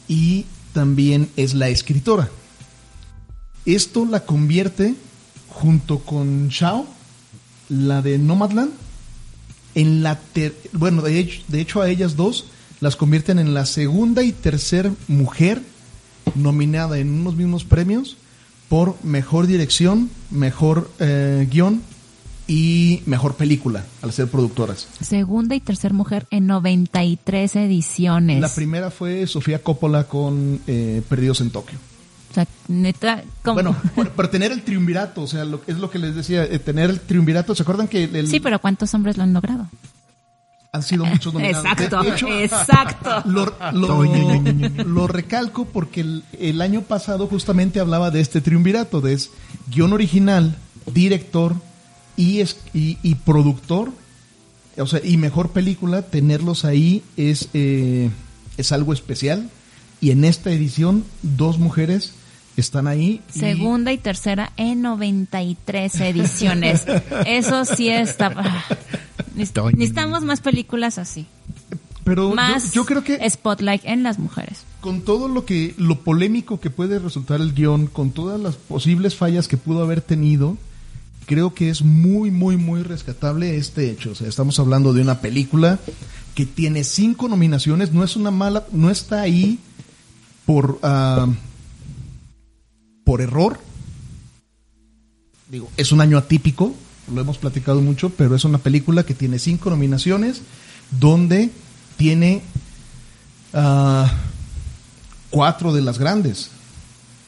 y 0.09 0.44
también 0.73 1.31
es 1.37 1.55
la 1.55 1.68
escritora. 1.68 2.29
Esto 3.64 4.07
la 4.07 4.21
convierte 4.21 4.94
junto 5.49 5.99
con 6.01 6.49
Shao, 6.49 6.87
la 7.68 8.01
de 8.03 8.18
Nomadland, 8.18 8.73
en 9.75 10.03
la 10.03 10.18
ter- 10.18 10.57
bueno, 10.73 11.03
de 11.03 11.18
hecho, 11.18 11.42
de 11.49 11.61
hecho 11.61 11.83
a 11.83 11.88
ellas 11.90 12.16
dos 12.16 12.47
las 12.81 12.97
convierten 12.97 13.38
en 13.38 13.55
la 13.55 13.67
segunda 13.67 14.23
y 14.23 14.33
tercer 14.33 14.91
mujer 15.09 15.62
nominada 16.35 16.99
en 16.99 17.11
unos 17.21 17.35
mismos 17.37 17.64
premios 17.64 18.17
por 18.69 19.03
mejor 19.05 19.47
dirección, 19.47 20.11
mejor 20.31 20.91
eh, 20.99 21.49
guion 21.51 21.83
y 22.47 23.03
mejor 23.07 23.35
película 23.37 23.85
al 24.03 24.12
ser 24.12 24.29
productoras. 24.29 24.88
Segunda 25.01 25.55
y 25.55 25.61
tercer 25.61 25.93
mujer 25.93 26.27
en 26.31 26.47
93 26.47 27.57
ediciones. 27.57 28.41
La 28.41 28.49
primera 28.55 28.91
fue 28.91 29.27
Sofía 29.27 29.62
Coppola 29.62 30.05
con 30.05 30.61
eh, 30.67 31.03
Perdidos 31.09 31.41
en 31.41 31.51
Tokio. 31.51 31.79
O 32.31 32.35
sea, 32.35 32.47
neta, 32.69 33.23
como- 33.43 33.55
Bueno, 33.55 33.77
por, 33.95 34.11
por 34.11 34.29
tener 34.29 34.53
el 34.53 34.62
triunvirato, 34.62 35.23
o 35.23 35.27
sea, 35.27 35.45
lo, 35.47 35.62
es 35.67 35.79
lo 35.79 35.91
que 35.91 35.99
les 35.99 36.14
decía, 36.14 36.45
eh, 36.45 36.59
tener 36.59 36.91
el 36.91 37.01
triunvirato. 37.01 37.55
¿Se 37.55 37.62
acuerdan 37.62 37.88
que 37.88 38.05
el- 38.05 38.29
Sí, 38.29 38.38
pero 38.38 38.59
¿cuántos 38.61 38.93
hombres 38.95 39.17
lo 39.17 39.23
han 39.23 39.33
logrado? 39.33 39.67
Han 40.73 40.83
sido 40.83 41.05
muchos 41.07 41.33
nominados? 41.35 41.65
Exacto, 41.65 42.03
De 42.03 42.09
hecho, 42.11 42.29
exacto. 42.29 43.23
Lo, 43.27 43.55
lo- 43.73 44.05
lo 44.85 45.07
recalco 45.07 45.65
porque 45.65 46.01
el, 46.03 46.25
el 46.39 46.61
año 46.61 46.83
pasado 46.83 47.27
justamente 47.27 47.81
hablaba 47.81 48.11
de 48.11 48.21
este 48.21 48.41
triunvirato, 48.41 49.01
de 49.01 49.15
es 49.15 49.31
guion 49.71 49.93
original, 49.93 50.57
director 50.93 51.55
y, 52.16 52.41
es, 52.41 52.59
y, 52.75 52.99
y 53.03 53.14
productor, 53.16 53.93
o 54.77 54.87
sea, 54.87 55.01
y 55.03 55.16
mejor 55.16 55.51
película, 55.51 56.03
tenerlos 56.03 56.64
ahí 56.64 57.03
es, 57.16 57.49
eh, 57.55 58.11
es 58.57 58.73
algo 58.73 58.93
especial. 58.93 59.51
Y 60.01 60.11
en 60.12 60.25
esta 60.25 60.51
edición, 60.51 61.05
dos 61.23 61.59
mujeres 61.59 62.12
están 62.57 62.87
ahí. 62.87 63.21
y- 63.35 63.39
Segunda 63.41 63.91
y 63.93 63.99
tercera 63.99 64.53
en 64.57 64.83
93 64.83 65.95
ediciones. 66.01 66.85
Eso 67.27 67.64
sí 67.64 67.89
está. 67.89 68.64
Neces- 69.39 69.72
Necesitamos 69.74 70.22
más 70.24 70.41
películas 70.41 70.99
así. 70.99 71.26
pero 72.05 72.34
Más 72.34 72.72
yo, 72.72 72.84
creo 72.84 73.05
que 73.05 73.28
spotlight 73.28 73.82
en 73.84 74.03
las 74.03 74.18
mujeres. 74.18 74.64
con 74.80 75.03
todo 75.03 75.28
lo 75.28 75.45
que 75.45 75.74
lo 75.76 76.01
polémico 76.01 76.59
que 76.61 76.70
puede 76.70 76.99
resultar 76.99 77.41
el 77.41 77.53
guion, 77.55 77.86
con 77.86 78.11
todas 78.12 78.41
las 78.41 78.57
posibles 78.57 79.14
fallas 79.14 79.47
que 79.49 79.57
pudo 79.57 79.82
haber 79.82 80.01
tenido, 80.01 80.57
creo 81.26 81.53
que 81.53 81.68
es 81.68 81.82
muy, 81.82 82.30
muy, 82.30 82.57
muy 82.57 82.82
rescatable 82.82 83.57
este 83.57 83.91
hecho. 83.91 84.12
O 84.12 84.14
sea, 84.14 84.28
estamos 84.28 84.59
hablando 84.59 84.95
de 84.95 85.03
una 85.03 85.20
película 85.20 85.78
que 86.34 86.47
tiene 86.47 86.84
cinco 86.84 87.28
nominaciones, 87.28 87.93
no 87.93 88.03
es 88.05 88.16
una 88.16 88.30
mala, 88.30 88.66
no 88.72 88.89
está 88.91 89.20
ahí 89.20 89.59
por, 90.47 90.78
ah, 90.82 91.26
por 93.05 93.20
error. 93.20 93.61
Digo, 95.51 95.68
es 95.76 95.93
un 95.93 96.01
año 96.01 96.16
atípico, 96.18 96.74
lo 97.13 97.21
hemos 97.21 97.39
platicado 97.39 97.81
mucho, 97.81 98.11
pero 98.11 98.35
es 98.35 98.45
una 98.45 98.59
película 98.59 99.05
que 99.05 99.15
tiene 99.15 99.39
cinco 99.39 99.71
nominaciones, 99.71 100.43
donde 100.91 101.51
tiene 101.97 102.43
ah, 103.53 104.11
cuatro 105.31 105.73
de 105.73 105.83
las 105.83 105.99
grandes. 105.99 106.51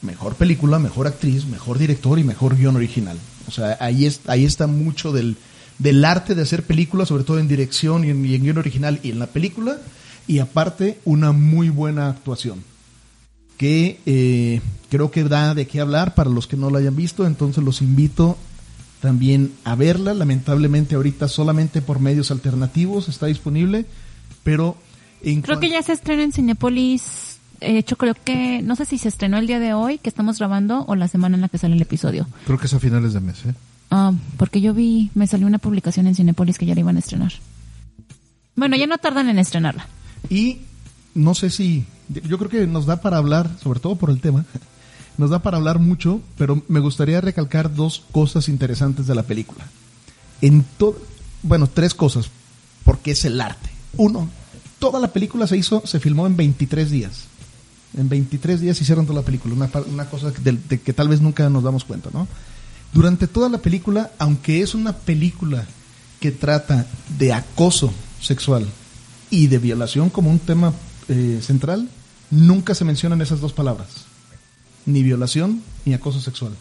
Mejor 0.01 0.35
película, 0.35 0.79
mejor 0.79 1.07
actriz, 1.07 1.45
mejor 1.45 1.77
director 1.77 2.17
y 2.17 2.23
mejor 2.23 2.57
guion 2.57 2.75
original. 2.75 3.17
O 3.47 3.51
sea, 3.51 3.77
ahí, 3.79 4.05
es, 4.05 4.21
ahí 4.27 4.45
está 4.45 4.65
mucho 4.65 5.11
del, 5.11 5.37
del 5.77 6.03
arte 6.05 6.33
de 6.33 6.41
hacer 6.41 6.63
películas, 6.63 7.09
sobre 7.09 7.23
todo 7.23 7.39
en 7.39 7.47
dirección 7.47 8.03
y 8.03 8.09
en, 8.09 8.25
y 8.25 8.37
guion 8.39 8.57
original 8.57 8.99
y 9.03 9.11
en 9.11 9.19
la 9.19 9.27
película. 9.27 9.77
Y 10.27 10.39
aparte, 10.39 10.99
una 11.05 11.31
muy 11.31 11.69
buena 11.69 12.09
actuación. 12.09 12.63
Que 13.57 13.99
eh, 14.07 14.61
creo 14.89 15.11
que 15.11 15.23
da 15.23 15.53
de 15.53 15.67
qué 15.67 15.79
hablar 15.81 16.15
para 16.15 16.31
los 16.31 16.47
que 16.47 16.57
no 16.57 16.71
la 16.71 16.79
hayan 16.79 16.95
visto. 16.95 17.27
Entonces 17.27 17.63
los 17.63 17.81
invito 17.81 18.37
también 19.01 19.51
a 19.63 19.75
verla. 19.75 20.13
Lamentablemente 20.13 20.95
ahorita 20.95 21.27
solamente 21.27 21.81
por 21.81 21.99
medios 21.99 22.31
alternativos 22.31 23.09
está 23.09 23.25
disponible. 23.25 23.85
Pero 24.43 24.77
en 25.21 25.41
Creo 25.41 25.59
que 25.59 25.69
ya 25.69 25.81
se 25.81 25.93
estrena 25.93 26.23
en 26.23 26.31
Cinepolis. 26.31 27.39
De 27.59 27.77
hecho, 27.77 27.95
creo 27.95 28.15
que, 28.15 28.61
no 28.63 28.75
sé 28.75 28.85
si 28.85 28.97
se 28.97 29.07
estrenó 29.07 29.37
el 29.37 29.47
día 29.47 29.59
de 29.59 29.73
hoy 29.73 29.97
que 29.97 30.09
estamos 30.09 30.39
grabando 30.39 30.83
o 30.87 30.95
la 30.95 31.07
semana 31.07 31.35
en 31.35 31.41
la 31.41 31.49
que 31.49 31.57
sale 31.57 31.75
el 31.75 31.81
episodio. 31.81 32.27
Creo 32.45 32.57
que 32.57 32.65
es 32.65 32.73
a 32.73 32.79
finales 32.79 33.13
de 33.13 33.19
mes, 33.19 33.45
¿eh? 33.45 33.53
Ah, 33.91 34.13
porque 34.37 34.61
yo 34.61 34.73
vi, 34.73 35.11
me 35.13 35.27
salió 35.27 35.45
una 35.45 35.59
publicación 35.59 36.07
en 36.07 36.15
Cinepolis 36.15 36.57
que 36.57 36.65
ya 36.65 36.73
la 36.73 36.79
iban 36.79 36.95
a 36.95 36.99
estrenar. 36.99 37.33
Bueno, 38.55 38.77
ya 38.77 38.87
no 38.87 38.97
tardan 38.97 39.29
en 39.29 39.37
estrenarla. 39.37 39.85
Y 40.29 40.59
no 41.13 41.35
sé 41.35 41.49
si, 41.49 41.85
yo 42.09 42.37
creo 42.37 42.49
que 42.49 42.67
nos 42.67 42.85
da 42.85 43.01
para 43.01 43.17
hablar, 43.17 43.49
sobre 43.61 43.79
todo 43.79 43.95
por 43.95 44.09
el 44.09 44.21
tema, 44.21 44.45
nos 45.17 45.29
da 45.29 45.39
para 45.39 45.57
hablar 45.57 45.79
mucho, 45.79 46.21
pero 46.37 46.61
me 46.67 46.79
gustaría 46.79 47.21
recalcar 47.21 47.73
dos 47.73 48.03
cosas 48.11 48.49
interesantes 48.49 49.07
de 49.07 49.15
la 49.15 49.23
película. 49.23 49.65
En 50.41 50.65
todo, 50.77 50.97
bueno, 51.43 51.67
tres 51.67 51.93
cosas, 51.93 52.29
porque 52.83 53.11
es 53.11 53.25
el 53.25 53.39
arte. 53.39 53.69
Uno, 53.97 54.29
toda 54.79 54.99
la 54.99 55.13
película 55.13 55.47
se 55.47 55.57
hizo, 55.57 55.83
se 55.85 55.99
filmó 55.99 56.27
en 56.27 56.35
23 56.35 56.89
días. 56.89 57.25
En 57.97 58.09
23 58.09 58.61
días 58.61 58.79
hicieron 58.81 59.05
toda 59.05 59.19
la 59.19 59.25
película, 59.25 59.53
una, 59.53 60.05
cosa 60.05 60.31
de, 60.31 60.53
de 60.53 60.79
que 60.79 60.93
tal 60.93 61.09
vez 61.09 61.21
nunca 61.21 61.49
nos 61.49 61.63
damos 61.63 61.83
cuenta, 61.83 62.09
¿no? 62.13 62.27
Durante 62.93 63.27
toda 63.27 63.49
la 63.49 63.57
película, 63.57 64.11
aunque 64.17 64.61
es 64.61 64.75
una 64.75 64.93
película 64.93 65.65
que 66.19 66.31
trata 66.31 66.85
de 67.17 67.33
acoso 67.33 67.91
sexual 68.21 68.65
y 69.29 69.47
de 69.47 69.57
violación 69.59 70.09
como 70.09 70.29
un 70.29 70.39
tema 70.39 70.73
eh, 71.07 71.39
central, 71.41 71.89
nunca 72.29 72.75
se 72.75 72.85
mencionan 72.85 73.21
esas 73.21 73.39
dos 73.39 73.53
palabras. 73.53 74.05
Ni 74.85 75.03
violación 75.03 75.61
ni 75.85 75.93
acoso 75.93 76.19
sexual. 76.19 76.53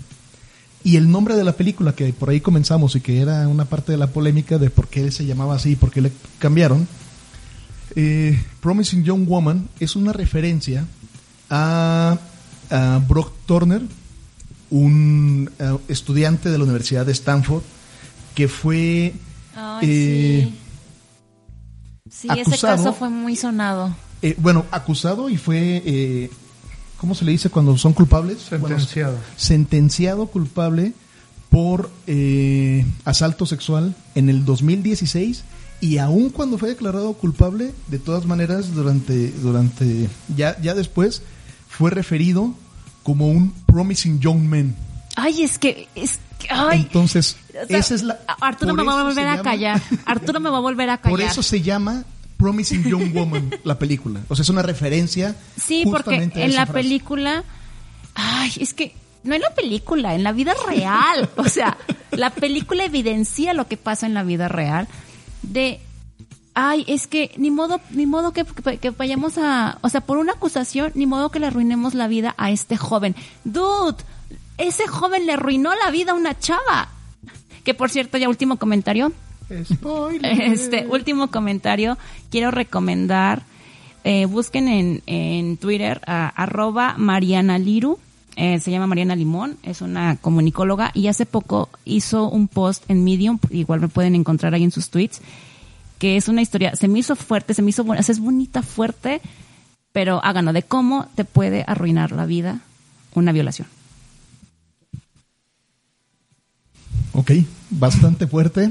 Y 0.83 0.97
el 0.97 1.11
nombre 1.11 1.35
de 1.37 1.45
la 1.45 1.53
película, 1.53 1.95
que 1.95 2.13
por 2.13 2.31
ahí 2.31 2.41
comenzamos 2.41 2.97
y 2.97 3.01
que 3.01 3.21
era 3.21 3.47
una 3.49 3.67
parte 3.67 3.93
de 3.93 3.99
la 3.99 4.07
polémica 4.09 4.57
de 4.59 4.71
por 4.71 4.89
qué 4.89 5.11
se 5.11 5.27
llamaba 5.27 5.57
así 5.57 5.73
y 5.73 5.77
por 5.77 5.91
qué 5.91 6.01
le 6.01 6.13
cambiaron, 6.39 6.89
eh, 7.97 8.43
Promising 8.61 9.05
Young 9.05 9.27
Woman 9.29 9.69
es 9.79 9.97
una 9.97 10.13
referencia 10.13 10.87
a, 11.51 12.17
a 12.71 13.01
Brock 13.07 13.33
Turner, 13.47 13.83
un 14.71 15.51
eh, 15.59 15.77
estudiante 15.89 16.49
de 16.51 16.57
la 16.59 16.65
Universidad 16.65 17.05
de 17.05 17.13
Stanford, 17.13 17.63
que 18.35 18.49
fue... 18.49 19.13
eh, 19.83 20.51
Sí, 22.09 22.29
ese 22.33 22.41
acusado- 22.43 22.77
caso 22.77 22.93
fue 22.93 23.09
muy 23.09 23.37
sonado. 23.37 23.95
eh, 24.23 24.35
bueno, 24.39 24.67
acusado 24.71 25.29
y 25.31 25.37
fue, 25.37 25.83
eh, 25.85 26.31
¿cómo 27.01 27.15
se 27.15 27.25
le 27.25 27.33
dice 27.33 27.49
cuando 27.51 27.77
son 27.79 27.93
culpables? 27.95 28.39
Bueno, 28.51 28.69
Sentenciado. 28.69 29.17
sentenciado 29.37 30.27
culpable 30.27 30.93
por 31.49 31.91
eh, 32.07 32.85
asalto 33.05 33.47
sexual 33.47 33.95
en 34.15 34.29
el 34.29 34.45
2016 34.45 35.43
y 35.81 35.97
aun 35.99 36.29
cuando 36.31 36.59
fue 36.59 36.69
declarado 36.69 37.13
culpable, 37.15 37.73
de 37.89 37.99
todas 37.99 38.27
maneras, 38.27 38.75
durante, 38.75 39.31
durante 39.33 40.09
ya, 40.37 40.61
ya 40.61 40.75
después, 40.75 41.23
fue 41.69 41.91
referido 41.91 42.55
como 43.03 43.29
un 43.29 43.53
promising 43.67 44.21
young 44.21 44.43
man. 44.43 44.77
Ay, 45.17 45.43
es 45.43 45.59
que, 45.59 45.89
es 45.95 46.21
que- 46.39 46.49
ay. 46.51 46.83
Entonces, 46.83 47.37
O 47.49 47.67
sea, 47.67 47.79
esa 47.79 47.95
es 47.95 48.03
la... 48.03 48.21
Arturo 48.41 48.75
me 48.75 48.85
va 48.85 49.01
a 49.01 49.05
volver 49.05 49.27
a 49.27 49.31
llama- 49.37 49.43
callar. 49.43 49.83
Arturo 50.05 50.39
me 50.39 50.51
va 50.51 50.59
a 50.59 50.61
volver 50.61 50.91
a 50.91 50.99
callar. 51.01 51.11
Por 51.19 51.21
eso 51.23 51.43
se 51.43 51.63
llama 51.63 52.05
Promising 52.41 52.85
Young 52.85 53.13
Woman 53.15 53.51
la 53.65 53.79
película. 53.79 54.21
O 54.29 54.35
sea, 54.35 54.43
es 54.43 54.49
una 54.49 54.63
referencia. 54.63 55.37
Sí, 55.57 55.83
porque 55.85 55.99
justamente 56.05 56.43
en 56.43 56.55
la 56.55 56.67
frase. 56.67 56.73
película, 56.73 57.45
ay, 58.15 58.53
es 58.57 58.75
que 58.75 58.95
no 59.23 59.35
en 59.35 59.43
la 59.43 59.55
película, 59.55 60.15
en 60.15 60.25
la 60.25 60.33
vida 60.33 60.55
real. 60.67 61.29
O 61.37 61.45
sea, 61.45 61.77
la 62.11 62.31
película 62.31 62.85
evidencia 62.85 63.53
lo 63.53 63.69
que 63.69 63.77
pasa 63.77 64.07
en 64.07 64.15
la 64.15 64.23
vida 64.25 64.49
real. 64.49 64.89
De, 65.43 65.81
ay, 66.55 66.85
es 66.89 67.07
que 67.07 67.33
ni 67.37 67.51
modo, 67.51 67.81
ni 67.91 68.07
modo 68.07 68.33
que, 68.33 68.45
que- 68.45 68.79
que 68.79 68.91
vayamos 68.91 69.37
a, 69.39 69.79
o 69.83 69.89
sea, 69.91 70.01
por 70.01 70.17
una 70.19 70.33
acusación, 70.33 70.93
ni 70.95 71.07
modo 71.07 71.31
que 71.31 71.39
le 71.39 71.47
arruinemos 71.47 71.95
la 71.95 72.09
vida 72.09 72.35
a 72.39 72.51
este 72.51 72.77
joven. 72.79 73.15
Dude, 73.45 74.03
ese 74.59 74.87
joven 74.89 75.27
le 75.27 75.35
arruinó 75.35 75.71
la 75.85 75.91
vida 75.91 76.13
a 76.13 76.15
una 76.15 76.39
chava. 76.39 76.89
Que 77.65 77.75
por 77.75 77.91
cierto, 77.91 78.17
ya 78.17 78.29
último 78.31 78.57
comentario. 78.57 79.13
Este 80.23 80.87
último 80.87 81.29
comentario, 81.29 81.99
quiero 82.31 82.51
recomendar, 82.51 83.43
eh, 84.05 84.27
busquen 84.27 84.69
en, 84.69 85.03
en 85.07 85.57
Twitter 85.57 86.01
a 86.07 86.29
arroba 86.29 86.95
Mariana 86.97 87.59
Liru, 87.59 87.99
eh, 88.37 88.61
se 88.61 88.71
llama 88.71 88.87
Mariana 88.87 89.17
Limón, 89.17 89.57
es 89.63 89.83
una 89.83 90.17
comunicóloga 90.17 90.93
y 90.95 91.09
hace 91.09 91.27
poco 91.27 91.69
hizo 91.85 92.29
un 92.29 92.49
post 92.49 92.85
en 92.89 93.05
Medium, 93.05 93.39
igual 93.51 93.81
me 93.81 93.89
pueden 93.89 94.15
encontrar 94.15 94.55
ahí 94.55 94.63
en 94.63 94.71
sus 94.71 94.89
tweets, 94.91 95.21
que 95.99 96.17
es 96.17 96.29
una 96.29 96.41
historia, 96.41 96.77
se 96.77 96.89
me 96.89 97.01
hizo 97.01 97.17
fuerte, 97.17 97.53
se 97.53 97.63
me 97.63 97.71
hizo 97.71 97.85
buena, 97.85 98.01
o 98.01 98.03
sea, 98.03 98.13
es 98.13 98.21
bonita, 98.21 98.63
fuerte, 98.63 99.21
pero 99.93 100.25
háganlo 100.25 100.53
de 100.53 100.63
cómo 100.63 101.09
te 101.17 101.25
puede 101.25 101.65
arruinar 101.67 102.13
la 102.13 102.25
vida 102.25 102.61
una 103.15 103.33
violación. 103.33 103.67
Ok, 107.13 107.33
bastante 107.71 108.27
fuerte. 108.27 108.71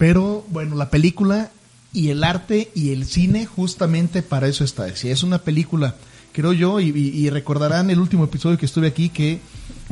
Pero 0.00 0.46
bueno, 0.48 0.76
la 0.76 0.88
película 0.88 1.50
y 1.92 2.08
el 2.08 2.24
arte 2.24 2.70
y 2.74 2.92
el 2.94 3.04
cine 3.04 3.44
justamente 3.44 4.22
para 4.22 4.48
eso 4.48 4.64
está. 4.64 4.96
Si 4.96 5.10
es 5.10 5.22
una 5.22 5.42
película, 5.42 5.94
creo 6.32 6.54
yo, 6.54 6.80
y, 6.80 7.28
recordarán 7.28 7.90
el 7.90 8.00
último 8.00 8.24
episodio 8.24 8.56
que 8.56 8.64
estuve 8.64 8.86
aquí, 8.86 9.10
que 9.10 9.40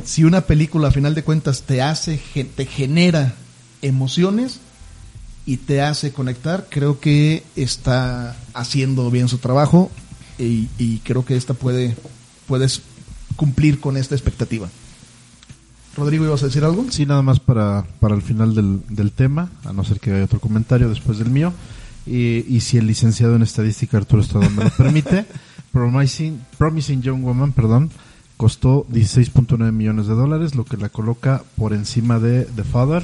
si 0.03 0.23
una 0.23 0.41
película 0.41 0.87
a 0.87 0.91
final 0.91 1.13
de 1.13 1.23
cuentas 1.23 1.61
te 1.61 1.83
hace, 1.83 2.19
te 2.55 2.65
genera 2.65 3.35
emociones 3.83 4.59
y 5.45 5.57
te 5.57 5.83
hace 5.83 6.11
conectar, 6.11 6.65
creo 6.71 6.99
que 6.99 7.43
está 7.55 8.35
haciendo 8.55 9.11
bien 9.11 9.27
su 9.27 9.37
trabajo 9.37 9.91
y, 10.39 10.69
y 10.79 11.01
creo 11.03 11.23
que 11.23 11.35
esta 11.35 11.53
puede, 11.53 11.95
puedes 12.47 12.81
cumplir 13.35 13.79
con 13.79 13.95
esta 13.95 14.15
expectativa. 14.15 14.69
Rodrigo, 15.95 16.25
¿ibas 16.25 16.43
a 16.43 16.47
decir 16.47 16.63
algo? 16.63 16.85
Sí, 16.89 17.05
nada 17.05 17.21
más 17.21 17.39
para, 17.39 17.85
para 17.99 18.15
el 18.15 18.21
final 18.21 18.55
del, 18.55 18.81
del 18.89 19.11
tema, 19.11 19.49
a 19.65 19.73
no 19.73 19.83
ser 19.83 19.99
que 19.99 20.13
haya 20.13 20.25
otro 20.25 20.39
comentario 20.39 20.89
después 20.89 21.17
del 21.17 21.29
mío. 21.29 21.53
Y, 22.05 22.45
y 22.47 22.61
si 22.61 22.77
el 22.77 22.87
licenciado 22.87 23.35
en 23.35 23.41
estadística 23.41 23.97
Arturo 23.97 24.21
Estrada 24.21 24.49
me 24.49 24.63
lo 24.63 24.69
permite, 24.71 25.25
Promising, 25.71 26.41
Promising 26.57 27.01
Young 27.01 27.23
Woman, 27.23 27.51
perdón, 27.51 27.91
costó 28.37 28.87
16.9 28.87 29.71
millones 29.71 30.07
de 30.07 30.15
dólares, 30.15 30.55
lo 30.55 30.65
que 30.65 30.77
la 30.77 30.89
coloca 30.89 31.43
por 31.57 31.73
encima 31.73 32.19
de 32.19 32.45
The 32.45 32.63
Father 32.63 33.03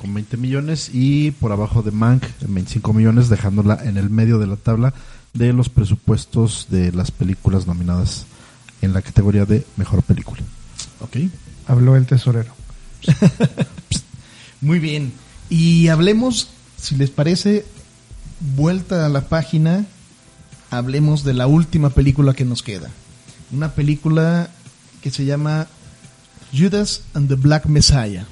con 0.00 0.14
20 0.14 0.38
millones 0.38 0.90
y 0.94 1.30
por 1.32 1.52
abajo 1.52 1.82
de 1.82 1.90
Mank 1.90 2.24
en 2.40 2.54
25 2.54 2.94
millones, 2.94 3.28
dejándola 3.28 3.78
en 3.84 3.98
el 3.98 4.08
medio 4.08 4.38
de 4.38 4.46
la 4.46 4.56
tabla 4.56 4.94
de 5.34 5.52
los 5.52 5.68
presupuestos 5.68 6.68
de 6.70 6.90
las 6.92 7.10
películas 7.10 7.66
nominadas 7.66 8.24
en 8.80 8.94
la 8.94 9.02
categoría 9.02 9.44
de 9.44 9.66
mejor 9.76 10.02
película. 10.02 10.40
Ok. 11.00 11.16
Habló 11.66 11.96
el 11.96 12.06
tesorero. 12.06 12.52
Muy 14.60 14.78
bien. 14.78 15.12
Y 15.48 15.88
hablemos, 15.88 16.48
si 16.76 16.96
les 16.96 17.10
parece, 17.10 17.64
vuelta 18.56 19.06
a 19.06 19.08
la 19.08 19.22
página, 19.28 19.86
hablemos 20.70 21.24
de 21.24 21.34
la 21.34 21.46
última 21.46 21.90
película 21.90 22.34
que 22.34 22.44
nos 22.44 22.62
queda. 22.62 22.90
Una 23.52 23.72
película 23.72 24.50
que 25.02 25.10
se 25.10 25.24
llama 25.24 25.66
Judas 26.56 27.02
and 27.14 27.28
the 27.28 27.34
Black 27.34 27.66
Messiah. 27.66 28.26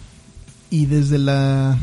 Y 0.70 0.86
desde 0.86 1.18
la... 1.18 1.78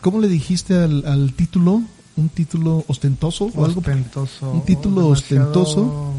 ¿Cómo 0.00 0.20
le 0.20 0.28
dijiste 0.28 0.76
al, 0.76 1.04
al 1.06 1.32
título? 1.32 1.82
¿Un 2.16 2.28
título 2.28 2.84
ostentoso 2.88 3.46
o 3.54 3.64
algo? 3.64 3.80
Ostentoso. 3.80 4.50
Un 4.50 4.64
título 4.64 5.02
demasiado- 5.02 5.12
ostentoso. 5.50 6.12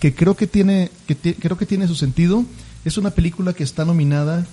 que 0.00 0.14
creo 0.14 0.36
que 0.36 0.46
tiene 0.46 0.90
que 1.06 1.16
creo 1.34 1.56
que 1.58 1.66
tiene 1.66 1.86
su 1.88 1.94
sentido. 1.94 2.44
Es 2.86 2.96
una 2.98 3.10
película 3.10 3.52
que 3.52 3.64
está 3.64 3.84
nominada 3.84 4.46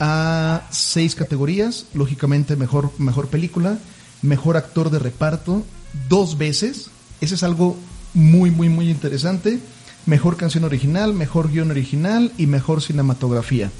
a 0.00 0.66
seis 0.72 1.14
categorías, 1.14 1.86
lógicamente 1.94 2.56
mejor 2.56 2.90
mejor 2.98 3.28
película, 3.28 3.78
mejor 4.22 4.56
actor 4.56 4.90
de 4.90 4.98
reparto 4.98 5.64
dos 6.08 6.36
veces. 6.36 6.90
Ese 7.20 7.36
es 7.36 7.44
algo 7.44 7.76
muy 8.12 8.50
muy 8.50 8.68
muy 8.68 8.90
interesante. 8.90 9.60
mejor 10.04 10.36
canción 10.36 10.64
original, 10.64 11.14
mejor 11.14 11.48
guion 11.52 11.70
original 11.70 12.32
y 12.36 12.46
mejor 12.46 12.82
cinematografía. 12.82 13.70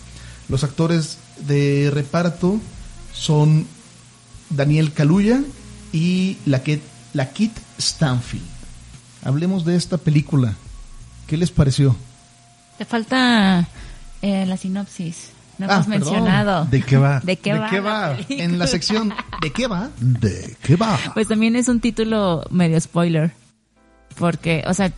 Los 0.48 0.62
actores 0.62 1.18
de 1.48 1.90
reparto 1.92 2.60
son 3.12 3.66
Daniel 4.50 4.92
Kaluuya 4.92 5.42
y 5.92 6.36
la, 6.46 6.62
Kit, 6.62 6.80
la 7.12 7.32
Kit 7.32 7.58
Stanfield. 7.76 8.46
Hablemos 9.24 9.64
de 9.64 9.74
esta 9.74 9.98
película. 9.98 10.54
¿Qué 11.26 11.36
les 11.36 11.50
pareció? 11.50 11.96
Te 12.80 12.86
falta 12.86 13.68
eh, 14.22 14.46
la 14.46 14.56
sinopsis. 14.56 15.32
No 15.58 15.66
Ah, 15.68 15.74
hemos 15.74 15.86
perdón. 15.88 16.00
mencionado. 16.14 16.64
¿De 16.64 16.80
qué 16.80 16.96
va? 16.96 17.20
¿De 17.20 17.36
qué 17.36 17.52
¿De 17.52 17.58
va? 17.58 17.68
qué 17.68 17.76
la 17.76 17.82
va? 17.82 18.12
película? 18.16 18.42
En 18.44 18.58
la 18.58 18.66
sección 18.66 19.12
¿De 19.42 19.52
qué 19.52 19.66
va? 19.66 19.90
¿De 20.00 20.56
qué 20.62 20.76
va? 20.76 20.98
Pues 21.12 21.28
también 21.28 21.56
es 21.56 21.68
un 21.68 21.80
título 21.80 22.42
medio 22.48 22.80
spoiler. 22.80 23.32
Porque, 24.18 24.64
o 24.66 24.72
sea, 24.72 24.90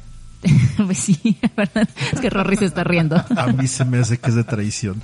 pues 0.76 0.96
sí, 0.98 1.36
¿verdad? 1.56 1.88
Es 2.12 2.20
que 2.20 2.30
Rory 2.30 2.56
se 2.58 2.66
está 2.66 2.84
riendo. 2.84 3.16
A 3.36 3.46
mí 3.48 3.66
se 3.66 3.84
me 3.84 3.98
hace 3.98 4.16
que 4.18 4.30
es 4.30 4.36
de 4.36 4.44
traición. 4.44 5.02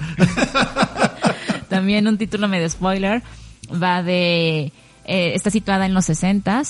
También 1.69 2.07
un 2.07 2.17
título 2.17 2.47
medio 2.47 2.71
spoiler. 2.71 3.25
Va 3.73 4.05
de. 4.05 4.73
eh, 5.05 5.33
está 5.35 5.51
situada 5.51 5.85
en 5.85 5.95
los 5.95 6.05
60 6.05 6.63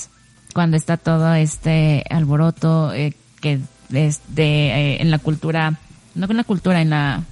cuando 0.55 0.75
está 0.75 0.97
todo 0.97 1.35
este 1.35 2.03
alboroto 2.09 2.91
eh, 2.95 3.13
que 3.41 3.59
es 3.93 4.21
de. 4.29 4.69
eh, 4.95 5.01
en 5.03 5.11
la 5.11 5.19
cultura. 5.19 5.77
No 6.15 6.27
en 6.29 6.37
la 6.37 6.43
cultura, 6.43 6.81
en 6.81 6.89
la. 6.89 7.23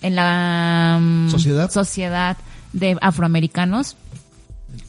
En 0.00 0.14
la. 0.16 0.98
mm, 1.00 1.30
¿Sociedad? 1.30 1.70
Sociedad 1.70 2.36
de 2.72 2.96
afroamericanos. 3.00 3.96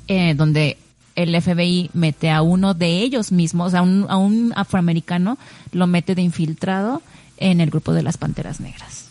eh, 0.07 0.33
donde 0.35 0.77
el 1.15 1.39
FBI 1.41 1.91
mete 1.93 2.29
a 2.31 2.41
uno 2.41 2.73
de 2.73 2.99
ellos 3.01 3.31
mismos, 3.31 3.73
a 3.73 3.81
un, 3.81 4.05
a 4.09 4.17
un 4.17 4.51
afroamericano, 4.55 5.37
lo 5.71 5.85
mete 5.87 6.15
de 6.15 6.21
infiltrado 6.23 7.01
en 7.37 7.61
el 7.61 7.69
grupo 7.69 7.93
de 7.93 8.01
las 8.03 8.17
Panteras 8.17 8.59
Negras. 8.59 9.05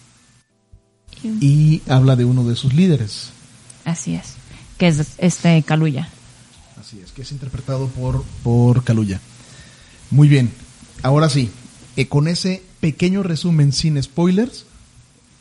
Y 1.40 1.82
habla 1.88 2.16
de 2.16 2.24
uno 2.24 2.42
de 2.44 2.56
sus 2.56 2.74
líderes. 2.74 3.30
Así 3.84 4.14
es. 4.16 4.34
Que 4.78 4.88
es 4.88 5.12
este 5.18 5.62
Caluya. 5.62 6.08
Así 6.80 6.98
es, 7.00 7.12
que 7.12 7.22
es 7.22 7.30
interpretado 7.30 7.86
por, 7.88 8.24
por 8.42 8.82
Kaluuya. 8.82 9.20
Muy 10.10 10.26
bien, 10.28 10.50
ahora 11.02 11.28
sí, 11.28 11.50
con 12.08 12.28
ese 12.28 12.62
pequeño 12.80 13.22
resumen 13.22 13.72
sin 13.72 14.02
spoilers, 14.02 14.64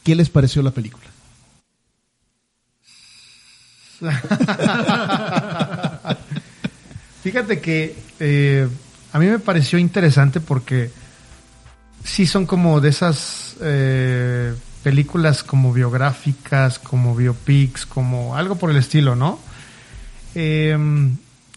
¿qué 0.03 0.15
les 0.15 0.29
pareció 0.29 0.61
la 0.61 0.71
película? 0.71 1.05
Fíjate 7.23 7.61
que 7.61 7.95
eh, 8.19 8.67
a 9.13 9.19
mí 9.19 9.27
me 9.27 9.39
pareció 9.39 9.77
interesante 9.77 10.39
porque 10.39 10.91
sí 12.03 12.25
son 12.25 12.45
como 12.45 12.81
de 12.81 12.89
esas 12.89 13.55
eh, 13.61 14.53
películas 14.83 15.43
como 15.43 15.71
biográficas, 15.71 16.79
como 16.79 17.15
biopics, 17.15 17.85
como 17.85 18.35
algo 18.35 18.55
por 18.55 18.71
el 18.71 18.77
estilo, 18.77 19.15
¿no? 19.15 19.39
Eh, 20.33 20.77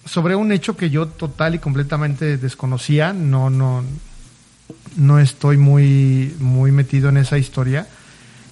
sobre 0.05 0.37
un 0.37 0.53
hecho 0.53 0.77
que 0.77 0.91
yo 0.91 1.09
total 1.09 1.55
y 1.55 1.59
completamente 1.59 2.37
desconocía, 2.37 3.15
no, 3.15 3.49
no, 3.49 3.83
no 4.97 5.19
estoy 5.19 5.57
muy, 5.57 6.35
muy 6.39 6.73
metido 6.73 7.09
en 7.09 7.17
esa 7.17 7.39
historia. 7.39 7.87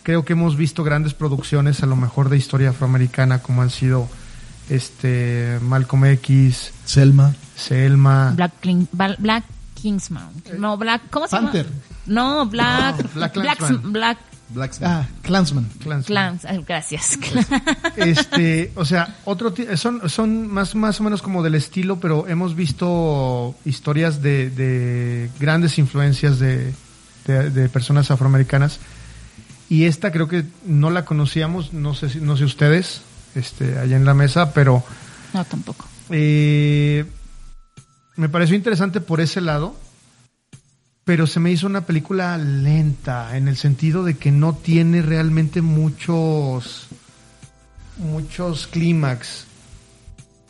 Creo 0.03 0.24
que 0.24 0.32
hemos 0.32 0.57
visto 0.57 0.82
grandes 0.84 1.14
producciones, 1.14 1.82
a 1.82 1.86
lo 1.86 1.97
mejor 1.97 2.28
de 2.28 2.36
historia 2.36 2.70
afroamericana, 2.70 3.40
como 3.40 3.62
han 3.62 3.70
sido 3.70 4.09
este 4.68 5.59
Malcolm 5.62 6.05
X, 6.07 6.72
Selma. 6.84 7.34
Selma, 7.57 8.32
Black, 8.34 8.53
Black 9.18 9.45
Kingsman. 9.74 10.30
No, 10.59 10.76
Black. 10.76 11.03
¿Cómo 11.11 11.26
se 11.26 11.36
Panther. 11.36 11.66
llama? 11.66 11.76
No, 12.07 12.47
Black. 12.47 12.97
No, 12.97 13.09
Black 13.14 13.34
Black, 13.34 13.59
Klansman. 13.59 13.93
Black 13.93 14.18
Black 14.53 14.72
Ah, 14.82 15.07
Clansman. 15.22 15.68
Klansman. 15.82 16.03
Clans. 16.05 16.44
Ay, 16.44 16.64
Gracias. 16.66 17.18
Este, 17.96 18.72
o 18.76 18.84
sea, 18.84 19.16
otro 19.24 19.55
son 19.76 20.09
son 20.09 20.48
más 20.48 20.74
más 20.74 21.00
o 21.00 21.05
menos 21.05 21.22
como 21.22 21.42
del 21.42 21.55
estilo, 21.55 21.98
pero 22.00 22.26
hemos 22.28 22.55
visto 22.55 23.55
historias 23.64 24.22
de, 24.22 24.50
de 24.50 25.30
grandes 25.40 25.78
influencias 25.78 26.38
de, 26.38 26.72
de, 27.26 27.50
de 27.50 27.68
personas 27.68 28.11
afroamericanas 28.11 28.78
y 29.68 29.84
esta 29.84 30.12
creo 30.12 30.28
que 30.28 30.44
no 30.66 30.90
la 30.90 31.05
conocíamos, 31.05 31.72
no 31.72 31.94
sé 31.94 32.11
si- 32.11 32.20
no 32.20 32.36
sé 32.36 32.44
ustedes, 32.44 33.03
este, 33.34 33.78
allá 33.78 33.96
en 33.96 34.05
la 34.05 34.12
mesa, 34.14 34.53
pero 34.53 34.84
No, 35.32 35.44
tampoco. 35.44 35.86
eh, 36.11 37.07
me 38.16 38.28
pareció 38.28 38.55
interesante 38.57 39.00
por 39.00 39.20
ese 39.22 39.40
lado, 39.40 39.74
pero 41.05 41.26
se 41.26 41.40
me 41.40 41.50
hizo 41.50 41.66
una 41.66 41.80
película 41.82 42.38
lenta, 42.38 43.36
en 43.36 43.48
el 43.48 43.57
sentido 43.57 44.05
de 44.05 44.16
que 44.16 44.30
no 44.30 44.55
tiene 44.55 45.03
realmente 45.03 45.61
muchos, 45.61 46.86
muchos 47.98 48.68
clímax. 48.68 49.46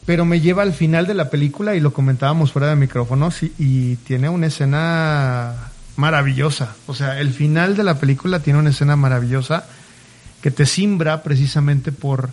Pero 0.05 0.25
me 0.25 0.41
lleva 0.41 0.63
al 0.63 0.75
final 0.75 1.07
de 1.07 1.15
la 1.15 1.31
película 1.31 1.75
y 1.75 1.81
lo 1.81 1.93
comentábamos 1.93 2.53
fuera 2.53 2.69
de 2.69 2.77
micrófonos 2.77 3.43
y, 3.43 3.97
tiene 3.97 4.29
una 4.29 4.49
escena 4.49 5.55
maravillosa. 5.97 6.75
O 6.87 6.95
sea, 6.95 7.19
el 7.21 7.33
final 7.33 7.77
de 7.77 7.85
la 7.85 7.99
película 7.99 8.41
tiene 8.41 8.59
una 8.59 8.71
escena 8.71 8.97
maravillosa 8.97 9.65
que 10.43 10.51
te 10.51 10.67
simbra 10.67 11.23
precisamente 11.23 11.93
por, 11.93 12.31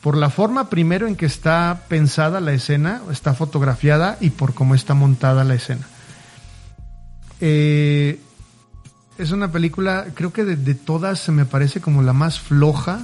por 0.00 0.16
la 0.16 0.30
forma 0.30 0.70
primero 0.70 1.06
en 1.06 1.14
que 1.14 1.26
está 1.26 1.82
pensada 1.88 2.40
la 2.40 2.54
escena, 2.54 3.02
está 3.10 3.34
fotografiada 3.34 4.16
y 4.20 4.30
por 4.30 4.54
cómo 4.54 4.74
está 4.74 4.94
montada 4.94 5.44
la 5.44 5.54
escena. 5.54 5.86
Eh, 7.44 8.20
es 9.18 9.32
una 9.32 9.50
película, 9.50 10.06
creo 10.14 10.32
que 10.32 10.44
de, 10.44 10.54
de 10.56 10.74
todas 10.74 11.18
se 11.18 11.32
me 11.32 11.44
parece 11.44 11.80
como 11.80 12.00
la 12.02 12.12
más 12.12 12.38
floja. 12.38 13.00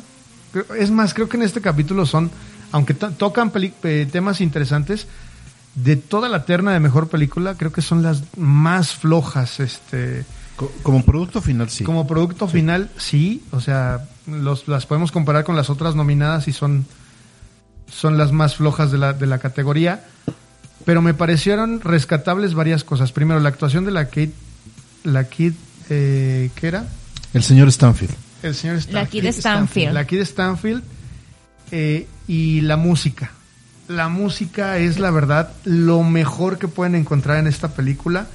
Es 0.78 0.90
más, 0.92 1.12
creo 1.12 1.28
que 1.28 1.36
en 1.36 1.42
este 1.42 1.60
capítulo 1.60 2.06
son, 2.06 2.30
aunque 2.72 2.94
to- 2.94 3.10
tocan 3.10 3.52
eh, 3.82 4.08
temas 4.10 4.40
interesantes, 4.40 5.06
de 5.74 5.96
toda 5.96 6.28
la 6.28 6.44
terna 6.44 6.72
de 6.72 6.80
mejor 6.80 7.08
película, 7.08 7.56
creo 7.56 7.72
que 7.72 7.82
son 7.82 8.02
las 8.02 8.22
más 8.36 8.94
flojas. 8.94 9.60
Este, 9.60 10.24
Co- 10.56 10.72
Como 10.82 11.04
producto 11.04 11.40
final, 11.42 11.68
sí. 11.68 11.84
como 11.84 12.06
producto 12.06 12.48
final, 12.48 12.90
sí, 12.96 13.44
o 13.52 13.60
sea, 13.60 14.08
los, 14.26 14.66
las 14.68 14.86
podemos 14.86 15.12
comparar 15.12 15.44
con 15.44 15.56
las 15.56 15.68
otras 15.70 15.94
nominadas 15.94 16.48
y 16.48 16.52
son, 16.52 16.86
son 17.90 18.16
las 18.18 18.32
más 18.32 18.54
flojas 18.56 18.90
de 18.92 18.98
la, 18.98 19.12
de 19.12 19.26
la 19.26 19.38
categoría. 19.38 20.04
Pero 20.88 21.02
me 21.02 21.12
parecieron 21.12 21.82
rescatables 21.82 22.54
varias 22.54 22.82
cosas. 22.82 23.12
Primero, 23.12 23.40
la 23.40 23.50
actuación 23.50 23.84
de 23.84 23.90
la 23.90 24.06
Kate, 24.06 24.32
la 25.04 25.24
Kid, 25.24 25.52
eh, 25.90 26.48
¿qué 26.54 26.66
era? 26.66 26.88
El 27.34 27.42
señor 27.42 27.70
Stanfield. 27.70 28.14
El 28.42 28.54
señor 28.54 28.76
La 28.76 28.80
Stanfield. 28.80 29.10
Kid 29.10 29.32
Stanfield. 29.34 29.92
La 29.92 30.06
Kid 30.06 30.20
Stanfield 30.22 30.82
eh, 31.72 32.06
y 32.26 32.62
la 32.62 32.78
música. 32.78 33.32
La 33.86 34.08
música 34.08 34.78
es, 34.78 34.98
la 34.98 35.10
verdad, 35.10 35.52
lo 35.64 36.02
mejor 36.04 36.56
que 36.56 36.68
pueden 36.68 36.94
encontrar 36.94 37.36
en 37.36 37.48
esta 37.48 37.68
película. 37.68 38.26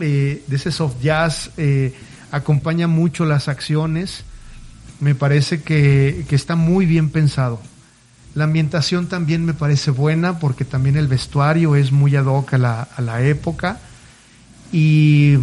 Eh, 0.00 0.42
de 0.46 0.56
ese 0.56 0.72
soft 0.72 1.02
jazz 1.02 1.50
eh, 1.58 1.92
acompaña 2.32 2.86
mucho 2.86 3.26
las 3.26 3.46
acciones. 3.46 4.24
Me 5.00 5.14
parece 5.14 5.60
que, 5.60 6.24
que 6.30 6.34
está 6.34 6.56
muy 6.56 6.86
bien 6.86 7.10
pensado. 7.10 7.60
La 8.34 8.44
ambientación 8.44 9.08
también 9.08 9.44
me 9.44 9.54
parece 9.54 9.90
buena 9.90 10.38
porque 10.38 10.64
también 10.64 10.96
el 10.96 11.08
vestuario 11.08 11.74
es 11.76 11.90
muy 11.92 12.14
ad 12.16 12.26
hoc 12.26 12.54
a 12.54 12.58
la, 12.58 12.82
a 12.82 13.00
la 13.02 13.22
época. 13.22 13.80
Y 14.72 15.36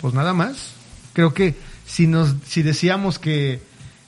pues 0.00 0.14
nada 0.14 0.32
más. 0.34 0.72
Creo 1.12 1.32
que 1.34 1.56
si 1.86 2.06
nos 2.06 2.34
si 2.46 2.62
decíamos 2.62 3.18
que 3.18 3.62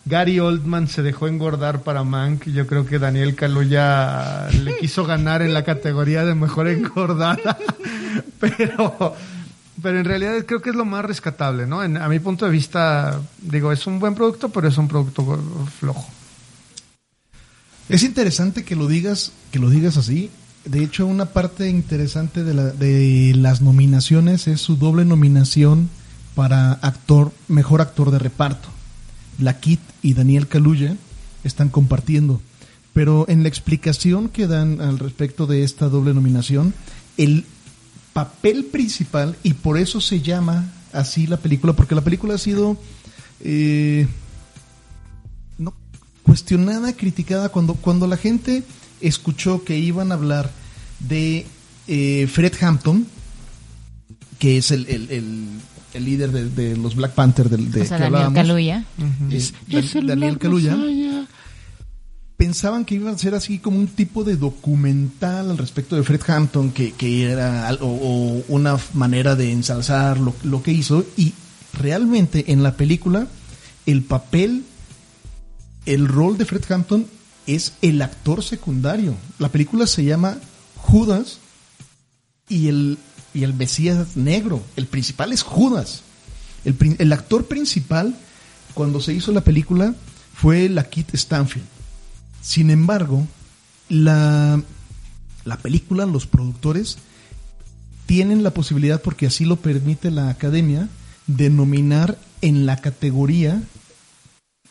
Gary 0.07 0.39
Oldman 0.41 0.89
se 0.89 1.03
dejó 1.03 1.29
engordar 1.29 1.83
para 1.83 2.03
Mank, 2.05 2.45
yo 2.47 2.67
creo 2.67 2.85
que 2.87 2.99
Daniel 2.99 3.35
Kaluuya 3.37 4.49
le 4.51 4.77
quiso 4.81 5.05
ganar 5.05 5.41
en 5.43 5.55
la 5.55 5.65
categoría 5.65 6.25
de 6.25 6.35
mejor 6.35 6.69
engordada. 6.69 7.57
pero 8.41 9.15
pero 9.83 9.99
en 9.99 10.05
realidad 10.05 10.33
creo 10.47 10.63
que 10.63 10.71
es 10.71 10.77
lo 10.77 10.85
más 10.85 11.05
rescatable, 11.05 11.67
¿no? 11.67 11.83
En- 11.83 11.97
a 11.97 12.09
mi 12.09 12.19
punto 12.21 12.45
de 12.47 12.51
vista, 12.51 13.21
digo, 13.41 13.71
es 13.73 13.87
un 13.87 13.99
buen 13.99 14.15
producto, 14.15 14.49
pero 14.49 14.69
es 14.69 14.79
un 14.79 14.89
producto 14.89 15.39
flojo. 15.79 16.09
Es 17.89 18.03
interesante 18.03 18.65
que 18.65 18.77
lo 18.77 18.87
digas, 18.87 19.33
que 19.51 19.59
lo 19.59 19.69
digas 19.71 19.97
así. 19.97 20.31
De 20.65 20.83
hecho, 20.83 21.07
una 21.07 21.27
parte 21.27 21.69
interesante 21.69 22.43
de, 22.45 22.55
la- 22.55 22.71
de 22.71 23.33
las 23.37 23.61
nominaciones 23.61 24.47
es 24.49 24.61
su 24.61 24.77
doble 24.77 25.05
nominación 25.05 25.91
para 26.35 26.73
actor, 26.73 27.33
mejor 27.49 27.81
actor 27.83 28.11
de 28.11 28.19
reparto. 28.19 28.69
La 29.39 29.61
Kit 29.61 29.81
y 30.03 30.15
Daniel 30.15 30.49
Kaluuya 30.49 30.97
están 31.45 31.69
compartiendo. 31.69 32.41
Pero 32.95 33.27
en 33.29 33.43
la 33.43 33.49
explicación 33.49 34.29
que 34.29 34.47
dan 34.47 34.81
al 34.81 34.99
respecto 34.99 35.47
de 35.47 35.65
esta 35.65 35.89
doble 35.89 36.15
nominación, 36.15 36.73
el 37.19 37.45
papel 38.13 38.65
principal, 38.65 39.37
y 39.43 39.55
por 39.55 39.77
eso 39.77 40.01
se 40.01 40.21
llama 40.23 40.73
así 40.93 41.27
la 41.27 41.37
película, 41.37 41.73
porque 41.75 41.97
la 41.97 42.01
película 42.05 42.35
ha 42.35 42.39
sido 42.39 42.79
eh, 43.41 44.07
cuestionada, 46.25 46.93
criticada 46.95 47.51
cuando 47.51 47.75
cuando 47.75 48.07
la 48.09 48.17
gente 48.17 48.63
escuchó 49.01 49.63
que 49.65 49.79
iban 49.79 50.11
a 50.11 50.15
hablar 50.17 50.51
de 51.01 51.47
eh, 51.87 52.27
Fred 52.33 52.55
Hampton, 52.61 53.07
que 54.39 54.57
es 54.59 54.71
el, 54.73 54.87
el- 54.89 55.11
el 55.11 55.49
el 55.95 56.05
líder 56.05 56.33
de, 56.33 56.51
de 56.51 56.77
los 56.77 56.97
Black 56.97 57.13
Panther 57.13 57.49
del 57.49 57.71
de 57.71 57.83
o 57.83 57.85
sea, 57.85 57.99
que 57.99 58.03
Daniel 58.03 58.05
hablábamos, 58.25 58.35
Kaluuya. 58.35 58.85
eh, 59.31 59.37
Dan- 59.69 60.09
Daniel 60.09 60.39
Kaluuya, 60.39 60.77
pensaban 62.37 62.85
que 62.85 62.97
iba 62.97 63.13
a 63.13 63.19
ser 63.19 63.35
así 63.37 63.61
como 63.61 63.79
un 63.79 63.87
tipo 63.87 64.25
de 64.25 64.37
documental 64.37 65.51
al 65.51 65.59
respecto 65.59 65.95
de 65.95 66.03
Fred 66.03 66.21
Hampton, 66.27 66.73
que, 66.73 66.91
que 66.93 67.31
era 67.31 67.69
algo, 67.69 67.87
o 67.87 68.43
una 68.49 68.77
manera 68.95 69.37
de 69.37 69.53
ensalzar 69.53 70.19
lo, 70.19 70.35
lo 70.43 70.63
que 70.65 70.73
hizo, 70.73 71.07
y 71.17 71.33
realmente 71.75 72.51
en 72.53 72.63
la 72.65 72.77
película 72.77 73.29
el 73.87 74.03
papel, 74.03 74.65
el 75.87 76.09
rol 76.09 76.39
de 76.39 76.45
Fred 76.45 76.65
Hampton 76.71 77.07
es 77.47 77.75
el 77.83 78.01
actor 78.03 78.43
secundario. 78.43 79.15
La 79.39 79.51
película 79.51 79.87
se 79.87 80.05
llama 80.05 80.39
Judas 80.77 81.39
y 82.49 82.69
el, 82.69 82.99
y 83.35 83.45
el 83.45 83.55
Mesías 83.55 84.17
negro. 84.17 84.63
El 84.77 84.87
principal 84.87 85.33
es 85.33 85.43
Judas. 85.43 86.03
El, 86.65 86.77
el 86.99 87.13
actor 87.13 87.47
principal, 87.47 88.17
cuando 88.73 89.01
se 89.01 89.13
hizo 89.13 89.33
la 89.33 89.43
película, 89.43 89.95
fue 90.35 90.69
la 90.69 90.85
Kit 90.85 91.15
Stanfield. 91.15 91.67
Sin 92.41 92.71
embargo, 92.71 93.27
la, 93.89 94.63
la 95.45 95.57
película, 95.59 96.07
los 96.07 96.27
productores, 96.27 96.99
tienen 98.07 98.43
la 98.43 98.53
posibilidad, 98.53 99.01
porque 99.01 99.27
así 99.27 99.45
lo 99.45 99.57
permite 99.57 100.11
la 100.11 100.29
academia, 100.29 100.89
de 101.27 101.49
nominar 101.49 102.19
en 102.43 102.67
la 102.67 102.77
categoría, 102.77 103.63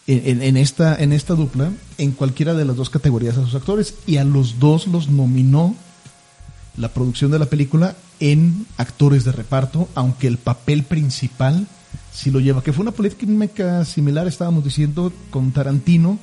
en, 0.08 0.58
esta, 0.58 1.02
en 1.02 1.14
esta 1.14 1.34
dupla, 1.36 1.72
en 1.98 2.12
cualquiera 2.12 2.54
de 2.54 2.66
las 2.66 2.76
dos 2.76 2.90
categorías 2.90 3.38
a 3.38 3.44
sus 3.44 3.56
actores. 3.56 3.96
Y 4.06 4.18
a 4.18 4.24
los 4.24 4.60
dos 4.60 4.88
los 4.88 5.10
nominó 5.10 5.76
la 6.78 6.90
producción 6.90 7.32
de 7.32 7.40
la 7.40 7.46
película 7.46 7.96
en 8.20 8.66
actores 8.78 9.24
de 9.24 9.32
reparto, 9.32 9.88
aunque 9.96 10.28
el 10.28 10.38
papel 10.38 10.84
principal 10.84 11.68
sí 12.12 12.32
lo 12.32 12.40
lleva. 12.40 12.64
Que 12.64 12.74
fue 12.74 12.82
una 12.84 12.92
polémica 12.92 13.86
similar, 13.86 14.28
estábamos 14.28 14.64
diciendo, 14.64 15.14
con 15.30 15.52
Tarantino 15.52 16.20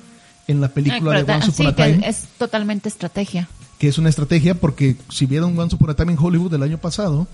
en 0.48 0.60
la 0.60 0.68
película 0.68 1.16
Ay, 1.16 1.22
de 1.24 1.32
Once 1.32 1.50
Upon 1.50 1.66
a 1.68 1.74
Time 1.76 2.00
es 2.08 2.24
totalmente 2.38 2.88
estrategia. 2.88 3.48
que 3.78 3.88
es 3.88 3.98
una 3.98 4.08
estrategia 4.08 4.54
porque 4.56 4.96
si 5.08 5.26
vieron 5.26 5.56
Once 5.58 5.76
Upon 5.76 5.90
a 5.90 5.94
Time 5.94 6.12
en 6.12 6.18
Hollywood 6.18 6.50
del 6.50 6.62
año 6.64 6.78
pasado, 6.78 7.28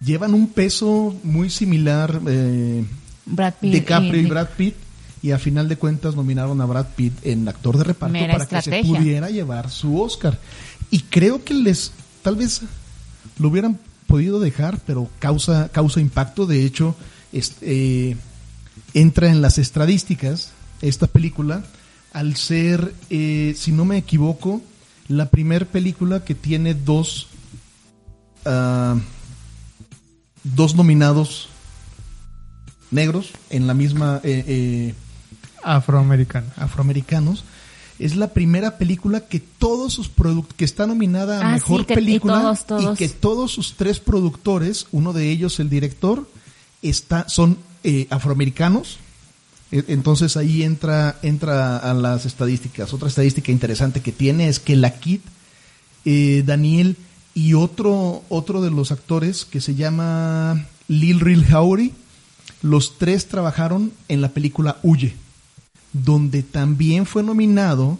llevan 0.00 0.32
un 0.34 0.48
peso 0.48 1.14
muy 1.22 1.50
similar 1.50 2.20
eh, 2.26 2.84
Brad 3.26 3.54
Pitt. 3.60 3.72
DiCaprio 3.74 4.20
y 4.22 4.24
y- 4.24 4.28
Brad 4.28 4.48
Pitt 4.56 4.74
y 5.22 5.30
a 5.30 5.38
final 5.38 5.68
de 5.68 5.76
cuentas 5.76 6.16
nominaron 6.16 6.60
a 6.60 6.66
Brad 6.66 6.86
Pitt 6.96 7.14
en 7.24 7.48
actor 7.48 7.78
de 7.78 7.84
reparto 7.84 8.12
Mera 8.12 8.32
para 8.34 8.46
que 8.46 8.62
se 8.62 8.82
pudiera 8.82 9.30
llevar 9.30 9.70
su 9.70 10.00
Oscar. 10.00 10.38
Y 10.90 11.00
creo 11.00 11.44
que 11.44 11.54
les, 11.54 11.92
tal 12.22 12.36
vez 12.36 12.62
lo 13.38 13.48
hubieran 13.48 13.78
podido 14.08 14.40
dejar, 14.40 14.80
pero 14.84 15.08
causa, 15.20 15.68
causa 15.68 16.00
impacto. 16.00 16.44
De 16.46 16.64
hecho, 16.64 16.96
este, 17.32 18.10
eh, 18.10 18.16
entra 18.94 19.30
en 19.30 19.42
las 19.42 19.58
estadísticas 19.58 20.52
esta 20.82 21.06
película 21.06 21.64
al 22.12 22.36
ser, 22.36 22.92
eh, 23.08 23.54
si 23.56 23.70
no 23.72 23.84
me 23.84 23.96
equivoco, 23.96 24.60
la 25.08 25.30
primer 25.30 25.66
película 25.66 26.24
que 26.24 26.34
tiene 26.34 26.74
dos, 26.74 27.28
ah, 28.44 28.96
dos 30.42 30.74
nominados 30.74 31.48
negros 32.90 33.30
en 33.50 33.66
la 33.66 33.72
misma 33.72 34.20
eh, 34.24 34.94
eh, 35.64 35.68
Afroamericano. 35.70 36.46
afroamericanos. 36.56 37.44
Es 37.98 38.16
la 38.16 38.28
primera 38.28 38.78
película 38.78 39.20
que 39.26 39.38
todos 39.38 39.92
sus 39.92 40.08
productos, 40.08 40.54
que 40.56 40.64
está 40.64 40.86
nominada 40.86 41.40
a 41.40 41.48
Ah, 41.50 41.52
mejor 41.52 41.80
sí, 41.80 41.86
que- 41.86 41.92
y 41.92 41.96
película 41.96 42.40
todos, 42.40 42.66
todos. 42.66 42.94
y 42.94 42.96
que 42.98 43.08
todos 43.08 43.52
sus 43.52 43.74
tres 43.76 44.00
productores, 44.00 44.86
uno 44.92 45.12
de 45.12 45.30
ellos 45.30 45.60
el 45.60 45.68
director, 45.70 46.28
está, 46.82 47.28
son 47.28 47.58
eh, 47.84 48.06
afroamericanos. 48.10 48.98
E- 49.70 49.84
Entonces 49.88 50.36
ahí 50.36 50.62
entra, 50.62 51.16
entra 51.22 51.76
a 51.78 51.94
las 51.94 52.26
estadísticas. 52.26 52.92
Otra 52.92 53.08
estadística 53.08 53.52
interesante 53.52 54.00
que 54.00 54.12
tiene 54.12 54.48
es 54.48 54.58
que 54.58 54.74
la 54.76 54.98
Kid, 54.98 55.20
eh, 56.04 56.42
Daniel 56.44 56.96
y 57.34 57.54
otro, 57.54 58.22
otro 58.28 58.62
de 58.62 58.70
los 58.70 58.90
actores 58.92 59.44
que 59.44 59.60
se 59.60 59.74
llama 59.74 60.66
Lil 60.88 61.20
Real 61.20 61.44
Howry, 61.54 61.92
los 62.62 62.98
tres 62.98 63.28
trabajaron 63.28 63.92
en 64.08 64.20
la 64.20 64.28
película 64.30 64.78
Huye, 64.82 65.14
donde 65.92 66.42
también 66.42 67.06
fue 67.06 67.22
nominado 67.22 67.98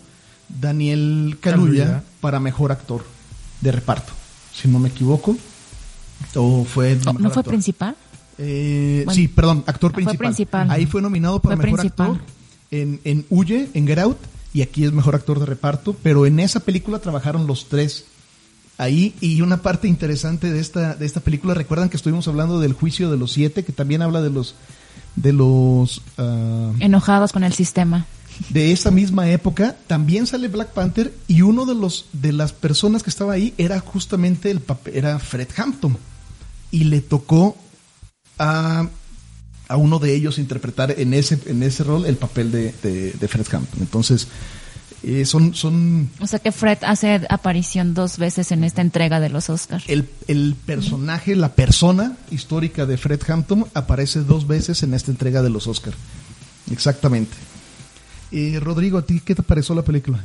Daniel 0.48 1.36
Kaluuya 1.40 1.84
Kaluuya. 1.84 2.04
para 2.20 2.40
mejor 2.40 2.72
actor 2.72 3.04
de 3.60 3.72
reparto, 3.72 4.12
si 4.54 4.68
no 4.68 4.78
me 4.78 4.88
equivoco. 4.88 5.36
O 6.34 6.64
fue 6.64 6.96
¿No 7.04 7.14
fue 7.14 7.26
actor. 7.26 7.44
principal? 7.44 7.96
Eh, 8.38 9.02
Bueno, 9.04 9.16
sí, 9.16 9.28
perdón, 9.28 9.64
actor 9.66 9.92
fue 9.92 10.02
principal. 10.04 10.18
principal. 10.28 10.70
Ahí 10.70 10.86
fue 10.86 11.02
nominado 11.02 11.40
para 11.40 11.56
Fue 11.56 11.64
mejor 11.66 11.80
principal. 11.80 12.10
actor 12.12 12.22
en, 12.70 13.00
en 13.04 13.26
Huye, 13.28 13.68
en 13.74 13.86
Get 13.86 13.98
Out, 13.98 14.18
y 14.54 14.62
aquí 14.62 14.84
es 14.84 14.92
mejor 14.92 15.14
actor 15.14 15.38
de 15.40 15.46
reparto, 15.46 15.94
pero 16.02 16.26
en 16.26 16.40
esa 16.40 16.60
película 16.60 16.98
trabajaron 17.00 17.46
los 17.46 17.68
tres. 17.68 18.06
Ahí, 18.78 19.14
y 19.20 19.40
una 19.42 19.58
parte 19.62 19.86
interesante 19.86 20.50
de 20.50 20.58
esta, 20.60 20.94
de 20.94 21.04
esta 21.06 21.20
película, 21.20 21.54
recuerdan 21.54 21.88
que 21.90 21.96
estuvimos 21.96 22.26
hablando 22.26 22.58
del 22.58 22.72
juicio 22.72 23.10
de 23.10 23.18
los 23.18 23.32
siete, 23.32 23.64
que 23.64 23.72
también 23.72 24.00
habla 24.02 24.22
de 24.22 24.30
los, 24.30 24.54
de 25.16 25.32
los, 25.32 26.02
ah, 26.18 26.72
Enojados 26.80 27.32
con 27.32 27.44
el 27.44 27.52
sistema. 27.52 28.06
de 28.48 28.72
esa 28.72 28.90
misma 28.90 29.28
época, 29.28 29.76
también 29.86 30.26
sale 30.26 30.48
Black 30.48 30.70
Panther 30.72 31.12
y 31.28 31.42
uno 31.42 31.66
de 31.66 31.74
los 31.74 32.06
de 32.12 32.32
las 32.32 32.52
personas 32.52 33.02
que 33.02 33.10
estaba 33.10 33.34
ahí 33.34 33.52
era 33.58 33.78
justamente 33.80 34.50
el 34.50 34.60
era 34.92 35.18
Fred 35.18 35.48
Hampton 35.56 35.96
y 36.70 36.84
le 36.84 37.00
tocó 37.02 37.56
a, 38.38 38.88
a 39.68 39.76
uno 39.76 39.98
de 39.98 40.14
ellos 40.14 40.38
interpretar 40.38 40.94
en 40.98 41.12
ese 41.14 41.38
en 41.46 41.62
ese 41.62 41.84
rol 41.84 42.06
el 42.06 42.16
papel 42.16 42.50
de, 42.50 42.74
de- 42.82 43.12
de 43.12 43.28
Fred 43.28 43.46
Hampton. 43.52 43.80
Entonces 43.80 44.26
eh, 45.02 45.24
son 45.24 45.54
son 45.54 46.10
O 46.20 46.26
sea 46.26 46.38
que 46.38 46.52
Fred 46.52 46.78
hace 46.82 47.22
aparición 47.28 47.92
dos 47.94 48.18
veces 48.18 48.52
en 48.52 48.62
esta 48.62 48.82
entrega 48.82 49.18
de 49.18 49.30
los 49.30 49.50
Oscars. 49.50 49.84
el, 49.88 50.08
el 50.28 50.54
personaje, 50.64 51.34
la 51.34 51.54
persona 51.54 52.16
histórica 52.30 52.86
de 52.86 52.96
Fred 52.96 53.20
Hampton 53.28 53.66
aparece 53.74 54.20
dos 54.20 54.46
veces 54.46 54.82
en 54.82 54.94
esta 54.94 55.10
entrega 55.10 55.42
de 55.42 55.50
los 55.50 55.66
Oscar. 55.66 55.94
Exactamente. 56.70 57.32
Eh, 58.30 58.58
Rodrigo, 58.60 58.98
¿a 58.98 59.02
ti 59.02 59.20
qué 59.24 59.34
te 59.34 59.42
pareció 59.42 59.74
la 59.74 59.82
película? 59.82 60.24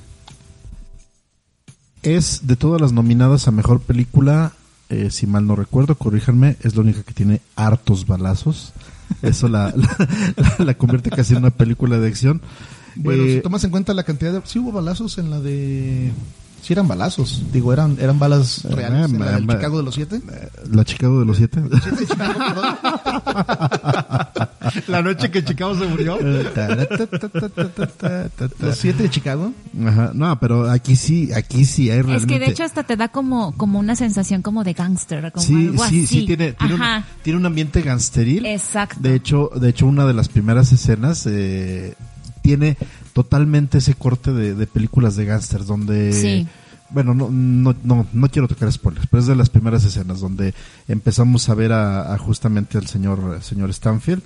Es 2.04 2.48
de 2.48 2.56
todas 2.56 2.80
las 2.80 2.94
nominadas 2.94 3.48
a 3.48 3.52
mejor 3.52 3.82
película, 3.82 4.54
eh, 4.90 5.10
si 5.12 5.28
mal 5.28 5.46
no 5.46 5.56
recuerdo, 5.56 5.96
corríjanme, 5.96 6.56
es 6.62 6.76
la 6.76 6.82
única 6.82 7.04
que 7.04 7.14
tiene 7.14 7.42
hartos 7.56 8.06
balazos. 8.06 8.74
Eso 9.22 9.48
la, 9.50 9.74
la, 10.38 10.66
la 10.66 10.74
convierte 10.76 11.10
casi 11.10 11.34
en 11.34 11.40
una 11.40 11.50
película 11.50 11.98
de 11.98 12.08
acción. 12.08 12.42
Bueno, 12.98 13.24
Eh, 13.24 13.36
si 13.36 13.41
tomas 13.41 13.64
en 13.64 13.72
cuenta 13.72 13.93
la 13.93 14.04
cantidad 14.04 14.34
de... 14.34 14.41
Sí 14.45 14.60
hubo 14.60 14.72
balazos 14.72 15.18
en 15.18 15.30
la 15.30 15.39
de... 15.39 16.12
Sí 16.62 16.74
eran 16.74 16.88
balazos, 16.88 17.43
digo, 17.54 17.72
eran, 17.72 17.98
eran 18.02 18.18
balas 18.20 18.66
Eh, 18.66 18.76
reales. 18.76 19.12
en 19.12 19.20
la 19.20 19.32
del 19.34 19.48
Chicago 19.48 19.78
de 19.78 19.84
los 19.84 19.95
siete. 19.95 20.22
La 20.72 20.84
Chicago 20.84 21.20
de 21.20 21.26
los 21.26 21.38
siete. 21.38 21.62
La 24.88 25.02
noche 25.02 25.32
que 25.32 25.43
Chicago 25.45 25.78
se 25.78 25.86
murió. 25.88 26.18
Los 28.60 28.78
siete 28.78 29.04
de 29.04 29.10
Chicago. 29.10 29.54
Ajá, 29.86 30.12
no, 30.14 30.39
pero 30.39 30.70
aquí 30.70 30.95
sí, 30.95 31.32
aquí 31.34 31.66
sí 31.66 31.89
hay 31.89 32.02
realmente. 32.02 32.34
Es 32.34 32.39
que 32.39 32.45
de 32.45 32.52
hecho 32.52 32.64
hasta 32.64 32.84
te 32.84 32.95
da 32.95 33.10
como, 33.10 33.54
como 33.56 33.80
una 33.80 33.95
sensación 33.95 34.41
como 34.41 34.64
de 34.64 34.74
gángster, 34.74 35.32
como 35.32 35.45
sí, 35.45 35.68
algo 35.68 35.84
sí, 35.86 36.04
así. 36.04 36.08
sí 36.08 36.26
tiene, 36.26 36.54
tiene, 36.54 36.76
un, 36.76 36.82
Ajá. 36.82 37.06
tiene 37.24 37.39
un 37.39 37.45
ambiente 37.45 37.82
gangsteril. 37.82 38.45
Exacto. 38.45 38.98
De 39.00 39.16
hecho, 39.16 39.50
de 39.56 39.70
hecho 39.70 39.86
una 39.88 40.06
de 40.06 40.14
las 40.14 40.30
primeras 40.30 40.72
escenas 40.72 41.26
eh, 41.28 41.95
tiene 42.48 42.78
totalmente 43.14 43.80
ese 43.80 43.93
corte 43.93 44.32
de, 44.32 44.56
de 44.56 44.68
películas 44.68 45.16
de 45.18 45.26
gángsters 45.26 45.68
donde 45.68 46.14
Sí. 46.14 46.48
bueno, 46.91 47.14
no, 47.14 47.30
no, 47.30 47.76
no, 47.84 48.08
no 48.14 48.30
quiero 48.30 48.48
tocar 48.48 48.72
spoilers, 48.72 49.08
pero 49.08 49.20
es 49.22 49.28
de 49.28 49.36
las 49.36 49.50
primeras 49.50 49.84
escenas 49.84 50.22
donde 50.22 50.54
empezamos 50.88 51.50
a 51.50 51.56
ver 51.56 51.74
a, 51.74 52.14
a 52.14 52.18
justamente 52.18 52.78
al 52.78 52.88
señor, 52.88 53.39
señor 53.41 53.70
Stanfield 53.74 54.24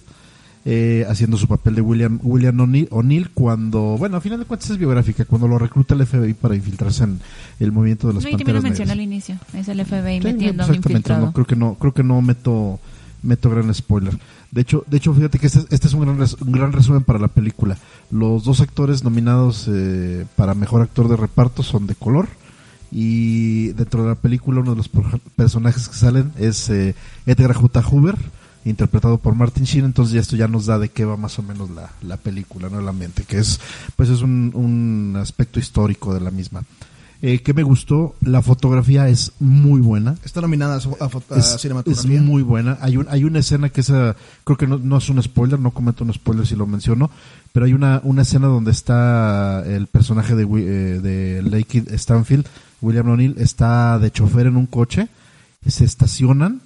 eh, 0.64 1.04
haciendo 1.10 1.38
su 1.38 1.48
papel 1.48 1.74
de 1.74 1.82
William, 1.82 2.20
William 2.22 2.60
O'Neill, 2.92 3.32
cuando, 3.34 3.98
bueno, 3.98 4.18
a 4.18 4.22
final 4.22 4.38
de 4.38 4.46
cuentas 4.46 4.70
es 4.70 4.78
biográfica, 4.78 5.26
cuando 5.26 5.48
lo 5.48 5.58
recluta 5.58 5.96
el 5.96 6.06
FBI 6.06 6.36
para 6.36 6.56
infiltrarse 6.56 7.04
en 7.06 7.20
el 7.60 7.72
movimiento 7.72 8.08
de 8.10 8.14
las 8.14 8.24
No, 8.24 8.30
panteras 8.30 8.62
mencioné 8.62 8.90
negras. 8.90 8.98
al 8.98 9.02
inicio. 9.02 9.36
Es 9.56 9.68
el 9.70 9.84
FBI 9.84 10.20
Sí, 10.20 10.24
metiendo 10.28 10.62
a 10.62 10.68
un 10.68 10.72
exactamente, 10.76 10.90
infiltrado. 10.92 11.26
no, 11.26 11.34
creo 11.34 11.46
que 11.48 11.56
no, 11.56 11.74
creo 11.80 11.94
que 11.96 12.04
no 12.04 12.22
meto, 12.22 12.80
meto 13.24 13.50
gran 13.50 13.74
spoiler. 13.74 14.18
De 14.52 14.62
hecho, 14.62 14.84
de 14.88 14.98
hecho, 14.98 15.14
fíjate 15.14 15.40
que 15.40 15.48
este, 15.48 15.60
este 15.70 15.88
es 15.88 15.94
un 15.94 16.02
gran, 16.02 16.28
gran 16.42 16.72
resumen 16.72 17.04
para 17.04 17.20
la 17.20 17.28
película. 17.28 17.78
Los 18.10 18.44
dos 18.44 18.62
actores 18.62 19.04
nominados 19.04 19.68
eh, 19.70 20.26
para 20.36 20.54
mejor 20.54 20.82
actor 20.82 21.08
de 21.08 21.16
reparto 21.16 21.64
son 21.64 21.88
de 21.88 21.96
color. 21.96 22.28
Y 22.92 23.68
dentro 23.70 24.04
de 24.04 24.10
la 24.10 24.16
película 24.16 24.60
uno 24.60 24.72
de 24.72 24.78
los 24.78 24.90
personajes 25.36 25.88
que 25.88 25.96
salen 25.96 26.34
es 26.38 26.70
eh, 26.70 26.94
Edgar 27.26 27.54
J. 27.54 27.82
Hoover, 27.82 28.18
interpretado 28.66 29.18
por 29.18 29.34
Martin 29.34 29.64
Sheen. 29.64 29.86
Entonces 29.86 30.14
ya 30.14 30.20
esto 30.20 30.36
ya 30.36 30.50
nos 30.50 30.66
da 30.66 30.78
de 30.78 30.90
qué 30.90 31.06
va 31.06 31.16
más 31.16 31.40
o 31.40 31.44
menos 31.44 31.70
la, 31.70 31.92
la 32.02 32.18
película, 32.18 32.70
no 32.70 32.80
el 32.80 32.88
ambiente, 32.90 33.24
que 33.24 33.38
es 33.38 33.62
pues 33.96 34.10
es 34.10 34.22
un, 34.22 34.52
un 34.54 35.16
aspecto 35.16 35.60
histórico 35.60 36.14
de 36.14 36.20
la 36.20 36.32
misma. 36.32 36.64
Eh, 37.24 37.40
¿Qué 37.40 37.54
me 37.54 37.62
gustó? 37.62 38.16
La 38.22 38.42
fotografía 38.42 39.08
es 39.08 39.34
muy 39.40 39.80
buena. 39.80 40.16
Está 40.26 40.42
nominada 40.42 40.76
a, 40.76 41.04
a, 41.06 41.36
a 41.36 41.38
es, 41.38 41.62
cinematografía. 41.62 42.16
es 42.16 42.22
muy 42.22 42.42
buena. 42.42 42.80
Hay, 42.82 42.98
un, 42.98 43.06
hay 43.10 43.24
una 43.24 43.40
escena 43.40 43.70
que 43.70 43.82
es, 43.82 43.92
ah, 43.92 44.16
creo 44.44 44.58
que 44.58 44.66
no, 44.66 44.80
no 44.80 44.98
es 44.98 45.08
un 45.10 45.22
spoiler, 45.22 45.60
no 45.60 45.70
comento 45.70 46.04
un 46.04 46.12
spoiler 46.14 46.48
si 46.48 46.56
lo 46.56 46.66
menciono, 46.66 47.12
pero 47.54 47.68
hay 47.68 47.74
una, 47.74 48.02
una 48.04 48.24
escena 48.24 48.48
donde 48.48 48.72
está 48.72 49.64
el 49.68 49.86
personaje 49.86 50.36
de, 50.36 50.44
eh, 50.44 51.00
de 51.00 51.44
Lake 51.44 51.84
Stanfield, 51.96 52.48
William 52.82 53.08
O'Neill, 53.10 53.36
está 53.38 54.00
de 54.00 54.10
chofer 54.10 54.48
en 54.48 54.58
un 54.58 54.66
coche, 54.66 55.08
se 55.68 55.86
estacionan 55.86 56.62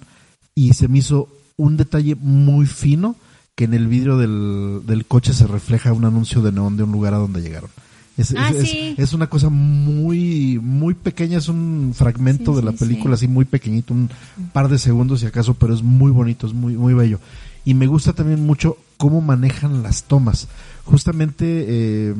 y 0.54 0.72
se 0.72 0.88
me 0.88 0.98
hizo 0.98 1.28
un 1.58 1.76
detalle 1.76 2.14
muy 2.14 2.64
fino 2.64 3.16
que 3.54 3.64
en 3.64 3.74
el 3.74 3.88
vidrio 3.88 4.16
del, 4.16 4.82
del 4.86 5.04
coche 5.04 5.34
se 5.34 5.46
refleja 5.46 5.92
un 5.92 6.06
anuncio 6.06 6.40
de 6.40 6.52
neón 6.52 6.78
de 6.78 6.84
un 6.84 6.92
lugar 6.92 7.12
a 7.12 7.18
donde 7.18 7.42
llegaron. 7.42 7.68
Es, 8.16 8.34
Ah, 8.36 8.48
es- 8.50 8.56
es- 8.62 8.70
sí. 8.70 8.94
es 8.96 9.12
una 9.12 9.28
cosa 9.28 9.50
muy, 9.50 10.58
muy 10.62 10.94
pequeña, 10.94 11.38
es 11.38 11.48
un 11.48 11.92
fragmento 11.94 12.52
Sí, 12.52 12.56
de 12.60 12.64
la 12.64 12.72
sí, 12.72 12.78
película, 12.78 13.16
sí. 13.16 13.24
así 13.26 13.32
muy 13.32 13.44
pequeñito, 13.44 13.92
un 13.94 14.08
par 14.52 14.68
de 14.68 14.78
segundos 14.78 15.20
si 15.20 15.26
acaso, 15.26 15.54
pero 15.54 15.74
es 15.74 15.82
muy 15.82 16.10
bonito, 16.10 16.46
es 16.46 16.54
muy, 16.54 16.74
muy 16.76 16.94
bello. 16.94 17.20
Y 17.64 17.74
me 17.74 17.86
gusta 17.86 18.12
también 18.12 18.46
mucho 18.46 18.78
cómo 18.96 19.20
manejan 19.20 19.82
las 19.82 20.04
tomas. 20.04 20.48
Justamente 20.84 21.44
eh, 21.68 22.14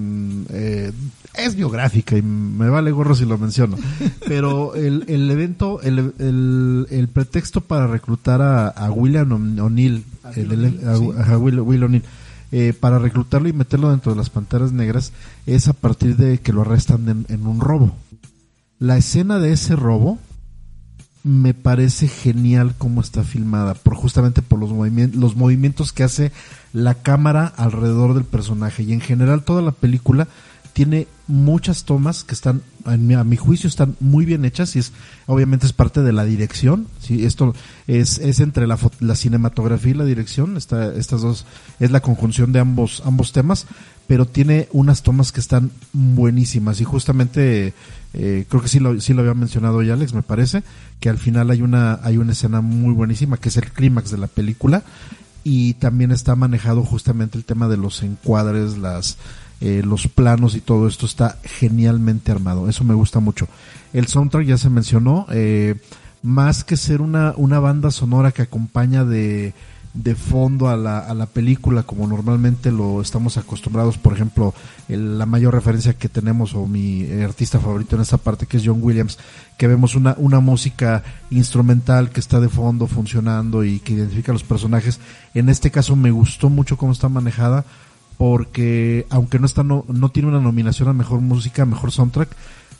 eh, 0.50 0.92
es 1.34 1.54
biográfica 1.54 2.16
y 2.18 2.22
me 2.22 2.68
vale 2.68 2.90
gorro 2.90 3.14
si 3.14 3.24
lo 3.24 3.38
menciono. 3.38 3.76
Pero 4.26 4.74
el, 4.74 5.04
el 5.06 5.30
evento, 5.30 5.80
el, 5.82 6.12
el, 6.18 6.86
el 6.90 7.08
pretexto 7.08 7.60
para 7.60 7.86
reclutar 7.86 8.42
a, 8.42 8.68
a 8.68 8.90
William 8.90 9.30
O'Neill, 9.60 10.04
a- 10.24 11.32
a 11.32 11.38
Will, 11.38 11.60
Will 11.60 11.84
O'Neill, 11.84 12.02
eh, 12.58 12.72
para 12.72 12.98
reclutarlo 12.98 13.50
y 13.50 13.52
meterlo 13.52 13.90
dentro 13.90 14.12
de 14.12 14.16
las 14.16 14.30
panteras 14.30 14.72
negras 14.72 15.12
es 15.44 15.68
a 15.68 15.74
partir 15.74 16.16
de 16.16 16.38
que 16.38 16.54
lo 16.54 16.62
arrestan 16.62 17.26
en, 17.28 17.46
un 17.46 17.60
robo. 17.60 17.94
La 18.78 18.96
escena 18.96 19.38
de 19.38 19.52
ese 19.52 19.76
robo 19.76 20.18
me 21.22 21.52
parece 21.52 22.08
genial 22.08 22.74
cómo 22.78 23.02
está 23.02 23.24
filmada, 23.24 23.74
por 23.74 23.94
justamente 23.94 24.40
por 24.40 24.58
los 24.58 24.72
movimientos, 24.72 25.20
los 25.20 25.36
movimientos 25.36 25.92
que 25.92 26.02
hace 26.02 26.32
la 26.72 26.94
cámara 26.94 27.44
alrededor 27.58 28.14
del 28.14 28.24
personaje 28.24 28.84
y 28.84 28.94
en 28.94 29.02
general 29.02 29.44
toda 29.44 29.60
la 29.60 29.72
película 29.72 30.26
tiene 30.76 31.08
muchas 31.26 31.84
tomas 31.84 32.22
que 32.22 32.34
están 32.34 32.60
a 32.84 32.98
mi, 32.98 33.36
juicio 33.38 33.66
están 33.66 33.96
muy 33.98 34.26
bien 34.26 34.44
hechas 34.44 34.76
y 34.76 34.80
es 34.80 34.92
obviamente 35.24 35.64
es 35.64 35.72
parte 35.72 36.02
de 36.02 36.12
la 36.12 36.26
dirección 36.26 36.86
sí 37.00 37.24
esto 37.24 37.54
es, 37.86 38.18
es 38.18 38.40
entre 38.40 38.66
la, 38.66 38.78
la 39.00 39.14
cinematografía 39.14 39.92
y 39.92 39.94
la 39.94 40.04
dirección 40.04 40.58
esta, 40.58 40.94
estas 40.94 41.22
dos 41.22 41.46
es 41.80 41.92
la 41.92 42.00
conjunción 42.00 42.52
de 42.52 42.60
ambos 42.60 43.02
ambos 43.06 43.32
temas 43.32 43.66
pero 44.06 44.26
tiene 44.26 44.68
unas 44.70 45.02
tomas 45.02 45.32
que 45.32 45.40
están 45.40 45.70
buenísimas 45.94 46.78
y 46.82 46.84
justamente 46.84 47.72
eh, 48.12 48.44
creo 48.46 48.60
que 48.60 48.68
sí 48.68 48.78
lo, 48.78 49.00
sí 49.00 49.14
lo 49.14 49.22
había 49.22 49.32
mencionado 49.32 49.82
ya 49.82 49.94
Alex 49.94 50.12
me 50.12 50.22
parece 50.22 50.62
que 51.00 51.08
al 51.08 51.16
final 51.16 51.50
hay 51.50 51.62
una 51.62 52.00
hay 52.02 52.18
una 52.18 52.32
escena 52.32 52.60
muy 52.60 52.92
buenísima 52.92 53.38
que 53.38 53.48
es 53.48 53.56
el 53.56 53.72
clímax 53.72 54.10
de 54.10 54.18
la 54.18 54.26
película 54.26 54.82
y 55.42 55.72
también 55.74 56.10
está 56.10 56.36
manejado 56.36 56.82
justamente 56.82 57.38
el 57.38 57.46
tema 57.46 57.66
de 57.66 57.78
los 57.78 58.02
encuadres 58.02 58.76
las 58.76 59.16
eh, 59.60 59.82
los 59.84 60.06
planos 60.08 60.54
y 60.54 60.60
todo 60.60 60.86
esto 60.88 61.06
está 61.06 61.38
genialmente 61.44 62.30
armado. 62.32 62.68
Eso 62.68 62.84
me 62.84 62.94
gusta 62.94 63.20
mucho. 63.20 63.48
El 63.92 64.06
soundtrack 64.06 64.46
ya 64.46 64.58
se 64.58 64.68
mencionó 64.70 65.26
eh, 65.30 65.76
más 66.22 66.64
que 66.64 66.76
ser 66.76 67.00
una 67.00 67.34
una 67.36 67.58
banda 67.60 67.90
sonora 67.90 68.32
que 68.32 68.42
acompaña 68.42 69.04
de 69.04 69.54
de 69.94 70.14
fondo 70.14 70.68
a 70.68 70.76
la, 70.76 70.98
a 70.98 71.14
la 71.14 71.24
película 71.24 71.84
como 71.84 72.06
normalmente 72.06 72.70
lo 72.70 73.00
estamos 73.00 73.38
acostumbrados 73.38 73.96
por 73.96 74.12
ejemplo 74.12 74.52
el- 74.90 75.18
la 75.18 75.24
mayor 75.24 75.54
referencia 75.54 75.94
que 75.94 76.10
tenemos 76.10 76.52
o 76.54 76.66
mi 76.66 77.00
eh, 77.04 77.24
artista 77.24 77.58
favorito 77.60 77.96
en 77.96 78.02
esta 78.02 78.18
parte 78.18 78.44
que 78.44 78.58
es 78.58 78.62
John 78.66 78.80
Williams 78.82 79.16
que 79.56 79.66
vemos 79.68 79.94
una, 79.94 80.14
una 80.18 80.40
música 80.40 81.02
instrumental 81.30 82.10
que 82.10 82.20
está 82.20 82.40
de 82.40 82.50
fondo 82.50 82.86
funcionando 82.88 83.64
y 83.64 83.78
que 83.78 83.94
identifica 83.94 84.32
a 84.32 84.34
los 84.34 84.44
personajes. 84.44 85.00
En 85.32 85.48
este 85.48 85.70
caso 85.70 85.96
me 85.96 86.10
gustó 86.10 86.50
mucho 86.50 86.76
cómo 86.76 86.92
está 86.92 87.08
manejada 87.08 87.64
porque 88.18 89.06
aunque 89.10 89.38
no 89.38 89.46
está 89.46 89.62
no, 89.62 89.84
no 89.88 90.10
tiene 90.10 90.28
una 90.28 90.40
nominación 90.40 90.88
a 90.88 90.92
mejor 90.92 91.20
música 91.20 91.62
a 91.62 91.66
mejor 91.66 91.92
soundtrack 91.92 92.34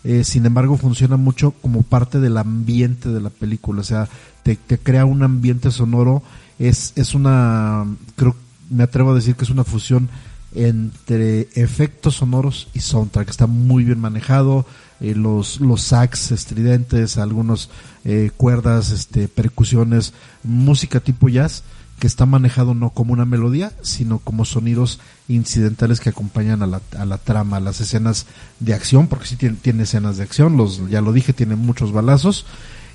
eh, 0.08 0.22
sin 0.22 0.46
embargo 0.46 0.76
funciona 0.76 1.16
mucho 1.16 1.50
como 1.50 1.82
parte 1.82 2.20
del 2.20 2.36
ambiente 2.36 3.08
de 3.08 3.20
la 3.20 3.28
película, 3.30 3.80
o 3.80 3.84
sea, 3.84 4.08
te, 4.44 4.56
crea 4.56 5.04
un 5.04 5.24
ambiente 5.24 5.72
sonoro, 5.72 6.22
es, 6.60 6.92
es 6.94 7.12
una, 7.16 7.84
creo, 8.14 8.36
me 8.70 8.84
atrevo 8.84 9.10
a 9.10 9.14
decir 9.16 9.34
que 9.34 9.42
es 9.42 9.50
una 9.50 9.64
fusión 9.64 10.08
entre 10.54 11.48
efectos 11.56 12.14
sonoros 12.14 12.68
y 12.72 12.78
soundtrack, 12.78 13.28
está 13.28 13.48
muy 13.48 13.82
bien 13.82 13.98
manejado, 13.98 14.64
eh, 15.00 15.16
los, 15.16 15.60
los 15.60 15.82
sax 15.82 16.30
estridentes, 16.30 17.18
algunos 17.18 17.68
eh, 18.04 18.30
cuerdas, 18.36 18.92
este, 18.92 19.26
percusiones, 19.26 20.12
música 20.44 21.00
tipo 21.00 21.28
jazz, 21.28 21.64
que 21.98 22.06
está 22.06 22.26
manejado 22.26 22.74
no 22.74 22.90
como 22.90 23.12
una 23.12 23.24
melodía, 23.24 23.72
sino 23.82 24.18
como 24.18 24.44
sonidos 24.44 25.00
incidentales 25.28 26.00
que 26.00 26.10
acompañan 26.10 26.62
a 26.62 26.66
la, 26.66 26.82
a 26.98 27.06
la 27.06 27.18
trama, 27.18 27.56
a 27.56 27.60
las 27.60 27.80
escenas 27.80 28.26
de 28.60 28.74
acción, 28.74 29.08
porque 29.08 29.26
sí 29.26 29.36
tiene, 29.36 29.56
tiene 29.60 29.84
escenas 29.84 30.18
de 30.18 30.24
acción, 30.24 30.56
los, 30.56 30.88
ya 30.90 31.00
lo 31.00 31.12
dije, 31.12 31.32
tiene 31.32 31.56
muchos 31.56 31.92
balazos, 31.92 32.44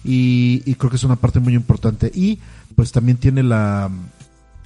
y, 0.03 0.75
creo 0.75 0.89
que 0.89 0.95
es 0.95 1.03
una 1.03 1.15
parte 1.15 1.39
muy 1.39 1.53
importante. 1.55 2.11
Y 2.13 2.39
pues 2.75 2.91
también 2.91 3.17
tiene 3.17 3.43
la, 3.43 3.89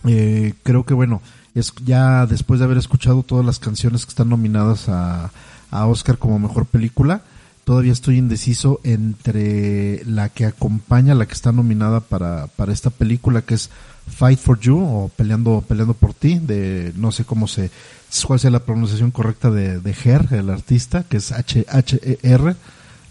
eh, 0.06 0.54
creo 0.64 0.86
que 0.86 0.94
bueno, 0.94 1.22
es 1.54 1.74
ya 1.84 2.26
después 2.26 2.60
de 2.60 2.66
haber 2.66 2.78
escuchado 2.78 3.24
todas 3.24 3.46
las 3.46 3.60
canciones 3.60 4.06
que 4.06 4.10
están 4.10 4.30
nominadas 4.30 4.90
a, 4.90 5.32
a 5.72 5.88
Oscar 5.88 6.18
como 6.18 6.40
mejor 6.40 6.66
película, 6.66 7.22
todavía 7.64 7.92
estoy 7.92 8.18
indeciso 8.18 8.80
entre 8.84 10.04
la 10.06 10.30
que 10.30 10.46
acompaña, 10.46 11.16
la 11.16 11.26
que 11.26 11.34
está 11.34 11.52
nominada 11.52 12.00
para, 12.00 12.48
para 12.56 12.72
esta 12.72 12.90
película, 12.90 13.42
que 13.42 13.56
es 13.56 13.70
Fight 14.08 14.40
for 14.40 14.60
You 14.60 14.78
o 14.78 15.10
Peleando, 15.16 15.64
Peleando 15.68 15.94
por 15.94 16.14
ti, 16.14 16.40
de 16.40 16.94
no 16.96 17.12
sé 17.12 17.26
cómo 17.26 17.48
se, 17.48 17.70
cuál 18.26 18.40
sea 18.40 18.52
la 18.52 18.60
pronunciación 18.64 19.12
correcta 19.12 19.50
de, 19.52 19.80
de 19.80 19.96
Her, 20.04 20.28
el 20.34 20.50
artista, 20.50 21.04
que 21.04 21.18
es 21.18 21.32
H-H-E-R. 21.32 22.56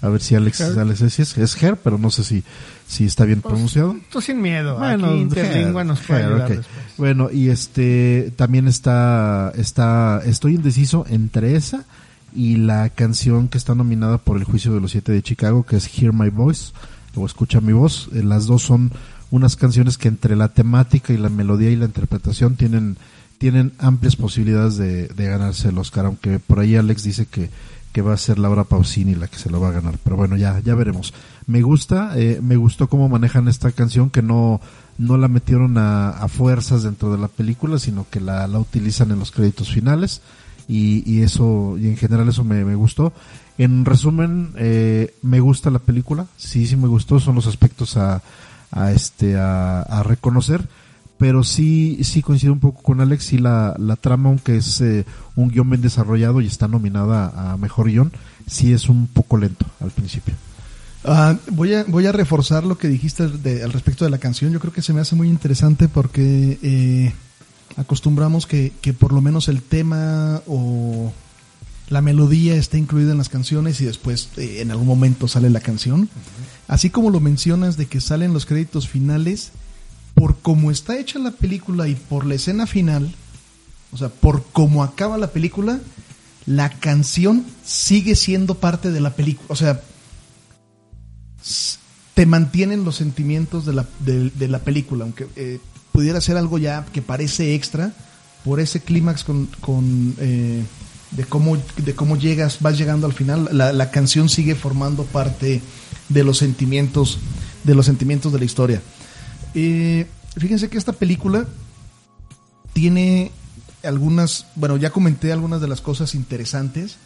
A 0.02 0.08
ver 0.08 0.20
si 0.20 0.34
Alex, 0.34 0.60
Her. 0.60 0.78
Alex 0.78 1.00
es, 1.00 1.38
es 1.38 1.62
Her, 1.62 1.76
pero 1.76 1.96
no 1.96 2.10
sé 2.10 2.24
si, 2.24 2.44
si 2.86 3.04
está 3.06 3.24
bien 3.24 3.40
Pues, 3.40 3.52
pronunciado. 3.52 3.96
Tú 4.10 4.20
sin 4.20 4.40
miedo. 4.42 4.76
Bueno, 4.78 5.06
Aquí 5.08 5.16
Interlingua 5.20 5.80
Her, 5.80 5.86
nos 5.86 6.00
puede 6.00 6.20
Her, 6.20 6.26
ayudar 6.26 6.50
ok. 6.50 6.56
después. 6.58 6.84
Bueno, 6.98 7.30
y 7.30 7.48
este 7.48 8.32
también 8.36 8.68
está 8.68 9.50
está 9.56 10.20
estoy 10.26 10.56
indeciso 10.56 11.06
entre 11.08 11.56
esa 11.56 11.84
y 12.34 12.56
la 12.56 12.90
canción 12.90 13.48
que 13.48 13.56
está 13.56 13.74
nominada 13.74 14.18
por 14.18 14.36
el 14.36 14.44
juicio 14.44 14.74
de 14.74 14.80
los 14.80 14.90
siete 14.90 15.12
de 15.12 15.22
Chicago, 15.22 15.64
que 15.64 15.76
es 15.76 15.88
Hear 15.98 16.12
My 16.12 16.28
Voice 16.28 16.72
o 17.14 17.24
Escucha 17.24 17.60
mi 17.62 17.72
voz. 17.72 18.10
Eh, 18.14 18.22
Las 18.22 18.46
dos 18.46 18.62
son 18.62 18.90
unas 19.30 19.56
canciones 19.56 19.98
que 19.98 20.08
entre 20.08 20.36
la 20.36 20.48
temática 20.48 21.12
y 21.12 21.16
la 21.16 21.28
melodía 21.28 21.70
y 21.70 21.76
la 21.76 21.86
interpretación 21.86 22.56
tienen 22.56 22.96
tienen 23.38 23.72
amplias 23.78 24.16
posibilidades 24.16 24.76
de, 24.76 25.08
ganarse 25.16 25.68
el 25.68 25.78
Oscar, 25.78 26.06
aunque 26.06 26.38
por 26.38 26.60
ahí 26.60 26.76
Alex 26.76 27.02
dice 27.02 27.26
que, 27.26 27.50
que 27.92 28.00
va 28.00 28.14
a 28.14 28.16
ser 28.16 28.38
Laura 28.38 28.64
Pausini 28.64 29.14
la 29.14 29.28
que 29.28 29.36
se 29.36 29.50
lo 29.50 29.60
va 29.60 29.68
a 29.68 29.72
ganar, 29.72 29.98
pero 30.02 30.16
bueno, 30.16 30.36
ya, 30.36 30.60
ya 30.60 30.74
veremos. 30.74 31.12
Me 31.46 31.60
gusta, 31.60 32.12
eh, 32.16 32.40
me 32.42 32.56
gustó 32.56 32.88
cómo 32.88 33.08
manejan 33.08 33.48
esta 33.48 33.72
canción, 33.72 34.08
que 34.08 34.22
no, 34.22 34.60
no 34.98 35.18
la 35.18 35.28
metieron 35.28 35.76
a, 35.78 36.10
a 36.10 36.28
fuerzas 36.28 36.84
dentro 36.84 37.12
de 37.12 37.18
la 37.18 37.28
película, 37.28 37.78
sino 37.78 38.06
que 38.08 38.20
la, 38.20 38.46
la 38.46 38.58
utilizan 38.58 39.10
en 39.10 39.18
los 39.18 39.30
créditos 39.30 39.70
finales, 39.70 40.22
y, 40.66 41.02
y 41.04 41.22
eso, 41.22 41.76
y 41.78 41.88
en 41.88 41.96
general 41.96 42.28
eso 42.28 42.44
me, 42.44 42.64
me 42.64 42.74
gustó. 42.76 43.12
En 43.58 43.84
resumen, 43.84 44.52
eh, 44.56 45.14
me 45.22 45.40
gusta 45.40 45.70
la 45.70 45.80
película, 45.80 46.26
sí, 46.36 46.66
sí 46.66 46.76
me 46.76 46.88
gustó, 46.88 47.20
son 47.20 47.34
los 47.34 47.46
aspectos 47.46 47.96
a, 47.96 48.22
a 48.74 48.92
este, 48.92 49.36
a, 49.36 50.02
reconocer 50.04 50.62
pero 51.16 51.44
sí 51.44 51.98
sí 52.02 52.22
coincido 52.22 52.52
un 52.52 52.60
poco 52.60 52.82
con 52.82 53.00
Alex 53.00 53.32
y 53.32 53.38
la, 53.38 53.74
la 53.78 53.96
trama 53.96 54.28
aunque 54.28 54.56
es 54.56 54.80
eh, 54.80 55.06
un 55.36 55.48
guion 55.48 55.70
bien 55.70 55.80
desarrollado 55.80 56.40
y 56.40 56.46
está 56.46 56.68
nominada 56.68 57.52
a 57.52 57.56
mejor 57.56 57.86
guion 57.86 58.12
sí 58.46 58.72
es 58.72 58.88
un 58.88 59.06
poco 59.06 59.36
lento 59.36 59.66
al 59.80 59.90
principio 59.90 60.34
Ah, 61.06 61.36
voy, 61.50 61.74
a, 61.74 61.84
voy 61.84 62.06
a 62.06 62.12
reforzar 62.12 62.64
lo 62.64 62.78
que 62.78 62.88
dijiste 62.88 63.24
al 63.24 63.72
respecto 63.72 64.06
de 64.06 64.10
la 64.10 64.18
canción. 64.18 64.52
Yo 64.52 64.60
creo 64.60 64.72
que 64.72 64.80
se 64.80 64.94
me 64.94 65.02
hace 65.02 65.14
muy 65.14 65.28
interesante 65.28 65.86
porque 65.86 66.58
eh, 66.62 67.12
acostumbramos 67.76 68.46
que, 68.46 68.72
que 68.80 68.94
por 68.94 69.12
lo 69.12 69.20
menos 69.20 69.48
el 69.48 69.60
tema 69.60 70.40
o 70.46 71.12
la 71.94 72.02
melodía 72.02 72.56
está 72.56 72.76
incluida 72.76 73.12
en 73.12 73.18
las 73.18 73.28
canciones 73.28 73.80
y 73.80 73.84
después 73.84 74.30
eh, 74.36 74.60
en 74.60 74.72
algún 74.72 74.88
momento 74.88 75.28
sale 75.28 75.48
la 75.48 75.60
canción. 75.60 76.08
Así 76.66 76.90
como 76.90 77.10
lo 77.10 77.20
mencionas 77.20 77.76
de 77.76 77.86
que 77.86 78.00
salen 78.00 78.32
los 78.32 78.46
créditos 78.46 78.88
finales, 78.88 79.52
por 80.16 80.36
cómo 80.40 80.72
está 80.72 80.98
hecha 80.98 81.20
la 81.20 81.30
película 81.30 81.86
y 81.86 81.94
por 81.94 82.26
la 82.26 82.34
escena 82.34 82.66
final, 82.66 83.14
o 83.92 83.96
sea, 83.96 84.08
por 84.08 84.42
cómo 84.52 84.82
acaba 84.82 85.18
la 85.18 85.28
película, 85.28 85.78
la 86.46 86.68
canción 86.68 87.46
sigue 87.64 88.16
siendo 88.16 88.56
parte 88.56 88.90
de 88.90 89.00
la 89.00 89.14
película. 89.14 89.46
O 89.50 89.54
sea, 89.54 89.80
te 92.14 92.26
mantienen 92.26 92.84
los 92.84 92.96
sentimientos 92.96 93.66
de 93.66 93.72
la, 93.72 93.86
de 94.00 94.48
la 94.48 94.58
película, 94.58 95.04
aunque 95.04 95.28
eh, 95.36 95.60
pudiera 95.92 96.20
ser 96.20 96.38
algo 96.38 96.58
ya 96.58 96.84
que 96.92 97.02
parece 97.02 97.54
extra, 97.54 97.92
por 98.44 98.58
ese 98.58 98.80
clímax 98.80 99.22
con, 99.22 99.46
con, 99.60 100.16
eh, 100.18 100.64
de 101.16 101.24
cómo, 101.24 101.56
de 101.76 101.94
cómo 101.94 102.16
llegas, 102.16 102.58
vas 102.60 102.78
llegando 102.78 103.06
al 103.06 103.12
final. 103.12 103.48
La, 103.52 103.72
la 103.72 103.90
canción 103.90 104.28
sigue 104.28 104.54
formando 104.54 105.04
parte 105.04 105.62
de 106.08 106.24
los 106.24 106.38
sentimientos, 106.38 107.18
de 107.64 107.74
los 107.74 107.86
sentimientos 107.86 108.32
de 108.32 108.38
la 108.38 108.44
historia. 108.44 108.82
Eh, 109.54 110.06
fíjense 110.36 110.68
que 110.68 110.78
esta 110.78 110.92
película 110.92 111.46
tiene 112.72 113.30
algunas, 113.84 114.46
bueno, 114.56 114.76
ya 114.76 114.90
comenté 114.90 115.32
algunas 115.32 115.60
de 115.60 115.68
las 115.68 115.80
cosas 115.80 116.14
interesantes, 116.14 116.96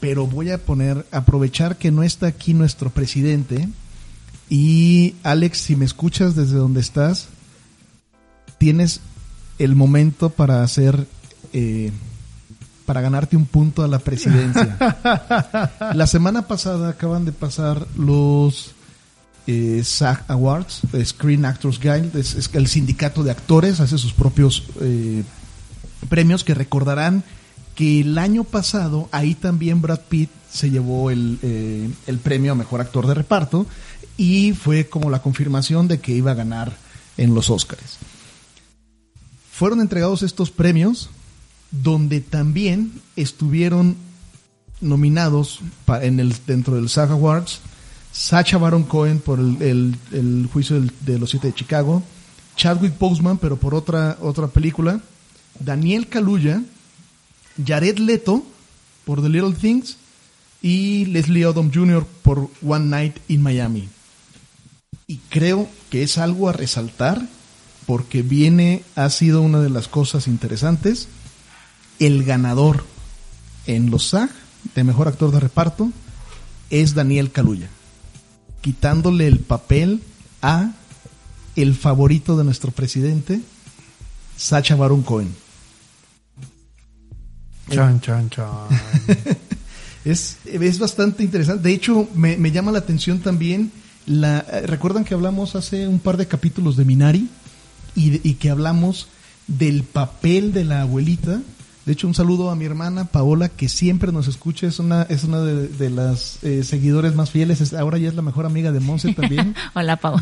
pero 0.00 0.26
voy 0.26 0.50
a 0.50 0.58
poner, 0.58 1.06
aprovechar 1.12 1.76
que 1.76 1.90
no 1.90 2.02
está 2.02 2.26
aquí 2.26 2.54
nuestro 2.54 2.90
presidente. 2.90 3.68
Y 4.48 5.14
Alex, 5.22 5.58
si 5.58 5.76
me 5.76 5.84
escuchas 5.84 6.34
desde 6.34 6.56
donde 6.56 6.80
estás, 6.80 7.28
tienes 8.58 9.00
el 9.58 9.76
momento 9.76 10.30
para 10.30 10.62
hacer, 10.62 11.06
eh, 11.52 11.92
para 12.84 13.00
ganarte 13.00 13.36
un 13.36 13.46
punto 13.46 13.82
a 13.82 13.88
la 13.88 13.98
presidencia. 13.98 14.76
la 15.94 16.06
semana 16.06 16.46
pasada 16.46 16.90
acaban 16.90 17.24
de 17.24 17.32
pasar 17.32 17.86
los 17.96 18.72
eh, 19.46 19.82
SAG 19.84 20.24
Awards, 20.28 20.82
Screen 21.04 21.44
Actors 21.44 21.80
Guild, 21.80 22.16
es, 22.16 22.34
es 22.34 22.50
el 22.52 22.68
sindicato 22.68 23.22
de 23.22 23.30
actores, 23.30 23.80
hace 23.80 23.98
sus 23.98 24.12
propios 24.12 24.64
eh, 24.80 25.24
premios 26.08 26.44
que 26.44 26.54
recordarán 26.54 27.24
que 27.74 28.00
el 28.00 28.18
año 28.18 28.44
pasado 28.44 29.08
ahí 29.12 29.34
también 29.34 29.80
Brad 29.80 30.00
Pitt 30.08 30.30
se 30.52 30.70
llevó 30.70 31.10
el, 31.10 31.38
eh, 31.42 31.90
el 32.06 32.18
premio 32.18 32.52
a 32.52 32.54
mejor 32.54 32.80
actor 32.80 33.06
de 33.06 33.14
reparto 33.14 33.66
y 34.16 34.52
fue 34.52 34.88
como 34.88 35.10
la 35.10 35.22
confirmación 35.22 35.88
de 35.88 36.00
que 36.00 36.12
iba 36.12 36.32
a 36.32 36.34
ganar 36.34 36.72
en 37.16 37.34
los 37.34 37.50
Oscars. 37.50 37.98
Fueron 39.50 39.80
entregados 39.80 40.22
estos 40.22 40.50
premios 40.50 41.10
donde 41.72 42.20
también 42.20 42.92
estuvieron 43.16 43.96
nominados 44.80 45.60
en 46.02 46.20
el, 46.20 46.34
dentro 46.46 46.76
del 46.76 46.88
SAG 46.88 47.10
Awards 47.12 47.60
Sacha 48.12 48.58
Baron 48.58 48.82
Cohen 48.82 49.20
por 49.20 49.40
el, 49.40 49.96
el- 50.12 50.48
juicio 50.52 50.82
de 51.00 51.18
los 51.18 51.30
siete 51.30 51.46
de 51.48 51.54
Chicago, 51.54 52.02
Chadwick 52.56 52.98
Boseman, 52.98 53.38
pero 53.38 53.56
por 53.56 53.74
otra, 53.74 54.18
otra 54.20 54.48
película, 54.48 55.00
Daniel 55.58 56.08
Kaluuya, 56.08 56.62
Jared 57.64 57.98
Leto 57.98 58.44
por 59.06 59.22
The 59.22 59.30
Little 59.30 59.54
Things 59.54 59.96
y 60.60 61.06
Leslie 61.06 61.46
Odom 61.46 61.70
Jr. 61.72 62.04
por 62.22 62.50
One 62.62 62.84
Night 62.86 63.16
in 63.28 63.40
Miami. 63.42 63.88
Y 65.06 65.16
creo 65.30 65.66
que 65.88 66.02
es 66.02 66.18
algo 66.18 66.50
a 66.50 66.52
resaltar 66.52 67.26
porque 67.86 68.20
viene, 68.20 68.82
ha 68.94 69.08
sido 69.08 69.40
una 69.40 69.60
de 69.60 69.70
las 69.70 69.88
cosas 69.88 70.28
interesantes. 70.28 71.08
El 71.98 72.24
ganador 72.24 72.84
en 73.66 73.90
los 73.90 74.08
SAG 74.08 74.30
de 74.74 74.84
mejor 74.84 75.08
actor 75.08 75.30
de 75.30 75.40
reparto 75.40 75.90
es 76.70 76.94
Daniel 76.94 77.30
Kaluuya, 77.30 77.68
quitándole 78.60 79.26
el 79.26 79.38
papel 79.38 80.02
a 80.40 80.72
el 81.54 81.74
favorito 81.74 82.36
de 82.36 82.44
nuestro 82.44 82.70
presidente, 82.70 83.40
Sacha 84.36 84.74
Baron 84.74 85.02
Cohen. 85.02 85.34
Chan, 87.70 88.00
chan, 88.00 88.30
chan. 88.30 88.48
Es, 90.04 90.38
es 90.46 90.80
bastante 90.80 91.22
interesante. 91.22 91.68
De 91.68 91.74
hecho, 91.74 92.08
me, 92.14 92.36
me 92.36 92.50
llama 92.50 92.72
la 92.72 92.80
atención 92.80 93.20
también. 93.20 93.70
La, 94.04 94.44
eh, 94.50 94.66
¿Recuerdan 94.66 95.04
que 95.04 95.14
hablamos 95.14 95.54
hace 95.54 95.86
un 95.86 96.00
par 96.00 96.16
de 96.16 96.26
capítulos 96.26 96.76
de 96.76 96.84
Minari? 96.84 97.28
Y 97.94 98.34
que 98.34 98.50
hablamos 98.50 99.08
del 99.46 99.84
papel 99.84 100.52
de 100.52 100.64
la 100.64 100.82
abuelita. 100.82 101.42
De 101.84 101.92
hecho, 101.92 102.06
un 102.06 102.14
saludo 102.14 102.48
a 102.50 102.54
mi 102.54 102.64
hermana 102.64 103.06
Paola, 103.06 103.48
que 103.48 103.68
siempre 103.68 104.12
nos 104.12 104.28
escucha. 104.28 104.68
Es 104.68 104.78
una, 104.78 105.02
es 105.02 105.24
una 105.24 105.40
de, 105.40 105.66
de 105.66 105.90
las 105.90 106.38
eh, 106.44 106.62
seguidores 106.62 107.16
más 107.16 107.30
fieles. 107.30 107.60
Es- 107.60 107.74
ahora 107.74 107.98
ya 107.98 108.08
es 108.08 108.14
la 108.14 108.22
mejor 108.22 108.46
amiga 108.46 108.70
de 108.70 108.78
Monse 108.78 109.12
también. 109.14 109.56
Hola, 109.74 109.96
Pau. 109.96 110.16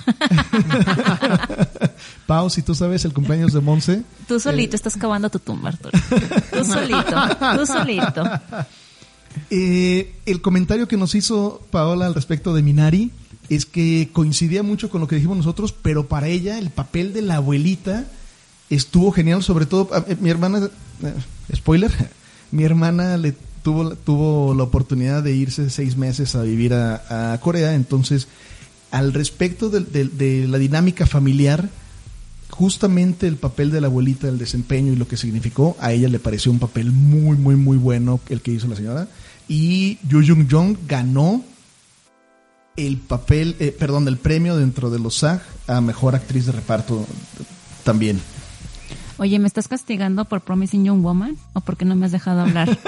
Pau, 2.27 2.51
si 2.51 2.63
tú 2.63 2.75
sabes 2.75 3.05
el 3.05 3.13
cumpleaños 3.13 3.53
de 3.53 3.61
Monse. 3.61 4.03
Tú 4.27 4.39
solito 4.41 4.77
estás 4.77 4.97
cavando 4.97 5.31
tu 5.31 5.39
tumba, 5.39 5.71
Arturo. 5.71 5.91
Tú 6.53 6.65
solito, 6.65 7.57
tú 7.59 7.67
solito. 7.67 8.25
Eh, 9.49 10.17
el 10.27 10.43
comentario 10.43 10.89
que 10.89 10.97
nos 10.97 11.15
hizo 11.15 11.63
Paola 11.71 12.07
al 12.07 12.15
respecto 12.17 12.53
de 12.53 12.63
Minari 12.63 13.13
es 13.49 13.65
que 13.65 14.09
coincidía 14.13 14.65
mucho 14.65 14.91
con 14.91 15.01
lo 15.01 15.07
que 15.07 15.15
dijimos 15.15 15.37
nosotros, 15.37 15.73
pero 15.73 16.09
para 16.09 16.27
ella 16.27 16.59
el 16.59 16.71
papel 16.71 17.13
de 17.13 17.23
la 17.23 17.37
abuelita 17.37 18.07
estuvo 18.71 19.13
genial, 19.13 19.45
sobre 19.45 19.67
todo 19.67 19.89
eh, 20.09 20.17
mi 20.21 20.31
hermana, 20.31 20.67
eh, 20.67 20.71
spoiler, 21.55 21.91
mi 22.51 22.65
hermana 22.65 23.17
le 23.17 23.35
tuvo, 23.63 23.95
tuvo 23.95 24.55
la 24.55 24.63
oportunidad 24.65 25.23
de 25.23 25.35
irse 25.35 25.71
seis 25.71 25.97
meses 25.97 26.35
a 26.35 26.43
vivir 26.43 26.75
a, 26.75 27.39
Corea, 27.43 27.75
entonces 27.75 28.29
al 28.91 29.13
respecto 29.13 29.69
de, 29.71 29.81
de- 29.81 30.49
la 30.49 30.59
dinámica 30.59 31.07
familiar, 31.07 31.69
justamente 32.49 33.27
el 33.29 33.37
papel 33.37 33.71
de 33.71 33.81
la 33.81 33.87
abuelita, 33.87 34.29
el 34.29 34.39
desempeño 34.39 34.93
y 34.93 34.97
lo 34.97 35.07
que 35.07 35.17
significó, 35.17 35.77
a 35.81 35.93
ella 35.93 36.09
le 36.09 36.19
pareció 36.19 36.51
un 36.51 36.59
papel 36.59 36.91
muy, 36.91 37.37
muy, 37.37 37.57
muy 37.57 37.77
bueno 37.77 38.21
el 38.29 38.41
que 38.41 38.51
hizo 38.53 38.67
la 38.67 38.77
señora. 38.77 39.09
Y 39.49 39.99
Yu 40.09 40.23
Jung 40.27 40.47
Jong 40.51 40.77
ganó 40.87 41.45
el 42.77 42.97
papel, 42.99 43.57
eh, 43.61 43.75
perdón, 43.77 44.09
el 44.09 44.17
premio 44.17 44.57
dentro 44.57 44.91
de 44.91 44.99
los 44.99 45.19
SAG 45.19 45.43
a 45.67 45.81
mejor 45.81 46.15
actriz 46.15 46.47
de 46.47 46.53
reparto 46.53 47.07
también. 47.85 48.21
Oye, 49.23 49.39
¿me 49.39 49.47
estás 49.49 49.69
castigando 49.69 50.25
por 50.25 50.41
Promising 50.41 50.83
Young 50.87 51.03
Woman 51.03 51.37
o 51.53 51.61
porque 51.61 51.85
no 51.85 51.95
me 51.95 52.07
has 52.07 52.13
dejado 52.13 52.41
hablar? 52.41 52.71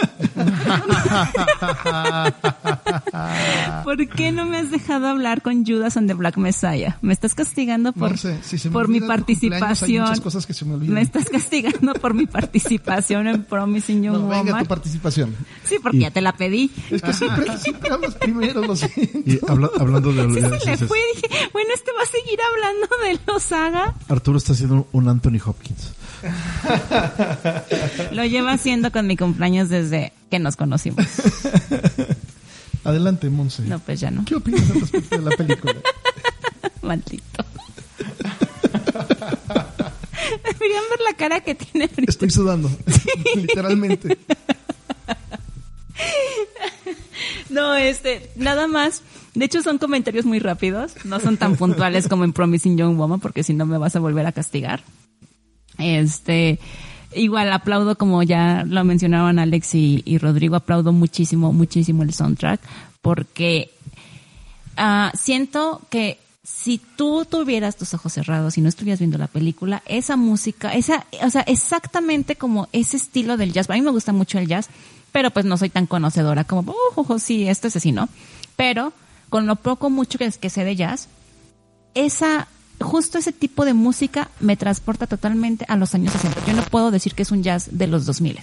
¿Por 3.84 4.08
qué 4.08 4.32
no 4.32 4.46
me 4.46 4.56
has 4.56 4.70
dejado 4.70 5.08
hablar 5.08 5.42
con 5.42 5.66
Judas 5.66 5.98
and 5.98 6.08
the 6.08 6.14
Black 6.14 6.38
Messiah? 6.38 6.96
¿Me 7.02 7.12
estás 7.12 7.34
castigando 7.34 7.92
por, 7.92 8.12
No 8.12 8.16
sé, 8.16 8.38
si 8.42 8.56
se 8.56 8.70
me 8.70 8.72
por 8.72 8.88
mi 8.88 9.00
hay 9.00 9.06
participación? 9.08 10.04
muchas 10.04 10.20
cosas 10.22 10.46
que 10.46 10.54
se 10.54 10.64
me 10.64 10.72
olvidan. 10.74 10.94
¿Me 10.94 11.02
estás 11.02 11.28
castigando 11.28 11.92
por 11.94 12.14
mi 12.14 12.24
participación 12.26 13.26
en 13.26 13.44
Promising 13.44 14.02
Young 14.02 14.14
No, 14.22 14.28
venga 14.28 14.42
Woman? 14.44 14.62
tu 14.62 14.68
participación. 14.68 15.36
Sí, 15.64 15.76
porque 15.82 15.98
ya 15.98 16.10
te 16.10 16.22
la 16.22 16.32
pedí. 16.32 16.70
Es 16.90 17.02
que 17.02 17.12
siempre, 17.12 17.58
siempre 17.62 17.90
hablas 17.90 18.14
primero, 18.14 18.62
lo 18.62 18.74
siento. 18.74 19.18
Y 19.26 19.38
habla- 19.46 19.70
hablando 19.78 20.10
de 20.14 20.22
Sí, 20.32 20.40
se 20.64 20.70
le 20.70 20.76
fue 20.78 20.98
y 20.98 21.16
dije, 21.16 21.28
bueno, 21.52 21.68
este 21.74 21.90
va 21.92 22.02
a 22.02 22.06
seguir 22.06 22.38
hablando 22.40 22.88
de 23.04 23.20
los 23.30 23.42
saga. 23.42 23.94
Arturo 24.08 24.38
está 24.38 24.54
haciendo 24.54 24.88
un 24.92 25.08
Anthony 25.08 25.38
Hopkins. 25.44 25.92
Lo 28.12 28.24
lleva 28.24 28.52
haciendo 28.52 28.92
con 28.92 29.06
mi 29.06 29.16
cumpleaños 29.16 29.68
desde 29.68 30.12
que 30.30 30.38
nos 30.38 30.56
conocimos. 30.56 31.06
Adelante, 32.84 33.30
Monse. 33.30 33.62
No, 33.62 33.78
pues 33.78 34.00
ya 34.00 34.10
no. 34.10 34.24
¿Qué 34.24 34.34
opinas 34.34 34.68
al 34.70 34.80
respecto 34.80 35.16
de 35.16 35.22
la 35.22 35.36
película? 35.36 35.74
Maldito. 36.82 37.44
Deberían 40.44 40.82
ver 40.90 41.00
la 41.08 41.16
cara 41.16 41.40
que 41.40 41.54
tiene 41.54 41.84
ahorita. 41.84 42.10
Estoy 42.10 42.30
sudando, 42.30 42.70
literalmente. 43.36 44.18
No, 47.50 47.74
este, 47.74 48.30
nada 48.36 48.66
más. 48.66 49.02
De 49.34 49.44
hecho, 49.44 49.62
son 49.62 49.78
comentarios 49.78 50.24
muy 50.24 50.38
rápidos. 50.38 50.94
No 51.04 51.20
son 51.20 51.36
tan 51.36 51.56
puntuales 51.56 52.08
como 52.08 52.24
en 52.24 52.32
Promising 52.32 52.76
Young 52.76 52.96
Woman, 52.96 53.20
porque 53.20 53.44
si 53.44 53.54
no 53.54 53.66
me 53.66 53.78
vas 53.78 53.94
a 53.94 54.00
volver 54.00 54.26
a 54.26 54.32
castigar. 54.32 54.82
Este, 55.82 56.58
igual 57.14 57.52
aplaudo, 57.52 57.96
como 57.96 58.22
ya 58.22 58.64
lo 58.66 58.84
mencionaron 58.84 59.38
Alex 59.38 59.74
y, 59.74 60.02
y 60.04 60.18
Rodrigo, 60.18 60.56
aplaudo 60.56 60.92
muchísimo, 60.92 61.52
muchísimo 61.52 62.02
el 62.02 62.12
soundtrack, 62.12 62.60
porque 63.00 63.70
ah, 64.76 65.12
siento 65.14 65.82
que 65.90 66.18
si 66.44 66.78
tú 66.78 67.24
tuvieras 67.24 67.76
tus 67.76 67.94
ojos 67.94 68.12
cerrados 68.12 68.58
y 68.58 68.60
no 68.60 68.68
estuvieras 68.68 68.98
viendo 68.98 69.18
la 69.18 69.28
película, 69.28 69.82
esa 69.86 70.16
música, 70.16 70.74
esa, 70.74 71.06
o 71.22 71.30
sea, 71.30 71.42
exactamente 71.42 72.36
como 72.36 72.68
ese 72.72 72.96
estilo 72.96 73.36
del 73.36 73.52
jazz. 73.52 73.70
A 73.70 73.74
mí 73.74 73.80
me 73.80 73.90
gusta 73.90 74.12
mucho 74.12 74.38
el 74.38 74.48
jazz, 74.48 74.68
pero 75.12 75.30
pues 75.30 75.44
no 75.44 75.56
soy 75.56 75.70
tan 75.70 75.86
conocedora 75.86 76.44
como, 76.44 76.72
oh, 76.72 76.92
oh, 76.96 77.06
oh, 77.08 77.18
sí, 77.18 77.48
esto 77.48 77.68
es 77.68 77.76
así, 77.76 77.92
¿no? 77.92 78.08
Pero 78.56 78.92
con 79.28 79.46
lo 79.46 79.56
poco 79.56 79.88
mucho 79.88 80.18
que, 80.18 80.30
que 80.30 80.50
sé 80.50 80.64
de 80.64 80.76
jazz, 80.76 81.08
esa, 81.94 82.48
justo 82.82 83.18
ese 83.18 83.32
tipo 83.32 83.64
de 83.64 83.74
música 83.74 84.28
me 84.40 84.56
transporta 84.56 85.06
totalmente 85.06 85.64
a 85.68 85.76
los 85.76 85.94
años 85.94 86.12
60. 86.12 86.46
Yo 86.46 86.54
no 86.54 86.62
puedo 86.62 86.90
decir 86.90 87.14
que 87.14 87.22
es 87.22 87.30
un 87.30 87.42
jazz 87.42 87.68
de 87.72 87.86
los 87.86 88.06
2000. 88.06 88.38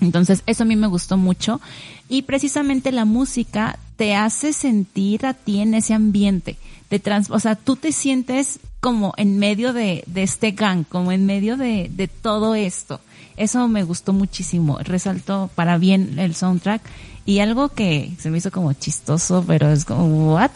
Entonces, 0.00 0.42
eso 0.46 0.62
a 0.62 0.66
mí 0.66 0.76
me 0.76 0.86
gustó 0.86 1.16
mucho. 1.16 1.60
Y 2.08 2.22
precisamente 2.22 2.92
la 2.92 3.04
música 3.04 3.78
te 3.96 4.14
hace 4.14 4.52
sentir 4.52 5.26
a 5.26 5.34
ti 5.34 5.60
en 5.60 5.74
ese 5.74 5.94
ambiente. 5.94 6.56
Te 6.88 6.98
trans 6.98 7.30
o 7.30 7.38
sea, 7.38 7.54
tú 7.54 7.76
te 7.76 7.92
sientes 7.92 8.58
como 8.80 9.12
en 9.16 9.38
medio 9.38 9.72
de, 9.72 10.02
de 10.06 10.22
este 10.22 10.52
gang, 10.52 10.84
como 10.88 11.12
en 11.12 11.26
medio 11.26 11.56
de, 11.56 11.90
de 11.94 12.08
todo 12.08 12.54
esto. 12.54 13.00
Eso 13.36 13.68
me 13.68 13.84
gustó 13.84 14.12
muchísimo. 14.12 14.78
Resaltó 14.82 15.50
para 15.54 15.78
bien 15.78 16.18
el 16.18 16.34
soundtrack. 16.34 16.82
Y 17.26 17.40
algo 17.40 17.68
que 17.68 18.12
se 18.18 18.30
me 18.30 18.38
hizo 18.38 18.50
como 18.50 18.72
chistoso, 18.72 19.44
pero 19.46 19.70
es 19.70 19.84
como, 19.84 20.34
¿what? 20.34 20.50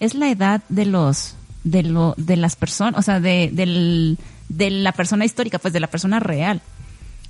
Es 0.00 0.14
la 0.14 0.30
edad 0.30 0.62
de 0.68 0.86
los, 0.86 1.36
de 1.64 1.82
lo, 1.82 2.14
de 2.16 2.36
las 2.36 2.56
personas, 2.56 2.98
o 2.98 3.02
sea, 3.02 3.20
de, 3.20 3.50
del, 3.52 4.18
de 4.48 4.70
la 4.70 4.92
persona 4.92 5.24
histórica, 5.24 5.58
pues 5.58 5.72
de 5.72 5.80
la 5.80 5.86
persona 5.88 6.20
real 6.20 6.60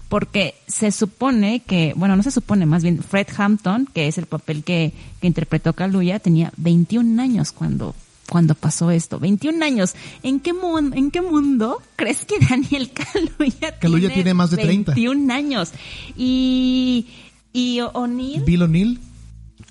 porque 0.08 0.56
se 0.66 0.92
supone 0.92 1.60
que, 1.60 1.94
bueno, 1.96 2.16
no 2.16 2.22
se 2.22 2.30
supone, 2.30 2.66
más 2.66 2.82
bien 2.82 3.02
Fred 3.02 3.28
Hampton, 3.34 3.88
que 3.94 4.08
es 4.08 4.18
el 4.18 4.26
papel 4.26 4.62
que, 4.62 4.92
que 5.22 5.26
interpretó 5.26 5.72
Kaluuya, 5.72 6.18
tenía 6.18 6.52
21 6.58 7.22
años 7.22 7.50
cuando 7.52 7.94
cuando 8.28 8.54
pasó 8.54 8.90
esto. 8.90 9.18
21 9.18 9.62
años. 9.64 9.94
¿En 10.22 10.40
qué, 10.40 10.52
mun- 10.52 10.92
en 10.94 11.10
qué 11.10 11.22
mundo 11.22 11.80
crees 11.96 12.26
que 12.26 12.38
Daniel 12.48 12.90
Kaluuya, 12.92 13.78
Kaluuya 13.78 14.12
tiene 14.12 14.34
más 14.34 14.50
de 14.50 14.58
30. 14.58 14.92
21 14.92 15.32
años. 15.32 15.70
Y, 16.16 17.06
y 17.54 17.80
O'Neill, 17.80 18.42
Bill 18.44 18.62
O'Neill. 18.62 19.00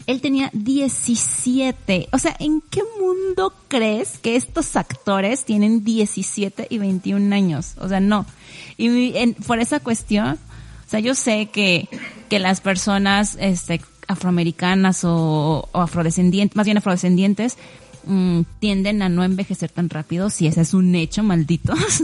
Él 0.07 0.21
tenía 0.21 0.49
17. 0.53 2.07
O 2.11 2.17
sea, 2.17 2.35
¿en 2.39 2.61
qué 2.69 2.81
mundo 2.99 3.53
crees 3.67 4.17
que 4.19 4.35
estos 4.35 4.75
actores 4.75 5.45
tienen 5.45 5.83
17 5.83 6.67
y 6.69 6.77
21 6.77 7.33
años? 7.35 7.75
O 7.79 7.87
sea, 7.87 7.99
no. 7.99 8.25
Y 8.77 9.15
en- 9.17 9.33
por 9.35 9.59
esa 9.59 9.79
cuestión, 9.79 10.39
o 10.85 10.89
sea, 10.89 10.99
yo 10.99 11.15
sé 11.15 11.47
que, 11.47 11.87
que 12.29 12.39
las 12.39 12.61
personas 12.61 13.37
este, 13.39 13.81
afroamericanas 14.07 15.03
o, 15.03 15.69
o 15.71 15.79
afrodescendientes, 15.81 16.55
más 16.55 16.65
bien 16.65 16.77
afrodescendientes, 16.77 17.57
mm, 18.03 18.41
tienden 18.59 19.01
a 19.01 19.09
no 19.09 19.23
envejecer 19.23 19.69
tan 19.71 19.89
rápido, 19.89 20.29
si 20.29 20.47
ese 20.47 20.61
es 20.61 20.73
un 20.73 20.93
hecho, 20.95 21.23
malditos. 21.23 21.77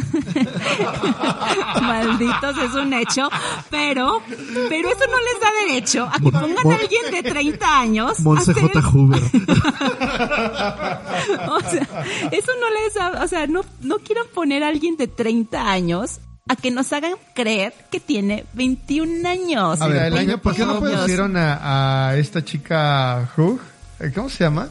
malditos, 1.81 2.57
es 2.57 2.73
un 2.75 2.93
hecho, 2.93 3.29
pero, 3.69 4.21
pero 4.69 4.89
eso 4.89 5.03
no 5.09 5.17
les 5.19 5.41
da 5.41 5.47
derecho 5.67 6.05
a 6.11 6.19
que 6.19 6.31
pongan 6.31 6.55
Mon- 6.63 6.73
a 6.73 6.77
alguien 6.77 7.11
de 7.11 7.23
30 7.23 7.79
años. 7.79 8.19
Monse 8.19 8.51
hacer- 8.51 8.63
J. 8.63 8.81
Hoover. 8.89 9.21
o 11.49 11.59
sea, 11.61 11.87
eso 12.31 12.51
no 12.59 12.69
les 12.69 12.93
da, 12.93 13.23
o 13.23 13.27
sea, 13.27 13.47
no, 13.47 13.61
no 13.81 13.97
quiero 13.99 14.25
poner 14.33 14.63
a 14.63 14.67
alguien 14.69 14.97
de 14.97 15.07
30 15.07 15.69
años 15.71 16.19
a 16.49 16.55
que 16.55 16.71
nos 16.71 16.93
hagan 16.93 17.13
creer 17.35 17.73
que 17.91 17.99
tiene 17.99 18.45
21 18.53 19.27
años. 19.27 19.81
A 19.81 19.87
ver, 19.87 20.03
el 20.03 20.17
año 20.17 20.37
¿por 20.37 20.55
qué 20.55 20.65
no 20.65 20.79
pusieron 20.79 21.35
a, 21.35 22.09
a 22.09 22.17
esta 22.17 22.43
chica 22.43 23.29
Hugh, 23.35 23.59
eh, 23.99 24.11
¿cómo 24.15 24.29
se 24.29 24.45
llama? 24.45 24.69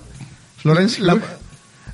Florence 0.73 1.01
La- 1.03 1.15
Hugh. 1.15 1.23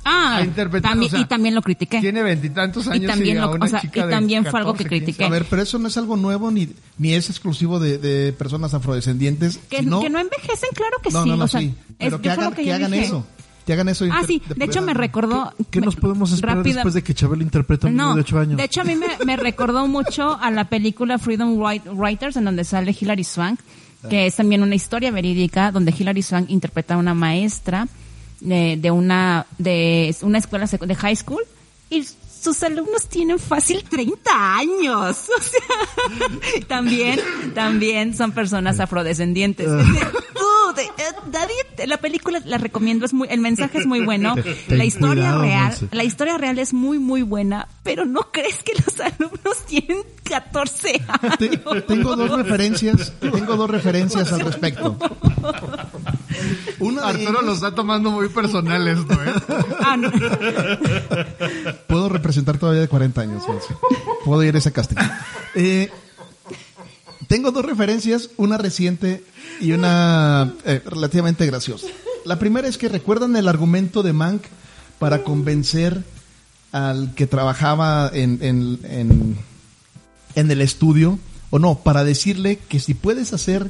Ah, 0.05 0.41
también, 0.81 1.07
o 1.07 1.09
sea, 1.09 1.19
y 1.21 1.25
también 1.25 1.55
lo 1.55 1.61
critiqué. 1.61 2.01
Tiene 2.01 2.23
veintitantos 2.23 2.87
Y 2.87 2.89
años 2.89 3.03
y, 3.03 3.07
también 3.07 3.37
a 3.37 3.45
lo- 3.45 3.53
una 3.53 3.65
o 3.65 3.69
sea, 3.69 3.79
chica 3.79 4.01
y 4.01 4.03
de 4.03 4.09
también 4.11 4.45
fue 4.45 4.59
algo 4.59 4.73
que 4.73 4.83
14, 4.83 4.89
15 4.99 5.05
critiqué. 5.05 5.23
A 5.25 5.29
ver, 5.29 5.45
pero 5.49 5.61
eso 5.61 5.79
no 5.79 5.87
es 5.87 5.95
algo 5.95 6.17
nuevo 6.17 6.51
ni, 6.51 6.67
ni 6.97 7.13
es 7.13 7.29
exclusivo 7.29 7.79
de, 7.79 7.97
de 7.99 8.33
personas 8.33 8.73
afrodescendientes. 8.73 9.59
que, 9.69 9.77
sino- 9.79 10.01
que 10.01 10.09
no 10.09 10.19
envejecen, 10.19 10.69
claro 10.75 10.97
que 11.01 11.09
no, 11.09 11.23
sí. 11.23 11.29
no, 11.29 11.37
no, 11.37 11.45
o 11.45 11.47
sea, 11.47 11.61
sí. 11.61 11.67
es- 11.67 11.95
Pero 11.99 12.21
que 12.21 12.29
fue 12.29 12.35
lo 12.35 12.41
hagan, 12.41 12.53
que 12.53 12.65
yo 12.65 12.75
hagan 12.75 12.93
eso. 12.93 13.25
Que 13.65 13.71
hagan 13.71 13.87
eso. 13.87 14.05
Ah, 14.11 14.23
sí, 14.27 14.41
de 14.53 14.65
hecho 14.65 14.81
me 14.81 14.93
recordó. 14.93 15.53
¿Qué 15.71 15.79
nos 15.79 15.95
podemos 15.95 16.33
esperar 16.33 16.57
rápida- 16.57 16.73
después 16.75 16.95
de 16.95 17.01
que 17.01 17.13
Chabelo 17.13 17.43
interpreta 17.43 17.87
a 17.87 17.89
un 17.89 17.95
niño 17.95 18.09
No, 18.09 18.15
de 18.15 18.21
8 18.21 18.39
años? 18.39 18.57
de 18.57 18.63
hecho 18.65 18.81
a 18.81 18.83
mí 18.83 18.95
me, 18.97 19.07
me 19.25 19.37
recordó 19.37 19.87
mucho 19.87 20.37
a 20.37 20.51
la 20.51 20.65
película 20.65 21.17
Freedom 21.17 21.55
Wri- 21.57 21.81
Writers 21.95 22.35
en 22.35 22.43
donde 22.43 22.65
sale 22.65 22.93
Hilary 22.99 23.23
Swank, 23.23 23.61
que 24.09 24.25
es 24.25 24.35
también 24.35 24.63
una 24.63 24.75
historia 24.75 25.11
verídica 25.11 25.71
donde 25.71 25.93
Hilary 25.97 26.23
Swank 26.23 26.49
interpreta 26.49 26.95
a 26.95 26.97
una 26.97 27.13
maestra 27.13 27.87
de, 28.43 28.77
de 28.77 28.91
una 28.91 29.45
de 29.57 30.15
una 30.21 30.37
escuela 30.37 30.65
de 30.67 30.95
high 30.95 31.15
school 31.15 31.41
y 31.89 32.05
sus 32.41 32.61
alumnos 32.63 33.07
tienen 33.07 33.39
fácil 33.39 33.83
30 33.89 34.31
años. 34.57 35.17
O 35.37 35.41
sea, 35.41 36.67
también 36.67 37.19
también 37.55 38.15
son 38.15 38.31
personas 38.33 38.79
afrodescendientes. 38.81 39.67
Dude, 39.67 40.81
eh, 40.83 40.89
nadie 41.31 41.55
te- 41.77 41.87
la 41.87 41.97
película 41.97 42.41
la 42.45 42.57
recomiendo, 42.57 43.05
es 43.05 43.13
muy 43.13 43.27
el 43.31 43.39
mensaje 43.39 43.77
es 43.77 43.85
muy 43.85 44.01
bueno. 44.03 44.35
La 44.67 44.83
historia 44.85 45.23
cuidado, 45.35 45.41
real, 45.43 45.65
Monse. 45.69 45.87
la 45.91 46.03
historia 46.03 46.37
real 46.37 46.59
es 46.59 46.73
muy, 46.73 46.99
muy 46.99 47.21
buena, 47.21 47.67
pero 47.83 48.05
no 48.05 48.21
crees 48.31 48.61
que 48.63 48.73
los 48.73 48.99
alumnos 48.99 49.65
tienen 49.65 49.99
14 50.23 51.01
Te- 51.37 51.45
años. 51.47 51.85
tengo 51.87 52.15
dos 52.17 52.31
referencias, 52.31 53.13
tengo 53.19 53.55
dos 53.55 53.69
referencias 53.69 54.31
al 54.33 54.41
respecto. 54.41 54.97
De 56.33 56.99
Arturo 57.01 57.29
ellas- 57.31 57.43
lo 57.45 57.53
está 57.53 57.73
tomando 57.75 58.11
muy 58.11 58.29
personal 58.29 58.87
esto, 58.87 59.13
¿eh? 59.13 59.33
Ah, 59.85 59.97
no. 59.97 60.11
Puedo 61.87 62.09
representar 62.09 62.57
todavía 62.57 62.81
de 62.81 62.87
40 62.87 63.21
años. 63.21 63.43
Monse. 63.47 63.75
Puedo 64.25 64.43
ir 64.43 64.55
a 64.55 64.57
ese 64.59 64.71
casting. 64.71 64.95
Eh, 65.55 65.89
tengo 67.27 67.51
dos 67.51 67.65
referencias, 67.65 68.29
una 68.37 68.57
reciente 68.57 69.23
y 69.59 69.71
una 69.71 70.53
eh, 70.65 70.81
relativamente 70.85 71.45
graciosa. 71.45 71.87
La 72.25 72.39
primera 72.39 72.67
es 72.67 72.77
que 72.77 72.89
recuerdan 72.89 73.35
el 73.35 73.47
argumento 73.47 74.03
de 74.03 74.13
Mank 74.13 74.43
para 74.99 75.23
convencer 75.23 76.03
al 76.71 77.13
que 77.15 77.27
trabajaba 77.27 78.09
en, 78.13 78.39
en, 78.41 78.79
en, 78.83 79.37
en 80.35 80.51
el 80.51 80.61
estudio, 80.61 81.19
o 81.49 81.59
no, 81.59 81.75
para 81.79 82.03
decirle 82.03 82.57
que 82.69 82.79
si 82.79 82.93
puedes 82.93 83.33
hacer 83.33 83.69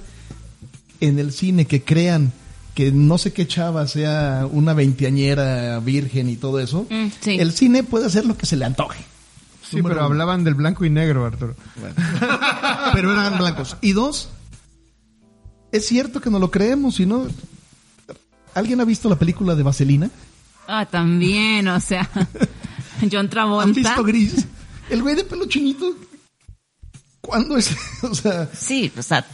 en 1.02 1.20
el 1.20 1.34
cine 1.34 1.66
que 1.66 1.82
crean 1.84 2.32
que 2.74 2.92
no 2.92 3.18
sé 3.18 3.34
qué 3.34 3.48
chava 3.48 3.88
sea 3.88 4.48
una 4.52 4.74
veinteañera 4.74 5.80
virgen 5.80 6.30
y 6.30 6.36
todo 6.38 6.60
eso, 6.60 6.88
Mm, 6.90 7.08
sí. 7.22 7.40
el 7.40 7.52
cine 7.54 7.84
puede 7.84 8.06
hacer 8.08 8.26
lo 8.26 8.38
que 8.38 8.46
se 8.46 8.56
le 8.56 8.66
antoje. 8.66 9.04
Sí, 9.70 9.78
Número 9.78 9.96
pero 9.96 10.06
uno. 10.06 10.14
hablaban 10.14 10.44
del 10.44 10.56
blanco 10.56 10.86
y 10.86 10.90
negro, 10.90 11.26
Arturo. 11.26 11.56
Pero 12.94 13.12
eran 13.12 13.38
blancos. 13.40 13.76
Y 13.82 13.94
dos, 13.94 14.30
es 15.72 15.88
cierto 15.88 16.22
que 16.22 16.30
no 16.30 16.38
lo 16.40 16.52
creemos, 16.52 16.96
si 16.96 17.06
no... 17.08 17.26
¿Alguien 18.54 18.80
ha 18.82 18.86
visto 18.86 19.10
la 19.10 19.18
película 19.18 19.56
de 19.56 19.64
Vaselina? 19.64 20.12
Ah, 20.68 20.86
también, 20.86 21.68
o 21.70 21.80
sea, 21.80 22.08
John 23.12 23.16
¿Han 23.22 23.30
Travolta. 23.30 23.74
visto 23.74 24.04
Gris? 24.04 24.46
El 24.92 25.02
güey 25.02 25.16
de 25.16 25.24
pelo 25.24 25.46
chinito, 25.48 25.96
¿cuándo 27.22 27.58
es? 27.58 27.72
O 28.04 28.14
sea, 28.14 28.48
Sí, 28.54 28.92
o 28.96 29.02
sea, 29.02 29.26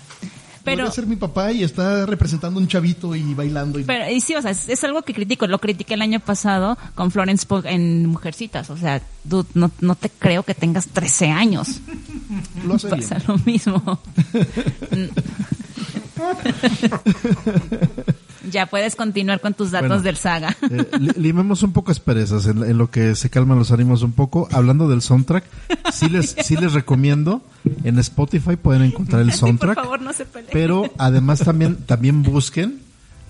pero 0.63 0.77
podría 0.77 0.91
ser 0.91 1.07
mi 1.07 1.15
papá 1.15 1.51
y 1.51 1.63
está 1.63 2.05
representando 2.05 2.59
un 2.59 2.67
chavito 2.67 3.15
y 3.15 3.33
bailando. 3.33 3.79
Y... 3.79 3.83
pero 3.83 4.09
y 4.09 4.21
sí, 4.21 4.35
o 4.35 4.41
sea, 4.41 4.51
es, 4.51 4.69
es 4.69 4.83
algo 4.83 5.01
que 5.01 5.13
critico, 5.13 5.47
lo 5.47 5.59
critiqué 5.59 5.95
el 5.95 6.01
año 6.01 6.19
pasado 6.19 6.77
con 6.95 7.11
Florence 7.11 7.45
Pugh 7.45 7.65
en 7.65 8.05
Mujercitas, 8.05 8.69
o 8.69 8.77
sea, 8.77 9.01
dude, 9.23 9.49
no, 9.53 9.71
no 9.79 9.95
te 9.95 10.09
creo 10.09 10.43
que 10.43 10.53
tengas 10.53 10.87
13 10.87 11.29
años. 11.29 11.81
lo 12.65 12.75
hace 12.75 12.87
bien. 12.87 12.99
Pasa 12.99 13.21
lo 13.27 13.37
mismo. 13.39 13.99
ya 18.51 18.65
puedes 18.65 18.95
continuar 18.95 19.39
con 19.39 19.53
tus 19.53 19.71
datos 19.71 19.89
Bueno. 19.89 20.03
del 20.03 20.15
saga. 20.17 20.55
Eh, 20.69 20.87
li- 20.99 21.11
limemos 21.17 21.63
un 21.63 21.71
poco 21.73 21.91
asperezas 21.91 22.45
en, 22.47 22.63
en 22.63 22.77
lo 22.77 22.89
que 22.91 23.15
se 23.15 23.29
calman 23.29 23.57
los 23.57 23.71
ánimos 23.71 24.01
un 24.03 24.11
poco. 24.13 24.47
Hablando 24.51 24.87
del 24.89 25.01
soundtrack, 25.01 25.43
sí 25.93 26.09
les, 26.09 26.35
sí 26.43 26.55
les 26.57 26.73
recomiendo. 26.73 27.41
En 27.83 27.99
Spotify 27.99 28.55
pueden 28.55 28.83
encontrar 28.83 29.21
el 29.21 29.27
Sí, 29.33 29.39
por 29.39 29.49
soundtrack. 29.49 29.75
favor, 29.75 30.01
no 30.01 30.13
se 30.13 30.25
peleen. 30.25 30.49
Pero 30.51 30.83
además 30.97 31.39
también, 31.39 31.75
también 31.85 32.23
busquen, 32.23 32.79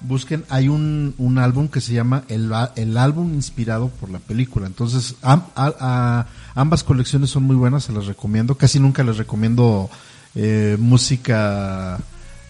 busquen, 0.02 0.46
hay 0.50 0.68
un, 0.70 1.14
un 1.18 1.38
álbum 1.40 1.68
que 1.68 1.82
se 1.82 1.94
llama 1.94 2.24
el, 2.30 2.52
el 2.76 2.98
álbum 2.98 3.34
inspirado 3.34 3.90
por 3.90 4.10
la 4.10 4.20
película. 4.20 4.68
Entonces, 4.68 5.16
am- 5.22 5.44
a- 5.56 5.74
a- 5.80 6.28
ambas 6.56 6.84
colecciones 6.84 7.30
son 7.30 7.44
muy 7.44 7.56
buenas, 7.56 7.84
se 7.84 7.92
las 7.94 8.06
recomiendo. 8.06 8.56
Casi 8.56 8.80
nunca 8.80 9.04
les 9.04 9.18
recomiendo 9.18 9.90
eh, 10.36 10.78
música 10.80 12.00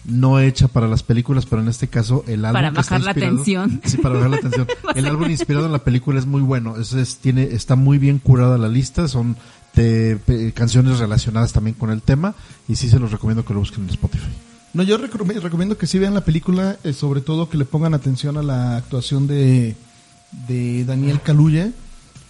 no 0.04 0.40
hecha 0.40 0.68
para 0.68 0.88
las 0.88 1.02
películas, 1.02 1.46
pero 1.46 1.60
en 1.62 1.68
este 1.68 1.88
caso 1.88 2.24
el 2.26 2.44
álbum 2.44 2.54
Para 2.54 2.72
que 2.72 2.80
está 2.80 2.98
bajar 2.98 3.04
la 3.04 3.10
inspirado- 3.12 3.36
tensión. 3.36 3.80
Sí, 3.84 3.96
para 3.98 4.14
bajar 4.16 4.30
la 4.30 4.38
tensión. 4.40 4.66
El 4.94 5.06
álbum 5.06 5.30
inspirado 5.30 5.66
en 5.66 5.72
la 5.72 5.84
película 5.84 6.18
es 6.18 6.26
muy 6.26 6.40
bueno. 6.42 6.76
Es, 6.78 6.92
es- 6.92 7.16
tiene, 7.18 7.42
está 7.44 7.76
muy 7.76 7.98
bien 7.98 8.18
curada 8.18 8.56
la 8.58 8.68
lista. 8.68 9.08
Son 9.08 9.36
te- 9.74 10.16
pe- 10.16 10.52
canciones 10.52 10.98
relacionadas 10.98 11.52
también 11.52 11.74
con 11.74 11.90
el 11.90 12.02
tema. 12.02 12.34
Y 12.68 12.76
sí 12.76 12.88
se 12.88 12.98
los 12.98 13.12
recomiendo 13.12 13.44
que 13.44 13.52
lo 13.54 13.60
busquen 13.60 13.84
en 13.84 13.90
Spotify. 13.90 14.28
No, 14.72 14.82
yo 14.84 14.98
recom- 14.98 15.40
recomiendo 15.40 15.76
que 15.76 15.86
sí 15.86 15.98
vean 15.98 16.14
la 16.14 16.24
película, 16.24 16.76
eh, 16.84 16.92
sobre 16.92 17.20
todo 17.20 17.48
que 17.50 17.58
le 17.58 17.64
pongan 17.64 17.92
atención 17.92 18.36
a 18.36 18.42
la 18.42 18.76
actuación 18.76 19.26
de, 19.26 19.74
de 20.48 20.84
Daniel 20.84 21.20
Kaluuya, 21.20 21.72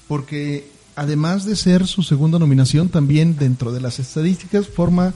porque 0.09 0.71
además 0.97 1.45
de 1.45 1.55
ser 1.55 1.87
su 1.87 2.03
segunda 2.03 2.39
nominación, 2.39 2.89
también 2.89 3.37
dentro 3.39 3.73
de 3.73 3.81
las 3.81 3.99
estadísticas 3.99 4.67
forma, 4.69 5.13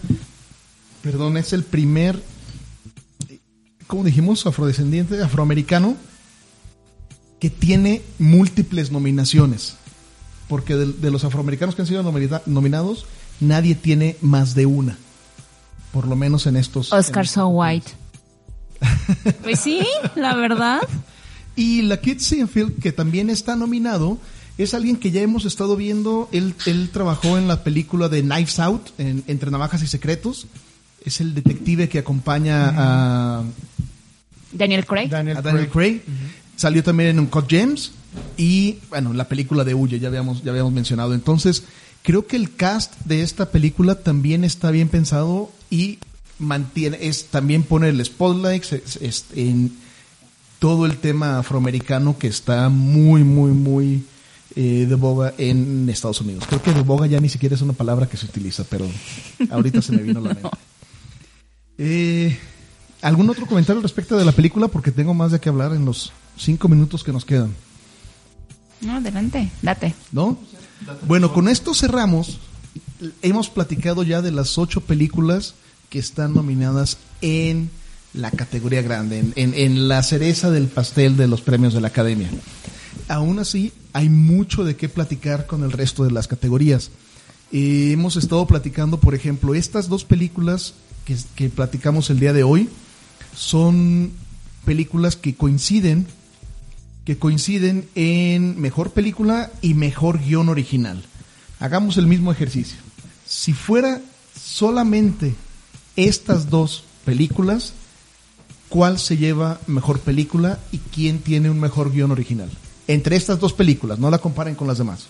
perdón, 1.02 1.36
es 1.36 1.52
el 1.52 1.64
primer, 1.64 2.22
¿cómo 3.94 4.04
dijimos? 4.04 4.44
Afrodescendiente, 4.46 5.22
afroamericano, 5.22 5.96
que 7.38 7.48
tiene 7.48 8.02
múltiples 8.18 8.90
nominaciones. 8.90 9.76
Porque 10.48 10.74
de, 10.74 10.86
de 10.92 11.10
los 11.12 11.22
afroamericanos 11.22 11.76
que 11.76 11.82
han 11.82 11.86
sido 11.88 12.02
nomina- 12.02 12.42
nominados, 12.44 13.06
nadie 13.38 13.76
tiene 13.76 14.16
más 14.20 14.56
de 14.56 14.66
una. 14.66 14.98
Por 15.92 16.08
lo 16.08 16.16
menos 16.16 16.46
en 16.48 16.56
estos. 16.56 16.92
Oscar 16.92 17.24
en- 17.24 17.30
So 17.30 17.46
White. 17.48 17.92
Pues 19.44 19.60
sí, 19.60 19.80
la 20.16 20.34
verdad. 20.34 20.80
Y 21.56 21.82
la 21.82 22.00
Kid 22.00 22.18
Sinfield, 22.18 22.80
que 22.82 22.90
también 22.90 23.30
está 23.30 23.54
nominado, 23.54 24.18
es 24.58 24.74
alguien 24.74 24.96
que 24.96 25.12
ya 25.12 25.20
hemos 25.20 25.44
estado 25.44 25.76
viendo. 25.76 26.28
Él, 26.32 26.52
él 26.66 26.90
trabajó 26.92 27.38
en 27.38 27.46
la 27.46 27.62
película 27.62 28.08
de 28.08 28.22
Knives 28.22 28.58
Out, 28.58 28.88
en- 28.98 29.22
Entre 29.28 29.52
Navajas 29.52 29.80
y 29.84 29.86
Secretos. 29.86 30.48
Es 31.04 31.20
el 31.20 31.34
detective 31.34 31.88
que 31.88 31.98
acompaña 31.98 32.72
a, 32.76 33.42
Daniel 34.52 34.86
Craig. 34.86 35.08
Daniel 35.10 35.36
a 35.36 35.42
Daniel 35.42 35.68
Craig. 35.68 36.00
Salió 36.56 36.82
también 36.82 37.10
en 37.10 37.18
Uncut 37.20 37.48
Gems. 37.48 37.92
Y, 38.36 38.78
bueno, 38.90 39.12
la 39.12 39.28
película 39.28 39.64
de 39.64 39.74
Huye, 39.74 39.98
ya 39.98 40.08
habíamos, 40.08 40.42
ya 40.44 40.50
habíamos 40.50 40.72
mencionado. 40.72 41.14
Entonces, 41.14 41.64
Creo 42.06 42.26
que 42.26 42.36
el 42.36 42.54
cast 42.54 42.92
de 43.06 43.22
esta 43.22 43.50
película 43.50 43.94
también 43.94 44.44
está 44.44 44.70
bien 44.70 44.88
pensado 44.88 45.50
y 45.70 45.98
mantiene, 46.38 46.98
es, 47.00 47.28
también 47.28 47.62
pone 47.62 47.88
el 47.88 48.04
spotlight 48.04 48.62
es- 48.74 48.96
es- 48.96 49.24
en 49.34 49.72
todo 50.58 50.84
el 50.84 50.98
tema 50.98 51.38
afroamericano 51.38 52.18
que 52.18 52.26
está 52.26 52.68
muy, 52.68 53.24
muy, 53.24 53.52
muy 53.52 54.04
eh, 54.54 54.84
de 54.86 54.94
boga 54.96 55.32
en 55.38 55.88
Estados 55.88 56.20
Unidos. 56.20 56.44
Creo 56.46 56.60
que 56.62 56.74
de 56.74 56.82
boga 56.82 57.06
ya 57.06 57.20
ni 57.20 57.30
siquiera 57.30 57.54
es 57.54 57.62
una 57.62 57.72
palabra 57.72 58.06
que 58.06 58.18
se 58.18 58.26
utiliza, 58.26 58.64
pero 58.68 58.86
ahorita 59.50 59.80
se 59.80 59.92
me 59.92 60.02
vino 60.02 60.18
a 60.18 60.22
la 60.24 60.28
mente. 60.34 60.50
Eh, 61.78 62.38
¿Algún 63.02 63.28
otro 63.28 63.46
comentario 63.46 63.82
respecto 63.82 64.16
de 64.16 64.24
la 64.24 64.32
película? 64.32 64.68
Porque 64.68 64.90
tengo 64.90 65.12
más 65.14 65.32
de 65.32 65.40
qué 65.40 65.48
hablar 65.48 65.72
en 65.74 65.84
los 65.84 66.12
cinco 66.38 66.68
minutos 66.68 67.04
que 67.04 67.12
nos 67.12 67.24
quedan. 67.24 67.52
No, 68.80 68.96
adelante, 68.96 69.50
date. 69.62 69.94
¿no? 70.12 70.38
Bueno, 71.06 71.32
con 71.32 71.48
esto 71.48 71.74
cerramos. 71.74 72.38
Hemos 73.22 73.48
platicado 73.50 74.02
ya 74.02 74.22
de 74.22 74.30
las 74.30 74.56
ocho 74.58 74.80
películas 74.80 75.54
que 75.90 75.98
están 75.98 76.34
nominadas 76.34 76.98
en 77.20 77.70
la 78.14 78.30
categoría 78.30 78.82
grande, 78.82 79.18
en, 79.18 79.32
en- 79.36 79.54
en 79.54 79.88
la 79.88 80.02
cereza 80.02 80.50
del 80.50 80.68
pastel 80.68 81.16
de 81.16 81.26
los 81.28 81.40
premios 81.40 81.74
de 81.74 81.80
la 81.80 81.88
Academia. 81.88 82.28
Aún 83.08 83.38
así, 83.38 83.72
hay 83.92 84.08
mucho 84.08 84.64
de 84.64 84.76
qué 84.76 84.88
platicar 84.88 85.46
con 85.46 85.62
el 85.64 85.72
resto 85.72 86.04
de 86.04 86.10
las 86.10 86.26
categorías. 86.28 86.90
Eh, 87.52 87.90
hemos 87.92 88.16
estado 88.16 88.46
platicando, 88.46 88.98
por 88.98 89.14
ejemplo, 89.14 89.54
estas 89.54 89.88
dos 89.88 90.04
películas 90.04 90.74
que, 91.04 91.48
platicamos 91.48 92.10
el 92.10 92.20
día 92.20 92.32
de 92.32 92.42
hoy 92.42 92.68
son 93.36 94.12
películas 94.64 95.16
que 95.16 95.34
coinciden 95.34 96.06
que 97.04 97.18
coinciden 97.18 97.86
en 97.94 98.58
mejor 98.58 98.92
película 98.92 99.50
y 99.60 99.74
mejor 99.74 100.20
guion 100.20 100.48
original. 100.48 101.04
Hagamos 101.60 101.98
el 101.98 102.06
mismo 102.06 102.32
ejercicio. 102.32 102.78
Si 103.26 103.52
fuera 103.52 104.00
solamente 104.34 105.34
estas 105.96 106.48
dos 106.48 106.84
películas, 107.04 107.74
¿cuál 108.70 108.98
se 108.98 109.18
lleva 109.18 109.60
mejor 109.66 110.00
película 110.00 110.58
y 110.72 110.78
quién 110.78 111.18
tiene 111.18 111.50
un 111.50 111.60
mejor 111.60 111.92
guion 111.92 112.10
original? 112.10 112.50
Entre 112.88 113.16
estas 113.16 113.38
dos 113.38 113.52
películas, 113.52 113.98
no 113.98 114.10
la 114.10 114.18
comparen 114.18 114.54
con 114.54 114.66
las 114.66 114.78
demás. 114.78 115.08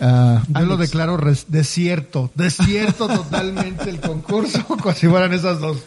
Ah, 0.00 0.42
Yo 0.48 0.60
lo 0.66 0.74
Alex. 0.74 0.90
declaro 0.90 1.16
res- 1.16 1.46
desierto, 1.48 2.30
desierto 2.34 3.06
totalmente 3.14 3.88
el 3.90 4.00
concurso, 4.00 4.64
como 4.66 4.92
si 4.92 5.06
fueran 5.06 5.32
esas 5.32 5.60
dos. 5.60 5.78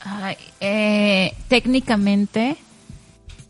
Ay, 0.00 0.36
eh, 0.60 1.32
técnicamente, 1.48 2.56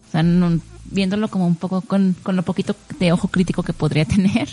o 0.09 0.11
sea, 0.13 0.23
no- 0.23 0.61
viéndolo 0.85 1.29
como 1.29 1.47
un 1.47 1.57
poco 1.57 1.81
con, 1.81 2.15
con 2.23 2.37
lo 2.37 2.43
poquito 2.45 2.77
de 3.01 3.13
ojo 3.13 3.29
crítico 3.29 3.63
que 3.65 3.73
podría 3.73 4.05
tener, 4.17 4.49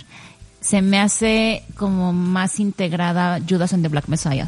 se 0.62 0.82
me 0.82 1.00
hace 1.00 1.64
como 1.76 2.14
más 2.14 2.60
integrada 2.60 3.40
Judas 3.48 3.74
and 3.74 3.84
the 3.84 3.90
Black 3.90 4.08
Messiah. 4.08 4.48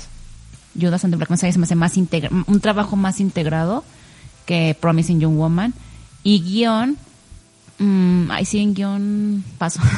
Judas 0.80 1.04
and 1.04 1.14
the 1.14 1.18
Black 1.18 1.30
Messiah 1.30 1.52
se 1.52 1.60
me 1.60 1.66
hace 1.66 1.76
más 1.76 1.98
integra 1.98 2.30
un 2.48 2.60
trabajo 2.60 2.96
más 2.96 3.20
integrado 3.20 3.84
que 4.48 4.76
Promising 4.80 5.20
Young 5.20 5.36
Woman. 5.38 5.74
Y 6.24 6.42
guion, 6.42 6.98
mm, 7.84 8.32
ahí 8.32 8.46
sí 8.46 8.60
en 8.60 8.74
guion 8.74 9.44
paso. 9.58 9.80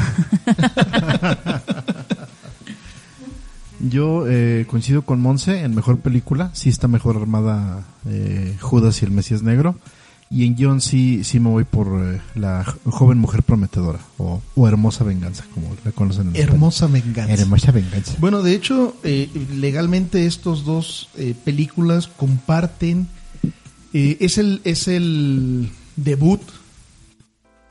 Yo 3.79 4.25
eh, 4.27 4.65
coincido 4.69 5.01
con 5.03 5.19
Monse 5.21 5.61
en 5.61 5.75
mejor 5.75 5.99
película. 5.99 6.49
Sí 6.53 6.69
está 6.69 6.87
mejor 6.87 7.17
armada 7.17 7.83
eh, 8.07 8.55
Judas 8.61 9.01
y 9.01 9.05
el 9.05 9.11
Mesías 9.11 9.41
Negro. 9.43 9.75
Y 10.31 10.45
en 10.47 10.55
guion 10.55 10.81
sí, 10.81 11.23
sí 11.23 11.39
me 11.39 11.49
voy 11.49 11.65
por 11.65 11.87
eh, 12.03 12.19
la 12.33 12.63
jo- 12.63 12.79
joven 12.91 13.19
mujer 13.19 13.43
prometedora 13.43 13.99
o, 14.17 14.41
o 14.55 14.67
hermosa 14.67 15.03
venganza, 15.03 15.43
como 15.53 15.75
la 15.85 15.91
conocen 15.91 16.29
en 16.29 16.35
Hermosa 16.41 16.87
venganza. 16.87 17.33
Hermosa 17.33 17.71
venganza. 17.71 18.13
Bueno, 18.19 18.41
de 18.41 18.55
hecho, 18.55 18.95
eh, 19.03 19.29
legalmente 19.53 20.25
estos 20.25 20.65
dos 20.65 21.09
eh, 21.17 21.35
películas 21.45 22.07
comparten. 22.07 23.07
eh, 23.93 24.17
es 24.19 24.39
el 24.39 24.61
es 24.63 24.87
el 24.87 25.69
debut 25.95 26.41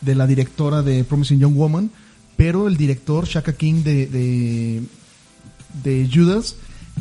de 0.04 0.14
la 0.14 0.26
directora 0.26 0.82
de 0.82 1.04
Promising 1.04 1.38
Young 1.40 1.54
Woman, 1.56 1.90
pero 2.36 2.68
el 2.68 2.76
director 2.76 3.26
Shaka 3.26 3.52
King 3.54 3.82
de, 3.84 4.06
de, 5.82 6.10
Judas 6.12 6.56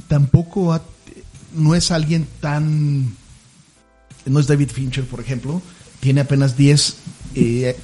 tampoco 0.08 0.74
ha- 0.74 0.84
no 1.56 1.76
es 1.76 1.92
alguien 1.92 2.28
tan 2.40 3.16
no 4.26 4.40
es 4.40 4.48
David 4.48 4.70
Fincher, 4.70 5.06
por 5.06 5.20
ejemplo, 5.20 5.62
tiene 6.00 6.22
apenas 6.22 6.56
10 6.56 6.96
eh, 7.36 7.76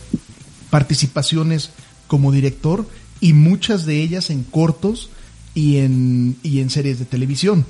participaciones 0.69 1.71
como 2.07 2.31
director 2.31 2.87
y 3.19 3.33
muchas 3.33 3.85
de 3.85 4.01
ellas 4.01 4.29
en 4.29 4.43
cortos 4.43 5.09
y 5.53 5.77
en, 5.77 6.37
y 6.43 6.59
en 6.61 6.69
series 6.69 6.97
de 6.99 7.05
televisión. 7.05 7.65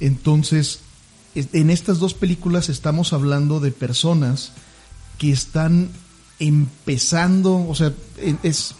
Entonces, 0.00 0.80
es- 1.34 1.48
en 1.52 1.70
estas 1.70 1.98
dos 1.98 2.14
películas 2.14 2.68
estamos 2.68 3.12
hablando 3.12 3.58
de 3.60 3.72
personas 3.72 4.52
que 5.18 5.32
están 5.32 5.88
empezando, 6.48 7.66
o 7.68 7.74
sea, 7.74 7.92
es, 8.42 8.74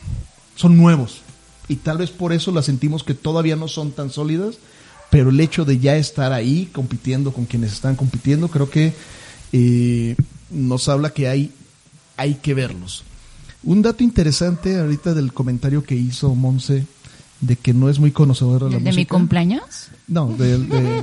son 0.57 0.77
nuevos. 0.77 1.23
Y 1.69 1.77
tal 1.77 1.99
vez 1.99 2.11
por 2.11 2.33
eso 2.33 2.53
las 2.53 2.67
sentimos 2.67 3.05
que 3.05 3.15
todavía 3.15 3.57
no 3.57 3.69
son 3.69 3.93
tan 3.93 4.11
sólidas, 4.11 4.57
pero 5.11 5.31
el 5.31 5.41
hecho 5.41 5.65
de 5.65 5.79
ya 5.79 5.97
estar 5.97 6.33
ahí 6.33 6.69
compitiendo 6.73 7.33
con 7.33 7.47
quienes 7.47 7.73
están 7.73 7.97
compitiendo, 7.97 8.49
creo 8.49 8.69
que 8.69 8.93
eh, 9.53 10.17
nos 10.51 10.89
habla 10.89 11.11
que 11.11 11.29
hay, 11.29 11.53
hay 12.17 12.35
que 12.35 12.55
verlos. 12.55 13.05
Un 13.63 13.81
dato 13.81 14.05
interesante 14.05 14.79
ahorita 14.79 15.15
del 15.15 15.33
comentario 15.33 15.85
que 15.85 15.95
hizo 15.95 16.35
Monse 16.35 16.87
de 17.41 17.57
que 17.57 17.73
no 17.73 17.89
es 17.89 17.99
muy 17.99 18.11
conocedora 18.11 18.67
de 18.67 18.73
la 18.73 18.79
¿De 18.79 18.85
mi 18.85 18.91
música. 18.91 19.15
cumpleaños? 19.15 19.89
No, 20.07 20.35
de, 20.37 21.03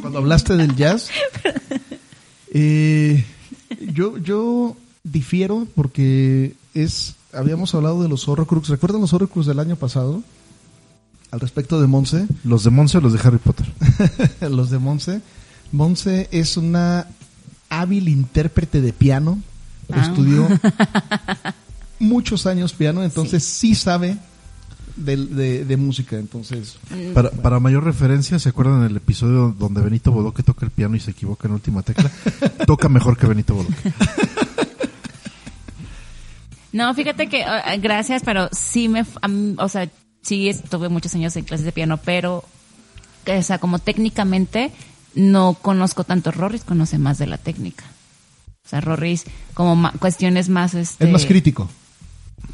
cuando 0.00 0.18
hablaste 0.18 0.56
del 0.56 0.74
jazz. 0.76 1.10
eh, 2.52 3.24
yo, 3.92 4.18
yo 4.18 4.76
difiero 5.04 5.66
porque 5.74 6.54
es 6.74 7.14
habíamos 7.32 7.74
hablado 7.74 8.02
de 8.02 8.08
los 8.08 8.28
Horrocrux. 8.28 8.68
¿Recuerdan 8.68 9.00
los 9.00 9.12
Horrocrux 9.12 9.46
del 9.46 9.58
año 9.58 9.76
pasado? 9.76 10.22
Al 11.30 11.40
respecto 11.40 11.80
de 11.80 11.86
Monse. 11.86 12.26
¿Los 12.44 12.64
de 12.64 12.70
Monse 12.70 12.98
o 12.98 13.00
los 13.00 13.12
de 13.12 13.20
Harry 13.24 13.38
Potter? 13.38 13.66
los 14.50 14.70
de 14.70 14.78
Monse. 14.78 15.20
Monse 15.72 16.28
es 16.30 16.56
una 16.58 17.06
hábil 17.70 18.08
intérprete 18.08 18.80
de 18.82 18.92
piano. 18.92 19.40
Ah. 19.90 20.02
Estudió 20.02 20.46
muchos 21.98 22.46
años 22.46 22.72
piano, 22.72 23.02
entonces 23.02 23.44
sí, 23.44 23.74
sabe 23.74 24.16
de, 24.96 25.16
de- 25.16 25.64
de 25.64 25.76
música. 25.76 26.16
Entonces, 26.18 26.76
Para, 27.14 27.30
para 27.30 27.60
mayor 27.60 27.84
referencia, 27.84 28.38
¿se 28.38 28.48
acuerdan 28.50 28.82
del 28.82 28.96
episodio 28.96 29.54
donde 29.58 29.80
Benito 29.80 30.12
Bodoque 30.12 30.42
toca 30.42 30.66
el 30.66 30.70
piano 30.70 30.96
y 30.96 31.00
se 31.00 31.12
equivoca 31.12 31.46
en 31.48 31.52
la 31.52 31.56
última 31.56 31.82
tecla? 31.82 32.10
toca 32.66 32.88
mejor 32.88 33.16
que 33.16 33.26
Benito 33.26 33.54
Bodoque. 33.54 33.92
No, 36.72 36.92
fíjate 36.94 37.28
que, 37.28 37.42
eh, 37.42 37.78
gracias, 37.80 38.22
pero 38.24 38.48
sí 38.52 38.88
me, 38.88 39.04
o 39.58 39.68
sea, 39.68 39.88
sí 40.22 40.48
estuve 40.48 40.88
muchos 40.88 41.14
años 41.14 41.36
en 41.36 41.44
clases 41.44 41.66
de 41.66 41.72
piano, 41.72 41.98
pero, 41.98 42.44
o 43.26 43.42
sea, 43.42 43.58
como 43.58 43.78
técnicamente 43.78 44.72
no 45.14 45.54
conozco 45.54 46.04
tanto 46.04 46.30
Rorris, 46.30 46.64
conoce 46.64 46.98
más 46.98 47.18
de 47.18 47.26
la 47.26 47.36
técnica. 47.38 47.84
O 48.64 48.68
sea, 48.68 48.80
Rorris, 48.80 49.24
como 49.54 49.76
ma- 49.76 49.92
cuestiones 49.98 50.48
más, 50.48 50.74
este... 50.74 51.04
es 51.04 51.10
más 51.10 51.26
crítico. 51.26 51.68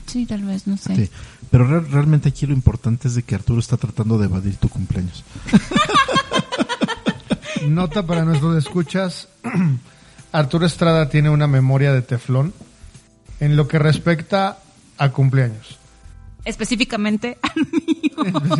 Sí, 0.07 0.27
tal 0.27 0.43
vez, 0.43 0.66
no 0.66 0.77
sé. 0.77 0.97
Sí. 0.97 1.11
Pero 1.51 1.66
re- 1.66 1.89
realmente 1.89 2.31
aquí 2.31 2.47
lo 2.47 2.55
importante 2.55 3.07
es 3.09 3.15
de 3.15 3.23
que 3.23 3.35
Arturo 3.36 3.61
está 3.61 3.77
tratando 3.77 4.19
de 4.19 4.24
evadir 4.24 4.57
tu 4.57 4.69
cumpleaños. 4.69 5.23
Nota 7.69 8.07
para 8.07 8.24
nuestros 8.24 8.57
escuchas, 8.57 9.28
Arturo 10.32 10.66
Estrada 10.66 11.09
tiene 11.09 11.31
una 11.31 11.47
memoria 11.47 11.93
de 11.93 12.03
teflón 12.03 12.53
en 13.40 13.56
lo 13.56 13.69
que 13.69 13.78
respecta 13.78 14.59
a 14.97 15.10
cumpleaños. 15.10 15.78
Específicamente, 16.44 17.39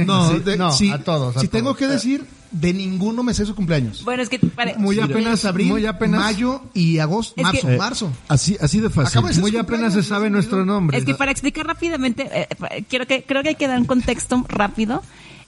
No, 0.07 0.31
Sí, 0.31 0.39
de- 0.41 0.57
no, 0.57 0.73
si, 0.73 0.91
a 0.91 1.03
todos. 1.03 1.37
a 1.37 1.41
si 1.41 1.49
tengo 1.49 1.75
que 1.75 1.87
decir, 1.89 2.25
de 2.53 2.73
ninguno 2.73 3.23
me 3.25 3.35
sé 3.35 3.45
su 3.45 3.55
cumpleaños. 3.55 4.05
bueno, 4.05 4.23
es 4.23 4.29
que... 4.29 4.39
pare- 4.39 4.77
Muy 4.77 5.01
apenas, 5.01 5.45
abril, 5.45 5.69
muy 5.69 5.87
apenas, 5.87 6.21
mayo 6.21 6.63
y 6.75 6.99
agosto, 6.99 7.35
Es 7.37 7.43
marzo, 7.43 7.67
que- 7.69 7.77
marzo. 7.77 8.13
Así, 8.29 8.57
así 8.61 8.81
de 8.81 8.91
fácil. 8.91 9.23
De 9.23 9.33
ser 9.33 9.41
muy 9.43 9.57
apenas 9.57 9.95
se 9.95 10.03
sabe 10.03 10.31
nuestro 10.31 10.65
nombre. 10.65 10.97
Es 10.99 11.05
que 11.05 11.15
para 11.15 11.31
explicar 11.33 11.67
rápidamente, 11.67 12.29
eh, 12.33 12.47
pa- 12.59 12.69
quiero 12.89 13.07
que, 13.07 13.25
creo 13.25 13.43
que 13.43 13.51
hay 13.51 13.55
que 13.57 13.67
dar 13.67 13.79
un 13.79 13.87
contexto 13.87 14.45
rápido. 14.49 15.03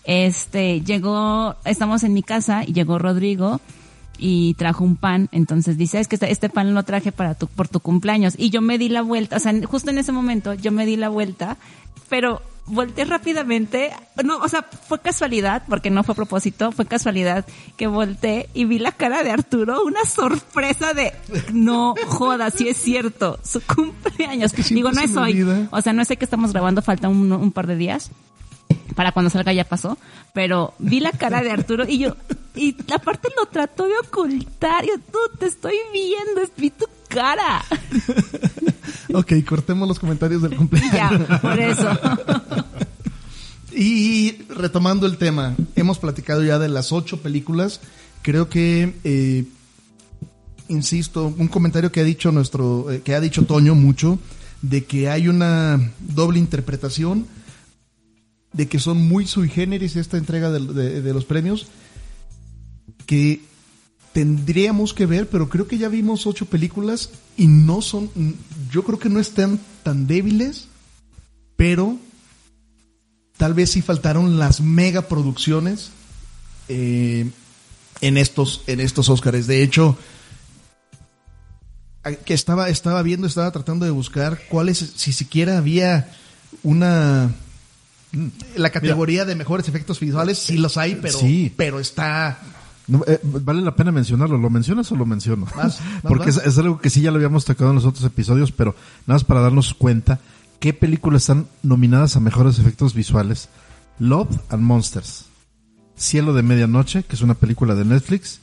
Este, 0.05 0.81
llegó, 0.81 1.57
estamos 1.65 2.03
en 2.05 2.15
mi 2.15 2.23
casa 2.23 2.65
y 2.67 2.73
llegó 2.73 2.99
Rodrigo 2.99 3.61
y 4.21 4.55
trajo 4.55 4.85
un 4.85 4.97
pan. 4.97 5.29
Entonces 5.33 5.77
dice, 5.77 5.99
es 5.99 6.07
que 6.07 6.17
este, 6.17 6.31
este 6.31 6.51
pan 6.51 6.75
lo 6.75 6.83
traje 6.85 7.11
para 7.11 7.35
tu, 7.35 7.47
por 7.47 7.69
tu 7.69 7.81
cumpleaños. 7.81 8.35
Y 8.37 8.51
yo 8.51 8.61
me 8.61 8.79
di 8.79 8.89
la 8.89 9.03
vuelta, 9.03 9.37
o 9.37 9.41
sea, 9.41 9.53
justo 9.67 9.91
en 9.91 9.99
ese 9.99 10.13
momento 10.13 10.55
yo 10.55 10.71
me 10.71 10.87
di 10.87 10.97
la 10.97 11.09
vuelta, 11.09 11.57
pero 12.09 12.43
volteé 12.67 13.05
rápidamente, 13.05 13.91
no, 14.23 14.39
o 14.39 14.49
sea, 14.49 14.63
fue 14.63 15.01
casualidad, 15.01 15.63
porque 15.69 15.91
no 15.91 16.05
fue 16.05 16.13
a 16.13 16.17
propósito, 16.17 16.73
fue 16.73 16.87
casualidad 16.87 17.45
que 17.77 17.87
volteé 17.87 18.49
y 18.55 18.65
vi 18.65 18.79
la 18.79 18.93
cara 18.93 19.23
de 19.23 19.31
Arturo, 19.31 19.83
una 19.85 20.05
sorpresa 20.05 20.95
de, 20.95 21.13
no 21.53 21.95
joda, 22.07 22.51
sí 22.51 22.69
es 22.69 22.77
cierto, 22.77 23.39
su 23.43 23.61
cumpleaños. 23.63 24.53
Digo, 24.71 24.93
no 24.93 25.01
es 25.01 25.17
hoy, 25.17 25.69
o 25.71 25.81
sea, 25.81 25.93
no 25.93 26.05
sé 26.05 26.17
que 26.17 26.25
estamos 26.25 26.53
grabando, 26.53 26.83
falta 26.83 27.09
un, 27.09 27.33
un 27.33 27.53
par 27.53 27.67
de 27.67 27.77
días. 27.77 28.11
Para 28.95 29.13
cuando 29.13 29.31
salga 29.31 29.53
ya 29.53 29.65
pasó, 29.65 29.99
pero 30.33 30.75
vi 30.79 31.01
la 31.01 31.13
cara 31.13 31.43
de 31.43 31.51
Arturo 31.51 31.85
y 31.89 31.99
yo, 31.99 32.17
y 32.55 32.75
aparte 32.93 33.29
lo 33.37 33.47
trató 33.47 33.87
de 33.87 33.95
ocultar, 33.99 34.85
yo, 34.85 34.95
tú 35.13 35.19
te 35.39 35.47
estoy 35.47 35.77
viendo, 35.93 36.43
vi 36.57 36.71
tu 36.71 36.87
cara. 37.09 37.65
Ok, 39.13 39.33
cortemos 39.45 39.89
los 39.89 39.99
comentarios 39.99 40.41
del 40.43 40.55
cumpleaños. 40.57 40.93
Ya, 40.93 41.41
por 41.41 41.59
eso. 41.59 41.89
Y 43.73 44.43
retomando 44.49 45.07
el 45.07 45.17
tema, 45.17 45.55
hemos 45.77 45.99
platicado 45.99 46.43
ya 46.43 46.59
de 46.59 46.69
las 46.69 46.93
ocho 46.93 47.23
películas. 47.23 47.81
Creo 48.23 48.49
que, 48.49 48.95
eh, 49.05 49.45
insisto, 50.69 51.33
un 51.39 51.49
comentario 51.49 51.93
que 51.93 52.01
ha 52.01 52.05
dicho 52.05 52.33
nuestro, 52.33 52.91
eh, 52.91 53.03
que 53.03 53.15
ha 53.15 53.21
dicho 53.21 53.45
Toño 53.45 53.75
mucho, 53.75 54.19
de 54.63 54.85
que 54.85 55.09
hay 55.09 55.29
una 55.29 55.93
doble 56.01 56.39
interpretación, 56.39 57.27
de 58.53 58.69
que 58.69 58.79
son 58.79 58.97
muy 59.07 59.27
sui 59.27 59.49
generis 59.49 59.97
esta 59.97 60.17
entrega 60.17 60.51
de, 60.51 61.01
de- 61.03 61.13
los 61.15 61.25
premios, 61.25 61.67
que 63.07 63.41
tendríamos 64.13 64.93
que 64.93 65.07
ver, 65.07 65.29
pero 65.29 65.49
creo 65.49 65.69
que 65.69 65.79
ya 65.79 65.89
vimos 65.89 66.27
ocho 66.27 66.47
películas 66.47 67.11
y 67.37 67.47
no 67.47 67.81
son, 67.81 68.11
yo 68.71 68.83
creo 68.85 68.99
que 68.99 69.09
no 69.09 69.21
están 69.21 69.61
tan 69.85 70.07
débiles, 70.07 70.67
pero 71.57 71.97
tal 73.37 73.55
vez 73.55 73.71
sí 73.71 73.83
faltaron 73.83 74.39
las 74.39 74.61
megaproducciones 74.61 75.91
eh, 76.69 77.31
en 78.01 78.17
estos 78.17 78.63
en 78.67 78.81
estos 78.81 79.09
Óscares. 79.09 79.47
De 79.47 79.63
hecho, 79.63 79.97
que 82.25 82.35
estaba 82.35 82.69
estaba 82.69 83.03
viendo, 83.03 83.27
estaba 83.27 83.51
tratando 83.53 83.85
de 83.85 83.91
buscar 83.93 84.41
cuáles 84.49 84.79
si 84.79 85.13
siquiera 85.13 85.59
había 85.59 86.11
una 86.63 87.31
la 88.57 88.71
categoría 88.71 89.25
de 89.25 89.35
mejores 89.37 89.69
efectos 89.69 90.01
visuales, 90.01 90.39
sí 90.39 90.57
los 90.59 90.77
hay, 90.77 90.97
pero 90.97 91.19
Sí. 91.19 91.53
pero 91.57 91.79
está 91.81 92.39
No, 92.89 93.05
eh, 93.07 93.21
vale 93.23 93.63
la 93.63 93.77
pena 93.77 93.93
mencionarlo. 93.93 94.37
¿Lo 94.37 94.51
mencionas 94.51 94.91
o 94.91 94.97
lo 94.97 95.07
menciono? 95.07 95.47
Vas, 95.57 95.79
Porque 96.03 96.31
es 96.31 96.59
algo 96.59 96.81
que 96.81 96.91
sí 96.91 97.01
ya 97.03 97.11
lo 97.13 97.17
habíamos 97.17 97.45
tocado 97.45 97.71
en 97.71 97.77
los 97.77 97.85
otros 97.87 98.05
episodios, 98.05 98.51
pero 98.51 98.75
nada 99.07 99.15
más 99.17 99.25
para 99.25 99.41
darnos 99.41 99.75
cuenta 99.75 100.19
qué 100.59 100.73
películas 100.73 101.23
están 101.23 101.47
nominadas 101.63 102.17
a 102.17 102.21
mejores 102.21 102.59
efectos 102.59 102.95
visuales. 102.95 103.49
Love 104.01 104.39
and 104.49 104.63
Monsters. 104.63 105.27
Cielo 105.97 106.33
de 106.33 106.43
Medianoche, 106.43 107.03
que 107.05 107.15
es 107.15 107.23
una 107.23 107.35
película 107.35 107.75
de 107.77 107.85
Netflix. 107.85 108.41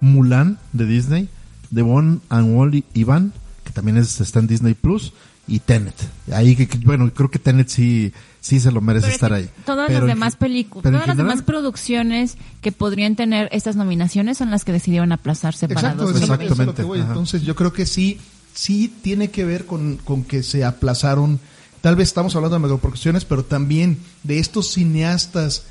Mulan, 0.00 0.58
de 0.72 0.86
Disney. 0.86 1.28
The 1.72 1.82
One 1.82 2.18
and 2.30 2.58
Only 2.58 2.84
Ivan, 2.94 3.32
que 3.64 3.70
también 3.70 3.96
es, 3.96 4.20
está 4.20 4.40
en 4.40 4.46
Disney 4.46 4.74
Plus. 4.74 5.12
Y 5.46 5.58
Tenet. 5.58 5.94
Ahí, 6.32 6.56
que, 6.56 6.66
que- 6.66 6.78
bueno, 6.78 7.12
creo 7.12 7.30
que 7.30 7.38
Tenet 7.38 7.68
sí, 7.68 8.12
sí 8.40 8.60
se 8.60 8.72
lo 8.72 8.80
merece 8.80 9.06
Pero 9.08 9.14
estar 9.14 9.32
ahí. 9.34 9.50
Todas 9.66 9.88
Pero 9.88 10.00
las 10.06 10.08
demás 10.08 10.36
películas, 10.36 10.82
todas 10.84 10.92
las 11.06 11.16
general- 11.16 11.26
demás 11.28 11.42
producciones 11.44 12.36
que 12.62 12.72
podrían 12.72 13.14
tener 13.14 13.48
estas 13.52 13.76
nominaciones 13.76 14.38
son 14.38 14.50
las 14.50 14.64
que 14.64 14.72
decidieron 14.72 15.12
aplazarse 15.12 15.68
para 15.68 15.80
Exacto, 15.90 16.04
eso, 16.04 16.12
2020. 16.20 16.44
eso 16.46 16.54
es 16.54 16.60
a 16.60 16.62
lo 16.64 16.74
que 16.74 16.80
Exactamente, 16.82 16.82
voy. 16.82 17.00
Entonces 17.08 17.42
yo 17.42 17.54
creo 17.54 17.72
que 17.74 17.84
sí, 17.84 18.18
sí 18.54 18.90
tiene 19.02 19.28
que 19.30 19.44
ver 19.44 19.66
con, 19.66 19.96
con 19.98 20.24
que 20.24 20.42
se 20.42 20.64
aplazaron, 20.64 21.38
tal 21.82 21.96
vez 21.96 22.08
estamos 22.08 22.34
hablando 22.36 22.56
de 22.56 22.62
megaproducciones, 22.62 23.26
pero 23.26 23.44
también 23.44 23.98
de 24.22 24.38
estos 24.38 24.72
cineastas 24.72 25.64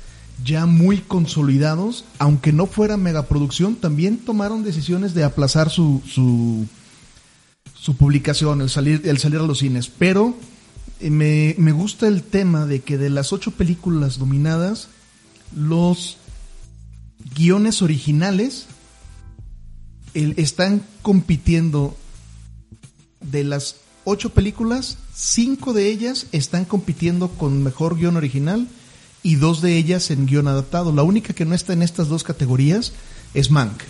ya 0.44 0.66
muy 0.66 0.98
consolidados, 0.98 2.04
aunque 2.18 2.52
no 2.52 2.66
fuera 2.66 2.96
megaproducción, 2.96 3.74
también 3.76 4.18
tomaron 4.18 4.62
decisiones 4.62 5.14
de 5.14 5.24
aplazar 5.24 5.70
su, 5.70 6.00
su, 6.06 6.66
su 7.84 7.96
publicación, 7.96 8.62
el 8.62 8.70
salir, 8.70 9.02
el 9.04 9.18
salir 9.18 9.40
a 9.40 9.42
los 9.42 9.58
cines. 9.58 9.88
Pero 9.88 10.34
eh, 11.00 11.10
me, 11.10 11.54
me 11.58 11.72
gusta 11.72 12.08
el 12.08 12.22
tema 12.22 12.64
de 12.64 12.80
que 12.80 12.96
de 12.96 13.10
las 13.10 13.34
ocho 13.34 13.50
películas 13.50 14.18
dominadas, 14.18 14.88
los 15.54 16.16
guiones 17.36 17.82
originales 17.82 18.64
el- 20.14 20.32
están 20.38 20.82
compitiendo 21.02 21.94
de 23.20 23.44
las 23.44 23.76
ocho 24.06 24.30
películas, 24.30 24.96
cinco 25.14 25.74
de 25.74 25.90
ellas 25.90 26.26
están 26.32 26.64
compitiendo 26.64 27.28
con 27.28 27.62
mejor 27.62 27.98
guion 27.98 28.16
original 28.16 28.66
y 29.22 29.34
dos 29.34 29.60
de 29.60 29.76
ellas 29.76 30.10
en 30.10 30.24
guion 30.24 30.48
adaptado. 30.48 30.90
La 30.90 31.02
única 31.02 31.34
que 31.34 31.44
no 31.44 31.54
está 31.54 31.74
en 31.74 31.82
estas 31.82 32.08
dos 32.08 32.24
categorías 32.24 32.92
es 33.34 33.50
Mank, 33.50 33.82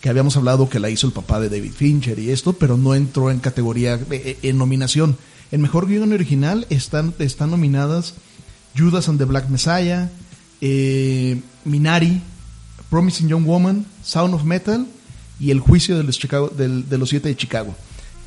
que 0.00 0.08
habíamos 0.08 0.36
hablado 0.36 0.68
que 0.68 0.78
la 0.80 0.90
hizo 0.90 1.06
el 1.06 1.12
papá 1.12 1.40
de 1.40 1.48
David 1.48 1.72
Fincher 1.72 2.18
y 2.18 2.30
esto, 2.30 2.52
pero 2.52 2.76
no 2.76 2.94
entró 2.94 3.30
en 3.30 3.38
categoría, 3.40 3.94
eh, 3.94 4.00
eh, 4.10 4.38
en 4.42 4.58
nominación. 4.58 5.16
En 5.52 5.60
mejor 5.62 5.86
guion 5.88 6.12
original 6.12 6.66
están, 6.70 7.14
están 7.18 7.50
nominadas 7.50 8.14
Judas 8.76 9.08
and 9.08 9.18
the 9.18 9.24
Black 9.24 9.48
Messiah, 9.48 10.10
eh, 10.60 11.40
Minari, 11.64 12.20
Promising 12.90 13.28
Young 13.28 13.44
Woman, 13.46 13.86
Sound 14.04 14.34
of 14.34 14.44
Metal 14.44 14.86
y 15.40 15.50
El 15.50 15.60
Juicio 15.60 15.96
de 15.96 16.04
los, 16.04 16.18
Chicago, 16.18 16.48
del- 16.48 16.88
de 16.88 16.98
los 16.98 17.08
Siete 17.10 17.28
de 17.28 17.36
Chicago. 17.36 17.74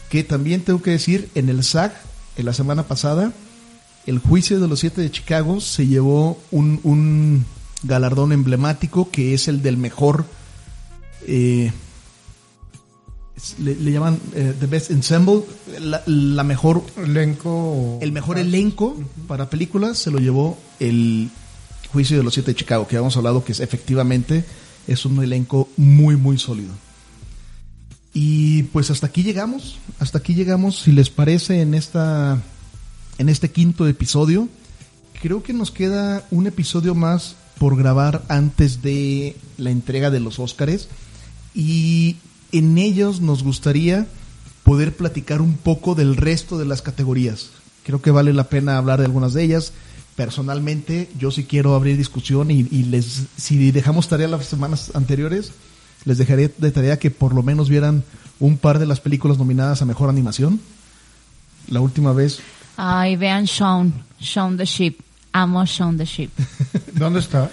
Que 0.10 0.24
también 0.24 0.62
tengo 0.62 0.82
que 0.82 0.92
decir, 0.92 1.30
en 1.36 1.50
el 1.50 1.64
SAG, 1.64 1.94
en 2.38 2.46
la 2.46 2.54
semana 2.54 2.84
pasada, 2.84 3.32
El 4.06 4.20
Juicio 4.20 4.60
de 4.60 4.68
los 4.68 4.80
Siete 4.80 5.02
de 5.02 5.12
Chicago 5.12 5.62
se 5.62 5.86
llevó 5.88 6.42
un, 6.52 6.80
un 6.84 7.46
galardón 7.84 8.32
emblemático 8.32 9.10
que 9.12 9.34
es 9.34 9.48
el 9.48 9.62
del 9.62 9.78
mejor, 9.78 10.26
eh, 11.28 11.72
le, 13.60 13.76
le 13.76 13.92
llaman 13.92 14.20
eh, 14.36 14.54
The 14.60 14.66
Best 14.68 14.92
Ensemble, 14.92 15.44
la, 15.80 16.04
la 16.06 16.44
mejor 16.44 16.84
Elenco. 16.98 17.98
el 18.02 18.12
mejor 18.12 18.38
elenco 18.38 18.98
para 19.28 19.50
películas 19.50 19.98
se 19.98 20.12
lo 20.12 20.20
llevó 20.20 20.58
el 20.80 21.30
Juicio 21.92 22.18
de 22.18 22.24
los 22.24 22.34
Siete 22.34 22.52
de 22.52 22.56
Chicago, 22.56 22.88
que 22.88 22.96
habíamos 22.98 23.18
hablado 23.18 23.44
que 23.44 23.52
es, 23.52 23.60
efectivamente 23.60 24.44
es 24.88 25.06
un 25.06 25.22
elenco 25.24 25.70
muy, 25.78 26.16
muy 26.16 26.38
sólido. 26.38 26.72
Y 28.14 28.64
pues 28.64 28.90
hasta 28.90 29.08
aquí 29.08 29.24
llegamos, 29.24 29.78
hasta 30.00 30.18
aquí 30.18 30.34
llegamos, 30.34 30.80
si 30.80 30.92
les 30.92 31.10
parece, 31.10 31.62
en 31.62 31.74
esta 31.74 32.42
en 33.18 33.30
este 33.30 33.52
quinto 33.52 33.88
episodio. 33.88 34.50
Creo 35.22 35.44
que 35.44 35.54
nos 35.54 35.72
queda 35.72 36.26
un 36.32 36.48
episodio 36.48 36.96
más 36.96 37.36
por 37.58 37.76
grabar 37.76 38.24
antes 38.30 38.82
de 38.82 39.36
la 39.58 39.70
entrega 39.70 40.10
de 40.10 40.22
los 40.22 40.40
Óscares 40.40 40.88
y 41.54 42.18
en 42.52 42.78
ellos 42.78 43.22
nos 43.22 43.44
gustaría 43.44 44.08
poder 44.64 44.96
platicar 44.96 45.42
un 45.42 45.56
poco 45.56 45.96
del 45.96 46.16
resto 46.16 46.58
de 46.58 46.66
las 46.66 46.82
categorías. 46.82 47.50
Creo 47.84 48.02
que 48.02 48.12
vale 48.12 48.34
la 48.34 48.50
pena 48.50 48.78
hablar 48.78 49.00
de 49.00 49.06
algunas 49.06 49.34
de 49.34 49.44
ellas. 49.44 49.74
Personalmente, 50.16 51.10
yo 51.18 51.32
sí 51.32 51.46
quiero 51.46 51.76
abrir 51.76 51.98
discusión 51.98 52.52
y, 52.52 52.68
y 52.70 52.84
les, 52.84 53.24
si 53.38 53.72
dejamos 53.72 54.10
tarea 54.10 54.28
las 54.28 54.46
semanas 54.46 54.92
anteriores, 54.94 55.52
les 56.06 56.18
dejaré 56.18 56.54
de 56.56 56.72
tarea 56.72 57.00
que 57.00 57.10
por 57.10 57.34
lo 57.34 57.42
menos 57.42 57.70
vieran 57.70 58.04
un 58.40 58.58
par 58.58 58.80
de 58.80 58.86
las 58.86 59.00
películas 59.00 59.38
nominadas 59.38 59.82
a 59.82 59.86
mejor 59.86 60.10
animación. 60.10 60.60
La 61.68 61.82
última 61.82 62.14
vez, 62.14 62.40
Ay, 62.82 63.18
vean 63.18 63.44
Shaun, 63.44 63.94
Shaun 64.22 64.56
the 64.56 64.64
Sheep. 64.64 65.02
Amo 65.34 65.66
Shaun 65.66 65.98
the 65.98 66.06
Sheep. 66.06 66.32
¿Dónde 66.94 67.20
está? 67.20 67.52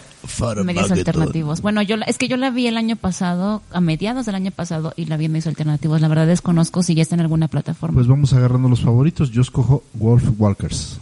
Medios 0.64 0.90
alternativos. 0.90 1.60
Bueno, 1.62 1.82
yo 1.82 1.96
la- 1.96 2.06
es 2.06 2.18
que 2.18 2.28
yo 2.28 2.36
la 2.36 2.50
vi 2.50 2.66
el 2.66 2.76
año 2.76 2.96
pasado, 2.96 3.62
a 3.70 3.80
mediados 3.80 4.26
del 4.26 4.34
año 4.34 4.50
pasado, 4.50 4.92
y 4.96 5.06
la 5.06 5.16
vi 5.16 5.26
en 5.26 5.32
medios 5.32 5.46
alternativos. 5.46 6.00
La 6.00 6.08
verdad 6.08 6.26
desconozco 6.26 6.82
si 6.82 6.94
ya 6.94 7.02
está 7.02 7.14
en 7.14 7.20
alguna 7.22 7.48
plataforma. 7.48 7.94
Pues 7.94 8.06
vamos 8.06 8.32
agarrando 8.32 8.68
los 8.68 8.80
favoritos. 8.80 9.30
Yo 9.30 9.42
escojo 9.42 9.82
Wolf 9.94 10.24
Walkers. 10.38 10.98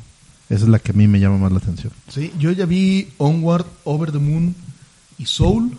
Esa 0.50 0.64
es 0.64 0.68
la 0.68 0.78
que 0.78 0.92
a 0.92 0.94
mí 0.94 1.08
me 1.08 1.20
llama 1.20 1.38
más 1.38 1.52
la 1.52 1.58
atención. 1.58 1.92
Sí, 2.08 2.32
yo 2.38 2.52
ya 2.52 2.66
vi 2.66 3.08
Onward, 3.18 3.66
Over 3.84 4.12
the 4.12 4.18
Moon 4.18 4.54
y 5.18 5.26
Soul. 5.26 5.76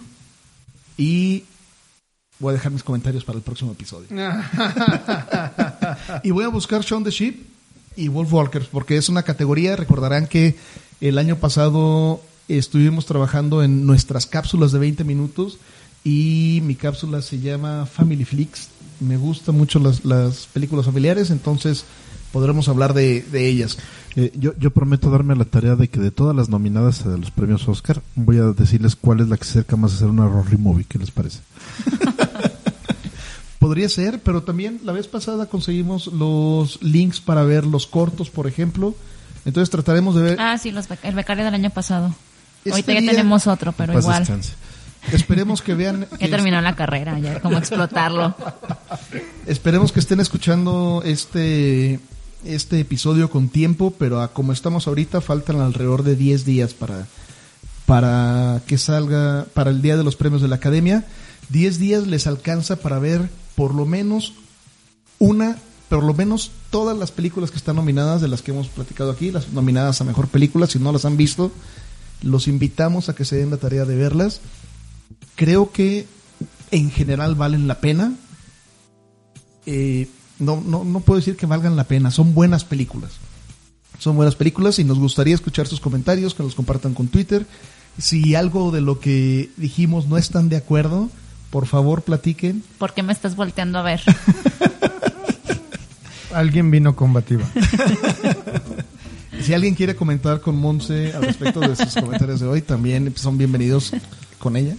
Y 0.97 1.43
voy 2.39 2.51
a 2.51 2.53
dejar 2.53 2.71
mis 2.71 2.83
comentarios 2.83 3.23
para 3.23 3.37
el 3.37 3.43
próximo 3.43 3.71
episodio. 3.73 4.07
y 6.23 6.31
voy 6.31 6.45
a 6.45 6.49
buscar 6.49 6.81
Shaun 6.81 7.03
the 7.03 7.11
Sheep 7.11 7.35
y 7.95 8.07
Wolf 8.07 8.31
Walkers, 8.33 8.67
porque 8.67 8.97
es 8.97 9.09
una 9.09 9.23
categoría. 9.23 9.75
Recordarán 9.75 10.27
que 10.27 10.55
el 11.01 11.17
año 11.17 11.37
pasado 11.37 12.21
estuvimos 12.47 13.05
trabajando 13.05 13.63
en 13.63 13.85
nuestras 13.85 14.25
cápsulas 14.25 14.71
de 14.71 14.79
20 14.79 15.03
minutos 15.03 15.57
y 16.03 16.61
mi 16.63 16.75
cápsula 16.75 17.21
se 17.21 17.39
llama 17.39 17.85
Family 17.85 18.25
Flicks. 18.25 18.69
Me 18.99 19.17
gustan 19.17 19.57
mucho 19.57 19.79
las, 19.79 20.05
las 20.05 20.47
películas 20.47 20.85
familiares, 20.85 21.31
entonces 21.31 21.85
podremos 22.31 22.69
hablar 22.69 22.93
de, 22.93 23.23
de 23.23 23.47
ellas. 23.47 23.77
Eh, 24.15 24.31
yo, 24.35 24.53
yo 24.57 24.71
prometo 24.71 25.09
darme 25.09 25.35
la 25.35 25.45
tarea 25.45 25.75
de 25.75 25.89
que 25.89 25.99
de 25.99 26.11
todas 26.11 26.35
las 26.35 26.47
nominadas 26.47 27.05
a 27.05 27.17
los 27.17 27.31
premios 27.31 27.67
Oscar, 27.67 28.01
voy 28.15 28.37
a 28.37 28.43
decirles 28.43 28.95
cuál 28.95 29.19
es 29.19 29.27
la 29.27 29.37
que 29.37 29.43
se 29.43 29.51
acerca 29.51 29.75
más 29.75 29.93
a 29.93 29.97
ser 29.97 30.07
una 30.07 30.27
Rory 30.27 30.57
Movie. 30.57 30.85
¿Qué 30.87 30.99
les 30.99 31.11
parece? 31.11 31.39
Podría 33.59 33.89
ser, 33.89 34.21
pero 34.21 34.43
también 34.43 34.79
la 34.83 34.91
vez 34.91 35.07
pasada 35.07 35.47
conseguimos 35.47 36.07
los 36.07 36.81
links 36.83 37.19
para 37.19 37.43
ver 37.43 37.65
los 37.65 37.87
cortos, 37.87 38.29
por 38.29 38.47
ejemplo. 38.47 38.95
Entonces 39.43 39.69
trataremos 39.69 40.15
de 40.15 40.21
ver. 40.21 40.39
Ah, 40.39 40.57
sí, 40.57 40.71
los 40.71 40.85
el 41.03 41.15
becario 41.15 41.43
del 41.43 41.55
año 41.55 41.71
pasado. 41.71 42.15
Ahorita 42.69 42.93
ya 42.93 42.99
tenemos 42.99 43.47
otro, 43.47 43.71
pero 43.73 43.93
Paz 43.93 44.03
igual. 44.03 44.19
descanse. 44.19 44.53
Esperemos 45.11 45.61
que 45.61 45.75
vean. 45.75 46.07
Ya 46.11 46.17
que 46.17 46.27
terminó 46.27 46.61
la 46.61 46.75
carrera, 46.75 47.19
ya 47.19 47.39
cómo 47.41 47.57
explotarlo. 47.57 48.35
Esperemos 49.45 49.91
que 49.91 49.99
estén 49.99 50.19
escuchando 50.19 51.03
este, 51.05 51.99
este 52.43 52.79
episodio 52.79 53.29
con 53.29 53.49
tiempo, 53.49 53.93
pero 53.97 54.21
a 54.21 54.29
como 54.29 54.51
estamos 54.51 54.87
ahorita 54.87 55.21
faltan 55.21 55.59
alrededor 55.59 56.03
de 56.03 56.15
10 56.15 56.45
días 56.45 56.73
para, 56.73 57.05
para 57.85 58.61
que 58.65 58.77
salga, 58.77 59.45
para 59.53 59.69
el 59.69 59.81
día 59.81 59.97
de 59.97 60.03
los 60.03 60.15
premios 60.15 60.41
de 60.41 60.47
la 60.47 60.55
academia. 60.55 61.05
10 61.49 61.77
días 61.77 62.07
les 62.07 62.25
alcanza 62.25 62.77
para 62.77 62.97
ver 62.97 63.29
por 63.55 63.75
lo 63.75 63.85
menos 63.85 64.33
una, 65.19 65.57
por 65.89 66.03
lo 66.03 66.13
menos 66.13 66.51
todas 66.71 66.97
las 66.97 67.11
películas 67.11 67.51
que 67.51 67.57
están 67.57 67.75
nominadas, 67.75 68.21
de 68.21 68.27
las 68.27 68.41
que 68.41 68.51
hemos 68.51 68.67
platicado 68.67 69.11
aquí, 69.11 69.31
las 69.31 69.49
nominadas 69.49 70.01
a 70.01 70.03
mejor 70.03 70.27
película, 70.27 70.65
si 70.67 70.79
no 70.79 70.91
las 70.91 71.05
han 71.05 71.17
visto, 71.17 71.51
los 72.25 72.49
invitamos 72.49 73.07
a 73.07 73.15
que 73.15 73.23
se 73.23 73.37
den 73.37 73.51
la 73.51 73.57
tarea 73.57 73.85
de 73.85 73.95
verlas. 73.95 74.41
Creo 75.35 75.71
que 75.71 76.05
en 76.71 76.91
general 76.91 77.35
valen 77.35 77.67
la 77.67 77.79
pena 77.79 78.15
eh, 79.65 80.07
no, 80.39 80.61
no, 80.65 80.83
no 80.83 80.99
puedo 80.99 81.19
decir 81.19 81.37
que 81.37 81.45
valgan 81.45 81.75
la 81.75 81.85
pena, 81.85 82.11
son 82.11 82.33
buenas 82.33 82.65
películas. 82.65 83.11
Son 83.99 84.15
buenas 84.15 84.35
películas 84.35 84.77
y 84.79 84.83
nos 84.83 84.99
gustaría 84.99 85.33
escuchar 85.33 85.67
sus 85.67 85.79
comentarios, 85.79 86.35
que 86.35 86.43
los 86.43 86.55
compartan 86.55 86.93
con 86.93 87.07
Twitter. 87.07 87.45
Si 87.97 88.35
algo 88.35 88.71
de 88.71 88.81
lo 88.81 88.99
que 88.99 89.49
dijimos 89.55 90.07
no 90.07 90.17
están 90.17 90.49
de 90.49 90.57
acuerdo, 90.57 91.09
por 91.49 91.65
favor 91.65 92.01
platiquen. 92.01 92.61
¿Por 92.77 92.93
qué 92.93 93.03
me 93.03 93.13
estás 93.13 93.37
volteando 93.37 93.79
a 93.79 93.83
ver? 93.83 94.01
Alguien 96.33 96.69
vino 96.69 96.95
combativa. 96.97 97.45
Si 99.45 99.53
alguien 99.53 99.75
quiere 99.75 99.95
comentar 99.95 100.41
con 100.41 100.55
Monse 100.57 101.13
al 101.13 101.23
respecto 101.23 101.59
de 101.59 101.75
sus 101.75 101.93
comentarios 101.93 102.39
de 102.39 102.47
hoy, 102.47 102.61
también 102.61 103.13
son 103.15 103.37
bienvenidos 103.37 103.91
con 104.39 104.57
ella. 104.57 104.75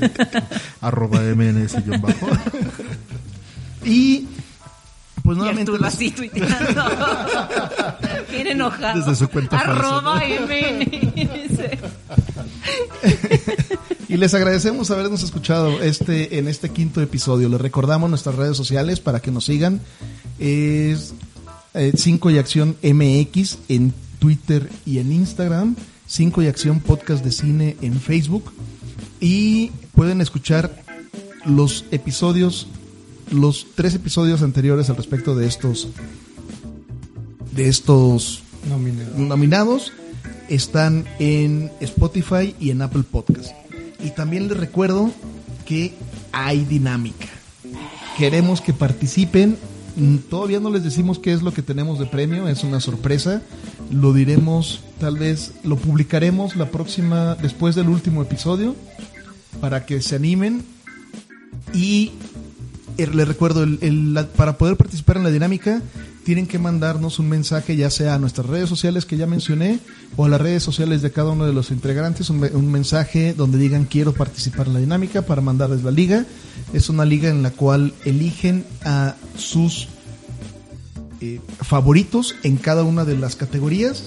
Arroba 0.80 1.20
MNS 1.20 1.74
bajo. 2.00 2.28
Y 3.84 4.26
pues 5.24 5.36
nuevamente 5.36 5.72
les- 5.72 5.82
así 5.82 6.10
tuiteando. 6.12 6.56
Bien 8.30 8.46
enojado. 8.46 9.00
Desde 9.00 9.16
su 9.16 9.28
cuenta 9.28 9.58
falsa, 9.58 9.72
Arroba 9.72 10.16
MNS. 10.16 11.60
Y 14.08 14.16
les 14.16 14.34
agradecemos 14.34 14.90
habernos 14.90 15.22
escuchado 15.22 15.80
este 15.82 16.38
en 16.40 16.48
este 16.48 16.68
quinto 16.70 17.00
episodio. 17.00 17.48
Les 17.48 17.60
recordamos 17.60 18.10
nuestras 18.10 18.34
redes 18.34 18.56
sociales 18.56 18.98
para 18.98 19.20
que 19.20 19.30
nos 19.30 19.44
sigan. 19.44 19.80
Es 20.40 21.14
5 21.74 22.30
y 22.30 22.38
Acción 22.38 22.76
MX 22.82 23.58
en 23.68 23.92
Twitter 24.18 24.68
y 24.84 24.98
en 24.98 25.12
Instagram. 25.12 25.76
5 26.06 26.42
y 26.42 26.46
Acción 26.48 26.80
Podcast 26.80 27.24
de 27.24 27.32
Cine 27.32 27.76
en 27.82 28.00
Facebook. 28.00 28.52
Y 29.20 29.70
pueden 29.94 30.20
escuchar 30.20 30.82
los 31.44 31.84
episodios, 31.90 32.66
los 33.30 33.66
tres 33.74 33.94
episodios 33.94 34.42
anteriores 34.42 34.90
al 34.90 34.96
respecto 34.96 35.34
de 35.36 35.46
estos, 35.46 35.88
de 37.52 37.68
estos 37.68 38.42
Nominado. 38.68 39.18
nominados 39.18 39.92
están 40.48 41.06
en 41.18 41.70
Spotify 41.80 42.54
y 42.58 42.70
en 42.70 42.82
Apple 42.82 43.04
Podcast. 43.10 43.52
Y 44.04 44.10
también 44.10 44.48
les 44.48 44.56
recuerdo 44.56 45.12
que 45.64 45.94
hay 46.32 46.64
dinámica. 46.64 47.28
Queremos 48.18 48.60
que 48.60 48.72
participen. 48.72 49.56
Todavía 50.30 50.60
no 50.60 50.70
les 50.70 50.82
decimos 50.84 51.18
qué 51.18 51.32
es 51.32 51.42
lo 51.42 51.52
que 51.52 51.62
tenemos 51.62 51.98
de 51.98 52.06
premio, 52.06 52.48
es 52.48 52.64
una 52.64 52.80
sorpresa. 52.80 53.42
Lo 53.90 54.12
diremos, 54.12 54.80
tal 54.98 55.18
vez 55.18 55.52
lo 55.64 55.76
publicaremos 55.76 56.56
la 56.56 56.70
próxima, 56.70 57.34
después 57.36 57.74
del 57.74 57.88
último 57.88 58.22
episodio, 58.22 58.74
para 59.60 59.84
que 59.84 60.00
se 60.00 60.16
animen. 60.16 60.62
Y 61.74 62.12
eh, 62.98 63.06
les 63.12 63.28
recuerdo, 63.28 63.62
el- 63.62 63.78
el- 63.82 64.14
la- 64.14 64.26
para 64.26 64.56
poder 64.58 64.76
participar 64.76 65.16
en 65.18 65.22
la 65.24 65.30
dinámica, 65.30 65.82
tienen 66.24 66.46
que 66.46 66.58
mandarnos 66.58 67.18
un 67.18 67.28
mensaje 67.28 67.76
ya 67.76 67.90
sea 67.90 68.14
a 68.14 68.18
nuestras 68.18 68.46
redes 68.46 68.68
sociales 68.68 69.06
que 69.06 69.16
ya 69.16 69.26
mencioné 69.26 69.78
o 70.16 70.24
a 70.24 70.28
las 70.28 70.40
redes 70.40 70.62
sociales 70.62 71.00
de 71.02 71.10
cada 71.12 71.30
uno 71.30 71.46
de 71.46 71.52
los 71.52 71.70
integrantes, 71.70 72.28
un, 72.30 72.40
me- 72.40 72.50
un 72.50 72.70
mensaje 72.70 73.32
donde 73.32 73.58
digan 73.58 73.84
quiero 73.86 74.12
participar 74.12 74.66
en 74.66 74.74
la 74.74 74.80
dinámica 74.80 75.22
para 75.22 75.40
mandarles 75.40 75.82
la 75.82 75.90
liga. 75.90 76.26
Es 76.72 76.88
una 76.90 77.04
liga 77.04 77.30
en 77.30 77.42
la 77.42 77.50
cual 77.50 77.94
eligen 78.04 78.64
a 78.84 79.14
sus 79.36 79.88
eh, 81.20 81.40
favoritos 81.62 82.34
en 82.42 82.56
cada 82.56 82.82
una 82.84 83.04
de 83.04 83.16
las 83.16 83.36
categorías 83.36 84.04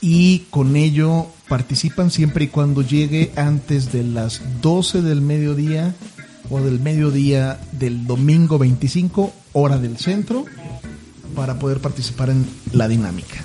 y 0.00 0.40
con 0.50 0.76
ello 0.76 1.26
participan 1.48 2.10
siempre 2.10 2.44
y 2.44 2.48
cuando 2.48 2.82
llegue 2.82 3.32
antes 3.36 3.92
de 3.92 4.04
las 4.04 4.40
12 4.62 5.02
del 5.02 5.20
mediodía 5.22 5.94
o 6.50 6.60
del 6.60 6.80
mediodía 6.80 7.58
del 7.72 8.06
domingo 8.06 8.58
25 8.58 9.32
hora 9.54 9.78
del 9.78 9.96
centro 9.98 10.44
para 11.38 11.56
poder 11.56 11.78
participar 11.78 12.30
en 12.30 12.44
la 12.72 12.88
dinámica. 12.88 13.44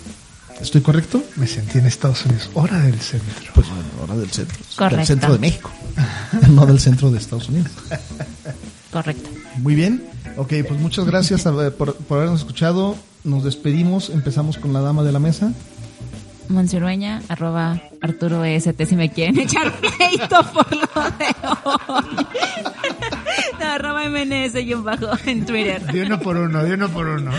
¿Estoy 0.60 0.82
correcto? 0.82 1.24
Me 1.36 1.46
sentí 1.46 1.78
en 1.78 1.86
Estados 1.86 2.26
Unidos. 2.26 2.50
Hora 2.56 2.80
del 2.80 3.00
centro. 3.00 3.52
Pues 3.54 3.68
bueno, 3.70 3.84
hora 4.02 4.16
del 4.16 4.32
centro. 4.32 4.58
Correcto. 4.76 4.98
Del 4.98 5.06
centro 5.06 5.34
de 5.34 5.40
México, 5.40 5.72
no 6.50 6.66
del 6.66 6.80
centro 6.80 7.12
de 7.12 7.20
Estados 7.20 7.50
Unidos. 7.50 7.72
Correcto. 8.92 9.30
Muy 9.58 9.76
bien. 9.76 10.04
Ok, 10.38 10.54
pues 10.68 10.80
muchas 10.80 11.06
gracias 11.06 11.46
a 11.46 11.52
ver, 11.52 11.76
por, 11.76 11.94
por 11.94 12.18
habernos 12.18 12.40
escuchado. 12.40 12.96
Nos 13.24 13.44
despedimos. 13.44 14.10
Empezamos 14.10 14.58
con 14.58 14.74
la 14.74 14.82
dama 14.82 15.04
de 15.04 15.12
la 15.12 15.20
mesa. 15.20 15.54
Monsirueña, 16.50 17.22
arroba 17.30 17.82
Arturo 18.02 18.44
EST 18.44 18.86
si 18.86 18.96
me 18.96 19.12
quieren 19.12 19.40
echar 19.40 19.72
pleito 19.80 20.44
por 20.52 20.72
lo 20.76 21.12
de 21.18 21.36
hoy. 21.66 22.26
Arroba 23.64 24.08
MNS 24.10 24.56
y 24.56 24.74
un 24.74 24.84
bajo 24.84 25.08
en 25.26 25.46
Twitter. 25.46 25.82
De 25.82 26.04
uno 26.04 26.20
por 26.20 26.38
uno, 26.38 26.64
de 26.64 26.74
uno 26.74 26.90
por 26.90 27.08
uno. 27.08 27.32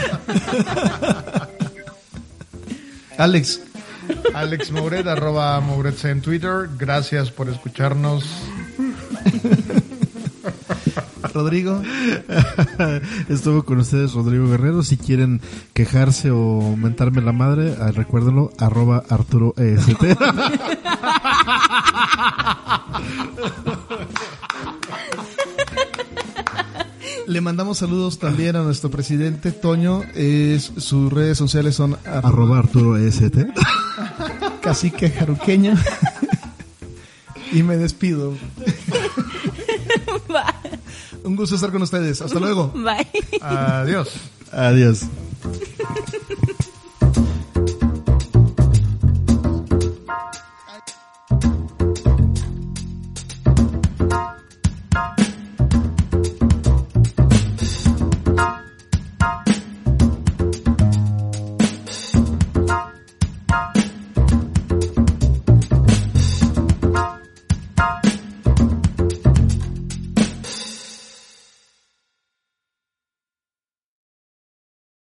Alex, 3.18 3.60
Alex 4.34 4.70
Mouret, 4.72 5.06
arroba 5.06 5.60
Mouret 5.60 6.04
en 6.06 6.22
Twitter. 6.22 6.68
Gracias 6.76 7.30
por 7.30 7.48
escucharnos. 7.48 8.24
Rodrigo, 11.34 11.82
Estuvo 13.28 13.64
con 13.64 13.80
ustedes 13.80 14.12
Rodrigo 14.14 14.48
Guerrero. 14.48 14.84
Si 14.84 14.96
quieren 14.96 15.40
quejarse 15.72 16.30
o 16.30 16.76
mentarme 16.76 17.20
la 17.22 17.32
madre, 17.32 17.74
ah, 17.80 17.90
recuérdenlo, 17.90 18.52
arroba 18.56 19.02
Arturo 19.10 19.52
EST. 19.56 20.00
le 27.26 27.40
mandamos 27.40 27.78
saludos 27.78 28.20
también 28.20 28.54
a 28.54 28.62
nuestro 28.62 28.90
presidente 28.90 29.50
Toño. 29.50 30.02
Es, 30.14 30.70
sus 30.76 31.12
redes 31.12 31.36
sociales 31.36 31.74
son 31.74 31.96
arroba 32.04 32.28
arroba 32.28 32.58
Arturo 32.60 32.96
EST. 32.96 33.38
cacique 34.62 35.10
jaruqueño. 35.10 35.74
y 37.52 37.64
me 37.64 37.76
despido. 37.76 38.34
Un 41.24 41.36
gusto 41.36 41.56
estar 41.56 41.72
con 41.72 41.82
ustedes. 41.82 42.20
Hasta 42.22 42.38
luego. 42.38 42.68
Bye. 42.74 43.06
Adiós. 43.40 44.10
Adiós. 44.52 45.02